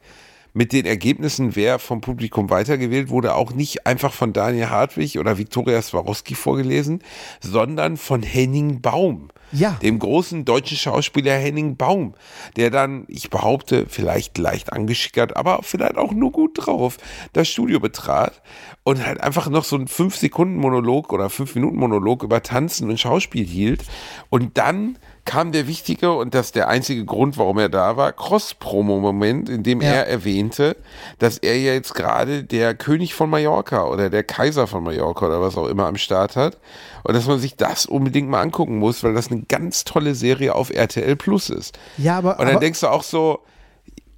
mit 0.54 0.72
den 0.72 0.86
Ergebnissen, 0.86 1.56
wer 1.56 1.80
vom 1.80 2.00
Publikum 2.00 2.50
weitergewählt 2.50 3.10
wurde, 3.10 3.36
auch 3.36 3.52
nicht 3.52 3.86
einfach 3.86 4.14
von 4.14 4.32
Daniel 4.32 4.70
Hartwig 4.70 5.20
oder 5.20 5.38
Viktoria 5.38 5.82
Swarovski 5.82 6.36
vorgelesen, 6.36 7.02
sondern 7.42 7.98
von 7.98 8.24
Henning 8.24 8.82
Baum. 8.82 9.30
Ja. 9.52 9.72
Dem 9.82 10.00
großen 10.00 10.46
deutschen 10.46 10.78
Schauspieler 10.78 11.34
Henning 11.34 11.78
Baum, 11.78 12.16
der 12.56 12.70
dann, 12.70 13.06
ich 13.08 13.30
behaupte, 13.30 13.86
vielleicht 13.88 14.38
leicht 14.38 14.74
angeschickert, 14.74 15.36
aber 15.36 15.62
vielleicht 15.64 15.98
auch 15.98 16.12
nur 16.12 16.32
gut 16.32 16.66
drauf, 16.66 16.98
das 17.34 17.48
Studio 17.48 17.80
betrat 17.80 18.42
und 18.84 19.06
halt 19.06 19.22
einfach 19.22 19.50
noch 19.50 19.64
so 19.64 19.76
einen 19.76 19.88
5-Sekunden-Monolog 19.88 21.14
oder 21.14 21.28
5-Minuten-Monolog 21.28 22.24
über 22.24 22.44
Tanzen 22.44 22.90
und 22.90 23.00
Schauspiel 23.00 23.46
hielt. 23.46 23.84
Und 24.30 24.58
dann 24.58 24.98
kam 25.26 25.52
der 25.52 25.68
wichtige, 25.68 26.14
und 26.14 26.34
das 26.36 26.52
der 26.52 26.68
einzige 26.68 27.04
Grund, 27.04 27.38
warum 27.38 27.58
er 27.58 27.70
da 27.70 27.98
war, 27.98 28.14
Cross-Promo-Moment, 28.14 29.50
in 29.50 29.64
dem 29.64 29.82
Ja. 29.82 29.90
er 29.90 30.08
erwähnte, 30.08 30.76
dass 31.20 31.38
er 31.38 31.58
ja 31.58 31.74
jetzt 31.74 31.94
gerade 31.96 32.44
der 32.44 32.76
König 32.76 33.14
von 33.14 33.30
Mallorca 33.30 33.86
oder 33.86 34.10
der 34.10 34.24
Kaiser 34.24 34.68
von 34.68 34.84
Mallorca 34.84 35.26
oder 35.28 35.42
was 35.42 35.58
auch 35.58 35.68
immer 35.68 35.86
am 35.88 35.98
Start 35.98 36.36
hat. 36.36 36.58
Und 37.04 37.16
dass 37.16 37.28
man 37.28 37.40
sich 37.40 37.56
das 37.56 37.86
unbedingt 37.86 38.30
mal 38.30 38.42
angucken 38.42 38.78
muss, 38.80 39.04
weil 39.04 39.14
das 39.14 39.32
eine 39.32 39.42
ganz 39.44 39.84
tolle 39.84 40.16
Serie 40.16 40.56
auf 40.56 40.70
RTL 40.72 41.16
Plus 41.16 41.50
ist. 41.50 41.78
Ja, 41.98 42.18
aber- 42.18 42.34
Und 42.40 42.46
dann 42.46 42.50
aber- 42.56 42.60
denkst 42.60 42.80
du 42.82 42.88
auch 42.88 43.04
so, 43.04 43.40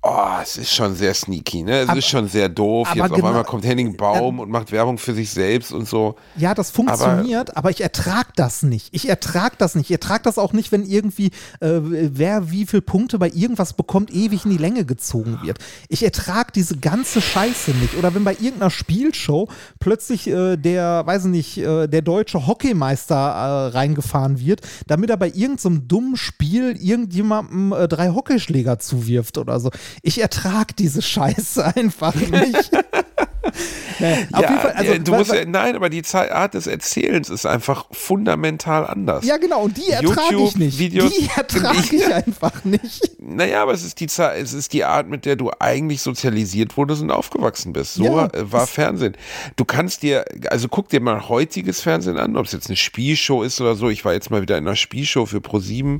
oh, 0.07 0.41
es 0.41 0.57
ist 0.57 0.73
schon 0.73 0.95
sehr 0.95 1.13
sneaky, 1.13 1.63
ne? 1.63 1.79
Es 1.81 1.89
Aber- 1.89 1.97
ist 1.99 2.07
schon 2.07 2.27
sehr 2.27 2.49
doof. 2.49 2.87
aber 2.89 2.97
Jetzt 2.97 3.11
auf 3.11 3.15
genau- 3.15 3.27
einmal 3.27 3.43
kommt 3.43 3.65
Henning 3.65 3.97
Baum 3.97 4.39
und 4.39 4.49
macht 4.49 4.71
Werbung 4.71 4.97
für 4.97 5.13
sich 5.13 5.29
selbst 5.31 5.71
und 5.73 5.87
so. 5.87 6.15
Ja, 6.35 6.53
das 6.53 6.71
funktioniert, 6.71 7.55
aber, 7.57 7.69
ich 7.69 7.81
ertrag 7.81 8.35
das 8.35 8.63
nicht. 8.63 8.89
Ich 8.93 9.09
ertrag 9.09 9.57
das 9.57 9.75
nicht. 9.75 9.85
Ich 9.87 9.91
ertrag 9.91 10.23
das 10.23 10.37
auch 10.37 10.53
nicht, 10.53 10.71
wenn 10.71 10.83
irgendwie, 10.85 11.27
äh, 11.59 11.79
wer 11.81 12.49
wie 12.51 12.65
viele 12.65 12.81
Punkte 12.81 13.19
bei 13.19 13.29
irgendwas 13.29 13.73
bekommt, 13.73 14.11
ewig 14.13 14.45
in 14.45 14.51
die 14.51 14.57
Länge 14.57 14.85
gezogen 14.85 15.39
wird. 15.43 15.59
Ich 15.89 16.03
ertrag 16.03 16.53
diese 16.53 16.77
ganze 16.77 17.21
Scheiße 17.21 17.71
nicht. 17.71 17.95
Oder 17.97 18.13
wenn 18.15 18.23
bei 18.23 18.33
irgendeiner 18.33 18.69
Spielshow 18.69 19.49
plötzlich 19.79 20.27
äh, 20.27 20.55
der, 20.57 21.05
weiß 21.05 21.25
ich 21.25 21.31
nicht, 21.31 21.57
äh, 21.57 21.87
der 21.87 22.01
deutsche 22.01 22.47
Hockeymeister 22.47 23.15
äh, 23.15 23.67
reingefahren 23.77 24.39
wird, 24.39 24.61
damit 24.87 25.09
er 25.09 25.17
bei 25.17 25.27
irgendeinem 25.29 25.87
dummen 25.87 26.15
Spiel 26.15 26.77
irgendjemandem 26.79 27.73
äh, 27.73 27.87
drei 27.87 28.09
Hockeyschläger 28.09 28.79
zuwirft 28.79 29.37
oder 29.37 29.59
so. 29.59 29.69
Ich 30.01 30.21
ertrag 30.21 30.75
diese 30.75 31.01
Scheiße 31.01 31.75
einfach 31.75 32.15
nicht. 32.15 32.71
naja, 33.99 34.17
ja, 34.31 34.57
Fall, 34.59 34.71
also, 34.71 34.91
ja, 34.91 34.99
du 34.99 35.15
musst 35.15 35.33
ja, 35.33 35.45
nein, 35.45 35.75
aber 35.75 35.89
die 35.89 36.03
Art 36.13 36.53
des 36.53 36.67
Erzählens 36.67 37.29
ist 37.29 37.45
einfach 37.45 37.85
fundamental 37.91 38.85
anders. 38.85 39.25
Ja, 39.25 39.37
genau, 39.37 39.63
und 39.63 39.77
die 39.77 39.89
ertrage 39.89 40.43
ich 40.43 40.55
nicht. 40.55 40.79
YouTube-Videos 40.79 41.13
Die 41.13 41.29
ertrage 41.35 41.95
ich 41.95 42.13
einfach 42.13 42.63
nicht. 42.63 43.11
Naja, 43.29 43.61
aber 43.61 43.73
es 43.73 43.83
ist 43.83 43.99
die 43.99 44.05
es 44.05 44.53
ist 44.53 44.71
die 44.71 44.85
Art, 44.85 45.09
mit 45.09 45.25
der 45.25 45.35
du 45.35 45.51
eigentlich 45.59 46.01
sozialisiert 46.01 46.77
wurdest 46.77 47.01
und 47.01 47.11
aufgewachsen 47.11 47.73
bist. 47.73 47.95
So 47.95 48.05
Ja, 48.05 48.27
äh, 48.27 48.51
war 48.51 48.65
Fernsehen. 48.67 49.17
Du 49.57 49.65
kannst 49.65 50.01
dir, 50.01 50.23
also 50.49 50.69
guck 50.69 50.87
dir 50.87 51.01
mal 51.01 51.27
heutiges 51.27 51.81
Fernsehen 51.81 52.17
an, 52.17 52.37
ob 52.37 52.45
es 52.45 52.53
jetzt 52.53 52.67
eine 52.67 52.77
Spielshow 52.77 53.43
ist 53.43 53.59
oder 53.59 53.75
so. 53.75 53.89
Ich 53.89 54.05
war 54.05 54.13
jetzt 54.13 54.31
mal 54.31 54.41
wieder 54.41 54.57
in 54.57 54.65
einer 54.65 54.77
Spielshow 54.77 55.25
für 55.25 55.39
Pro7 55.39 55.99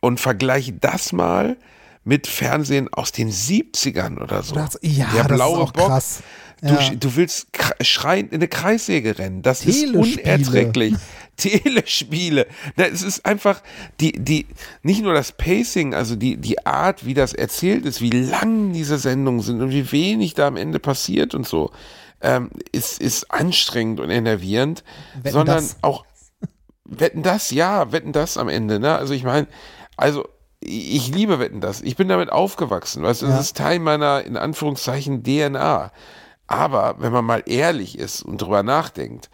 und 0.00 0.20
vergleiche 0.20 0.74
das 0.74 1.12
mal 1.12 1.56
mit 2.08 2.26
Fernsehen 2.26 2.88
aus 2.92 3.12
den 3.12 3.30
70ern 3.30 4.18
oder 4.18 4.42
so. 4.42 4.54
Das- 4.54 4.78
ja, 4.82 5.06
der 5.12 5.24
das 5.24 5.30
ist 5.32 5.36
blaue 5.36 5.58
Bock. 5.66 5.74
krass. 5.88 6.22
Du, 6.62 6.74
Ja. 6.74 6.90
du 6.94 7.14
willst 7.14 7.48
schreiend 7.82 8.32
in 8.32 8.38
eine 8.38 8.48
Kreissäge 8.48 9.16
rennen. 9.18 9.42
Das 9.42 9.64
ist 9.64 9.94
unerträglich. 9.94 10.94
Telespiele. 11.36 12.46
Na, 12.76 12.86
es 12.86 13.02
ist 13.02 13.24
einfach 13.24 13.62
die, 14.00 14.12
die, 14.12 14.46
nicht 14.82 15.02
nur 15.02 15.12
das 15.14 15.30
Pacing, 15.32 15.94
also 15.94 16.16
die, 16.16 16.36
die 16.36 16.66
Art, 16.66 17.06
wie 17.06 17.14
das 17.14 17.32
erzählt 17.32 17.84
ist, 17.84 18.00
wie 18.00 18.10
lang 18.10 18.72
diese 18.72 18.98
Sendungen 18.98 19.40
sind 19.42 19.60
und 19.60 19.70
wie 19.70 19.92
wenig 19.92 20.34
da 20.34 20.48
am 20.48 20.56
Ende 20.56 20.80
passiert 20.80 21.34
und 21.34 21.46
so, 21.46 21.70
ähm, 22.22 22.50
ist, 22.72 23.00
ist 23.00 23.30
anstrengend 23.30 24.00
und 24.00 24.10
enervierend, 24.10 24.82
Wetten, 25.22 25.32
sondern 25.32 25.56
das? 25.58 25.76
auch, 25.82 26.04
wetten 26.84 27.22
das, 27.22 27.52
ja, 27.52 27.92
wetten 27.92 28.12
das 28.12 28.36
am 28.36 28.48
Ende, 28.48 28.80
ne? 28.80 28.96
Also 28.96 29.14
ich 29.14 29.22
meine, 29.22 29.46
also, 29.96 30.26
ich 30.60 31.08
liebe 31.14 31.38
Wetten 31.38 31.60
das. 31.60 31.80
Ich 31.82 31.96
bin 31.96 32.08
damit 32.08 32.30
aufgewachsen. 32.30 33.02
Weißt 33.02 33.22
du, 33.22 33.26
das 33.26 33.34
Ja. 33.36 33.40
ist 33.40 33.56
Teil 33.56 33.78
meiner, 33.78 34.24
in 34.24 34.36
Anführungszeichen, 34.36 35.22
DNA. 35.22 35.92
Aber 36.46 36.96
wenn 36.98 37.12
man 37.12 37.24
mal 37.24 37.42
ehrlich 37.46 37.98
ist 37.98 38.22
und 38.22 38.38
drüber 38.42 38.62
nachdenkt, 38.62 39.30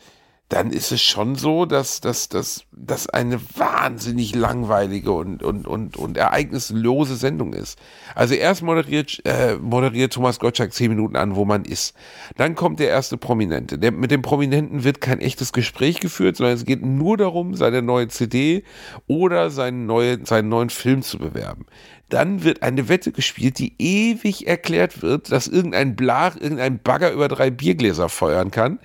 dann 0.50 0.70
ist 0.70 0.92
es 0.92 1.00
schon 1.00 1.36
so, 1.36 1.64
dass 1.64 2.00
das 2.00 2.28
dass, 2.28 2.64
dass 2.70 3.08
eine 3.08 3.40
wahnsinnig 3.56 4.34
langweilige 4.34 5.10
und, 5.10 5.42
und, 5.42 5.66
und, 5.66 5.96
und 5.96 6.16
ereignislose 6.18 7.16
Sendung 7.16 7.54
ist. 7.54 7.78
Also 8.14 8.34
erst 8.34 8.62
moderiert, 8.62 9.22
äh, 9.24 9.56
moderiert 9.56 10.12
Thomas 10.12 10.38
Gottschalk 10.38 10.72
zehn 10.74 10.90
Minuten 10.90 11.16
an, 11.16 11.34
wo 11.34 11.46
man 11.46 11.64
ist. 11.64 11.96
Dann 12.36 12.54
kommt 12.54 12.78
der 12.78 12.88
erste 12.88 13.16
Prominente. 13.16 13.78
Der, 13.78 13.90
mit 13.90 14.10
dem 14.10 14.20
Prominenten 14.20 14.84
wird 14.84 15.00
kein 15.00 15.20
echtes 15.20 15.52
Gespräch 15.52 15.98
geführt, 16.00 16.36
sondern 16.36 16.54
es 16.54 16.66
geht 16.66 16.84
nur 16.84 17.16
darum, 17.16 17.54
seine 17.54 17.80
neue 17.80 18.08
CD 18.08 18.64
oder 19.06 19.50
seinen, 19.50 19.86
neue, 19.86 20.24
seinen 20.26 20.50
neuen 20.50 20.70
Film 20.70 21.00
zu 21.00 21.18
bewerben. 21.18 21.64
Dann 22.10 22.44
wird 22.44 22.62
eine 22.62 22.88
Wette 22.88 23.12
gespielt, 23.12 23.58
die 23.58 23.74
ewig 23.78 24.46
erklärt 24.46 25.00
wird, 25.00 25.32
dass 25.32 25.48
irgendein 25.48 25.96
Blach, 25.96 26.36
irgendein 26.36 26.78
Bagger 26.78 27.10
über 27.12 27.28
drei 27.28 27.50
Biergläser 27.50 28.10
feuern 28.10 28.50
kann. 28.50 28.78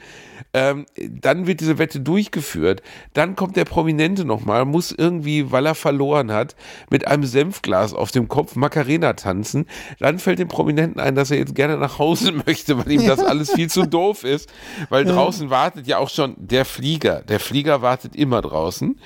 Ähm, 0.54 0.86
dann 0.96 1.46
wird 1.46 1.60
diese 1.60 1.78
Wette 1.78 2.00
durchgeführt. 2.00 2.82
Dann 3.14 3.36
kommt 3.36 3.56
der 3.56 3.66
Prominente 3.66 4.26
nochmal, 4.26 4.66
muss 4.66 4.92
irgendwie, 4.92 5.52
weil 5.52 5.66
er 5.66 5.76
verloren 5.76 6.32
hat, 6.32 6.56
mit 6.90 7.08
einem 7.08 7.24
Senfglas 7.24 7.94
auf 7.94 8.12
dem 8.12 8.28
Kopf 8.28 8.56
Macarena 8.56 9.14
tanzen. 9.14 9.68
Dann 10.00 10.18
fällt 10.18 10.40
dem 10.40 10.48
Prominenten 10.48 11.00
ein, 11.00 11.16
dass 11.16 11.30
er 11.32 11.38
jetzt 11.38 11.56
gerne 11.56 11.78
nach 11.78 12.00
Hause 12.00 12.32
möchte, 12.46 12.78
weil 12.78 12.92
ihm 12.92 13.06
das 13.06 13.20
alles 13.20 13.52
viel 13.52 13.70
zu 13.70 13.86
doof 13.86 14.24
ist. 14.24 14.50
Weil 14.90 15.06
draußen 15.06 15.50
wartet 15.50 15.88
ja 15.88 15.98
auch 15.98 16.10
schon 16.10 16.36
der 16.38 16.66
Flieger. 16.66 17.22
Der 17.22 17.40
Flieger 17.40 17.82
wartet 17.82 18.16
immer 18.16 18.42
draußen. 18.42 19.00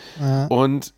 Und 0.50 0.94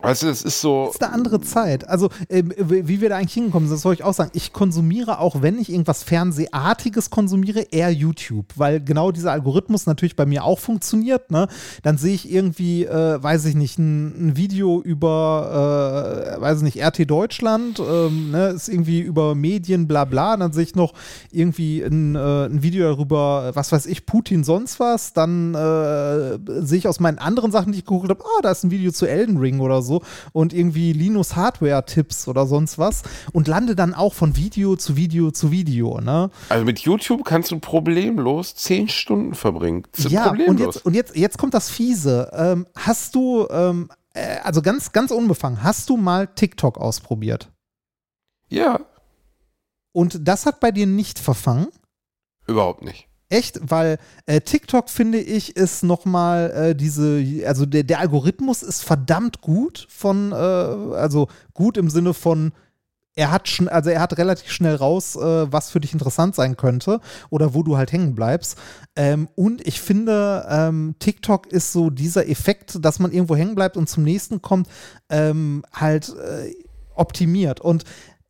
Weißt 0.00 0.24
du, 0.24 0.26
das 0.26 0.42
ist 0.42 0.60
so. 0.60 0.86
Das 0.86 0.96
ist 0.96 1.02
eine 1.02 1.14
andere 1.14 1.40
Zeit. 1.40 1.88
Also, 1.88 2.10
äh, 2.28 2.42
wie 2.44 3.00
wir 3.00 3.08
da 3.08 3.16
eigentlich 3.16 3.32
hingekommen 3.32 3.66
sind, 3.66 3.76
das 3.76 3.82
soll 3.82 3.94
ich 3.94 4.04
auch 4.04 4.12
sagen. 4.12 4.30
Ich 4.34 4.52
konsumiere, 4.52 5.20
auch 5.20 5.40
wenn 5.40 5.58
ich 5.58 5.70
irgendwas 5.70 6.02
Fernsehartiges 6.02 7.08
konsumiere, 7.08 7.60
eher 7.70 7.90
YouTube, 7.90 8.44
weil 8.56 8.82
genau 8.82 9.10
dieser 9.10 9.32
Algorithmus 9.32 9.86
natürlich 9.86 10.14
bei 10.14 10.26
mir 10.26 10.44
auch 10.44 10.58
funktioniert. 10.58 11.30
Ne? 11.30 11.48
Dann 11.82 11.96
sehe 11.96 12.14
ich 12.14 12.30
irgendwie, 12.30 12.84
äh, 12.84 13.22
weiß 13.22 13.46
ich 13.46 13.54
nicht, 13.54 13.78
ein, 13.78 14.28
ein 14.28 14.36
Video 14.36 14.82
über, 14.82 16.36
äh, 16.36 16.40
weiß 16.42 16.58
ich 16.58 16.64
nicht, 16.64 16.82
RT 16.82 17.10
Deutschland, 17.10 17.80
ähm, 17.80 18.32
ne? 18.32 18.48
ist 18.48 18.68
irgendwie 18.68 19.00
über 19.00 19.34
Medien, 19.34 19.88
bla 19.88 20.04
bla. 20.04 20.36
Dann 20.36 20.52
sehe 20.52 20.64
ich 20.64 20.74
noch 20.74 20.92
irgendwie 21.32 21.82
ein, 21.82 22.16
äh, 22.16 22.44
ein 22.44 22.62
Video 22.62 22.86
darüber, 22.86 23.52
was 23.54 23.72
weiß 23.72 23.86
ich, 23.86 24.04
Putin, 24.04 24.44
sonst 24.44 24.78
was. 24.78 25.14
Dann 25.14 25.54
äh, 25.54 26.38
sehe 26.60 26.78
ich 26.78 26.86
aus 26.86 27.00
meinen 27.00 27.18
anderen 27.18 27.50
Sachen, 27.50 27.72
die 27.72 27.78
ich 27.78 27.86
geguckt 27.86 28.10
habe, 28.10 28.22
ah, 28.22 28.42
da 28.42 28.50
ist 28.50 28.62
ein 28.62 28.70
Video 28.70 28.92
zu 28.92 29.06
Elden 29.06 29.38
Ring 29.38 29.60
oder 29.60 29.80
so 29.80 29.85
und 30.32 30.52
irgendwie 30.52 30.92
Linus 30.92 31.36
Hardware-Tipps 31.36 32.28
oder 32.28 32.46
sonst 32.46 32.78
was 32.78 33.02
und 33.32 33.48
lande 33.48 33.76
dann 33.76 33.94
auch 33.94 34.14
von 34.14 34.36
Video 34.36 34.76
zu 34.76 34.96
Video 34.96 35.30
zu 35.30 35.50
Video. 35.50 36.00
Ne? 36.00 36.30
Also 36.48 36.64
mit 36.64 36.80
YouTube 36.80 37.24
kannst 37.24 37.50
du 37.50 37.58
problemlos 37.58 38.54
zehn 38.54 38.88
Stunden 38.88 39.34
verbringen. 39.34 39.84
Ja, 39.96 40.30
und 40.30 40.60
jetzt, 40.60 40.84
und 40.84 40.94
jetzt, 40.94 41.16
jetzt 41.16 41.38
kommt 41.38 41.54
das 41.54 41.70
Fiese. 41.70 42.30
Ähm, 42.32 42.66
hast 42.76 43.14
du, 43.14 43.46
ähm, 43.50 43.88
äh, 44.14 44.38
also 44.42 44.62
ganz, 44.62 44.92
ganz 44.92 45.10
unbefangen, 45.10 45.62
hast 45.62 45.88
du 45.88 45.96
mal 45.96 46.26
TikTok 46.26 46.78
ausprobiert? 46.78 47.50
Ja. 48.48 48.80
Und 49.92 50.28
das 50.28 50.46
hat 50.46 50.60
bei 50.60 50.70
dir 50.70 50.86
nicht 50.86 51.18
verfangen? 51.18 51.68
Überhaupt 52.46 52.82
nicht. 52.82 53.05
Echt, 53.28 53.58
weil 53.60 53.98
äh, 54.26 54.40
TikTok 54.40 54.88
finde 54.88 55.18
ich 55.18 55.56
ist 55.56 55.82
nochmal 55.82 56.50
äh, 56.52 56.74
diese, 56.76 57.24
also 57.46 57.66
der, 57.66 57.82
der 57.82 57.98
Algorithmus 57.98 58.62
ist 58.62 58.84
verdammt 58.84 59.40
gut 59.40 59.86
von, 59.90 60.30
äh, 60.30 60.34
also 60.34 61.26
gut 61.52 61.76
im 61.76 61.90
Sinne 61.90 62.14
von, 62.14 62.52
er 63.16 63.32
hat 63.32 63.48
schon, 63.48 63.68
also 63.68 63.90
er 63.90 64.00
hat 64.00 64.16
relativ 64.18 64.52
schnell 64.52 64.76
raus, 64.76 65.16
äh, 65.16 65.50
was 65.50 65.70
für 65.70 65.80
dich 65.80 65.92
interessant 65.92 66.36
sein 66.36 66.56
könnte 66.56 67.00
oder 67.30 67.54
wo 67.54 67.62
du 67.62 67.76
halt 67.76 67.90
hängen 67.90 68.14
bleibst. 68.14 68.58
Ähm, 68.94 69.28
und 69.34 69.66
ich 69.66 69.80
finde, 69.80 70.46
ähm, 70.48 70.94
TikTok 70.98 71.46
ist 71.48 71.72
so 71.72 71.90
dieser 71.90 72.28
Effekt, 72.28 72.84
dass 72.84 73.00
man 73.00 73.10
irgendwo 73.10 73.34
hängen 73.34 73.54
bleibt 73.54 73.76
und 73.76 73.88
zum 73.88 74.04
nächsten 74.04 74.42
kommt, 74.42 74.68
ähm, 75.08 75.64
halt 75.72 76.10
äh, 76.10 76.54
optimiert. 76.94 77.60
Und 77.60 77.84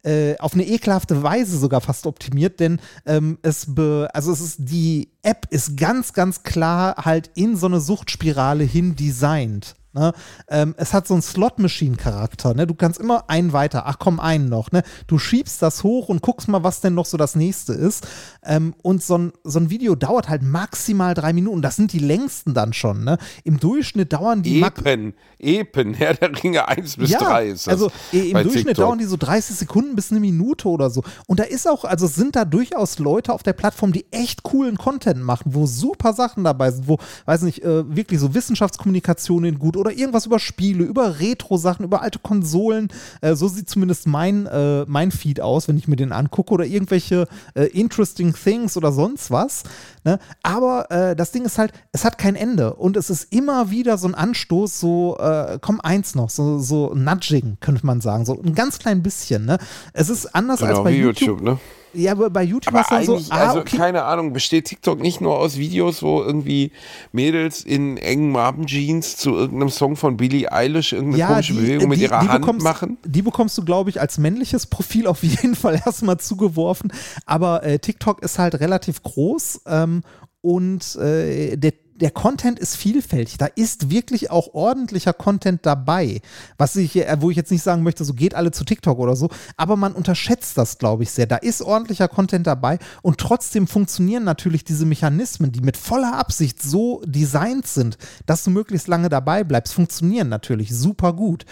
äh, 0.06 0.36
auf 0.38 0.54
eine 0.54 0.66
ekelhafte 0.66 1.22
Weise 1.22 1.58
sogar 1.58 1.80
fast 1.80 2.06
optimiert, 2.06 2.60
denn 2.60 2.80
ähm, 3.04 3.38
es 3.42 3.74
be, 3.74 4.08
also 4.12 4.32
es 4.32 4.40
ist 4.40 4.56
die 4.60 5.10
App 5.22 5.46
ist 5.50 5.76
ganz 5.76 6.12
ganz 6.12 6.42
klar 6.44 7.04
halt 7.04 7.30
in 7.34 7.56
so 7.56 7.66
eine 7.66 7.80
Suchtspirale 7.80 8.64
hin 8.64 8.94
designt. 8.96 9.74
Ne? 9.96 10.12
Ähm, 10.48 10.74
es 10.76 10.92
hat 10.92 11.08
so 11.08 11.14
einen 11.14 11.22
Slot-Machine-Charakter. 11.22 12.54
Ne? 12.54 12.66
Du 12.66 12.74
kannst 12.74 13.00
immer 13.00 13.30
einen 13.30 13.52
weiter. 13.54 13.84
Ach 13.86 13.98
komm, 13.98 14.20
einen 14.20 14.48
noch. 14.48 14.70
Ne? 14.70 14.82
Du 15.06 15.18
schiebst 15.18 15.62
das 15.62 15.82
hoch 15.82 16.08
und 16.08 16.20
guckst 16.20 16.48
mal, 16.48 16.62
was 16.62 16.82
denn 16.82 16.94
noch 16.94 17.06
so 17.06 17.16
das 17.16 17.34
nächste 17.34 17.72
ist. 17.72 18.06
Ähm, 18.44 18.74
und 18.82 19.02
so 19.02 19.16
ein, 19.16 19.32
so 19.42 19.58
ein 19.58 19.70
Video 19.70 19.94
dauert 19.94 20.28
halt 20.28 20.42
maximal 20.42 21.14
drei 21.14 21.32
Minuten. 21.32 21.62
Das 21.62 21.76
sind 21.76 21.92
die 21.94 21.98
längsten 21.98 22.52
dann 22.52 22.74
schon. 22.74 23.04
Ne? 23.04 23.16
Im 23.44 23.58
Durchschnitt 23.58 24.12
dauern 24.12 24.42
die. 24.42 24.60
Epen, 24.60 25.14
Epen, 25.38 25.94
Herr 25.94 26.14
der 26.14 26.42
Ringe 26.42 26.68
1 26.68 26.98
bis 26.98 27.10
ja, 27.10 27.18
3 27.18 27.46
ist 27.48 27.66
das. 27.66 27.72
Also 27.72 27.90
im 28.12 28.32
Durchschnitt 28.32 28.54
TikTok. 28.54 28.74
dauern 28.76 28.98
die 28.98 29.04
so 29.06 29.16
30 29.16 29.56
Sekunden 29.56 29.96
bis 29.96 30.10
eine 30.10 30.20
Minute 30.20 30.68
oder 30.68 30.90
so. 30.90 31.02
Und 31.26 31.40
da 31.40 31.44
ist 31.44 31.66
auch, 31.66 31.84
also 31.84 32.06
sind 32.06 32.36
da 32.36 32.44
durchaus 32.44 32.98
Leute 32.98 33.32
auf 33.32 33.42
der 33.42 33.54
Plattform, 33.54 33.92
die 33.92 34.04
echt 34.10 34.42
coolen 34.42 34.76
Content 34.76 35.22
machen, 35.22 35.54
wo 35.54 35.66
super 35.66 36.12
Sachen 36.12 36.44
dabei 36.44 36.70
sind, 36.70 36.86
wo, 36.86 36.98
weiß 37.24 37.42
nicht, 37.42 37.62
äh, 37.64 37.96
wirklich 37.96 38.20
so 38.20 38.34
Wissenschaftskommunikationen 38.34 39.58
gut 39.58 39.76
oder 39.86 39.96
irgendwas 39.96 40.26
über 40.26 40.38
Spiele, 40.38 40.84
über 40.84 41.20
Retro-Sachen, 41.20 41.84
über 41.84 42.02
alte 42.02 42.18
Konsolen. 42.18 42.88
Äh, 43.20 43.34
so 43.34 43.46
sieht 43.46 43.70
zumindest 43.70 44.06
mein, 44.06 44.46
äh, 44.46 44.84
mein 44.86 45.12
Feed 45.12 45.40
aus, 45.40 45.68
wenn 45.68 45.76
ich 45.76 45.86
mir 45.86 45.96
den 45.96 46.12
angucke. 46.12 46.52
Oder 46.52 46.64
irgendwelche 46.64 47.28
äh, 47.54 47.66
Interesting 47.66 48.34
Things 48.34 48.76
oder 48.76 48.90
sonst 48.90 49.30
was. 49.30 49.62
Ne? 50.04 50.18
Aber 50.42 50.90
äh, 50.90 51.14
das 51.14 51.30
Ding 51.30 51.44
ist 51.44 51.58
halt, 51.58 51.72
es 51.92 52.04
hat 52.04 52.18
kein 52.18 52.34
Ende. 52.34 52.74
Und 52.74 52.96
es 52.96 53.10
ist 53.10 53.32
immer 53.32 53.70
wieder 53.70 53.96
so 53.96 54.08
ein 54.08 54.14
Anstoß, 54.14 54.80
so, 54.80 55.16
äh, 55.18 55.58
komm, 55.60 55.80
eins 55.80 56.14
noch, 56.16 56.30
so, 56.30 56.58
so 56.58 56.92
Nudging, 56.94 57.58
könnte 57.60 57.86
man 57.86 58.00
sagen. 58.00 58.24
So 58.24 58.40
ein 58.42 58.54
ganz 58.54 58.78
klein 58.80 59.02
bisschen. 59.02 59.44
Ne? 59.44 59.58
Es 59.92 60.08
ist 60.08 60.34
anders 60.34 60.60
genau, 60.60 60.72
als 60.72 60.84
bei 60.84 60.90
YouTube. 60.90 61.40
YouTube 61.40 61.42
ne? 61.42 61.58
Ja, 61.96 62.12
aber 62.12 62.30
bei 62.30 62.42
YouTube 62.42 62.74
Aber 62.74 62.82
ist 62.82 62.90
dann 62.90 63.04
so, 63.04 63.20
ah, 63.30 63.48
also 63.48 63.60
okay. 63.60 63.76
keine 63.76 64.04
Ahnung, 64.04 64.32
besteht 64.32 64.66
TikTok 64.66 65.00
nicht 65.00 65.20
nur 65.20 65.38
aus 65.38 65.56
Videos, 65.56 66.02
wo 66.02 66.22
irgendwie 66.22 66.72
Mädels 67.12 67.62
in 67.64 67.96
engen 67.96 68.30
Marbenjeans 68.32 69.16
zu 69.16 69.30
irgendeinem 69.34 69.70
Song 69.70 69.96
von 69.96 70.16
Billie 70.16 70.52
Eilish 70.52 70.92
irgendeine 70.92 71.24
komische 71.26 71.54
Bewegung 71.54 71.88
mit 71.88 71.98
die- 71.98 72.02
ihrer 72.04 72.20
die 72.20 72.28
Hand 72.28 72.40
bekommst, 72.42 72.64
machen? 72.64 72.98
Die 73.04 73.22
bekommst 73.22 73.56
du, 73.58 73.64
glaube 73.64 73.90
ich, 73.90 74.00
als 74.00 74.18
männliches 74.18 74.66
Profil 74.66 75.06
auf 75.06 75.22
jeden 75.22 75.54
Fall 75.56 75.80
erstmal 75.84 76.18
zugeworfen. 76.18 76.92
Aber 77.24 77.62
äh, 77.64 77.78
TikTok 77.78 78.22
ist 78.22 78.38
halt 78.38 78.60
relativ 78.60 79.02
groß 79.02 79.62
ähm, 79.66 80.02
und 80.42 80.96
äh, 80.96 81.56
der 81.56 81.72
der 82.00 82.10
Content 82.10 82.58
ist 82.58 82.76
vielfältig. 82.76 83.38
Da 83.38 83.46
ist 83.46 83.90
wirklich 83.90 84.30
auch 84.30 84.54
ordentlicher 84.54 85.12
Content 85.12 85.64
dabei. 85.64 86.20
Was 86.58 86.76
ich, 86.76 86.94
wo 87.18 87.30
ich 87.30 87.36
jetzt 87.36 87.50
nicht 87.50 87.62
sagen 87.62 87.82
möchte, 87.82 88.04
so 88.04 88.14
geht 88.14 88.34
alle 88.34 88.50
zu 88.50 88.64
TikTok 88.64 88.98
oder 88.98 89.16
so, 89.16 89.28
aber 89.56 89.76
man 89.76 89.92
unterschätzt 89.92 90.56
das, 90.58 90.78
glaube 90.78 91.02
ich, 91.02 91.10
sehr. 91.10 91.26
Da 91.26 91.36
ist 91.36 91.62
ordentlicher 91.62 92.08
Content 92.08 92.46
dabei 92.46 92.78
und 93.02 93.18
trotzdem 93.18 93.66
funktionieren 93.66 94.24
natürlich 94.24 94.64
diese 94.64 94.86
Mechanismen, 94.86 95.52
die 95.52 95.60
mit 95.60 95.76
voller 95.76 96.16
Absicht 96.16 96.62
so 96.62 97.02
designt 97.04 97.66
sind, 97.66 97.98
dass 98.26 98.44
du 98.44 98.50
möglichst 98.50 98.88
lange 98.88 99.08
dabei 99.08 99.44
bleibst, 99.44 99.74
funktionieren 99.74 100.28
natürlich 100.28 100.74
super 100.74 101.12
gut. 101.12 101.44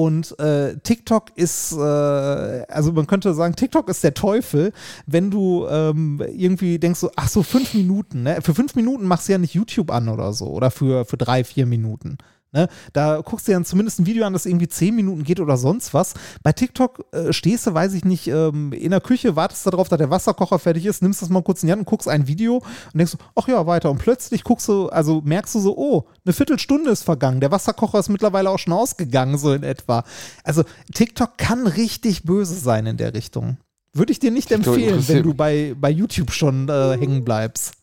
Und 0.00 0.38
äh, 0.40 0.78
TikTok 0.78 1.36
ist, 1.36 1.72
äh, 1.72 1.76
also 1.76 2.90
man 2.92 3.06
könnte 3.06 3.34
sagen, 3.34 3.54
TikTok 3.54 3.86
ist 3.90 4.02
der 4.02 4.14
Teufel, 4.14 4.72
wenn 5.06 5.30
du 5.30 5.66
ähm, 5.68 6.22
irgendwie 6.26 6.78
denkst 6.78 7.00
so, 7.00 7.10
ach 7.16 7.28
so, 7.28 7.42
fünf 7.42 7.74
Minuten, 7.74 8.22
ne? 8.22 8.38
Für 8.40 8.54
fünf 8.54 8.74
Minuten 8.76 9.04
machst 9.04 9.28
du 9.28 9.32
ja 9.32 9.38
nicht 9.38 9.52
YouTube 9.52 9.90
an 9.90 10.08
oder 10.08 10.32
so 10.32 10.46
oder 10.46 10.70
für, 10.70 11.04
für 11.04 11.18
drei, 11.18 11.44
vier 11.44 11.66
Minuten. 11.66 12.16
Ne? 12.52 12.68
Da 12.92 13.20
guckst 13.20 13.46
du 13.46 13.52
dir 13.52 13.56
dann 13.56 13.64
zumindest 13.64 14.00
ein 14.00 14.06
Video 14.06 14.24
an, 14.24 14.32
das 14.32 14.44
irgendwie 14.44 14.68
zehn 14.68 14.96
Minuten 14.96 15.22
geht 15.22 15.38
oder 15.38 15.56
sonst 15.56 15.94
was. 15.94 16.14
Bei 16.42 16.52
TikTok 16.52 17.04
äh, 17.12 17.32
stehst 17.32 17.66
du, 17.66 17.74
weiß 17.74 17.94
ich 17.94 18.04
nicht, 18.04 18.26
ähm, 18.26 18.72
in 18.72 18.90
der 18.90 19.00
Küche, 19.00 19.36
wartest 19.36 19.66
darauf, 19.66 19.88
dass 19.88 19.98
der 19.98 20.10
Wasserkocher 20.10 20.58
fertig 20.58 20.86
ist, 20.86 21.02
nimmst 21.02 21.22
das 21.22 21.28
mal 21.28 21.42
kurz 21.42 21.62
in 21.62 21.68
die 21.68 21.72
Hand 21.72 21.80
und 21.80 21.86
guckst 21.86 22.08
ein 22.08 22.26
Video 22.26 22.56
und 22.56 22.98
denkst 22.98 23.16
ach 23.36 23.46
ja, 23.46 23.66
weiter. 23.66 23.90
Und 23.90 23.98
plötzlich 23.98 24.42
guckst 24.42 24.66
du, 24.68 24.88
also 24.88 25.20
merkst 25.24 25.54
du 25.54 25.60
so, 25.60 25.76
oh, 25.76 26.06
eine 26.24 26.32
Viertelstunde 26.32 26.90
ist 26.90 27.04
vergangen. 27.04 27.40
Der 27.40 27.52
Wasserkocher 27.52 28.00
ist 28.00 28.08
mittlerweile 28.08 28.50
auch 28.50 28.58
schon 28.58 28.72
ausgegangen, 28.72 29.38
so 29.38 29.52
in 29.52 29.62
etwa. 29.62 30.04
Also 30.42 30.64
TikTok 30.92 31.38
kann 31.38 31.66
richtig 31.66 32.24
böse 32.24 32.54
sein 32.54 32.86
in 32.86 32.96
der 32.96 33.14
Richtung. 33.14 33.58
Würde 33.92 34.12
ich 34.12 34.18
dir 34.18 34.30
nicht 34.30 34.48
TikTok 34.48 34.74
empfehlen, 34.74 35.08
wenn 35.08 35.22
du 35.22 35.34
bei, 35.34 35.74
bei 35.78 35.90
YouTube 35.90 36.32
schon 36.32 36.68
äh, 36.68 36.96
hängen 36.98 37.24
bleibst. 37.24 37.74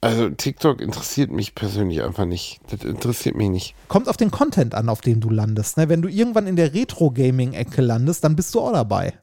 Also 0.00 0.28
TikTok 0.28 0.80
interessiert 0.80 1.32
mich 1.32 1.54
persönlich 1.54 2.02
einfach 2.02 2.24
nicht. 2.24 2.60
Das 2.70 2.84
interessiert 2.84 3.34
mich 3.34 3.48
nicht. 3.48 3.74
Kommt 3.88 4.08
auf 4.08 4.16
den 4.16 4.30
Content 4.30 4.74
an, 4.74 4.88
auf 4.88 5.00
dem 5.00 5.20
du 5.20 5.28
landest. 5.28 5.76
Ne? 5.76 5.88
Wenn 5.88 6.02
du 6.02 6.08
irgendwann 6.08 6.46
in 6.46 6.54
der 6.54 6.72
Retro-Gaming-Ecke 6.72 7.82
landest, 7.82 8.22
dann 8.22 8.36
bist 8.36 8.54
du 8.54 8.60
auch 8.60 8.72
dabei. 8.72 9.14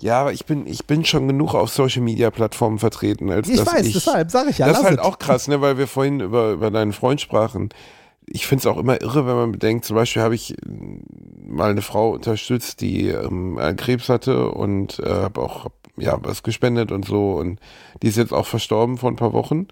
Ja, 0.00 0.20
aber 0.20 0.32
ich 0.32 0.44
bin, 0.44 0.66
ich 0.66 0.86
bin 0.86 1.04
schon 1.04 1.26
genug 1.26 1.54
auf 1.54 1.70
Social 1.70 2.02
Media 2.02 2.30
Plattformen 2.30 2.78
vertreten, 2.78 3.30
als 3.30 3.48
Ich 3.48 3.56
dass 3.56 3.66
weiß, 3.66 3.86
ich, 3.86 3.94
deshalb 3.94 4.30
sage 4.30 4.50
ich 4.50 4.58
ja. 4.58 4.68
das 4.68 4.78
ist 4.78 4.84
halt 4.84 4.98
es. 4.98 5.04
auch 5.04 5.18
krass, 5.18 5.48
ne, 5.48 5.60
weil 5.62 5.78
wir 5.78 5.86
vorhin 5.86 6.20
über, 6.20 6.52
über 6.52 6.70
deinen 6.70 6.92
Freund 6.92 7.20
sprachen. 7.20 7.70
Ich 8.26 8.46
finde 8.46 8.60
es 8.60 8.66
auch 8.66 8.76
immer 8.76 9.00
irre, 9.00 9.26
wenn 9.26 9.36
man 9.36 9.52
bedenkt, 9.52 9.84
zum 9.84 9.96
Beispiel 9.96 10.20
habe 10.20 10.34
ich 10.34 10.54
mal 11.46 11.70
eine 11.70 11.80
Frau 11.80 12.10
unterstützt, 12.10 12.80
die 12.80 13.08
ähm, 13.08 13.56
einen 13.56 13.76
Krebs 13.76 14.08
hatte 14.08 14.50
und 14.50 14.98
äh, 14.98 15.08
habe 15.08 15.40
auch 15.40 15.68
ja, 15.96 16.18
was 16.22 16.42
gespendet 16.42 16.92
und 16.92 17.06
so 17.06 17.34
und 17.34 17.58
die 18.02 18.08
ist 18.08 18.16
jetzt 18.16 18.32
auch 18.32 18.46
verstorben 18.46 18.98
vor 18.98 19.10
ein 19.10 19.16
paar 19.16 19.32
Wochen. 19.32 19.68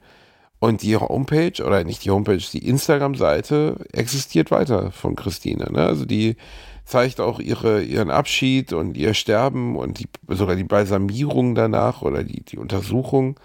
Und 0.60 0.82
die 0.82 0.96
Homepage, 0.96 1.62
oder 1.62 1.84
nicht 1.84 2.04
die 2.04 2.10
Homepage, 2.10 2.38
die 2.38 2.66
Instagram-Seite 2.66 3.84
existiert 3.92 4.50
weiter 4.50 4.92
von 4.92 5.14
Christine. 5.14 5.70
Ne? 5.70 5.84
Also 5.84 6.06
die 6.06 6.36
zeigt 6.84 7.20
auch 7.20 7.40
ihre, 7.40 7.82
ihren 7.82 8.10
Abschied 8.10 8.72
und 8.72 8.96
ihr 8.96 9.14
Sterben 9.14 9.76
und 9.76 9.98
die, 9.98 10.08
sogar 10.28 10.56
die 10.56 10.64
Balsamierung 10.64 11.54
danach 11.54 12.02
oder 12.02 12.24
die, 12.24 12.42
die 12.44 12.58
Untersuchung. 12.58 13.38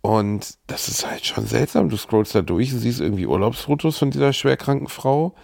Und 0.00 0.58
das 0.66 0.88
ist 0.88 1.08
halt 1.08 1.26
schon 1.26 1.46
seltsam. 1.46 1.88
Du 1.88 1.96
scrollst 1.96 2.34
da 2.34 2.42
durch 2.42 2.72
und 2.72 2.78
siehst 2.78 3.00
irgendwie 3.00 3.26
Urlaubsfotos 3.26 3.98
von 3.98 4.10
dieser 4.10 4.32
schwerkranken 4.32 4.88
Frau. 4.88 5.34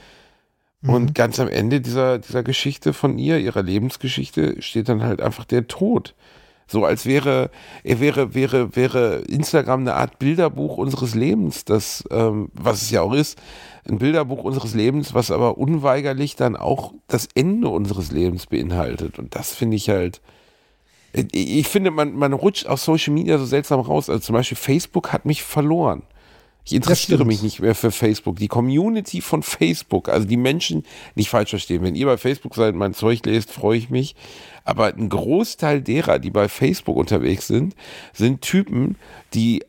Und 0.86 1.14
ganz 1.14 1.40
am 1.40 1.49
Ende 1.49 1.80
dieser, 1.80 2.18
dieser 2.18 2.42
Geschichte 2.42 2.92
von 2.92 3.18
ihr, 3.18 3.38
ihrer 3.38 3.62
Lebensgeschichte, 3.62 4.61
steht 4.61 4.90
dann 4.90 5.03
halt 5.03 5.22
einfach 5.22 5.47
der 5.47 5.66
Tod. 5.66 6.14
So 6.66 6.84
als 6.84 7.06
wäre, 7.06 7.50
wäre, 7.82 8.34
wäre, 8.34 8.74
wäre 8.74 9.16
Instagram 9.28 9.80
eine 9.80 9.94
Art 9.94 10.18
Bilderbuch 10.18 10.78
unseres 10.78 11.14
Lebens, 11.14 11.64
das, 11.64 12.04
ähm, 12.10 12.48
was 12.54 12.82
es 12.82 12.90
ja 12.90 13.02
auch 13.02 13.12
ist, 13.12 13.38
ein 13.88 13.98
Bilderbuch 13.98 14.42
unseres 14.44 14.74
Lebens, 14.74 15.12
was 15.14 15.30
aber 15.30 15.58
unweigerlich 15.58 16.36
dann 16.36 16.56
auch 16.56 16.94
das 17.06 17.28
Ende 17.34 17.68
unseres 17.68 18.12
Lebens 18.12 18.46
beinhaltet. 18.46 19.18
Und 19.18 19.34
das 19.34 19.54
finde 19.54 19.76
ich 19.76 19.90
halt, 19.90 20.22
ich 21.32 21.68
finde, 21.68 21.90
man, 21.90 22.14
man 22.14 22.32
rutscht 22.32 22.66
auf 22.66 22.80
Social 22.80 23.12
Media 23.12 23.38
so 23.38 23.44
seltsam 23.44 23.80
raus. 23.80 24.10
Also 24.10 24.20
zum 24.20 24.34
Beispiel 24.34 24.56
Facebook 24.56 25.12
hat 25.12 25.26
mich 25.26 25.42
verloren. 25.42 26.02
Ich 26.66 26.72
interessiere 26.72 27.26
mich 27.26 27.42
nicht 27.42 27.60
mehr 27.60 27.74
für 27.74 27.90
Facebook. 27.90 28.36
Die 28.36 28.48
Community 28.48 29.20
von 29.20 29.42
Facebook, 29.42 30.08
also 30.08 30.26
die 30.26 30.38
Menschen, 30.38 30.84
nicht 31.14 31.28
falsch 31.28 31.50
verstehen, 31.50 31.82
wenn 31.82 31.94
ihr 31.94 32.06
bei 32.06 32.16
Facebook 32.16 32.54
seid, 32.54 32.74
mein 32.74 32.94
Zeug 32.94 33.24
lest, 33.26 33.50
freue 33.50 33.76
ich 33.76 33.90
mich. 33.90 34.16
Aber 34.64 34.86
ein 34.86 35.10
Großteil 35.10 35.82
derer, 35.82 36.18
die 36.18 36.30
bei 36.30 36.48
Facebook 36.48 36.96
unterwegs 36.96 37.46
sind, 37.46 37.76
sind 38.14 38.40
Typen, 38.40 38.96
die 39.34 39.62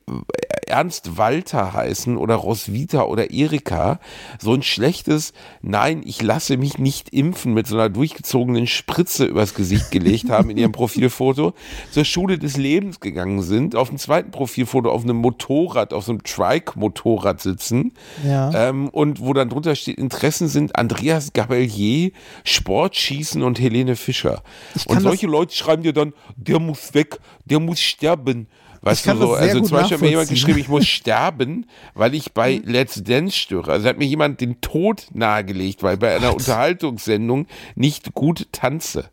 Ernst 0.68 1.18
Walter 1.18 1.74
heißen 1.74 2.18
oder 2.18 2.36
Roswitha 2.36 3.04
oder 3.04 3.32
Erika. 3.32 4.00
So 4.40 4.54
ein 4.54 4.64
schlechtes 4.64 5.34
Nein, 5.62 6.02
ich 6.06 6.22
lasse 6.22 6.58
mich 6.58 6.78
nicht 6.78 7.10
impfen 7.14 7.54
mit 7.54 7.68
so 7.68 7.76
einer 7.76 7.90
durchgezogenen 7.90 8.68
Spritze 8.68 9.26
übers 9.26 9.54
Gesicht 9.54 9.92
gelegt 9.92 10.30
haben 10.30 10.50
in 10.50 10.58
ihrem 10.58 10.72
Profilfoto, 10.74 11.54
zur 11.92 12.06
Schule 12.06 12.38
des 12.38 12.58
Lebens 12.58 13.00
gegangen 13.00 13.42
sind, 13.42 13.76
auf 13.76 13.90
dem 13.90 13.98
zweiten 13.98 14.32
Profilfoto 14.32 14.90
auf 14.90 15.04
einem 15.04 15.18
Motorrad, 15.18 15.94
auf 15.94 16.06
so 16.06 16.12
einem 16.12 16.24
Trike-Motorrad 16.24 17.42
sitzen 17.42 17.94
Ja. 18.26 18.70
ähm, 18.70 18.90
und 18.90 19.20
wo 19.20 19.34
dann 19.34 19.50
drunter 19.50 19.76
steht, 19.76 19.98
Interessen 19.98 20.48
sind 20.48 20.76
Andreas 20.76 21.34
Gabellier, 21.34 22.12
Sportschießen 22.44 23.44
und 23.44 23.60
Helene 23.60 23.96
Fischer. 23.96 24.42
Und 24.88 25.02
solche 25.02 25.28
Leute 25.28 25.56
schreiben 25.56 25.84
dir 25.84 25.94
dann, 25.94 26.14
der 26.36 26.60
muss 26.60 26.94
weg, 26.94 27.20
der 27.46 27.60
muss 27.60 27.80
sterben. 27.80 28.48
Weißt 28.86 29.02
Ich 29.02 29.06
kann 29.08 29.20
du 29.20 29.26
so, 29.26 29.34
also 29.34 29.60
gut 29.62 29.68
zum 29.68 29.78
Beispiel 29.78 29.98
hat 29.98 30.02
mir 30.04 30.10
jemand 30.10 30.30
geschrieben, 30.30 30.60
ich 30.60 30.68
muss 30.68 30.86
sterben, 30.86 31.66
weil 31.96 32.14
ich 32.14 32.34
bei 32.34 32.62
Let's 32.64 33.04
Dance 33.04 33.36
störe. 33.36 33.72
Also 33.72 33.90
hat 33.90 33.98
mir 33.98 34.06
jemand 34.06 34.42
den 34.42 34.62
Tod 34.62 35.08
nahegelegt, 35.12 35.82
weil 35.82 35.98
bei 35.98 36.16
einer 36.16 36.32
Unterhaltungssendung 36.36 37.48
nicht 37.74 38.14
gut 38.14 38.48
tanze. 38.52 39.10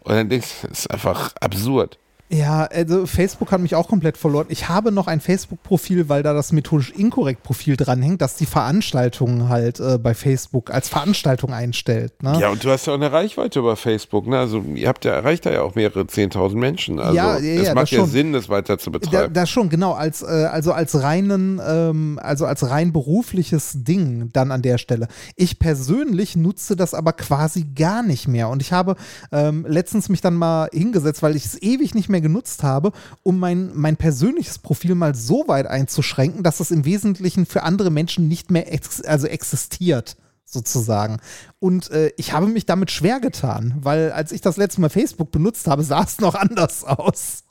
Und 0.00 0.14
dann 0.14 0.28
denkst 0.28 0.48
du, 0.60 0.68
das 0.68 0.80
ist 0.80 0.90
einfach 0.90 1.34
absurd. 1.40 1.98
Ja, 2.30 2.64
also 2.64 3.06
Facebook 3.06 3.50
hat 3.52 3.60
mich 3.60 3.74
auch 3.74 3.88
komplett 3.88 4.18
verloren. 4.18 4.46
Ich 4.50 4.68
habe 4.68 4.92
noch 4.92 5.06
ein 5.06 5.20
Facebook-Profil, 5.20 6.10
weil 6.10 6.22
da 6.22 6.34
das 6.34 6.52
methodisch 6.52 6.90
inkorrekt 6.90 7.42
Profil 7.42 7.76
dranhängt, 7.76 8.20
das 8.20 8.36
die 8.36 8.44
Veranstaltungen 8.44 9.48
halt 9.48 9.80
äh, 9.80 9.98
bei 9.98 10.14
Facebook 10.14 10.70
als 10.70 10.90
Veranstaltung 10.90 11.54
einstellt. 11.54 12.22
Ne? 12.22 12.38
Ja, 12.38 12.50
und 12.50 12.62
du 12.62 12.70
hast 12.70 12.86
ja 12.86 12.92
auch 12.92 12.98
eine 12.98 13.12
Reichweite 13.12 13.60
über 13.60 13.76
Facebook. 13.76 14.26
Ne? 14.26 14.38
Also 14.38 14.62
ihr 14.74 14.88
habt 14.88 15.06
ja 15.06 15.12
erreicht 15.12 15.46
da 15.46 15.52
ja 15.52 15.62
auch 15.62 15.74
mehrere 15.74 16.02
10.000 16.02 16.56
Menschen. 16.56 16.98
Also 17.00 17.14
Ja, 17.16 17.38
ja, 17.38 17.60
es 17.60 17.68
ja, 17.68 17.74
macht 17.74 17.90
ja 17.90 18.00
schon. 18.00 18.10
Sinn, 18.10 18.32
das 18.34 18.50
weiter 18.50 18.78
zu 18.78 18.90
Da, 18.90 18.98
betreiben. 18.98 19.32
das 19.32 19.48
schon, 19.48 19.70
genau, 19.70 19.92
als, 19.92 20.22
äh, 20.22 20.26
also 20.26 20.72
als 20.72 21.02
reinen, 21.02 21.60
ähm, 21.66 22.20
also 22.22 22.44
als 22.44 22.68
rein 22.68 22.92
berufliches 22.92 23.84
Ding 23.84 24.28
dann 24.34 24.52
an 24.52 24.60
der 24.60 24.76
Stelle. 24.76 25.08
Ich 25.36 25.58
persönlich 25.58 26.36
nutze 26.36 26.76
das 26.76 26.92
aber 26.92 27.14
quasi 27.14 27.64
gar 27.74 28.02
nicht 28.02 28.28
mehr. 28.28 28.50
Und 28.50 28.60
ich 28.60 28.72
habe 28.72 28.96
ähm, 29.32 29.64
letztens 29.66 30.10
mich 30.10 30.20
dann 30.20 30.34
mal 30.34 30.68
hingesetzt, 30.72 31.22
weil 31.22 31.34
ich 31.34 31.46
es 31.46 31.62
ewig 31.62 31.94
nicht 31.94 32.10
mehr 32.10 32.17
genutzt 32.20 32.62
habe, 32.62 32.92
um 33.22 33.38
mein, 33.38 33.70
mein 33.74 33.96
persönliches 33.96 34.58
Profil 34.58 34.94
mal 34.94 35.14
so 35.14 35.44
weit 35.48 35.66
einzuschränken, 35.66 36.42
dass 36.42 36.60
es 36.60 36.70
im 36.70 36.84
Wesentlichen 36.84 37.46
für 37.46 37.62
andere 37.62 37.90
Menschen 37.90 38.28
nicht 38.28 38.50
mehr 38.50 38.72
ex 38.72 39.00
also 39.02 39.26
existiert 39.26 40.16
sozusagen. 40.44 41.18
Und 41.58 41.90
äh, 41.90 42.10
ich 42.16 42.32
habe 42.32 42.46
mich 42.46 42.64
damit 42.64 42.90
schwer 42.90 43.20
getan, 43.20 43.74
weil 43.80 44.12
als 44.12 44.32
ich 44.32 44.40
das 44.40 44.56
letzte 44.56 44.80
Mal 44.80 44.88
Facebook 44.90 45.30
benutzt 45.30 45.66
habe, 45.66 45.82
sah 45.84 46.02
es 46.02 46.18
noch 46.20 46.34
anders 46.34 46.84
aus. 46.84 47.44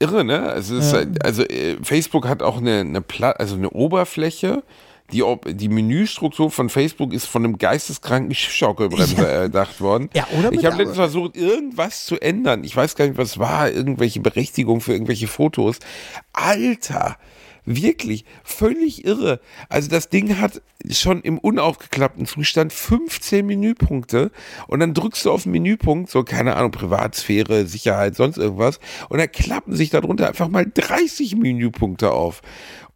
Irre, 0.00 0.22
ne? 0.24 0.42
Also, 0.42 0.76
ist, 0.76 0.92
Ja. 0.92 0.98
halt- 0.98 1.24
also 1.24 1.42
äh, 1.42 1.76
Facebook 1.82 2.28
hat 2.28 2.42
auch 2.42 2.58
eine, 2.58 2.80
eine, 2.80 3.00
Pla 3.00 3.30
also 3.32 3.56
eine 3.56 3.70
Oberfläche. 3.70 4.62
Die, 5.12 5.24
die 5.46 5.68
Menüstruktur 5.68 6.50
von 6.50 6.68
Facebook 6.68 7.12
ist 7.12 7.26
von 7.26 7.44
einem 7.44 7.58
geisteskranken 7.58 8.34
Schiffschaukelbremser 8.34 9.28
erdacht 9.28 9.80
worden. 9.80 10.10
Ja, 10.14 10.26
oder 10.38 10.52
Ich 10.52 10.64
habe 10.66 10.76
letztens 10.76 10.96
versucht, 10.96 11.36
irgendwas 11.36 12.04
zu 12.04 12.20
ändern. 12.20 12.62
Ich 12.64 12.76
weiß 12.76 12.94
gar 12.94 13.06
nicht, 13.06 13.16
was 13.16 13.38
war. 13.38 13.70
Irgendwelche 13.70 14.20
Berechtigung 14.20 14.80
für 14.80 14.92
irgendwelche 14.92 15.26
Fotos. 15.28 15.78
Alter, 16.32 17.16
wirklich 17.68 18.24
völlig 18.44 19.04
irre. 19.04 19.40
Also 19.68 19.90
das 19.90 20.08
Ding 20.08 20.38
hat 20.38 20.62
schon 20.90 21.20
im 21.20 21.38
unaufgeklappten 21.38 22.26
Zustand 22.26 22.72
15 22.72 23.44
Menüpunkte 23.44 24.30
und 24.66 24.80
dann 24.80 24.94
drückst 24.94 25.24
du 25.24 25.30
auf 25.30 25.42
den 25.42 25.52
Menüpunkt, 25.52 26.10
so 26.10 26.24
keine 26.24 26.56
Ahnung, 26.56 26.70
Privatsphäre, 26.70 27.66
Sicherheit, 27.66 28.16
sonst 28.16 28.38
irgendwas 28.38 28.80
und 29.08 29.18
dann 29.18 29.30
klappen 29.30 29.76
sich 29.76 29.90
darunter 29.90 30.28
einfach 30.28 30.48
mal 30.48 30.66
30 30.72 31.36
Menüpunkte 31.36 32.10
auf. 32.12 32.42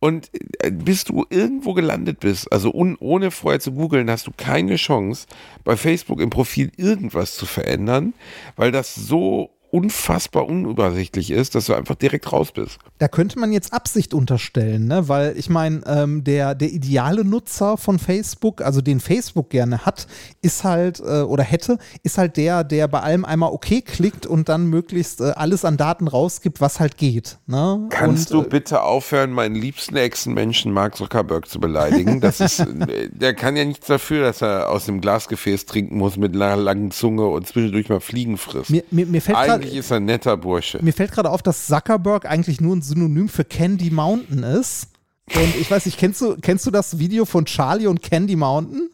Und 0.03 0.33
äh, 0.59 0.73
bis 0.73 1.05
du 1.05 1.27
irgendwo 1.31 1.75
gelandet 1.75 2.19
bist, 2.19 2.53
also 2.53 2.73
ohne 2.73 3.31
vorher 3.31 3.61
zu 3.61 3.71
googeln, 3.71 4.11
hast 4.11 4.27
du 4.27 4.33
keine 4.37 4.75
Chance, 4.75 5.29
bei 5.63 5.77
Facebook 5.77 6.21
im 6.21 6.29
Profil 6.29 6.73
irgendwas 6.77 7.37
zu 7.37 7.47
verändern, 7.47 8.13
weil 8.57 8.73
das 8.73 8.97
so 8.97 9.52
unfassbar 9.73 10.47
unübersichtlich 10.47 11.31
ist, 11.31 11.55
dass 11.55 11.65
du 11.65 11.75
einfach 11.75 11.95
direkt 11.95 12.31
raus 12.31 12.53
bist. 12.53 12.79
Da 12.99 13.09
könnte 13.09 13.39
man 13.39 13.53
jetzt 13.53 13.73
Absicht 13.73 14.13
unterstellen, 14.13 14.87
ne? 14.87 15.09
weil 15.09 15.35
ich 15.39 15.49
meine, 15.49 15.81
ähm, 15.87 16.25
der, 16.25 16.55
der 16.55 16.71
ideale 16.71 17.25
Nutzer 17.25 17.79
von 17.79 17.99
Facebook, 17.99 18.61
also 18.61 18.83
den 18.83 19.01
Facebook 19.01 19.49
gerne 19.49 19.87
hat, 19.87 20.07
ist 20.43 20.63
halt 20.63 21.01
äh, 21.01 21.23
oder 21.23 21.43
hätte, 21.43 21.79
ist 22.03 22.19
halt 22.19 22.37
der, 22.37 22.65
der 22.65 22.87
bei 22.87 23.01
allem 23.01 23.25
einmal 23.25 23.51
okay 23.51 23.81
klickt 23.81 24.27
und 24.27 24.51
dann 24.51 24.67
möglichst 24.67 25.23
äh, 25.23 25.33
alles 25.37 25.65
an 25.65 25.79
Daten 25.79 26.07
rausgibt, 26.07 26.61
was 26.61 26.79
halt 26.79 26.99
geht. 26.99 27.39
Ne? 27.47 27.87
Kannst 27.89 28.31
und, 28.33 28.45
du 28.45 28.51
bitte 28.51 28.83
aufhören, 28.83 29.31
meinen 29.31 29.55
liebsten 29.55 29.97
Echsenmenschen 29.97 30.71
Mark 30.71 30.97
Zuckerberg 30.97 31.49
zu 31.49 31.61
beleidigen? 31.61 32.21
Das 32.21 32.41
ist, 32.41 32.61
äh, 32.61 33.09
der 33.11 33.33
kann 33.33 33.57
ja 33.57 33.65
nichts 33.65 33.87
dafür, 33.87 34.23
dass 34.23 34.43
er 34.43 34.69
aus 34.69 34.85
dem 34.85 35.01
Glasgefäß 35.01 35.65
trinken 35.65 35.97
muss 35.97 36.19
mit 36.19 36.35
einer 36.35 36.57
langen 36.57 36.91
Zunge 36.91 37.27
und 37.27 37.47
zwischendurch 37.47 37.89
mal 37.89 38.01
Fliegen 38.01 38.37
frisst. 38.37 38.69
Mir, 38.69 38.85
mir, 38.91 39.07
mir 39.07 39.23
fällt 39.23 39.39
grad- 39.39 39.62
Eigentlich 39.63 39.79
ist 39.79 39.91
er 39.93 39.99
ein 39.99 40.07
netter 40.07 40.37
Bursche. 40.37 40.81
Mir 40.83 40.93
fällt 40.93 41.13
gerade 41.13 41.31
auf, 41.31 41.41
dass 41.41 41.67
Zuckerberg 41.67 42.27
eigentlich 42.27 42.61
nur 42.61 42.75
ein 42.75 42.83
Synonym 42.83 43.29
für 43.29 43.45
Candy 43.45 43.91
Mountain 43.91 44.43
ist. 44.43 44.89
Und 45.35 45.55
ich 45.61 45.71
weiß 45.71 45.87
nicht, 45.87 45.99
kennst 45.99 46.21
du, 46.21 46.37
kennst 46.37 46.67
du 46.67 46.73
das 46.73 46.99
Video 46.99 47.25
von 47.25 47.45
Charlie 47.45 47.87
und 47.87 48.03
Candy 48.03 48.35
Mountain? 48.35 48.91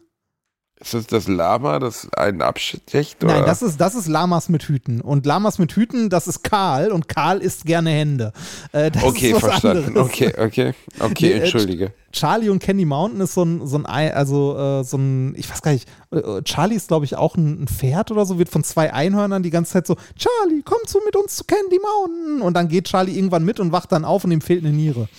Ist 0.81 0.93
das 0.93 1.07
das 1.07 1.27
Lama, 1.27 1.77
das 1.79 2.07
einen 2.13 2.41
abstecht? 2.41 3.21
Nein, 3.21 3.37
oder? 3.39 3.45
das 3.45 3.61
ist, 3.61 3.81
das 3.81 3.95
ist 3.95 4.07
Lamas 4.07 4.47
mit 4.47 4.63
Hüten. 4.63 5.01
Und 5.01 5.25
Lamas 5.25 5.59
mit 5.59 5.73
Hüten, 5.73 6.09
das 6.09 6.25
ist 6.25 6.41
Karl 6.43 6.93
und 6.93 7.09
Karl 7.09 7.39
isst 7.39 7.65
gerne 7.65 7.89
Hände. 7.89 8.31
Äh, 8.71 8.89
das 8.89 9.03
Okay, 9.03 9.35
verstanden. 9.35 9.87
anderes. 9.87 10.07
Okay, 10.07 10.33
okay. 10.37 10.73
Okay, 11.01 11.31
äh, 11.33 11.39
entschuldige. 11.39 11.91
Charlie 12.13 12.47
und 12.49 12.59
Candy 12.59 12.85
Mountain 12.85 13.19
ist 13.19 13.33
so 13.33 13.43
ein, 13.43 13.67
so 13.67 13.77
ein, 13.77 13.85
Ei- 13.87 14.13
also 14.13 14.57
äh, 14.57 14.83
so 14.85 14.95
ein, 14.97 15.35
ich 15.35 15.49
weiß 15.51 15.61
gar 15.61 15.71
nicht, 15.73 15.89
äh, 16.11 16.41
Charlie 16.43 16.75
ist 16.77 16.87
glaube 16.87 17.03
ich 17.03 17.17
auch 17.17 17.35
ein, 17.35 17.63
ein 17.63 17.67
Pferd 17.67 18.09
oder 18.11 18.25
so, 18.25 18.39
wird 18.39 18.47
von 18.47 18.63
zwei 18.63 18.93
Einhörnern 18.93 19.43
die 19.43 19.49
ganze 19.51 19.73
Zeit 19.73 19.85
so, 19.85 19.97
Charlie, 20.17 20.61
kommst 20.63 20.95
du 20.95 21.01
mit 21.05 21.15
uns 21.17 21.35
zu 21.35 21.43
Candy 21.43 21.77
Mountain? 21.79 22.41
Und 22.41 22.53
dann 22.53 22.69
geht 22.69 22.85
Charlie 22.87 23.15
irgendwann 23.17 23.43
mit 23.43 23.59
und 23.59 23.73
wacht 23.73 23.91
dann 23.91 24.05
auf 24.05 24.23
und 24.23 24.31
ihm 24.31 24.39
fehlt 24.41 24.63
eine 24.63 24.73
Niere. 24.73 25.09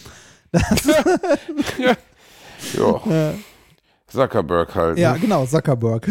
Ja. 2.77 3.01
Zuckerberg 4.11 4.75
halt. 4.75 4.99
Ja, 4.99 5.17
genau, 5.17 5.47
Zuckerberg. 5.47 6.09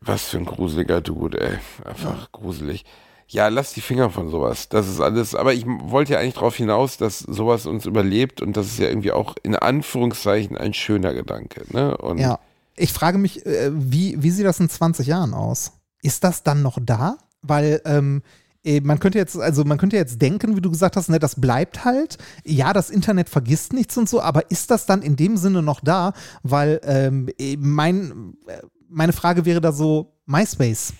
Was 0.00 0.24
für 0.24 0.38
ein 0.38 0.46
gruseliger 0.46 1.00
Dude, 1.00 1.40
ey. 1.40 1.58
Einfach 1.84 2.32
gruselig. 2.32 2.84
Ja, 3.28 3.48
lass 3.48 3.72
die 3.74 3.80
Finger 3.80 4.10
von 4.10 4.28
sowas. 4.28 4.68
Das 4.68 4.88
ist 4.88 5.00
alles. 5.00 5.34
Aber 5.34 5.52
ich 5.52 5.64
wollte 5.66 6.14
ja 6.14 6.18
eigentlich 6.18 6.34
darauf 6.34 6.56
hinaus, 6.56 6.96
dass 6.96 7.20
sowas 7.20 7.66
uns 7.66 7.86
überlebt 7.86 8.40
und 8.40 8.56
das 8.56 8.66
ist 8.66 8.78
ja 8.78 8.88
irgendwie 8.88 9.12
auch 9.12 9.36
in 9.42 9.54
Anführungszeichen 9.54 10.56
ein 10.56 10.74
schöner 10.74 11.14
Gedanke. 11.14 11.62
Ne? 11.72 11.96
Und 11.96 12.18
Ja. 12.18 12.40
Ich 12.76 12.92
frage 12.92 13.18
mich, 13.18 13.44
äh, 13.44 13.70
wie, 13.72 14.22
wie 14.22 14.30
sieht 14.30 14.46
das 14.46 14.58
in 14.58 14.68
20 14.70 15.06
Jahren 15.06 15.34
aus? 15.34 15.72
Ist 16.02 16.24
das 16.24 16.42
dann 16.42 16.62
noch 16.62 16.78
da? 16.80 17.18
Weil 17.42 17.82
ähm, 17.84 18.22
äh, 18.22 18.39
man 18.82 18.98
könnte 18.98 19.18
jetzt, 19.18 19.36
also 19.38 19.64
man 19.64 19.78
könnte 19.78 19.96
jetzt 19.96 20.20
denken, 20.20 20.56
wie 20.56 20.60
du 20.60 20.70
gesagt 20.70 20.96
hast, 20.96 21.08
ne, 21.08 21.18
das 21.18 21.40
bleibt 21.40 21.84
halt. 21.84 22.18
Ja, 22.44 22.72
das 22.72 22.90
Internet 22.90 23.28
vergisst 23.28 23.72
nichts 23.72 23.96
und 23.96 24.08
so, 24.08 24.20
aber 24.20 24.50
ist 24.50 24.70
das 24.70 24.86
dann 24.86 25.02
in 25.02 25.16
dem 25.16 25.36
Sinne 25.36 25.62
noch 25.62 25.80
da? 25.80 26.12
Weil 26.42 26.80
ähm, 26.84 27.28
äh, 27.38 27.56
mein, 27.58 28.34
äh, 28.46 28.60
meine 28.88 29.12
Frage 29.12 29.44
wäre 29.44 29.60
da 29.60 29.72
so, 29.72 30.14
MySpace. 30.26 30.92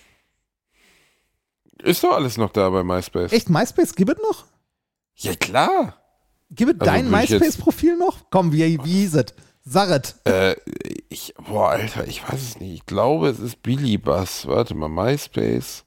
ist 1.83 2.03
doch 2.03 2.13
alles 2.13 2.37
noch 2.37 2.51
da 2.51 2.69
bei 2.69 2.83
MySpace. 2.83 3.31
Echt, 3.31 3.49
MySpace 3.49 3.95
gibt 3.95 4.11
es 4.11 4.17
noch? 4.21 4.45
Ja, 5.15 5.35
klar. 5.35 5.95
Gib 6.49 6.67
mir 6.67 6.73
Also 6.79 6.85
dein 6.91 7.09
MySpace-Profil 7.09 7.95
noch? 7.97 8.29
Komm, 8.29 8.51
wie, 8.51 8.83
wie 8.83 8.91
hieß 8.91 9.15
es? 9.15 9.25
Sarret. 9.63 10.15
Äh, 10.25 10.55
ich, 11.09 11.35
boah, 11.37 11.69
Alter, 11.69 12.07
ich 12.07 12.27
weiß 12.27 12.41
es 12.41 12.59
nicht. 12.59 12.73
Ich 12.73 12.85
glaube, 12.87 13.29
es 13.29 13.39
ist 13.39 13.61
Billy 13.61 13.97
Bass. 13.97 14.47
Warte 14.47 14.73
mal, 14.73 14.89
MySpace. 14.89 15.85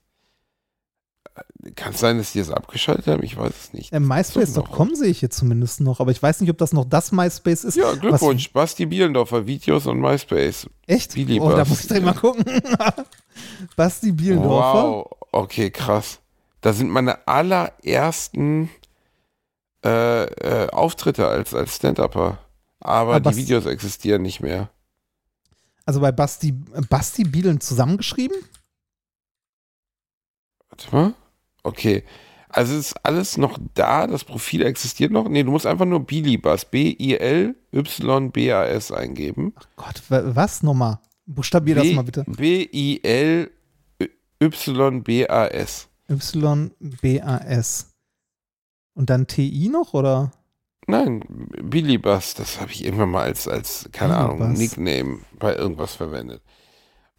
Kann 1.74 1.95
es 1.95 2.01
sein, 2.01 2.18
dass 2.18 2.32
die 2.32 2.39
das 2.39 2.51
abgeschaltet 2.51 3.07
haben? 3.09 3.22
Ich 3.24 3.37
weiß 3.37 3.53
es 3.53 3.72
nicht. 3.72 3.93
Äh, 3.93 3.99
MySpace.com 3.99 4.95
sehe 4.95 5.09
ich 5.09 5.20
jetzt 5.20 5.37
zumindest 5.37 5.80
noch, 5.80 5.99
aber 5.99 6.12
ich 6.12 6.22
weiß 6.22 6.41
nicht, 6.41 6.51
ob 6.51 6.59
das 6.59 6.72
noch 6.72 6.85
das 6.85 7.11
MySpace 7.11 7.64
ist. 7.64 7.76
Ja, 7.76 7.93
Glückwunsch. 7.95 8.53
Basti 8.53 8.87
Bielendorfer, 8.87 9.47
Videos 9.47 9.87
und 9.87 9.99
MySpace. 10.01 10.68
Echt? 10.87 11.14
Billy 11.14 11.41
oh, 11.41 11.51
da 11.51 11.57
Bass. 11.57 11.68
muss 11.70 11.80
ich 11.80 11.89
direkt 11.89 12.07
mal 12.07 12.14
gucken. 12.14 12.45
Basti 13.76 14.12
Bielendorfer. 14.12 14.82
Wow, 14.82 15.11
okay, 15.32 15.70
krass. 15.70 16.20
Da 16.61 16.72
sind 16.72 16.91
meine 16.91 17.26
allerersten 17.26 18.70
äh, 19.85 20.24
äh, 20.24 20.70
Auftritte 20.70 21.26
als, 21.26 21.53
als 21.53 21.76
Stand-Upper. 21.76 22.39
Aber 22.80 23.14
Ah, 23.14 23.20
die 23.20 23.37
Videos 23.37 23.66
existieren 23.66 24.22
nicht 24.22 24.41
mehr. 24.41 24.68
Also 25.85 26.01
bei 26.01 26.12
Basti, 26.12 26.53
Basti 26.89 27.24
Bielen 27.24 27.61
zusammengeschrieben? 27.61 28.37
Warte 30.68 30.95
mal. 30.95 31.14
Okay. 31.64 32.04
Also 32.48 32.76
ist 32.76 32.94
alles 33.04 33.36
noch 33.36 33.58
da, 33.74 34.06
das 34.06 34.22
Profil 34.22 34.62
existiert 34.62 35.10
noch. 35.10 35.28
Nee, 35.28 35.42
du 35.42 35.50
musst 35.50 35.66
einfach 35.66 35.86
nur 35.86 36.06
Bilibas, 36.06 36.64
B-I-L-Y-B-A-S 37.72 38.92
eingeben. 38.92 39.54
Gott, 39.74 40.00
wa- 40.08 40.22
was 40.36 40.62
nochmal? 40.62 41.00
Buchstabier 41.26 41.74
das 41.74 41.82
B- 41.84 41.94
mal 41.94 42.04
bitte. 42.04 42.24
B-I-L-Y-B-A-S. 42.28 43.48
Y-B-A-S. 46.08 47.90
Und 48.96 49.10
dann 49.10 49.26
TI 49.26 49.68
noch, 49.68 49.92
oder? 49.94 50.30
Nein, 50.86 51.24
Bilibas, 51.62 52.34
das 52.34 52.60
habe 52.60 52.70
ich 52.70 52.84
irgendwann 52.84 53.10
mal 53.10 53.24
als, 53.24 53.48
als 53.48 53.88
keine 53.90 54.16
Ahnung, 54.16 54.38
Bilibas. 54.38 54.58
Nickname 54.58 55.18
bei 55.38 55.56
irgendwas 55.56 55.94
verwendet. 55.94 56.42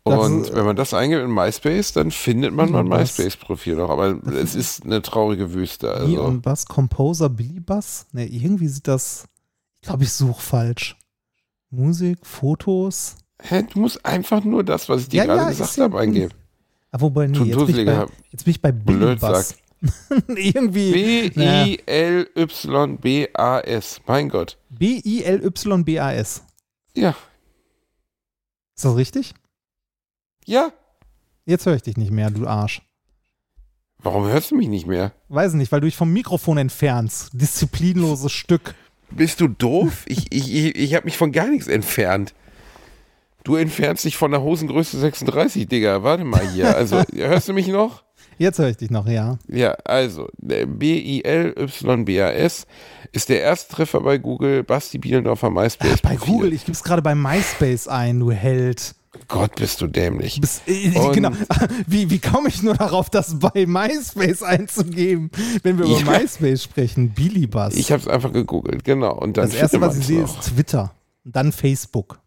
Und 0.07 0.43
ist- 0.43 0.53
wenn 0.53 0.65
man 0.65 0.75
das 0.75 0.93
eingibt 0.93 1.23
in 1.23 1.33
MySpace, 1.33 1.93
dann 1.93 2.11
findet 2.11 2.53
man 2.53 2.71
mein. 2.71 2.87
MySpace-Profil 2.87 3.75
noch. 3.75 3.89
Aber 3.89 4.19
es 4.33 4.53
ist 4.53 4.85
eine 4.85 5.01
traurige 5.01 5.53
Wüste. 5.53 5.91
Also. 5.91 6.21
und 6.21 6.41
Bass, 6.41 6.67
Composer 6.67 7.27
Billy 7.29 7.59
Bass? 7.59 8.05
Ne, 8.11 8.27
irgendwie 8.27 8.67
sieht 8.67 8.87
das. 8.87 9.25
Ich 9.81 9.87
glaube, 9.87 10.03
ich 10.03 10.11
suche 10.13 10.41
falsch. 10.41 10.95
Musik, 11.71 12.19
Fotos. 12.25 13.15
Hä, 13.41 13.63
du 13.73 13.79
musst 13.79 14.05
einfach 14.05 14.43
nur 14.43 14.63
das, 14.63 14.87
was 14.89 15.01
ich 15.01 15.09
dir 15.09 15.17
Ja, 15.17 15.25
gerade 15.25 15.41
ja, 15.41 15.49
gesagt 15.49 15.77
habe, 15.79 15.99
eingeben. 15.99 16.31
Ah, 16.91 17.01
wobei, 17.01 17.25
nee, 17.27 17.37
jetzt 17.39 17.65
bin, 17.65 17.85
bei, 17.85 18.05
jetzt 18.31 18.45
bin 18.45 18.51
ich 18.51 18.61
bei 18.61 18.71
Billy. 18.71 19.15
Bass. 19.15 19.55
irgendwie. 20.27 20.91
B-I-L-Y-B-A-S. 22.55 24.01
Mein 24.07 24.29
Gott. 24.29 24.57
B-I-L-Y-B-A-S. 24.69 26.43
Ja. 26.95 27.09
Ist 28.75 28.85
das 28.85 28.95
richtig? 28.95 29.33
Ja. 30.45 30.71
Jetzt 31.45 31.65
höre 31.65 31.75
ich 31.75 31.81
dich 31.83 31.97
nicht 31.97 32.11
mehr, 32.11 32.29
du 32.29 32.47
Arsch. 32.47 32.81
Warum 34.01 34.27
hörst 34.27 34.51
du 34.51 34.55
mich 34.55 34.67
nicht 34.67 34.85
mehr? 34.85 35.11
Weiß 35.29 35.53
nicht, 35.53 35.71
weil 35.71 35.81
du 35.81 35.87
dich 35.87 35.95
vom 35.95 36.13
Mikrofon 36.13 36.59
entfernst. 36.59 37.31
Disziplinloses 37.33 38.31
Stück. 38.31 38.75
Bist 39.09 39.41
du 39.41 39.47
doof? 39.47 40.03
Ich, 40.05 40.31
ich, 40.31 40.53
ich, 40.53 40.75
ich 40.75 40.93
habe 40.93 41.05
mich 41.05 41.17
von 41.17 41.31
gar 41.31 41.47
nichts 41.47 41.67
entfernt. 41.67 42.35
Du 43.43 43.55
entfernst 43.55 44.05
dich 44.05 44.17
von 44.17 44.29
der 44.31 44.41
Hosengröße 44.41 44.99
36, 44.99 45.67
Digga. 45.67 46.03
Warte 46.03 46.23
mal 46.23 46.47
hier. 46.49 46.75
Also, 46.75 47.01
hörst 47.15 47.47
du 47.47 47.53
mich 47.53 47.67
noch? 47.67 48.03
Jetzt 48.37 48.59
höre 48.59 48.69
ich 48.69 48.77
dich 48.77 48.91
noch, 48.91 49.07
ja. 49.07 49.37
Ja, 49.47 49.71
also, 49.85 50.29
B-I-L-Y-B-A-S 51.45 51.87
ist 53.11 53.29
der 53.29 53.41
erste 53.41 53.73
Treffer 53.75 54.01
bei 54.01 54.17
Google. 54.17 54.63
Basti 54.63 54.97
Bielendorfer 54.97 55.49
MySpace. 55.49 56.01
Bei 56.01 56.15
Google, 56.15 56.53
ich 56.53 56.65
gebe 56.65 56.73
es 56.73 56.83
gerade 56.83 57.01
bei 57.01 57.15
MySpace 57.15 57.87
ein, 57.87 58.19
du 58.19 58.31
Held. 58.31 58.95
Gott, 59.27 59.55
bist 59.55 59.81
du 59.81 59.87
dämlich. 59.87 60.35
Du 60.35 60.41
bist, 60.41 60.61
äh, 60.67 60.97
Und- 60.99 61.13
genau. 61.13 61.31
Wie, 61.87 62.09
wie 62.09 62.19
komme 62.19 62.49
ich 62.49 62.61
nur 62.63 62.75
darauf, 62.75 63.09
das 63.09 63.39
bei 63.39 63.65
MySpace 63.65 64.43
einzugeben, 64.43 65.31
wenn 65.63 65.77
wir 65.77 65.85
über 65.85 65.99
Ja. 65.99 66.19
MySpace 66.19 66.63
sprechen? 66.63 67.11
Billy 67.11 67.47
Bass. 67.47 67.75
Ich 67.75 67.91
habe 67.91 68.01
es 68.01 68.07
einfach 68.07 68.31
gegoogelt, 68.33 68.83
genau. 68.83 69.13
Und 69.17 69.37
dann 69.37 69.45
das 69.49 69.55
erste, 69.55 69.81
was 69.81 69.97
ich 69.97 70.05
sehe, 70.07 70.23
ist 70.23 70.41
Twitter. 70.41 70.93
Und 71.23 71.35
dann 71.35 71.51
Facebook. 71.51 72.19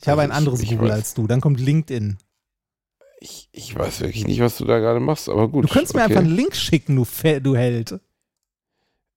Ich 0.00 0.08
habe 0.08 0.22
ein 0.22 0.30
Also 0.30 0.32
ich- 0.32 0.38
anderes 0.38 0.60
ich 0.62 0.70
Google 0.70 0.90
weiß- 0.90 0.94
als 0.94 1.14
du. 1.14 1.26
Dann 1.26 1.40
kommt 1.40 1.58
LinkedIn. 1.60 2.18
Ich, 3.20 3.48
ich 3.50 3.74
weiß 3.76 4.00
wirklich 4.00 4.26
nicht, 4.26 4.40
was 4.40 4.58
du 4.58 4.64
da 4.64 4.78
gerade 4.78 5.00
machst, 5.00 5.28
aber 5.28 5.48
gut. 5.48 5.64
Du 5.64 5.68
könntest 5.68 5.94
mir 5.94 6.02
okay. 6.04 6.10
einfach 6.12 6.24
einen 6.24 6.36
Link 6.36 6.54
schicken, 6.54 6.94
du, 6.94 7.04
Fe 7.04 7.40
du 7.40 7.56
Held. 7.56 7.98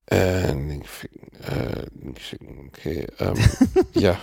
Äh, 0.10 0.54
Link 0.54 0.86
schicken, 0.88 1.32
äh, 1.44 1.86
Link 2.02 2.20
schicken, 2.20 2.68
okay. 2.68 3.08
Ähm, 3.20 3.36
ja. 3.94 4.18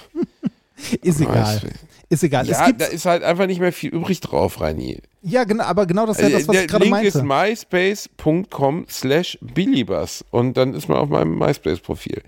Ist 1.03 1.21
egal. 1.21 1.61
Ist 2.09 2.23
egal. 2.23 2.45
es 2.45 2.51
Ja, 2.51 2.67
gibt, 2.67 2.81
da 2.81 2.87
ist 2.87 3.05
halt 3.05 3.23
einfach 3.23 3.47
nicht 3.47 3.61
mehr 3.61 3.73
viel 3.73 3.91
übrig 3.91 4.21
drauf, 4.21 4.61
Reini. 4.61 5.03
ja, 5.23 5.45
genau, 5.45 5.65
aber 5.65 5.87
genau 5.87 6.07
das 6.07 6.19
ist 6.19 6.23
ja 6.23 6.31
das, 6.31 6.49
was 6.49 6.55
der 6.55 6.65
ich 6.65 6.71
gerade 6.71 6.85
Link 6.85 6.93
meinte. 6.93 7.09
ist 7.09 7.23
myspace.com 7.23 8.87
slash 8.89 9.39
billybus 9.43 10.25
und 10.31 10.57
dann 10.57 10.75
ist 10.75 10.89
man 10.89 10.99
auf 10.99 11.09
meinem 11.09 11.37
MySpace-Profil. 11.39 12.23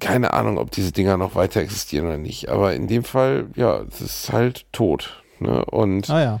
Keine 0.00 0.32
Ahnung, 0.32 0.58
ob 0.58 0.70
diese 0.72 0.90
Dinger 0.92 1.16
noch 1.16 1.36
weiter 1.36 1.60
existieren 1.60 2.06
oder 2.06 2.18
nicht, 2.18 2.48
aber 2.48 2.74
in 2.74 2.88
dem 2.88 3.04
Fall, 3.04 3.46
ja, 3.54 3.82
es 3.82 4.00
ist 4.00 4.32
halt 4.32 4.66
tot. 4.72 5.22
Ne? 5.38 5.64
Und 5.66 6.10
ah 6.10 6.20
ja. 6.22 6.40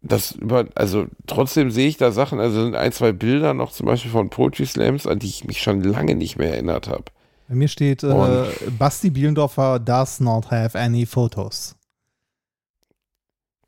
das 0.00 0.32
über, 0.32 0.66
also 0.74 1.06
trotzdem 1.26 1.70
sehe 1.70 1.86
ich 1.88 1.96
da 1.96 2.10
Sachen, 2.10 2.40
also 2.40 2.62
sind 2.64 2.74
ein, 2.74 2.90
zwei 2.92 3.12
Bilder 3.12 3.54
noch 3.54 3.70
zum 3.70 3.86
Beispiel 3.86 4.10
von 4.10 4.30
Poetry 4.30 4.66
Slams, 4.66 5.06
an 5.06 5.20
die 5.20 5.28
ich 5.28 5.44
mich 5.44 5.62
schon 5.62 5.82
lange 5.82 6.16
nicht 6.16 6.38
mehr 6.38 6.50
erinnert 6.54 6.88
habe. 6.88 7.04
Bei 7.52 7.56
mir 7.56 7.68
steht, 7.68 8.02
äh, 8.02 8.46
Basti 8.78 9.10
Bielendorfer 9.10 9.78
does 9.78 10.20
not 10.20 10.50
have 10.50 10.78
any 10.78 11.04
photos. 11.04 11.76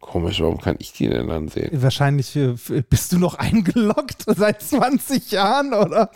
Komisch, 0.00 0.40
warum 0.40 0.58
kann 0.58 0.76
ich 0.78 0.94
die 0.94 1.06
denn 1.06 1.28
dann 1.28 1.48
sehen? 1.48 1.82
Wahrscheinlich 1.82 2.34
äh, 2.34 2.54
bist 2.88 3.12
du 3.12 3.18
noch 3.18 3.34
eingeloggt 3.34 4.24
seit 4.26 4.62
20 4.62 5.32
Jahren, 5.32 5.74
oder? 5.74 6.10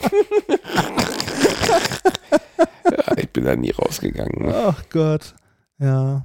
Ja, 2.91 3.19
ich 3.19 3.29
bin 3.35 3.45
da 3.45 3.55
nie 3.55 3.73
rausgegangen. 3.73 4.47
Ne? 4.47 4.55
Ach 4.55 4.83
Gott. 4.89 5.35
Ja. 5.79 6.25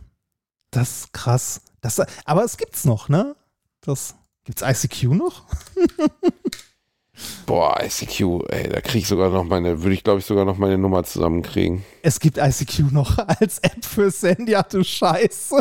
Das 0.72 1.00
ist 1.00 1.12
krass. 1.14 1.60
Das, 1.82 2.02
aber 2.24 2.46
es 2.46 2.56
gibt's 2.56 2.86
noch, 2.86 3.10
ne? 3.10 3.36
Das. 3.82 4.16
Gibt's 4.46 4.62
ICQ 4.62 5.16
noch? 5.16 5.44
Boah, 7.46 7.78
ICQ, 7.84 8.50
ey, 8.50 8.70
da 8.70 8.82
kriege 8.82 9.00
ich 9.00 9.08
sogar 9.08 9.30
noch 9.30 9.44
meine, 9.44 9.84
würde 9.84 9.94
ich 9.94 10.04
glaube 10.04 10.20
ich 10.20 10.26
sogar 10.26 10.46
noch 10.46 10.58
meine 10.58 10.78
Nummer 10.78 11.04
zusammenkriegen. 11.04 11.84
Es 12.02 12.20
gibt 12.20 12.38
ICQ 12.38 12.92
noch 12.92 13.18
als 13.40 13.60
App 13.60 13.84
fürs 13.84 14.22
Handy, 14.24 14.56
ach 14.56 14.64
du 14.64 14.84
Scheiße. 14.84 15.58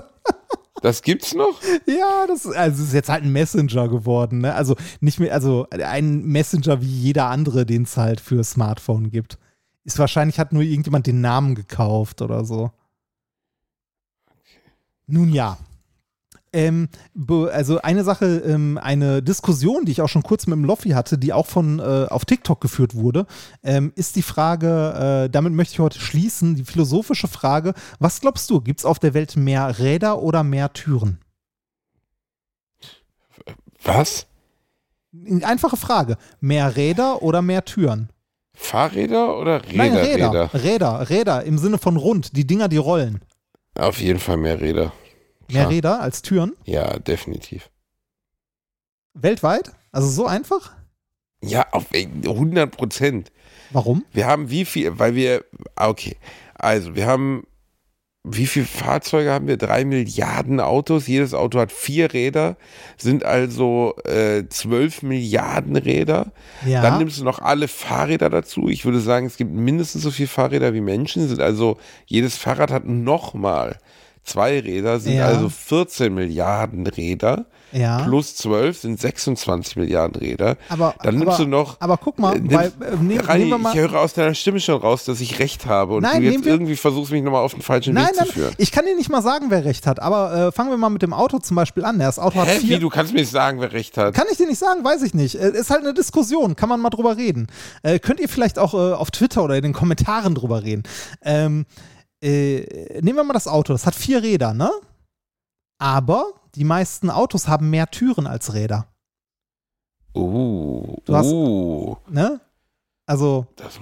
Das 0.83 1.03
gibt's 1.03 1.33
noch? 1.33 1.61
Ja, 1.87 2.27
das 2.27 2.45
ist, 2.45 2.57
also 2.57 2.83
ist 2.83 2.93
jetzt 2.93 3.09
halt 3.09 3.23
ein 3.23 3.33
Messenger 3.33 3.89
geworden, 3.89 4.41
ne? 4.41 4.55
Also 4.55 4.75
nicht 5.01 5.21
mehr, 5.21 5.33
also 5.33 5.67
ein 5.71 6.25
Messenger 6.25 6.81
wie 6.83 6.87
jeder 6.87 7.27
andere, 7.27 7.65
den 7.65 7.83
es 7.85 7.97
halt 7.97 8.21
für 8.21 8.43
Smartphone 8.43 9.11
gibt. 9.11 9.39
Ist 9.85 10.01
wahrscheinlich 10.01 10.39
hat 10.39 10.53
nur 10.53 10.63
irgendjemand 10.63 11.07
den 11.07 11.21
Namen 11.21 11.55
gekauft 11.55 12.21
oder 12.21 12.45
so. 12.45 12.73
Nun 15.07 15.33
ja. 15.33 15.57
Ähm, 16.53 16.89
also 17.51 17.81
eine 17.81 18.05
Sache, 18.05 18.43
ähm, 18.47 18.79
eine 18.83 19.23
Diskussion, 19.23 19.85
die 19.85 19.93
ich 19.93 20.03
auch 20.03 20.09
schon 20.09 20.23
kurz 20.23 20.47
mit 20.47 20.57
dem 20.57 20.65
Loffi 20.65 20.91
hatte, 20.91 21.17
die 21.17 21.33
auch 21.33 21.47
von 21.47 21.79
äh, 21.79 22.07
auf 22.09 22.25
TikTok 22.27 22.61
geführt 22.61 22.95
wurde, 22.95 23.27
ähm, 23.63 23.93
ist 23.97 24.17
die 24.17 24.23
Frage, 24.23 25.25
äh, 25.25 25.31
damit 25.31 25.55
möchte 25.55 25.75
ich 25.75 25.79
heute 25.81 25.99
schließen, 25.99 26.57
die 26.57 26.65
philosophische 26.65 27.29
Frage, 27.29 27.73
was 27.99 28.21
glaubst 28.21 28.51
du, 28.51 28.61
gibt 28.61 28.81
es 28.81 28.85
auf 28.85 28.99
der 28.99 29.15
Welt 29.15 29.37
mehr 29.37 29.79
Räder 29.79 30.21
oder 30.23 30.45
mehr 30.45 30.73
Türen? 30.73 31.19
Was? 33.83 34.27
Einfache 35.43 35.77
Frage. 35.77 36.17
Mehr 36.41 36.77
Räder 36.77 37.23
oder 37.23 37.43
mehr 37.43 37.65
Türen? 37.65 38.11
Fahrräder 38.55 39.39
oder 39.39 39.63
Räder? 39.63 39.77
Nein, 39.77 39.97
Räder. 39.97 40.31
Räder. 40.31 40.55
Räder. 40.55 41.11
Räder 41.11 41.45
im 41.45 41.59
Sinne 41.59 41.79
von 41.79 41.97
rund. 41.97 42.37
Die 42.37 42.47
Dinger, 42.47 42.69
die 42.69 42.77
rollen. 42.77 43.21
Auf 43.79 44.01
jeden 44.01 44.19
Fall 44.19 44.37
mehr 44.37 44.61
Räder. 44.61 44.93
Mehr 45.53 45.63
Klar. 45.63 45.71
Räder 45.71 46.01
als 46.01 46.23
Türen? 46.23 46.53
Ja, 46.65 46.99
definitiv. 46.99 47.71
Weltweit? 49.15 49.73
Also 49.91 50.09
so 50.09 50.27
einfach? 50.27 50.73
Ja, 51.43 51.67
auf 51.73 51.87
ey, 51.93 52.09
100 52.25 52.71
Prozent. 52.71 53.33
Warum? 53.71 54.05
Wir 54.13 54.27
haben 54.27 54.49
wie 54.51 54.65
viel, 54.65 54.99
weil 54.99 55.15
wir, 55.15 55.45
ah, 55.75 55.89
okay, 55.89 56.17
also 56.55 56.95
wir 56.95 57.07
haben, 57.07 57.47
wie 58.25 58.47
viele 58.47 58.67
Fahrzeuge 58.67 59.33
haben 59.33 59.49
wir? 59.49 59.57
Drei 59.57 59.85
Milliarden 59.85 60.61
Autos. 60.61 61.09
Jedes 61.09 61.35
Auto 61.35 61.59
hat 61.59 61.73
vier 61.73 62.13
Räder, 62.13 62.57
sind 62.97 63.25
also 63.25 63.97
äh, 64.05 64.45
12 64.49 65.03
Milliarden 65.03 65.77
Räder. 65.77 66.33
Ja. 66.65 66.83
Dann 66.83 66.99
nimmst 66.99 67.19
du 67.19 67.25
noch 67.25 67.41
alle 67.41 67.67
Fahrräder 67.67 68.31
dazu. 68.31 68.69
Ich 68.69 68.85
würde 68.85 69.01
sagen, 69.01 69.27
es 69.27 69.37
gibt 69.37 69.51
mindestens 69.51 70.03
so 70.03 70.13
viele 70.13 70.29
Fahrräder 70.29 70.73
wie 70.73 70.81
Menschen. 70.81 71.27
Sind 71.29 71.41
also 71.41 71.79
jedes 72.07 72.37
Fahrrad 72.37 72.71
hat 72.71 72.87
nochmal 72.87 73.79
zwei 74.25 74.61
Räder 74.61 75.01
sind 75.01 75.15
Ja. 75.15 75.27
also 75.27 75.49
14 75.49 76.15
Milliarden 76.15 76.87
Räder. 76.87 77.47
Ja. 77.75 78.03
Plus 78.03 78.37
12 78.37 78.79
sind 78.83 79.01
26 79.01 79.77
Milliarden 79.77 80.21
Räder. 80.21 80.57
Aber, 80.69 80.95
Dann 81.03 81.15
nimmst 81.15 81.37
aber, 81.37 81.45
du 81.45 81.49
noch. 81.51 81.81
Aber 81.81 81.97
guck 81.97 82.19
mal, 82.19 82.37
äh, 82.37 82.41
nimm- 82.41 82.53
weil, 82.53 82.67
äh, 82.67 82.97
nehm, 83.01 83.21
Rani, 83.21 83.45
nehmen 83.47 83.63
mal. 83.63 83.71
ich 83.75 83.81
höre 83.81 83.99
aus 83.99 84.13
deiner 84.13 84.35
Stimme 84.35 84.61
schon 84.61 84.79
raus, 84.79 85.05
dass 85.07 85.23
ich 85.23 85.39
recht 85.39 85.65
habe 85.65 85.95
und 85.95 86.03
Nein, 86.03 86.21
du 86.21 86.29
jetzt 86.31 86.45
wir- 86.45 86.53
irgendwie 86.53 86.77
versuchst, 86.77 87.13
mich 87.13 87.23
nochmal 87.23 87.43
auf 87.43 87.55
den 87.55 87.63
falschen 87.63 87.95
Nein, 87.95 88.09
Weg 88.09 88.15
nein, 88.19 88.27
zu 88.27 88.33
führen. 88.35 88.55
ich 88.59 88.73
kann 88.73 88.85
dir 88.85 88.95
nicht 88.95 89.09
mal 89.09 89.23
sagen, 89.23 89.47
wer 89.49 89.65
recht 89.65 89.87
hat, 89.87 90.01
aber 90.01 90.49
äh, 90.49 90.53
fangen 90.53 90.69
wir 90.69 90.77
mal 90.77 90.91
mit 90.91 91.01
dem 91.01 91.15
Auto 91.15 91.39
zum 91.39 91.55
Beispiel 91.55 91.87
an. 91.87 91.99
Das 91.99 92.19
Auto 92.19 92.37
hat 92.41 92.49
Hä, 92.49 92.59
vier. 92.59 92.77
wie, 92.77 92.81
du 92.81 92.91
kannst 92.91 93.15
mir 93.15 93.21
nicht 93.21 93.31
sagen, 93.33 93.59
wer 93.63 93.73
recht 93.73 93.97
hat. 93.97 94.13
Kann 94.13 94.27
ich 94.31 94.37
dir 94.37 94.47
nicht 94.47 94.59
sagen, 94.59 94.85
weiß 94.85 95.01
ich 95.03 95.15
nicht. 95.15 95.37
Äh, 95.37 95.53
Ist 95.53 95.71
halt 95.71 95.81
eine 95.81 95.95
Diskussion, 95.95 96.57
kann 96.57 96.69
man 96.69 96.79
mal 96.79 96.91
drüber 96.91 97.17
reden. 97.17 97.47
Äh, 97.83 97.99
könnt 98.01 98.21
ihr 98.21 98.29
vielleicht 98.29 98.59
auch 98.59 98.75
äh, 98.75 98.93
auf 98.93 99.11
Twitter 99.11 99.43
oder 99.43 99.57
in 99.57 99.63
den 99.63 99.73
Kommentaren 99.73 100.35
drüber 100.35 100.63
reden. 100.63 100.83
Ähm, 101.25 101.65
äh, 102.23 103.01
nehmen 103.03 103.17
wir 103.19 103.25
mal 103.25 103.33
das 103.35 103.49
Auto, 103.49 103.73
das 103.73 103.85
hat 103.87 103.95
vier 103.95 104.23
Räder, 104.23 104.55
ne? 104.55 104.71
Aber 105.79 106.33
die 106.55 106.65
meisten 106.65 107.11
Autos 107.11 107.49
haben 107.49 107.71
mehr 107.71 107.91
Türen 107.91 108.27
als 108.27 108.55
Räder, 108.55 108.87
Uh, 110.15 110.97
Du 111.07 111.17
hast- 111.17 111.27
uh. 111.33 111.97
ne? 112.09 112.41
Also, 113.07 113.47
Das, 113.57 113.79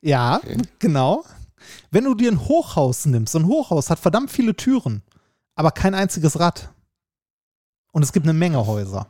ja, 0.00 0.36
Okay. 0.38 0.56
genau. 0.78 1.24
Wenn 1.90 2.04
du 2.04 2.14
dir 2.14 2.30
ein 2.32 2.40
Hochhaus 2.48 3.04
nimmst, 3.06 3.32
so 3.32 3.38
ein 3.38 3.46
Hochhaus 3.46 3.90
hat 3.90 3.98
verdammt 3.98 4.30
viele 4.30 4.56
Türen, 4.56 5.02
aber 5.54 5.70
kein 5.70 5.94
einziges 5.94 6.40
Rad. 6.40 6.70
Und 7.92 8.02
es 8.02 8.12
gibt 8.12 8.24
eine 8.26 8.32
Menge 8.32 8.66
Häuser. 8.66 9.06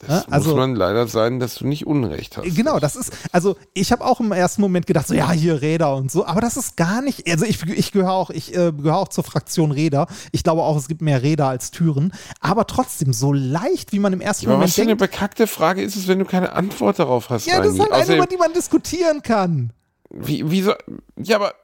Das 0.00 0.08
Ja, 0.08 0.24
also- 0.30 0.50
muss 0.50 0.58
man 0.58 0.76
leider 0.76 1.08
sein, 1.08 1.40
dass 1.40 1.56
du 1.56 1.66
nicht 1.66 1.86
Unrecht 1.86 2.36
hast. 2.36 2.54
Genau, 2.54 2.78
das 2.78 2.94
ist, 2.94 3.12
also 3.32 3.56
ich 3.74 3.90
habe 3.90 4.04
auch 4.04 4.20
im 4.20 4.30
ersten 4.30 4.62
Moment 4.62 4.86
gedacht, 4.86 5.08
so 5.08 5.14
ja, 5.14 5.30
hier 5.32 5.60
Räder 5.60 5.94
und 5.96 6.10
so, 6.10 6.24
aber 6.24 6.40
das 6.40 6.56
ist 6.56 6.76
gar 6.76 7.02
nicht, 7.02 7.28
also 7.28 7.44
ich, 7.44 7.60
ich 7.64 7.90
gehöre 7.90 8.12
auch, 8.12 8.30
ich 8.30 8.54
äh, 8.54 8.72
gehöre 8.72 8.96
auch 8.96 9.08
zur 9.08 9.24
Fraktion 9.24 9.72
Räder. 9.72 10.06
Ich 10.30 10.44
glaube 10.44 10.62
auch, 10.62 10.76
es 10.76 10.86
gibt 10.86 11.02
mehr 11.02 11.22
Räder 11.22 11.48
als 11.48 11.72
Türen, 11.72 12.12
aber 12.40 12.66
trotzdem, 12.68 13.12
so 13.12 13.32
leicht, 13.32 13.92
wie 13.92 13.98
man 13.98 14.12
im 14.12 14.20
ersten 14.20 14.44
Ja, 14.46 14.50
aber 14.52 14.62
was 14.62 14.70
Moment 14.70 14.74
für 14.74 14.82
eine 14.82 14.96
denkt, 14.96 15.12
bekackte 15.12 15.46
Frage 15.48 15.82
ist 15.82 15.96
es, 15.96 16.06
wenn 16.06 16.20
du 16.20 16.24
keine 16.24 16.52
Antwort 16.52 16.98
darauf 17.00 17.28
hast, 17.30 17.46
ja, 17.46 17.58
das 17.58 17.74
ist 17.74 17.80
Reini? 17.80 17.90
halt 17.90 18.08
eine, 18.08 18.16
über 18.18 18.26
die 18.26 18.36
man 18.36 18.52
diskutieren 18.52 19.22
kann. 19.22 19.72
Wie, 20.10 20.48
wie 20.50 20.62
so, 20.62 20.72
ja, 21.16 21.36
aber 21.36 21.54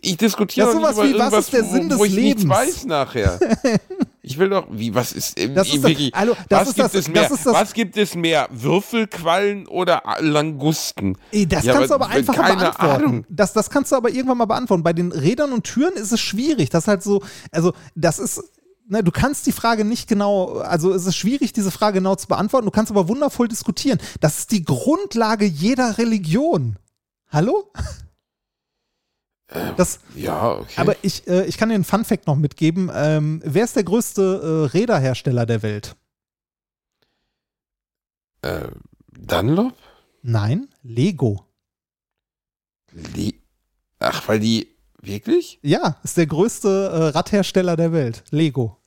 ich 0.00 0.16
diskutiere 0.16 0.66
doch 0.66 0.74
ist 0.74 0.80
nicht 0.80 0.94
sowas 0.94 0.96
über 0.96 1.14
wie, 1.14 1.18
was 1.18 1.32
irgendwas, 1.32 1.44
ist 1.44 1.52
der 1.52 1.64
Sinn 1.64 1.84
wo, 1.84 1.88
des 1.90 1.98
wo 1.98 2.04
ich 2.06 2.14
nichts 2.14 2.42
Lebens? 2.42 2.56
weiß 2.56 2.84
nachher. 2.86 3.38
Ich 4.24 4.38
will 4.38 4.50
doch, 4.50 4.66
wie, 4.70 4.94
was 4.94 5.12
ist, 5.12 5.36
Das 5.36 5.66
ist 5.66 5.76
das- 5.76 5.82
wirklich, 5.82 6.14
also, 6.14 6.36
das 6.48 6.60
was 6.60 6.68
ist 6.68 6.74
gibt 6.76 6.84
das- 6.86 6.94
es 6.94 7.08
mehr? 7.08 7.30
was 7.54 7.72
gibt 7.74 7.96
es 7.96 8.14
mehr? 8.14 8.48
Würfelquallen 8.52 9.66
oder 9.66 10.02
Langusten? 10.20 11.18
Ey, 11.32 11.46
Das 11.46 11.64
Ja, 11.64 11.72
kannst 11.74 11.90
du 11.90 11.94
aber 11.94 12.04
aber 12.06 12.14
einfach 12.14 12.34
keine 12.36 12.56
beantworten. 12.60 13.04
Ahnung. 13.04 13.26
Das, 13.28 13.52
das 13.52 13.68
kannst 13.68 13.90
du 13.90 13.96
aber 13.96 14.10
irgendwann 14.10 14.38
mal 14.38 14.44
beantworten. 14.44 14.84
Bei 14.84 14.92
den 14.92 15.10
Rädern 15.10 15.52
und 15.52 15.64
Türen 15.64 15.94
ist 15.94 16.12
es 16.12 16.20
schwierig. 16.20 16.70
Das 16.70 16.84
ist 16.84 16.88
halt 16.88 17.02
so, 17.02 17.20
also 17.50 17.72
das 17.96 18.20
ist, 18.20 18.42
ne, 18.88 19.02
du 19.02 19.10
kannst 19.10 19.46
die 19.46 19.52
Frage 19.52 19.84
nicht 19.84 20.08
genau, 20.08 20.58
also 20.58 20.92
es 20.92 21.04
ist 21.04 21.16
schwierig, 21.16 21.52
diese 21.52 21.72
Frage 21.72 21.98
genau 21.98 22.14
zu 22.14 22.28
beantworten. 22.28 22.66
Du 22.66 22.70
kannst 22.70 22.92
aber 22.92 23.08
wundervoll 23.08 23.48
diskutieren. 23.48 23.98
Das 24.20 24.38
ist 24.38 24.52
die 24.52 24.64
Grundlage 24.64 25.46
jeder 25.46 25.98
Religion. 25.98 26.76
Hallo? 27.28 27.72
Das, 29.76 30.00
Ja, 30.14 30.52
okay. 30.58 30.72
aber 30.76 30.96
ich, 31.02 31.26
äh, 31.28 31.44
ich 31.46 31.58
kann 31.58 31.68
dir 31.68 31.74
einen 31.74 31.84
Fun-Fact 31.84 32.26
noch 32.26 32.36
mitgeben. 32.36 32.90
Ähm, 32.94 33.40
wer 33.44 33.64
ist 33.64 33.76
der 33.76 33.84
größte 33.84 34.68
äh, 34.72 34.76
Räderhersteller 34.76 35.46
der 35.46 35.62
Welt? 35.62 35.96
äh, 38.42 38.68
Dunlop? 39.12 39.74
Nein, 40.22 40.68
Lego. 40.82 41.44
Die, 42.92 43.40
ach, 43.98 44.26
weil 44.28 44.40
die, 44.40 44.68
wirklich? 45.00 45.58
Ja, 45.62 45.96
ist 46.02 46.16
der 46.16 46.26
größte 46.26 46.68
äh, 46.92 47.16
Radhersteller 47.16 47.76
der 47.76 47.92
Welt. 47.92 48.24
Lego. 48.30 48.78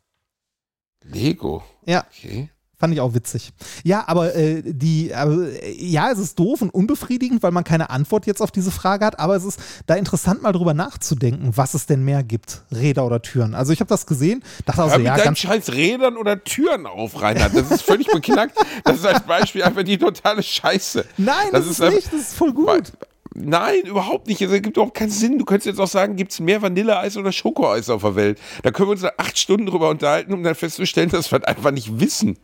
Lego. 1.03 1.63
Ja. 1.85 2.05
Okay. 2.09 2.49
Fand 2.77 2.93
ich 2.93 2.99
auch 2.99 3.13
witzig. 3.13 3.53
Ja, 3.83 4.03
aber 4.07 4.35
äh, 4.35 4.61
die, 4.65 5.09
äh, 5.11 5.75
ja, 5.77 6.11
es 6.11 6.19
ist 6.19 6.37
doof 6.37 6.61
und 6.61 6.69
unbefriedigend, 6.71 7.41
weil 7.41 7.51
man 7.51 7.63
keine 7.63 7.89
Antwort 7.89 8.25
jetzt 8.25 8.41
auf 8.41 8.51
diese 8.51 8.69
Frage 8.71 9.05
hat, 9.05 9.19
aber 9.19 9.35
es 9.35 9.45
ist 9.45 9.59
da 9.87 9.95
interessant, 9.95 10.41
mal 10.41 10.51
drüber 10.51 10.73
nachzudenken, 10.73 11.51
was 11.55 11.73
es 11.73 11.85
denn 11.85 12.03
mehr 12.03 12.23
gibt, 12.23 12.63
Räder 12.71 13.05
oder 13.05 13.21
Türen. 13.21 13.55
Also 13.55 13.71
ich 13.71 13.79
habe 13.79 13.87
das 13.89 14.05
gesehen, 14.05 14.43
dachte 14.65 14.83
also, 14.83 14.99
ja, 14.99 15.15
deinen 15.15 15.23
ganz 15.23 15.39
scheiß 15.39 15.71
Rädern 15.71 16.17
oder 16.17 16.43
Türen 16.43 16.85
auf, 16.85 17.21
Reinhard. 17.21 17.55
Das 17.55 17.71
ist 17.71 17.81
völlig 17.83 18.07
beknackt. 18.07 18.57
Das 18.83 18.97
ist 18.97 19.05
als 19.05 19.21
Beispiel 19.23 19.63
einfach 19.63 19.83
die 19.83 19.97
totale 19.97 20.43
Scheiße. 20.43 21.05
Nein, 21.17 21.35
das, 21.51 21.67
ist 21.67 21.81
einfach- 21.81 21.95
nicht, 21.95 22.07
das 22.13 22.21
ist 22.21 22.33
voll 22.33 22.53
gut. 22.53 22.91
Nein, 23.37 23.81
überhaupt 23.83 24.27
nicht. 24.27 24.41
Es 24.41 24.49
ergibt 24.49 24.77
überhaupt 24.77 24.95
keinen 24.95 25.09
Sinn. 25.09 25.37
Du 25.37 25.43
könntest 25.43 25.67
jetzt 25.67 25.79
auch 25.79 25.89
sagen, 25.89 26.15
gibt 26.15 26.31
es 26.31 26.39
mehr 26.39 26.61
Vanilleeis 26.61 27.17
oder 27.17 27.33
Schokoeis 27.33 27.89
auf 27.89 28.01
der 28.01 28.15
Welt? 28.15 28.39
Da 28.63 28.71
können 28.71 28.87
wir 28.87 28.93
uns 28.93 29.03
acht 29.03 29.37
Stunden 29.37 29.65
drüber 29.65 29.89
unterhalten, 29.89 30.33
um 30.33 30.41
dann 30.41 30.55
festzustellen, 30.55 31.09
dass 31.09 31.29
wir 31.31 31.39
das 31.39 31.47
einfach 31.49 31.71
nicht 31.71 31.99
wissen. 31.99 32.37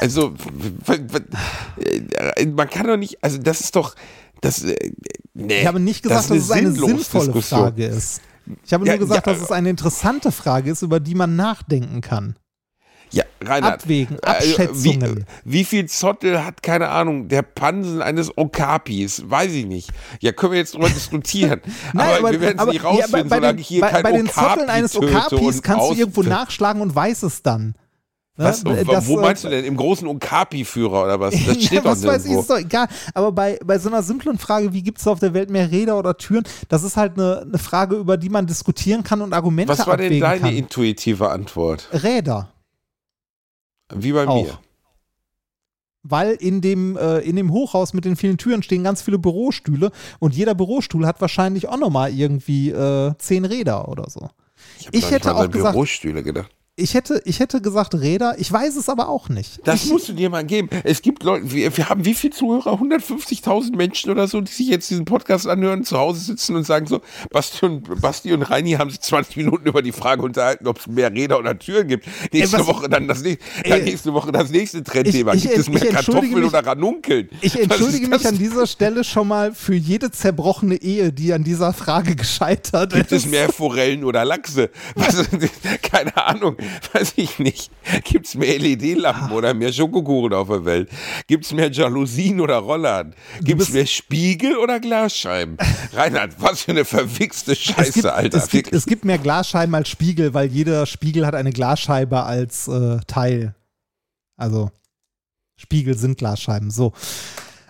Also, 0.00 0.32
äh, 1.78 2.46
man 2.46 2.68
kann 2.70 2.86
doch 2.86 2.96
nicht, 2.96 3.22
also 3.22 3.38
das 3.38 3.60
ist 3.60 3.76
doch, 3.76 3.94
das, 4.40 4.62
äh, 4.62 4.92
nee. 5.34 5.60
Ich 5.60 5.66
habe 5.66 5.80
nicht 5.80 6.02
gesagt, 6.02 6.30
dass 6.30 6.36
ist 6.36 6.44
es 6.44 6.50
eine 6.50 6.72
sinnvolle 6.72 7.24
Diskussion. 7.26 7.60
Frage 7.60 7.86
ist. 7.86 8.20
Ich 8.64 8.72
habe 8.72 8.86
Ja, 8.86 8.96
nur 8.96 9.06
gesagt, 9.06 9.26
ja, 9.26 9.32
dass 9.34 9.42
es 9.42 9.50
eine 9.52 9.70
interessante 9.70 10.32
Frage 10.32 10.70
ist, 10.70 10.82
über 10.82 10.98
die 10.98 11.14
man 11.14 11.36
nachdenken 11.36 12.00
kann. 12.00 12.36
Ja, 13.12 13.24
Reinhard. 13.42 13.82
Abwägen, 13.82 14.16
äh, 14.22 14.26
Abschätzungen. 14.26 15.26
Wie, 15.44 15.52
wie 15.52 15.64
viel 15.64 15.86
Zottel 15.86 16.44
hat, 16.44 16.62
keine 16.62 16.88
Ahnung, 16.88 17.28
der 17.28 17.42
Pansen 17.42 18.00
eines 18.00 18.36
Okapis? 18.36 19.22
Weiß 19.26 19.52
ich 19.52 19.66
nicht. 19.66 19.90
Ja, 20.20 20.32
können 20.32 20.52
wir 20.52 20.58
jetzt 20.58 20.74
drüber 20.74 20.88
diskutieren. 20.88 21.60
aber, 21.92 22.32
wir 22.32 22.40
werden 22.40 22.58
es 22.58 22.66
nicht 22.66 22.84
rausfinden, 22.84 23.28
bei, 23.28 23.36
solange 23.36 23.54
den, 23.54 23.60
ich 23.60 23.68
hier 23.68 23.80
bei, 23.82 23.90
kein 23.90 24.02
bei 24.02 24.12
den 24.12 24.28
Okapi 24.28 24.48
Zotteln 24.48 24.70
eines 24.70 24.96
Okapis 24.96 25.62
kannst 25.62 25.90
du 25.90 25.94
irgendwo 25.94 26.22
nachschlagen 26.22 26.80
und 26.82 26.94
weiß 26.94 27.22
es 27.24 27.42
dann. 27.42 27.74
Ne? 28.38 28.46
Was, 28.46 28.64
Das, 28.64 29.06
wo 29.06 29.18
äh, 29.18 29.22
meinst 29.22 29.44
du 29.44 29.50
denn? 29.50 29.64
Im 29.66 29.76
großen 29.76 30.08
Okapi-Führer 30.08 31.04
oder 31.04 31.20
was? 31.20 31.34
Das 31.46 31.56
steht 31.56 31.72
ja, 31.72 31.84
was 31.84 32.02
weiß 32.02 32.24
ich, 32.24 32.32
ist 32.32 32.48
doch 32.48 32.56
egal. 32.56 32.88
Aber 33.12 33.30
bei, 33.30 33.58
bei 33.62 33.78
so 33.78 33.90
einer 33.90 34.02
simplen 34.02 34.38
Frage, 34.38 34.72
wie 34.72 34.82
gibt 34.82 34.98
es 34.98 35.06
auf 35.06 35.18
der 35.18 35.34
Welt 35.34 35.50
mehr 35.50 35.70
Räder 35.70 35.98
oder 35.98 36.16
Türen, 36.16 36.44
das 36.68 36.82
ist 36.82 36.96
halt 36.96 37.18
eine, 37.18 37.42
eine 37.42 37.58
Frage, 37.58 37.96
über 37.96 38.16
die 38.16 38.30
man 38.30 38.46
diskutieren 38.46 39.04
kann 39.04 39.20
und 39.20 39.34
Argumente 39.34 39.76
Was 39.76 39.86
war 39.86 39.98
denn 39.98 40.18
deine 40.18 40.40
kann. 40.40 40.54
intuitive 40.54 41.28
Antwort? 41.28 41.88
Räder. 41.92 42.51
Wie 43.94 44.12
bei 44.12 44.26
Auch. 44.26 44.44
mir. 44.44 44.58
Weil 46.04 46.32
in 46.32 46.60
dem, 46.60 46.96
äh, 46.96 47.18
in 47.20 47.36
dem 47.36 47.52
Hochhaus 47.52 47.92
mit 47.94 48.04
den 48.04 48.16
vielen 48.16 48.36
Türen 48.36 48.62
stehen 48.62 48.82
ganz 48.82 49.02
viele 49.02 49.18
Bürostühle 49.18 49.92
und 50.18 50.34
jeder 50.34 50.54
Bürostuhl 50.54 51.06
hat 51.06 51.20
wahrscheinlich 51.20 51.68
auch 51.68 51.78
nochmal 51.78 52.12
irgendwie 52.12 52.70
äh, 52.70 53.14
zehn 53.18 53.44
Räder 53.44 53.88
oder 53.88 54.10
so. 54.10 54.28
Ich 54.90 55.02
noch 55.02 55.10
hätte 55.12 55.34
auch 55.34 55.40
an 55.42 55.50
gesagt- 55.50 55.74
Bürostühle 55.74 56.22
gedacht. 56.24 56.50
Ich 56.74 56.94
hätte, 56.94 57.20
ich 57.26 57.38
hätte 57.38 57.60
gesagt 57.60 57.94
Räder, 57.94 58.36
ich 58.38 58.50
weiß 58.50 58.76
es 58.76 58.88
aber 58.88 59.10
auch 59.10 59.28
nicht. 59.28 59.60
Das 59.64 59.84
musst 59.88 60.08
du 60.08 60.14
dir 60.14 60.30
mal 60.30 60.42
geben. 60.42 60.70
Es 60.84 61.02
gibt 61.02 61.22
Leute, 61.22 61.52
wir, 61.52 61.76
wir 61.76 61.90
haben 61.90 62.06
wie 62.06 62.14
viele 62.14 62.32
Zuhörer? 62.32 62.72
150.000 62.80 63.76
Menschen 63.76 64.10
oder 64.10 64.26
so, 64.26 64.40
die 64.40 64.50
sich 64.50 64.68
jetzt 64.68 64.88
diesen 64.88 65.04
Podcast 65.04 65.46
anhören, 65.46 65.84
zu 65.84 65.98
Hause 65.98 66.20
sitzen 66.20 66.56
und 66.56 66.64
sagen 66.64 66.86
so, 66.86 67.02
Basti 67.30 67.66
und, 67.66 68.00
Basti 68.00 68.32
und 68.32 68.40
Reini 68.44 68.70
haben 68.72 68.88
sich 68.88 69.00
20 69.02 69.36
Minuten 69.36 69.66
über 69.68 69.82
die 69.82 69.92
Frage 69.92 70.22
unterhalten, 70.22 70.66
ob 70.66 70.78
es 70.78 70.86
mehr 70.86 71.12
Räder 71.12 71.38
oder 71.38 71.58
Türen 71.58 71.88
gibt. 71.88 72.06
Nächste 72.32 72.60
was- 72.60 72.66
Woche 72.66 72.88
dann 72.88 73.06
das 73.06 73.20
nächste, 73.20 73.44
dann 73.64 73.72
Ey, 73.80 73.84
nächste 73.84 74.14
Woche 74.14 74.32
das 74.32 74.48
nächste 74.50 74.82
Trendthema. 74.82 75.34
ich- 75.34 75.42
Gibt 75.42 75.58
es 75.58 75.68
mehr 75.68 75.84
Kartoffeln 75.84 76.32
mich- 76.32 76.44
oder 76.46 76.64
Ranunkeln? 76.64 77.28
Ich 77.42 77.60
entschuldige 77.60 78.08
mich 78.08 78.26
an 78.26 78.38
dieser 78.38 78.66
Stelle 78.66 79.04
schon 79.04 79.28
mal 79.28 79.52
für 79.52 79.74
jede 79.74 80.10
zerbrochene 80.10 80.76
Ehe, 80.76 81.12
die 81.12 81.34
an 81.34 81.44
dieser 81.44 81.74
Frage 81.74 82.16
gescheitert 82.16 82.94
Gibt 82.94 83.12
es 83.12 83.24
ist. 83.26 83.30
mehr 83.30 83.50
Forellen 83.52 84.04
oder 84.04 84.24
Lachse? 84.24 84.70
Was, 84.94 85.22
keine 85.82 86.16
Ahnung, 86.16 86.56
weiß 86.92 87.14
ich 87.16 87.38
nicht. 87.38 87.70
Gibt 88.04 88.26
es 88.26 88.34
mehr 88.34 88.58
LED-Lampen 88.58 89.32
oder 89.32 89.54
mehr 89.54 89.72
Schokokuchen 89.72 90.32
auf 90.32 90.48
der 90.48 90.64
Welt? 90.64 90.90
Gibt 91.26 91.44
es 91.44 91.52
mehr 91.52 91.70
Jalousien 91.70 92.40
oder 92.40 92.58
Rollern? 92.58 93.14
Gibt 93.40 93.62
es 93.62 93.70
mehr 93.70 93.86
Spiegel 93.86 94.56
oder 94.56 94.80
Glasscheiben? 94.80 95.56
Reinhard, 95.92 96.34
was 96.38 96.62
für 96.62 96.72
eine 96.72 96.84
verwichste 96.84 97.54
Scheiße, 97.54 97.80
es 97.80 97.94
gibt, 97.94 98.06
Alter. 98.06 98.38
Es 98.38 98.48
gibt, 98.48 98.72
es 98.72 98.86
gibt 98.86 99.04
mehr 99.04 99.18
Glasscheiben 99.18 99.74
als 99.74 99.88
Spiegel, 99.88 100.34
weil 100.34 100.48
jeder 100.48 100.86
Spiegel 100.86 101.26
hat 101.26 101.34
eine 101.34 101.52
Glasscheibe 101.52 102.22
als 102.22 102.68
äh, 102.68 102.98
Teil. 103.06 103.54
Also 104.36 104.70
Spiegel 105.56 105.96
sind 105.96 106.18
Glasscheiben. 106.18 106.70
So. 106.70 106.92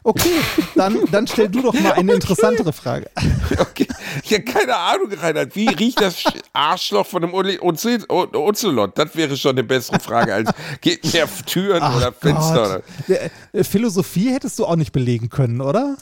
Okay, 0.04 0.30
dann, 0.74 0.98
dann 1.12 1.26
stell 1.28 1.48
du 1.48 1.62
doch 1.62 1.74
mal 1.74 1.92
eine 1.92 2.12
interessantere 2.14 2.72
Frage. 2.72 3.10
Okay. 3.58 3.86
Ich 4.24 4.32
habe 4.32 4.44
keine 4.44 4.74
Ahnung, 4.76 5.12
Reinhard. 5.12 5.54
Wie 5.54 5.68
riecht 5.68 6.00
das 6.00 6.16
Sch- 6.18 6.40
Arschloch 6.54 7.06
von 7.06 7.22
einem 7.22 7.34
Ozelot? 7.34 8.96
Das 8.98 9.14
wäre 9.14 9.36
schon 9.36 9.50
eine 9.52 9.62
bessere 9.62 10.00
Frage 10.00 10.32
als 10.32 10.50
geht 10.80 11.12
mehr 11.12 11.28
Türen 11.46 11.82
Ach 11.82 11.96
oder 11.96 12.12
Fenster. 12.12 12.82
Gott. 13.06 13.20
Äh, 13.52 13.62
Philosophie 13.64 14.30
hättest 14.30 14.58
du 14.58 14.64
auch 14.64 14.76
nicht 14.76 14.92
belegen 14.92 15.28
können, 15.28 15.60
oder? 15.60 15.96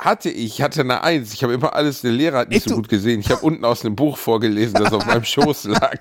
Hatte 0.00 0.30
ich, 0.30 0.62
hatte 0.62 0.80
eine 0.80 1.02
Eins. 1.04 1.32
Ich 1.32 1.42
habe 1.44 1.54
immer 1.54 1.74
alles, 1.74 2.00
der 2.00 2.10
Lehrer 2.12 2.38
hat 2.38 2.48
nicht 2.48 2.64
Ey, 2.66 2.70
so 2.70 2.74
gut 2.76 2.88
gesehen. 2.88 3.20
Ich 3.20 3.30
habe 3.30 3.42
unten 3.42 3.64
aus 3.64 3.84
einem 3.84 3.94
Buch 3.94 4.18
vorgelesen, 4.18 4.74
das 4.74 4.92
auf 4.92 5.06
meinem 5.06 5.24
Schoß 5.24 5.64
lag. 5.64 6.00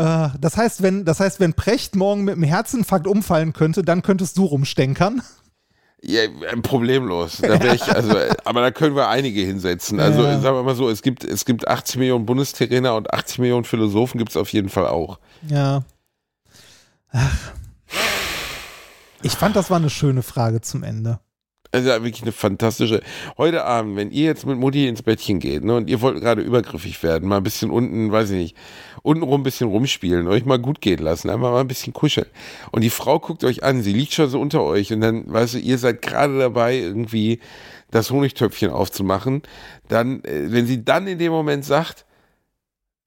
Äh, 0.00 0.30
das, 0.40 0.56
heißt, 0.56 0.82
wenn, 0.82 1.04
das 1.04 1.20
heißt, 1.20 1.40
wenn 1.40 1.54
Precht 1.54 1.94
morgen 1.94 2.24
mit 2.24 2.34
einem 2.34 2.44
Herzinfarkt 2.44 3.06
umfallen 3.06 3.52
könnte, 3.52 3.82
dann 3.82 4.02
könntest 4.02 4.38
du 4.38 4.44
rumstenkern. 4.44 5.22
Ja, 6.02 6.22
äh, 6.22 6.56
problemlos. 6.62 7.38
Da 7.42 7.62
ich, 7.72 7.82
also, 7.94 8.16
äh, 8.16 8.34
aber 8.44 8.62
da 8.62 8.70
können 8.70 8.96
wir 8.96 9.08
einige 9.08 9.42
hinsetzen. 9.42 10.00
Also 10.00 10.22
Ja. 10.22 10.40
sagen 10.40 10.56
wir 10.56 10.62
mal 10.62 10.74
so, 10.74 10.88
es 10.88 11.02
gibt, 11.02 11.24
es 11.24 11.44
gibt 11.44 11.68
80 11.68 11.96
Millionen 11.98 12.24
Bundestrainer 12.24 12.94
und 12.94 13.12
80 13.12 13.40
Millionen 13.40 13.64
Philosophen 13.64 14.18
gibt 14.18 14.30
es 14.30 14.36
auf 14.36 14.50
jeden 14.52 14.70
Fall 14.70 14.86
auch. 14.86 15.18
Ja. 15.48 15.82
Ach. 17.12 17.52
Ich 19.22 19.32
fand, 19.32 19.56
das 19.56 19.68
war 19.68 19.76
eine 19.76 19.90
schöne 19.90 20.22
Frage 20.22 20.62
zum 20.62 20.82
Ende. 20.82 21.20
Also 21.72 21.88
wirklich 21.88 22.22
eine 22.22 22.32
fantastische. 22.32 23.00
Heute 23.38 23.64
Abend, 23.64 23.96
wenn 23.96 24.10
ihr 24.10 24.24
jetzt 24.24 24.44
mit 24.44 24.58
Mutti 24.58 24.88
ins 24.88 25.02
Bettchen 25.02 25.38
geht, 25.38 25.62
ne, 25.62 25.76
und 25.76 25.88
ihr 25.88 26.00
wollt 26.00 26.20
gerade 26.20 26.42
übergriffig 26.42 27.00
werden, 27.04 27.28
mal 27.28 27.36
ein 27.36 27.44
bisschen 27.44 27.70
unten, 27.70 28.10
weiß 28.10 28.30
ich 28.30 28.38
nicht, 28.38 28.56
untenrum 29.02 29.40
ein 29.40 29.44
bisschen 29.44 29.68
rumspielen, 29.68 30.26
euch 30.26 30.44
mal 30.44 30.58
gut 30.58 30.80
gehen 30.80 30.98
lassen, 30.98 31.30
einfach 31.30 31.52
mal 31.52 31.60
ein 31.60 31.68
bisschen 31.68 31.92
kuscheln. 31.92 32.26
Und 32.72 32.82
die 32.82 32.90
Frau 32.90 33.20
guckt 33.20 33.44
euch 33.44 33.62
an, 33.62 33.82
sie 33.82 33.92
liegt 33.92 34.12
schon 34.12 34.28
so 34.28 34.40
unter 34.40 34.62
euch 34.62 34.92
und 34.92 35.00
dann, 35.00 35.32
weißt 35.32 35.54
du, 35.54 35.58
ihr 35.58 35.78
seid 35.78 36.02
gerade 36.02 36.38
dabei, 36.40 36.76
irgendwie 36.76 37.38
das 37.92 38.10
Honigtöpfchen 38.10 38.70
aufzumachen. 38.70 39.42
Dann, 39.86 40.24
äh, 40.24 40.50
wenn 40.50 40.66
sie 40.66 40.84
dann 40.84 41.06
in 41.06 41.18
dem 41.18 41.30
Moment 41.30 41.64
sagt, 41.64 42.04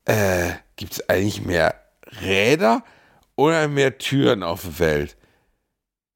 äh, 0.05 0.51
gibt 0.77 0.93
es 0.93 1.09
eigentlich 1.09 1.45
mehr 1.45 1.75
Räder 2.21 2.83
oder 3.35 3.67
mehr 3.67 3.97
Türen 3.97 4.41
auf 4.41 4.61
der 4.61 4.79
Welt? 4.79 5.17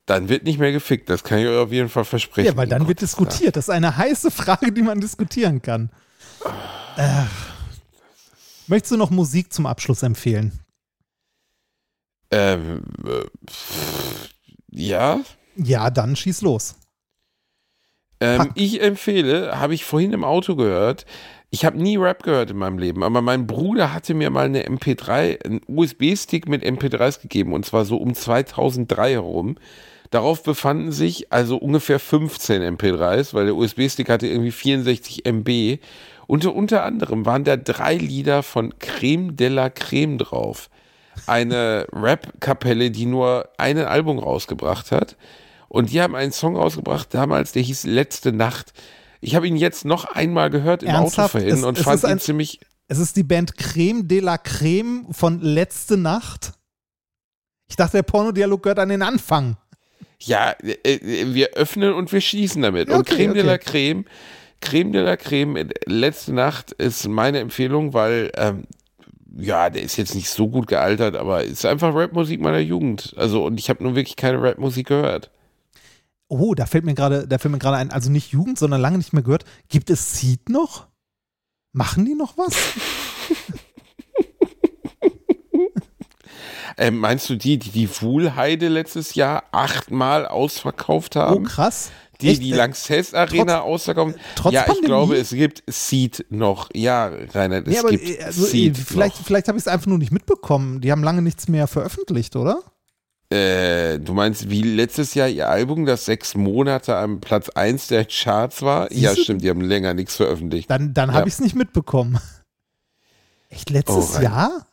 Dann 0.07 0.29
wird 0.29 0.45
nicht 0.45 0.57
mehr 0.57 0.71
gefickt, 0.71 1.09
das 1.09 1.23
kann 1.23 1.39
ich 1.39 1.47
euch 1.47 1.57
auf 1.57 1.71
jeden 1.71 1.89
Fall 1.89 2.05
versprechen. 2.05 2.47
Ja, 2.47 2.55
weil 2.55 2.67
dann 2.67 2.87
wird 2.87 3.01
diskutiert. 3.01 3.57
Das 3.57 3.65
ist 3.65 3.69
eine 3.69 3.97
heiße 3.97 4.31
Frage, 4.31 4.71
die 4.71 4.81
man 4.81 5.01
diskutieren 5.01 5.61
kann. 5.61 5.91
Ach. 6.95 7.29
Möchtest 8.67 8.93
du 8.93 8.97
noch 8.97 9.09
Musik 9.09 9.51
zum 9.51 9.65
Abschluss 9.65 10.03
empfehlen? 10.03 10.59
Ähm, 12.31 12.83
äh, 13.05 13.25
pff, 13.49 14.29
ja. 14.71 15.19
Ja, 15.57 15.89
dann 15.89 16.15
schieß 16.15 16.41
los. 16.41 16.75
Ähm, 18.19 18.51
ich 18.55 18.81
empfehle, 18.81 19.59
habe 19.59 19.73
ich 19.73 19.83
vorhin 19.85 20.13
im 20.13 20.23
Auto 20.23 20.55
gehört, 20.55 21.05
ich 21.49 21.65
habe 21.65 21.77
nie 21.77 21.97
Rap 21.97 22.23
gehört 22.23 22.51
in 22.51 22.57
meinem 22.57 22.77
Leben, 22.77 23.03
aber 23.03 23.21
mein 23.21 23.47
Bruder 23.47 23.93
hatte 23.93 24.13
mir 24.13 24.29
mal 24.29 24.45
eine 24.45 24.67
MP3, 24.67 25.45
einen 25.45 25.61
USB-Stick 25.67 26.47
mit 26.47 26.63
MP3s 26.63 27.21
gegeben 27.21 27.53
und 27.53 27.65
zwar 27.65 27.85
so 27.85 27.97
um 27.97 28.13
2003 28.13 29.11
herum. 29.11 29.57
Darauf 30.09 30.43
befanden 30.43 30.91
sich 30.91 31.31
also 31.33 31.57
ungefähr 31.57 31.99
15 31.99 32.77
MP3s, 32.77 33.33
weil 33.33 33.45
der 33.45 33.55
USB-Stick 33.55 34.09
hatte 34.09 34.27
irgendwie 34.27 34.51
64 34.51 35.25
MB. 35.25 35.79
Und 36.27 36.45
unter 36.45 36.83
anderem 36.83 37.25
waren 37.25 37.43
da 37.43 37.57
drei 37.57 37.95
Lieder 37.95 38.43
von 38.43 38.77
Creme 38.79 39.35
de 39.35 39.49
la 39.49 39.69
Creme 39.69 40.17
drauf. 40.17 40.69
Eine 41.25 41.87
Rap-Kapelle, 41.93 42.91
die 42.91 43.05
nur 43.05 43.49
ein 43.57 43.77
Album 43.77 44.19
rausgebracht 44.19 44.91
hat. 44.91 45.17
Und 45.69 45.91
die 45.91 46.01
haben 46.01 46.15
einen 46.15 46.31
Song 46.31 46.55
rausgebracht 46.55 47.13
damals, 47.13 47.51
der 47.51 47.61
hieß 47.61 47.83
Letzte 47.85 48.31
Nacht. 48.31 48.73
Ich 49.19 49.35
habe 49.35 49.47
ihn 49.47 49.57
jetzt 49.57 49.83
noch 49.83 50.05
einmal 50.05 50.49
gehört 50.49 50.83
im 50.83 50.89
Ernsthaft? 50.89 51.35
Auto 51.35 51.39
vorhin 51.39 51.57
Es- 51.57 51.63
und 51.63 51.77
es 51.77 51.83
fand 51.83 52.03
ihn 52.03 52.19
ziemlich. 52.19 52.59
Es 52.87 52.99
ist 52.99 53.17
die 53.17 53.23
Band 53.23 53.57
Creme 53.57 54.07
de 54.07 54.21
la 54.21 54.37
Creme 54.37 55.07
von 55.11 55.41
Letzte 55.41 55.97
Nacht. 55.97 56.53
Ich 57.69 57.75
dachte, 57.75 57.97
der 57.97 58.03
Pornodialog 58.03 58.63
gehört 58.63 58.79
an 58.79 58.89
den 58.89 59.01
Anfang. 59.01 59.57
Ja, 60.19 60.51
äh, 60.63 60.73
äh, 60.83 61.33
wir 61.33 61.51
öffnen 61.51 61.93
und 61.93 62.11
wir 62.11 62.21
schießen 62.21 62.61
damit. 62.61 62.89
Ja, 62.89 62.95
und 62.95 63.01
okay, 63.01 63.15
Creme 63.15 63.33
de 63.33 63.43
okay. 63.43 63.51
la 63.51 63.57
Creme, 63.57 64.05
Creme 64.61 64.91
de 64.91 65.01
la 65.01 65.17
Creme, 65.17 65.55
äh, 65.57 65.67
letzte 65.85 66.33
Nacht 66.33 66.71
ist 66.73 67.07
meine 67.07 67.39
Empfehlung, 67.39 67.93
weil, 67.93 68.31
ähm, 68.35 68.63
ja, 69.37 69.69
der 69.69 69.83
ist 69.83 69.97
jetzt 69.97 70.15
nicht 70.15 70.29
so 70.29 70.47
gut 70.49 70.67
gealtert, 70.67 71.15
aber 71.15 71.43
ist 71.43 71.65
einfach 71.65 71.93
Rapmusik 71.93 72.41
meiner 72.41 72.59
Jugend. 72.59 73.13
Also, 73.17 73.45
und 73.45 73.59
ich 73.59 73.69
habe 73.69 73.83
nun 73.83 73.95
wirklich 73.95 74.15
keine 74.15 74.41
Rapmusik 74.41 74.87
gehört. 74.87 75.31
Oh, 76.29 76.55
da 76.55 76.65
fällt 76.65 76.83
mir 76.83 76.95
gerade, 76.95 77.27
da 77.27 77.37
fällt 77.37 77.51
mir 77.51 77.59
gerade 77.59 77.77
ein, 77.77 77.91
also 77.91 78.09
nicht 78.09 78.31
Jugend, 78.31 78.57
sondern 78.57 78.81
lange 78.81 78.97
nicht 78.97 79.13
mehr 79.13 79.23
gehört. 79.23 79.45
Gibt 79.69 79.89
es 79.89 80.19
Seed 80.19 80.49
noch? 80.49 80.87
Machen 81.71 82.05
die 82.05 82.15
noch 82.15 82.37
was? 82.37 82.55
Ähm, 86.77 86.99
meinst 86.99 87.27
du 87.29 87.35
die, 87.35 87.57
die 87.57 87.71
die 87.71 87.89
Wuhlheide 88.01 88.67
letztes 88.67 89.15
Jahr 89.15 89.43
achtmal 89.51 90.25
ausverkauft 90.27 91.15
Oh, 91.15 91.21
haben? 91.21 91.43
krass. 91.45 91.89
die 92.21 92.29
Echt? 92.29 92.41
die 92.43 92.51
Äh, 92.51 92.55
Lanxess 92.55 93.13
Arena 93.13 93.61
ausverkauft 93.61 94.15
trotz 94.35 94.53
Ja, 94.53 94.61
ich 94.61 94.67
Pandemie? 94.67 94.85
glaube, 94.87 95.17
es 95.17 95.29
gibt 95.31 95.63
Seed 95.67 96.25
noch. 96.29 96.69
Ja, 96.73 97.11
Rainer, 97.33 97.57
es 97.57 97.65
Nee, 97.67 97.79
aber 97.79 97.89
gibt 97.89 98.07
äh, 98.07 98.23
also, 98.23 98.45
äh, 98.45 98.49
Seed 98.49 98.77
vielleicht, 98.77 99.17
noch. 99.19 99.25
vielleicht 99.25 99.47
habe 99.47 99.57
ich 99.57 99.63
es 99.63 99.67
einfach 99.67 99.87
nur 99.87 99.97
nicht 99.97 100.11
mitbekommen. 100.11 100.81
Die 100.81 100.91
haben 100.91 101.03
lange 101.03 101.21
nichts 101.21 101.47
mehr 101.47 101.67
veröffentlicht, 101.67 102.35
oder? 102.35 102.61
Äh, 103.29 103.99
du 103.99 104.13
meinst, 104.13 104.49
wie 104.49 104.61
letztes 104.61 105.13
Jahr 105.13 105.27
ihr 105.27 105.49
Album, 105.49 105.85
das 105.85 106.05
sechs 106.05 106.33
Monate 106.35 106.95
am 106.95 107.19
Platz 107.19 107.49
1 107.49 107.87
der 107.87 108.05
Charts 108.05 108.61
war? 108.61 108.91
ja, 108.91 109.09
Siehste? 109.09 109.23
stimmt, 109.23 109.43
die 109.43 109.49
haben 109.49 109.61
länger 109.61 109.93
nichts 109.93 110.15
veröffentlicht. 110.15 110.69
Dann, 110.71 110.93
dann 110.93 111.09
Ja. 111.09 111.15
habe 111.15 111.27
ich 111.27 111.33
es 111.35 111.39
nicht 111.41 111.55
mitbekommen. 111.55 112.19
Echt 113.49 113.69
letztes 113.69 114.17
Oh. 114.17 114.21
Jahr? 114.21 114.67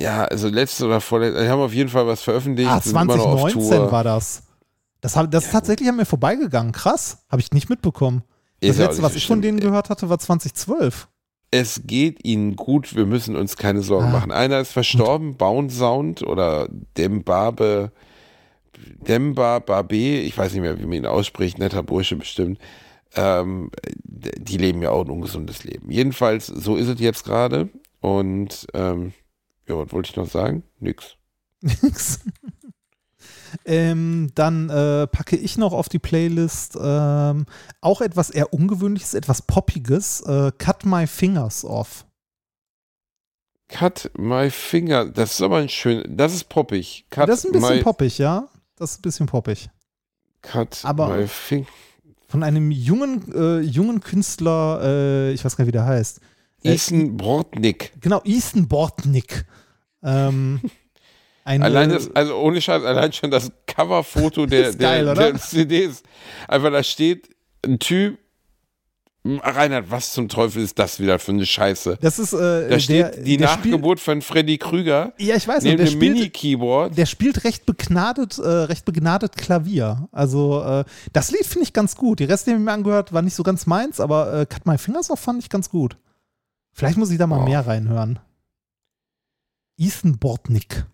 Ja, 0.00 0.24
also 0.24 0.48
letztes 0.48 0.82
oder 0.84 1.00
vorletztes, 1.00 1.42
die 1.42 1.48
haben 1.48 1.60
auf 1.60 1.74
jeden 1.74 1.88
Fall 1.90 2.06
was 2.06 2.22
veröffentlicht. 2.22 2.68
Ah, 2.70 2.80
sind 2.80 2.92
immer 2.92 3.16
noch 3.16 3.26
auf 3.26 3.40
2019 3.50 3.78
Tour. 3.78 3.92
war 3.92 4.04
das. 4.04 4.42
Das, 5.00 5.16
hab, 5.16 5.30
das 5.30 5.46
ist 5.46 5.52
tatsächlich 5.52 5.88
an 5.88 5.96
mir 5.96 6.04
vorbeigegangen. 6.06 6.72
Krass. 6.72 7.18
Habe 7.30 7.40
ich 7.40 7.52
nicht 7.52 7.68
mitbekommen. 7.70 8.22
Das 8.60 8.70
Ist 8.70 8.78
ja 8.78 8.86
letzte, 8.86 9.02
was 9.02 9.14
ich 9.14 9.26
von 9.26 9.42
denen 9.42 9.60
gehört 9.60 9.90
hatte, 9.90 10.08
war 10.08 10.18
2012. 10.18 11.08
Es 11.50 11.82
geht 11.86 12.24
ihnen 12.24 12.56
gut, 12.56 12.94
wir 12.94 13.06
müssen 13.06 13.34
uns 13.36 13.56
keine 13.56 13.80
Sorgen 13.82 14.08
Ah. 14.08 14.12
machen. 14.12 14.32
Einer 14.32 14.58
ist 14.60 14.72
verstorben, 14.72 15.36
Bound 15.36 15.72
Sound 15.72 16.22
oder 16.22 16.68
Dembabe, 16.98 17.90
Demba 19.06 19.58
Babe, 19.60 19.96
ich 19.96 20.36
weiß 20.36 20.52
nicht 20.52 20.62
mehr, 20.62 20.78
wie 20.78 20.84
man 20.84 20.92
ihn 20.98 21.06
ausspricht, 21.06 21.58
netter 21.58 21.82
Bursche 21.82 22.16
bestimmt. 22.16 22.58
Ähm, 23.14 23.70
die 24.04 24.58
leben 24.58 24.82
ja 24.82 24.90
auch 24.90 25.04
ein 25.04 25.10
ungesundes 25.10 25.64
Leben. 25.64 25.90
Jedenfalls, 25.90 26.46
so 26.46 26.76
ist 26.76 26.88
es 26.88 27.00
jetzt 27.00 27.24
gerade. 27.24 27.68
Und 28.00 28.66
ähm, 28.74 29.12
ja, 29.68 29.76
was 29.76 29.92
wollte 29.92 30.10
ich 30.10 30.16
noch 30.16 30.28
sagen? 30.28 30.62
Nix. 30.80 31.16
Nix. 31.60 32.20
ähm, 33.64 34.30
dann 34.34 34.70
äh, 34.70 35.06
packe 35.06 35.36
ich 35.36 35.56
noch 35.58 35.72
auf 35.72 35.88
die 35.88 35.98
Playlist 35.98 36.76
ähm, 36.80 37.46
auch 37.80 38.00
etwas 38.00 38.30
eher 38.30 38.52
Ungewöhnliches, 38.52 39.14
etwas 39.14 39.42
Poppiges. 39.42 40.20
Äh, 40.22 40.52
Cut 40.58 40.84
My 40.84 41.06
Fingers 41.06 41.64
Off. 41.64 42.04
Cut 43.68 44.10
my 44.16 44.50
finger. 44.50 45.04
Das 45.04 45.32
ist 45.32 45.42
aber 45.42 45.58
ein 45.58 45.68
schön. 45.68 46.02
Das 46.16 46.32
ist 46.34 46.48
poppig. 46.48 47.04
Cut 47.10 47.28
das 47.28 47.40
ist 47.40 47.46
ein 47.46 47.52
bisschen 47.52 47.76
my, 47.76 47.82
poppig, 47.82 48.16
ja. 48.18 48.48
Das 48.76 48.92
ist 48.92 49.00
ein 49.00 49.02
bisschen 49.02 49.26
poppig. 49.26 49.68
Cut 50.40 50.80
aber- 50.84 51.14
my 51.14 51.28
finger. 51.28 51.66
Von 52.28 52.42
einem 52.42 52.70
jungen, 52.70 53.32
äh, 53.34 53.60
jungen 53.60 54.00
Künstler, 54.00 54.80
äh, 54.82 55.32
ich 55.32 55.44
weiß 55.44 55.56
gar 55.56 55.64
nicht, 55.64 55.68
wie 55.68 55.78
der 55.78 55.86
heißt. 55.86 56.20
Äh, 56.62 56.74
Ethan 56.74 57.16
Brodnik. 57.16 57.92
Genau, 58.00 58.20
Ethan 58.24 58.68
Bortnick. 58.68 59.46
Ähm, 60.02 60.60
ein, 61.44 61.62
Allein 61.62 61.90
das, 61.90 62.14
also 62.14 62.36
ohne 62.36 62.60
Scheiß, 62.60 62.82
allein 62.84 63.12
schon 63.12 63.30
das 63.30 63.50
Coverfoto 63.66 64.46
der, 64.46 64.74
geil, 64.74 65.04
der, 65.04 65.14
der 65.14 65.34
CDs. 65.36 66.02
Einfach 66.48 66.70
da 66.70 66.82
steht 66.82 67.28
ein 67.64 67.78
Typ. 67.78 68.18
Reinhard, 69.24 69.90
was 69.90 70.14
zum 70.14 70.28
Teufel 70.28 70.62
ist 70.62 70.78
das 70.78 71.00
wieder 71.00 71.18
für 71.18 71.32
eine 71.32 71.44
Scheiße? 71.44 71.98
das 72.00 72.18
ist 72.18 72.32
äh, 72.32 72.68
Da 72.70 72.78
steht 72.78 72.96
der, 73.16 73.22
die 73.22 73.36
der 73.36 73.48
Nachgeburt 73.48 74.00
von 74.00 74.22
Freddy 74.22 74.56
Krüger 74.56 75.12
Ja, 75.18 75.34
ich 75.36 75.46
weiß 75.46 75.64
nicht, 75.64 75.76
neben 75.76 75.90
dem 75.90 75.98
Mini-Keyboard. 75.98 76.96
der 76.96 77.04
spielt 77.04 77.44
recht 77.44 77.66
begnadet, 77.66 78.38
äh, 78.38 78.46
recht 78.48 78.86
begnadet 78.86 79.36
Klavier. 79.36 80.08
Also 80.12 80.62
äh, 80.62 80.84
das 81.12 81.30
Lied 81.30 81.44
finde 81.44 81.64
ich 81.64 81.74
ganz 81.74 81.96
gut. 81.96 82.20
Die 82.20 82.24
Reste, 82.24 82.52
die 82.52 82.56
ich 82.56 82.62
mir 82.62 82.72
angehört, 82.72 83.12
war 83.12 83.20
nicht 83.20 83.34
so 83.34 83.42
ganz 83.42 83.66
meins, 83.66 84.00
aber 84.00 84.32
äh, 84.32 84.46
Cut 84.46 84.64
My 84.64 84.78
Fingers 84.78 85.10
Off 85.10 85.20
fand 85.20 85.42
ich 85.42 85.50
ganz 85.50 85.68
gut. 85.68 85.98
Vielleicht 86.72 86.96
muss 86.96 87.10
ich 87.10 87.18
da 87.18 87.26
mal 87.26 87.40
Oh. 87.42 87.44
mehr 87.44 87.66
reinhören. 87.66 88.20
Ethan 89.78 90.18
Bortnick. 90.18 90.84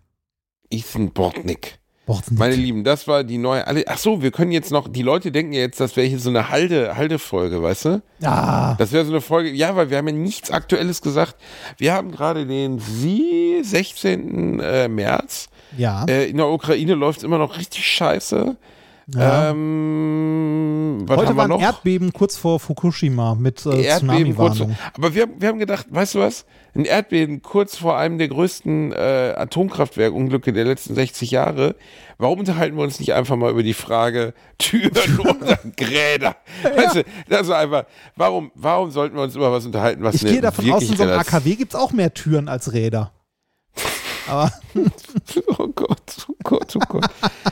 Ethan 0.69 1.11
Brodnik. 1.11 1.79
Bortnick. 2.05 2.37
Meine 2.37 2.55
Lieben, 2.55 2.83
das 2.83 3.07
war 3.07 3.23
die 3.23 3.39
neue. 3.39 3.65
Alle, 3.65 3.83
ach 3.87 3.97
so, 3.97 4.21
wir 4.21 4.29
können 4.29 4.51
jetzt 4.51 4.71
noch. 4.71 4.87
Die 4.87 5.01
Leute 5.01 5.31
denken 5.31 5.53
ja 5.53 5.61
jetzt, 5.61 5.79
das 5.79 5.95
wäre 5.95 6.05
hier 6.07 6.19
so 6.19 6.29
eine 6.29 6.49
Halde, 6.49 6.95
Halde-Folge, 6.95 7.63
weißt 7.63 7.85
du? 7.85 8.01
ah, 8.21 8.75
Das 8.77 8.91
wäre 8.91 9.03
so 9.05 9.11
eine 9.11 9.21
Folge. 9.21 9.49
Ja, 9.51 9.75
weil 9.75 9.89
wir 9.89 9.97
haben 9.97 10.07
ja 10.07 10.13
nichts 10.13 10.51
Aktuelles 10.51 11.01
gesagt. 11.01 11.35
Wir 11.77 11.93
haben 11.93 12.11
gerade 12.11 12.45
den 12.45 12.77
Sie 12.77 13.59
16. 13.63 14.59
Äh, 14.59 14.87
März. 14.87 15.47
ja. 15.77 16.05
Äh, 16.05 16.29
in 16.29 16.37
der 16.37 16.47
Ukraine 16.49 16.93
läuft 16.93 17.19
es 17.19 17.23
immer 17.23 17.39
noch 17.39 17.57
richtig 17.57 17.83
scheiße. 17.87 18.55
Ja. 19.13 19.51
Ähm, 19.51 21.03
was 21.07 21.17
Heute 21.17 21.35
war 21.37 21.45
ein? 21.45 21.59
Erdbeben 21.59 22.11
kurz 22.13 22.37
vor 22.37 22.59
Fukushima 22.59 23.35
mit 23.35 23.65
äh. 23.65 23.83
Tsunami-Warnung. 23.97 24.75
Aber 24.95 25.13
wir, 25.13 25.23
haben- 25.23 25.33
wir 25.39 25.47
haben 25.49 25.59
gedacht, 25.59 25.87
weißt 25.89 26.15
du 26.15 26.19
was? 26.19 26.45
Ein 26.73 26.85
Erdbeben 26.85 27.41
kurz 27.41 27.77
vor 27.77 27.97
einem 27.97 28.17
der 28.17 28.27
größten 28.27 28.91
äh, 28.91 29.33
Atomkraftwerkunglücke 29.37 30.51
der 30.53 30.65
letzten 30.65 30.95
60 30.95 31.31
Jahre. 31.31 31.75
Warum 32.17 32.39
unterhalten 32.39 32.75
wir 32.77 32.83
uns 32.83 32.99
nicht 32.99 33.13
einfach 33.13 33.35
mal 33.35 33.51
über 33.51 33.63
die 33.63 33.73
Frage 33.73 34.33
Türen 34.57 35.19
oder 35.19 35.59
Gräder? 35.77 36.35
Weißt 36.63 36.95
du, 36.95 37.03
das 37.29 37.41
ist 37.43 37.51
einfach, 37.51 37.85
warum, 38.15 38.51
warum 38.55 38.89
sollten 38.91 39.15
wir 39.15 39.23
uns 39.23 39.35
über 39.35 39.51
was 39.51 39.65
unterhalten, 39.65 40.03
was 40.03 40.15
Ich 40.15 40.25
gehe 40.25 40.41
davon 40.41 40.69
aus, 40.71 40.83
in 40.83 40.95
so 40.95 41.03
einem 41.03 41.19
AKW 41.19 41.55
gibt 41.55 41.73
es 41.73 41.79
auch 41.79 41.91
mehr 41.91 42.13
Türen 42.13 42.47
als 42.49 42.73
Räder. 42.73 43.11
Aber 44.27 44.51
Oh 45.57 45.67
Gott, 45.67 46.27
oh 46.29 46.35
Gott, 46.43 46.75
oh 46.75 46.79
Gott. 46.87 47.05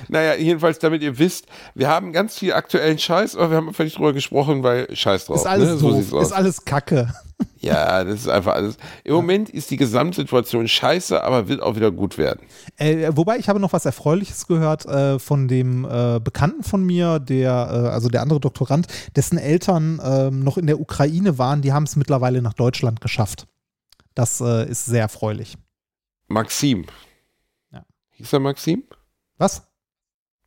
Naja, 0.10 0.36
jedenfalls, 0.36 0.80
damit 0.80 1.02
ihr 1.02 1.18
wisst, 1.18 1.46
wir 1.74 1.88
haben 1.88 2.12
ganz 2.12 2.38
viel 2.38 2.54
aktuellen 2.54 3.00
Scheiß, 3.00 3.36
aber 3.36 3.52
wir 3.52 3.58
haben 3.58 3.68
einfach 3.70 3.84
nicht 3.84 3.98
drüber 3.98 4.14
gesprochen, 4.14 4.64
weil 4.64 4.94
Scheiß 4.96 5.26
drauf. 5.26 5.38
Ist 5.38 5.48
alles 5.48 5.70
ne? 5.70 5.78
So 5.78 5.92
doof, 5.92 6.14
aus. 6.14 6.28
ist 6.28 6.34
alles 6.34 6.66
Kacke. 6.66 7.14
Ja, 7.60 8.04
das 8.04 8.22
ist 8.22 8.28
einfach 8.28 8.54
alles. 8.56 8.78
Im 9.04 9.16
Moment 9.16 9.50
ist 9.50 9.72
die 9.72 9.78
Gesamtsituation 9.78 10.68
scheiße, 10.68 11.24
aber 11.24 11.48
wird 11.48 11.62
auch 11.62 11.76
wieder 11.76 11.92
gut 11.92 12.18
werden. 12.18 12.42
Äh, 12.78 13.12
wobei 13.14 13.38
ich 13.38 13.50
habe 13.50 13.60
noch 13.60 13.74
was 13.74 13.86
Erfreuliches 13.86 14.48
gehört 14.48 14.86
äh, 14.86 15.18
von 15.18 15.48
dem 15.48 15.86
äh, 15.86 16.20
Bekannten 16.20 16.64
von 16.64 16.84
mir, 16.84 17.20
der, 17.20 17.52
äh, 17.52 17.88
also 17.90 18.10
der 18.10 18.22
andere 18.22 18.40
Doktorand, 18.40 18.88
dessen 19.16 19.38
Eltern 19.38 20.02
ähm, 20.04 20.44
noch 20.44 20.58
in 20.58 20.68
der 20.68 20.80
Ukraine 20.80 21.38
waren, 21.38 21.62
die 21.62 21.74
haben 21.74 21.84
es 21.84 21.96
mittlerweile 21.96 22.42
nach 22.42 22.54
Deutschland 22.54 23.02
geschafft. 23.02 23.48
Das 24.14 24.42
äh, 24.42 24.70
ist 24.70 24.86
sehr 24.86 25.02
erfreulich. 25.02 25.56
Maxim. 26.28 26.86
Ja. 27.72 27.86
Hieß 28.12 28.34
er 28.34 28.40
Maxim? 28.40 28.84
Was? 29.38 29.64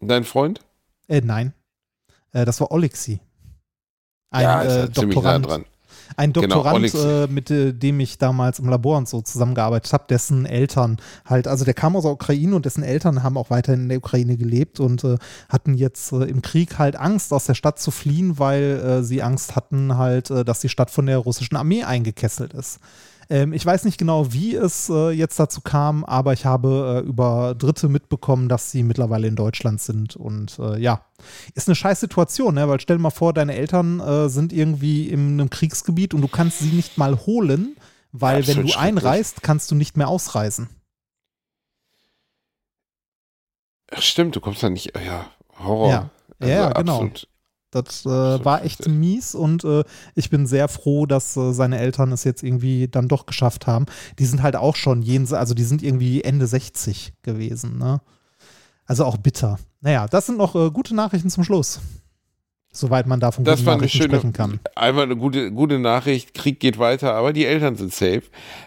Dein 0.00 0.24
Freund? 0.24 0.60
Äh, 1.08 1.20
nein. 1.20 1.52
Äh, 2.32 2.44
das 2.44 2.60
war 2.60 2.70
Olexi. 2.70 3.20
Ein 4.30 4.42
ja, 4.42 4.60
ist 4.62 4.72
äh, 4.90 4.92
ziemlich 4.92 5.16
nah 5.16 5.38
Doktorand. 5.38 5.46
dran. 5.46 5.64
Ein 6.16 6.32
Genau, 6.32 6.46
Doktorand, 6.56 6.76
Olexi. 6.76 6.98
äh, 6.98 7.26
mit 7.26 7.50
äh, 7.50 7.72
dem 7.72 7.98
ich 7.98 8.18
damals 8.18 8.58
im 8.60 8.68
Labor 8.68 8.96
und 8.98 9.08
so 9.08 9.22
zusammengearbeitet 9.22 9.92
habe, 9.92 10.04
dessen 10.08 10.46
Eltern 10.46 10.98
halt, 11.24 11.48
also 11.48 11.64
der 11.64 11.74
kam 11.74 11.96
aus 11.96 12.04
der 12.04 12.12
Ukraine 12.12 12.54
und 12.54 12.64
dessen 12.64 12.84
Eltern 12.84 13.22
haben 13.24 13.36
auch 13.36 13.50
weiterhin 13.50 13.82
in 13.82 13.88
der 13.88 13.98
Ukraine 13.98 14.36
gelebt 14.36 14.78
und 14.78 15.02
äh, 15.04 15.16
hatten 15.48 15.74
jetzt 15.74 16.12
äh, 16.12 16.24
im 16.24 16.42
Krieg 16.42 16.78
halt 16.78 16.96
Angst, 16.96 17.32
aus 17.32 17.46
der 17.46 17.54
Stadt 17.54 17.80
zu 17.80 17.90
fliehen, 17.90 18.38
weil 18.38 18.62
äh, 18.62 19.02
sie 19.02 19.22
Angst 19.22 19.56
hatten 19.56 19.96
halt, 19.96 20.30
dass 20.30 20.60
die 20.60 20.68
Stadt 20.68 20.90
von 20.90 21.06
der 21.06 21.18
russischen 21.18 21.56
Armee 21.56 21.82
eingekesselt 21.82 22.52
ist. 22.52 22.78
Ähm, 23.28 23.52
ich 23.52 23.64
weiß 23.66 23.84
nicht 23.84 23.98
genau, 23.98 24.32
wie 24.32 24.54
es 24.54 24.88
äh, 24.88 25.10
jetzt 25.10 25.38
dazu 25.38 25.60
kam, 25.60 26.04
aber 26.04 26.32
ich 26.32 26.44
habe 26.44 27.02
äh, 27.04 27.08
über 27.08 27.54
Dritte 27.54 27.88
mitbekommen, 27.88 28.48
dass 28.48 28.70
sie 28.70 28.82
mittlerweile 28.82 29.26
in 29.26 29.36
Deutschland 29.36 29.80
sind. 29.80 30.16
Und 30.16 30.58
äh, 30.58 30.78
ja, 30.78 31.04
ist 31.54 31.68
eine 31.68 31.74
scheiß 31.74 32.00
Situation, 32.00 32.54
ne? 32.54 32.68
weil 32.68 32.80
stell 32.80 32.96
dir 32.96 33.02
mal 33.02 33.10
vor, 33.10 33.32
deine 33.32 33.54
Eltern 33.56 34.00
äh, 34.00 34.28
sind 34.28 34.52
irgendwie 34.52 35.08
in 35.08 35.40
einem 35.40 35.50
Kriegsgebiet 35.50 36.14
und 36.14 36.20
du 36.20 36.28
kannst 36.28 36.60
sie 36.60 36.70
nicht 36.70 36.98
mal 36.98 37.16
holen, 37.26 37.76
weil 38.12 38.42
Ja, 38.42 38.48
wenn 38.48 38.66
du 38.66 38.78
einreist, 38.78 39.42
kannst 39.42 39.70
du 39.70 39.74
nicht 39.74 39.96
mehr 39.96 40.08
ausreisen. 40.08 40.68
Ach, 43.90 44.02
stimmt, 44.02 44.36
du 44.36 44.40
kommst 44.40 44.62
da 44.62 44.70
nicht. 44.70 44.92
Ja, 44.96 45.30
Horror. 45.58 45.90
Ja. 45.90 46.10
Ja, 46.40 46.72
genau. 46.72 46.92
absolut. 46.92 47.28
Das 47.70 48.06
äh, 48.06 48.08
war 48.08 48.64
echt 48.64 48.88
mies 48.88 49.34
und 49.34 49.64
äh, 49.64 49.82
ich 50.14 50.30
bin 50.30 50.46
sehr 50.46 50.68
froh, 50.68 51.04
dass 51.06 51.36
äh, 51.36 51.52
seine 51.52 51.78
Eltern 51.78 52.12
es 52.12 52.24
jetzt 52.24 52.42
irgendwie 52.42 52.88
dann 52.88 53.08
doch 53.08 53.26
geschafft 53.26 53.66
haben. 53.66 53.86
Die 54.18 54.26
sind 54.26 54.42
halt 54.42 54.56
auch 54.56 54.76
schon 54.76 55.02
jenseits, 55.02 55.38
also 55.40 55.54
die 55.54 55.64
sind 55.64 55.82
irgendwie 55.82 56.22
Ende 56.22 56.46
60 56.46 57.12
gewesen, 57.22 57.78
ne? 57.78 58.00
Also 58.86 59.04
auch 59.04 59.16
bitter. 59.16 59.58
Naja, 59.80 60.06
das 60.06 60.26
sind 60.26 60.38
noch 60.38 60.54
äh, 60.54 60.70
gute 60.70 60.94
Nachrichten 60.94 61.28
zum 61.28 61.42
Schluss. 61.42 61.80
Soweit 62.72 63.06
man 63.06 63.20
da 63.20 63.32
von 63.32 63.44
Das 63.44 63.56
guten 63.60 63.66
war 63.66 63.76
Nachrichten 63.76 63.98
schöne, 63.98 64.10
sprechen 64.10 64.32
kann. 64.32 64.60
einfach 64.74 65.02
eine 65.02 65.16
gute, 65.16 65.50
gute 65.50 65.78
Nachricht. 65.78 66.34
Krieg 66.34 66.60
geht 66.60 66.78
weiter, 66.78 67.14
aber 67.14 67.32
die 67.32 67.46
Eltern 67.46 67.74
sind 67.74 67.92
safe. 67.92 68.22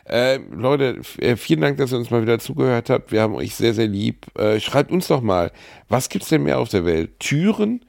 Äh, 0.06 0.38
Leute, 0.52 1.02
äh, 1.20 1.36
vielen 1.36 1.62
Dank, 1.62 1.78
dass 1.78 1.92
ihr 1.94 2.00
uns 2.00 2.10
mal 2.10 2.22
wieder 2.22 2.40
zugehört 2.40 2.90
habt. 2.90 3.12
Wir 3.12 3.22
haben 3.22 3.36
euch 3.36 3.56
sehr, 3.56 3.74
sehr 3.74 3.88
lieb. 3.88 4.26
Äh, 4.38 4.60
schreibt 4.60 4.92
uns 4.92 5.08
doch 5.08 5.22
mal, 5.22 5.52
was 5.88 6.10
gibt's 6.10 6.30
denn 6.30 6.44
mehr 6.44 6.60
auf 6.60 6.70
der 6.70 6.86
Welt? 6.86 7.20
Türen 7.20 7.86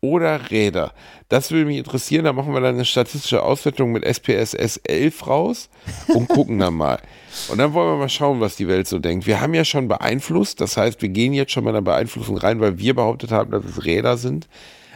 oder 0.00 0.50
Räder? 0.50 0.92
Das 1.28 1.50
würde 1.50 1.66
mich 1.66 1.78
interessieren. 1.78 2.24
Da 2.24 2.32
machen 2.32 2.52
wir 2.52 2.60
dann 2.60 2.74
eine 2.74 2.84
statistische 2.84 3.42
Auswertung 3.42 3.92
mit 3.92 4.04
SPSS 4.04 4.78
11 4.78 5.26
raus 5.26 5.68
und 6.08 6.28
gucken 6.28 6.58
dann 6.58 6.74
mal. 6.74 7.00
Und 7.48 7.58
dann 7.58 7.72
wollen 7.72 7.94
wir 7.94 7.98
mal 7.98 8.08
schauen, 8.08 8.40
was 8.40 8.56
die 8.56 8.68
Welt 8.68 8.88
so 8.88 8.98
denkt. 8.98 9.26
Wir 9.26 9.40
haben 9.40 9.54
ja 9.54 9.64
schon 9.64 9.88
beeinflusst. 9.88 10.60
Das 10.60 10.76
heißt, 10.76 11.00
wir 11.02 11.08
gehen 11.08 11.32
jetzt 11.32 11.52
schon 11.52 11.64
mal 11.64 11.70
in 11.70 11.74
der 11.84 11.92
Beeinflussung 11.92 12.36
rein, 12.36 12.60
weil 12.60 12.78
wir 12.78 12.94
behauptet 12.94 13.30
haben, 13.30 13.50
dass 13.50 13.64
es 13.64 13.84
Räder 13.84 14.16
sind. 14.16 14.48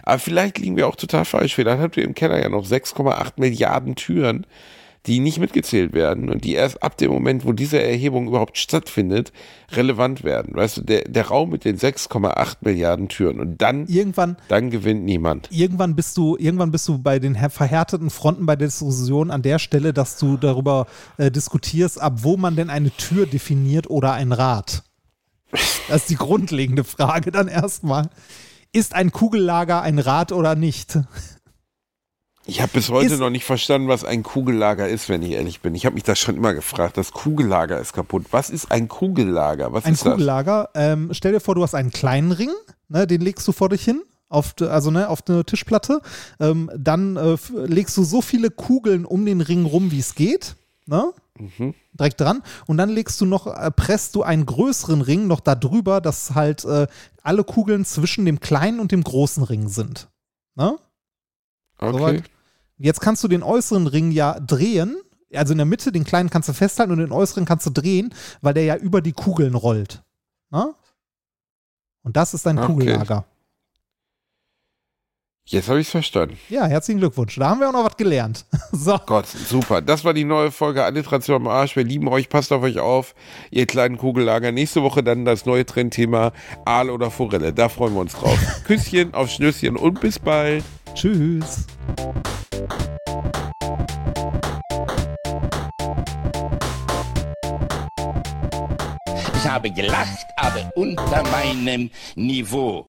Aber 0.03 0.19
vielleicht 0.19 0.59
liegen 0.59 0.77
wir 0.77 0.87
auch 0.87 0.97
total 0.97 1.25
falsch. 1.25 1.55
Vielleicht 1.55 1.81
habt 1.81 1.97
ihr 1.97 2.05
im 2.05 2.15
Keller 2.15 2.41
ja 2.41 2.49
noch 2.49 2.67
6,8 2.67 3.33
Milliarden 3.37 3.95
Türen, 3.95 4.47
die 5.07 5.21
nicht 5.21 5.39
mitgezählt 5.39 5.93
werden 5.93 6.31
und 6.31 6.45
die 6.45 6.55
erst 6.55 6.83
ab 6.83 6.97
dem 6.97 7.11
Moment, 7.11 7.45
wo 7.45 7.53
diese 7.53 7.83
Erhebung 7.83 8.27
überhaupt 8.29 8.57
stattfindet, 8.57 9.33
relevant 9.73 10.25
werden. 10.25 10.55
Weißt 10.55 10.79
du, 10.79 10.81
der, 10.83 11.03
der 11.05 11.27
Raum 11.27 11.51
mit 11.51 11.65
den 11.65 11.77
6,8 11.77 12.57
Milliarden 12.63 13.09
Türen 13.09 13.39
und 13.39 13.61
dann, 13.61 13.87
Irgendwann, 13.87 14.37
dann 14.49 14.71
gewinnt 14.71 15.05
niemand. 15.05 15.49
irgendwann 15.51 15.95
bist 15.95 16.17
du, 16.17 16.37
irgendwann 16.39 16.71
bist 16.71 16.89
du 16.89 16.99
bei 16.99 17.19
den 17.19 17.37
verhärteten 17.37 18.09
Fronten 18.09 18.47
bei 18.47 18.57
der 18.57 18.69
Diskussion 18.69 19.31
an 19.31 19.43
der 19.43 19.59
Stelle, 19.59 19.93
dass 19.93 20.17
du 20.19 20.37
darüber 20.39 20.87
äh, 21.19 21.31
diskutierst, 21.31 22.01
ab 22.01 22.15
wo 22.23 22.37
man 22.37 22.57
denn 22.57 22.71
eine 22.71 22.91
Tür 22.91 23.27
definiert 23.27 23.91
oder 23.91 24.13
ein 24.15 24.33
Rad. 24.33 24.85
Das 25.89 26.03
ist 26.03 26.11
die 26.11 26.17
grundlegende 26.17 26.83
Frage 26.83 27.31
dann 27.31 27.49
erstmal. 27.49 28.09
Ist 28.73 28.95
ein 28.95 29.13
Kugellager 29.13 29.83
ein 29.83 29.99
Rad 29.99 30.33
oder 30.33 30.57
nicht? 30.57 30.99
Ich 32.47 32.61
habe 32.61 32.73
bis 32.73 32.91
heute 32.91 33.15
Ist- 33.15 33.21
noch 33.21 33.31
nicht 33.31 33.45
verstanden, 33.45 33.89
was 33.89 34.05
ein 34.05 34.23
Kugellager 34.23 34.87
ist, 34.89 35.09
wenn 35.09 35.23
ich 35.23 35.31
ehrlich 35.33 35.61
bin. 35.61 35.75
Ich 35.75 35.87
habe 35.87 35.95
mich 35.95 36.03
das 36.03 36.19
schon 36.19 36.37
immer 36.37 36.53
gefragt. 36.53 36.97
Das 36.99 37.13
Kugellager 37.13 37.81
ist 37.81 37.93
kaputt. 37.95 38.27
Was 38.33 38.51
ist 38.51 38.71
ein 38.71 38.89
Kugellager? 38.89 39.73
Was 39.73 39.85
Ein 39.87 39.95
ist 39.95 40.05
das? 40.05 40.13
Kugellager, 40.13 40.69
ähm, 40.75 41.09
stell 41.13 41.33
dir 41.33 41.41
vor, 41.41 41.55
du 41.55 41.63
hast 41.63 41.75
einen 41.75 41.91
kleinen 41.91 42.33
Ring, 42.33 42.51
ne, 42.89 43.07
den 43.07 43.23
legst 43.23 43.49
du 43.49 43.53
vor 43.53 43.71
dich 43.71 43.83
hin, 43.83 44.03
auf, 44.29 44.55
also 44.61 44.91
ne, 44.91 45.09
auf 45.09 45.21
eine 45.27 45.45
Tischplatte. 45.45 46.01
Ähm, 46.39 46.71
dann 46.77 47.17
äh, 47.17 47.37
legst 47.67 47.97
du 47.97 48.05
so 48.05 48.21
viele 48.21 48.51
Kugeln 48.51 49.07
um 49.07 49.25
den 49.25 49.41
Ring 49.41 49.65
rum, 49.65 49.91
wie 49.91 50.01
es 50.01 50.15
geht. 50.15 50.55
Ne? 50.87 51.13
Direkt 51.95 52.21
dran. 52.21 52.43
Und 52.67 52.77
dann 52.77 52.91
legst 52.91 53.19
du 53.23 53.25
noch, 53.25 53.47
äh, 53.47 53.71
presst 53.71 54.15
du 54.17 54.23
einen 54.23 54.45
größeren 54.45 55.01
Ring 55.01 55.27
noch 55.27 55.41
da 55.41 55.55
drüber, 55.55 56.03
dass 56.03 56.35
halt 56.35 56.65
äh, 56.67 56.87
alle 57.23 57.43
Kugeln 57.43 57.87
zwischen 57.87 58.27
dem 58.27 58.39
kleinen 58.41 58.81
und 58.81 58.93
dem 58.93 59.03
großen 59.03 59.43
Ring 59.45 59.69
sind. 59.69 60.09
Ne? 60.57 60.77
Okay. 61.79 61.93
Soweit. 61.99 62.25
Jetzt 62.85 63.01
kannst 63.01 63.25
du 63.25 63.29
den 63.29 63.43
äußeren 63.43 63.87
Ring 63.87 64.11
ja 64.11 64.39
drehen. 64.39 64.97
Also 65.33 65.53
in 65.53 65.59
der 65.59 65.65
Mitte, 65.65 65.91
den 65.91 66.05
kleinen 66.05 66.29
kannst 66.29 66.51
du 66.51 66.53
festhalten 66.53 66.93
und 66.93 66.99
den 66.99 67.13
äußeren 67.13 67.47
kannst 67.47 67.65
du 67.65 67.71
drehen, 67.71 68.13
weil 68.43 68.53
der 68.53 68.65
ja 68.65 68.77
über 68.77 69.01
die 69.01 69.15
Kugeln 69.15 69.55
rollt. 69.55 70.03
Na? 70.51 70.75
Und 72.03 72.15
das 72.19 72.35
ist 72.35 72.47
ein 72.47 72.59
Okay. 72.59 72.67
Kugellager. 72.67 73.25
Jetzt 75.47 75.71
habe 75.71 75.81
ich 75.81 75.87
es 75.87 75.91
verstanden. 75.93 76.39
Ja, 76.51 76.67
herzlichen 76.67 76.99
Glückwunsch. 76.99 77.37
Da 77.37 77.49
haben 77.49 77.61
wir 77.61 77.71
auch 77.71 77.73
noch 77.73 77.87
was 77.87 77.97
gelernt. 77.97 78.45
so. 78.73 78.99
Gott, 79.07 79.29
super. 79.29 79.81
Das 79.81 80.05
war 80.05 80.13
die 80.13 80.25
neue 80.25 80.51
Folge 80.51 80.85
Alliteration 80.85 81.37
am 81.37 81.49
Arsch. 81.49 81.77
Wir 81.77 81.85
lieben 81.85 82.09
euch, 82.09 82.29
passt 82.29 82.53
auf 82.53 82.63
euch 82.63 82.79
auf, 82.79 83.15
ihr 83.51 83.67
kleinen 83.67 83.97
Kugellager. 83.97 84.53
Nächste 84.53 84.83
Woche 84.83 85.03
dann 85.03 85.25
das 85.25 85.47
neue 85.47 85.65
Trendthema 85.65 86.33
Aal 86.67 86.91
oder 86.91 87.11
Forelle. 87.11 87.55
Da 87.55 87.71
freuen 87.71 87.95
wir 87.95 88.01
uns 88.01 88.13
drauf. 88.13 88.39
Küsschen 88.65 89.15
auf 89.15 89.31
Schnüsschen 89.31 89.79
und 89.79 90.03
bis 90.03 90.19
bald. 90.19 90.65
Tschüss. 90.95 91.67
Ich 99.37 99.51
habe 99.51 99.71
gelacht, 99.71 100.27
aber 100.37 100.71
unter 100.75 101.23
meinem 101.31 101.91
Niveau. 102.15 102.83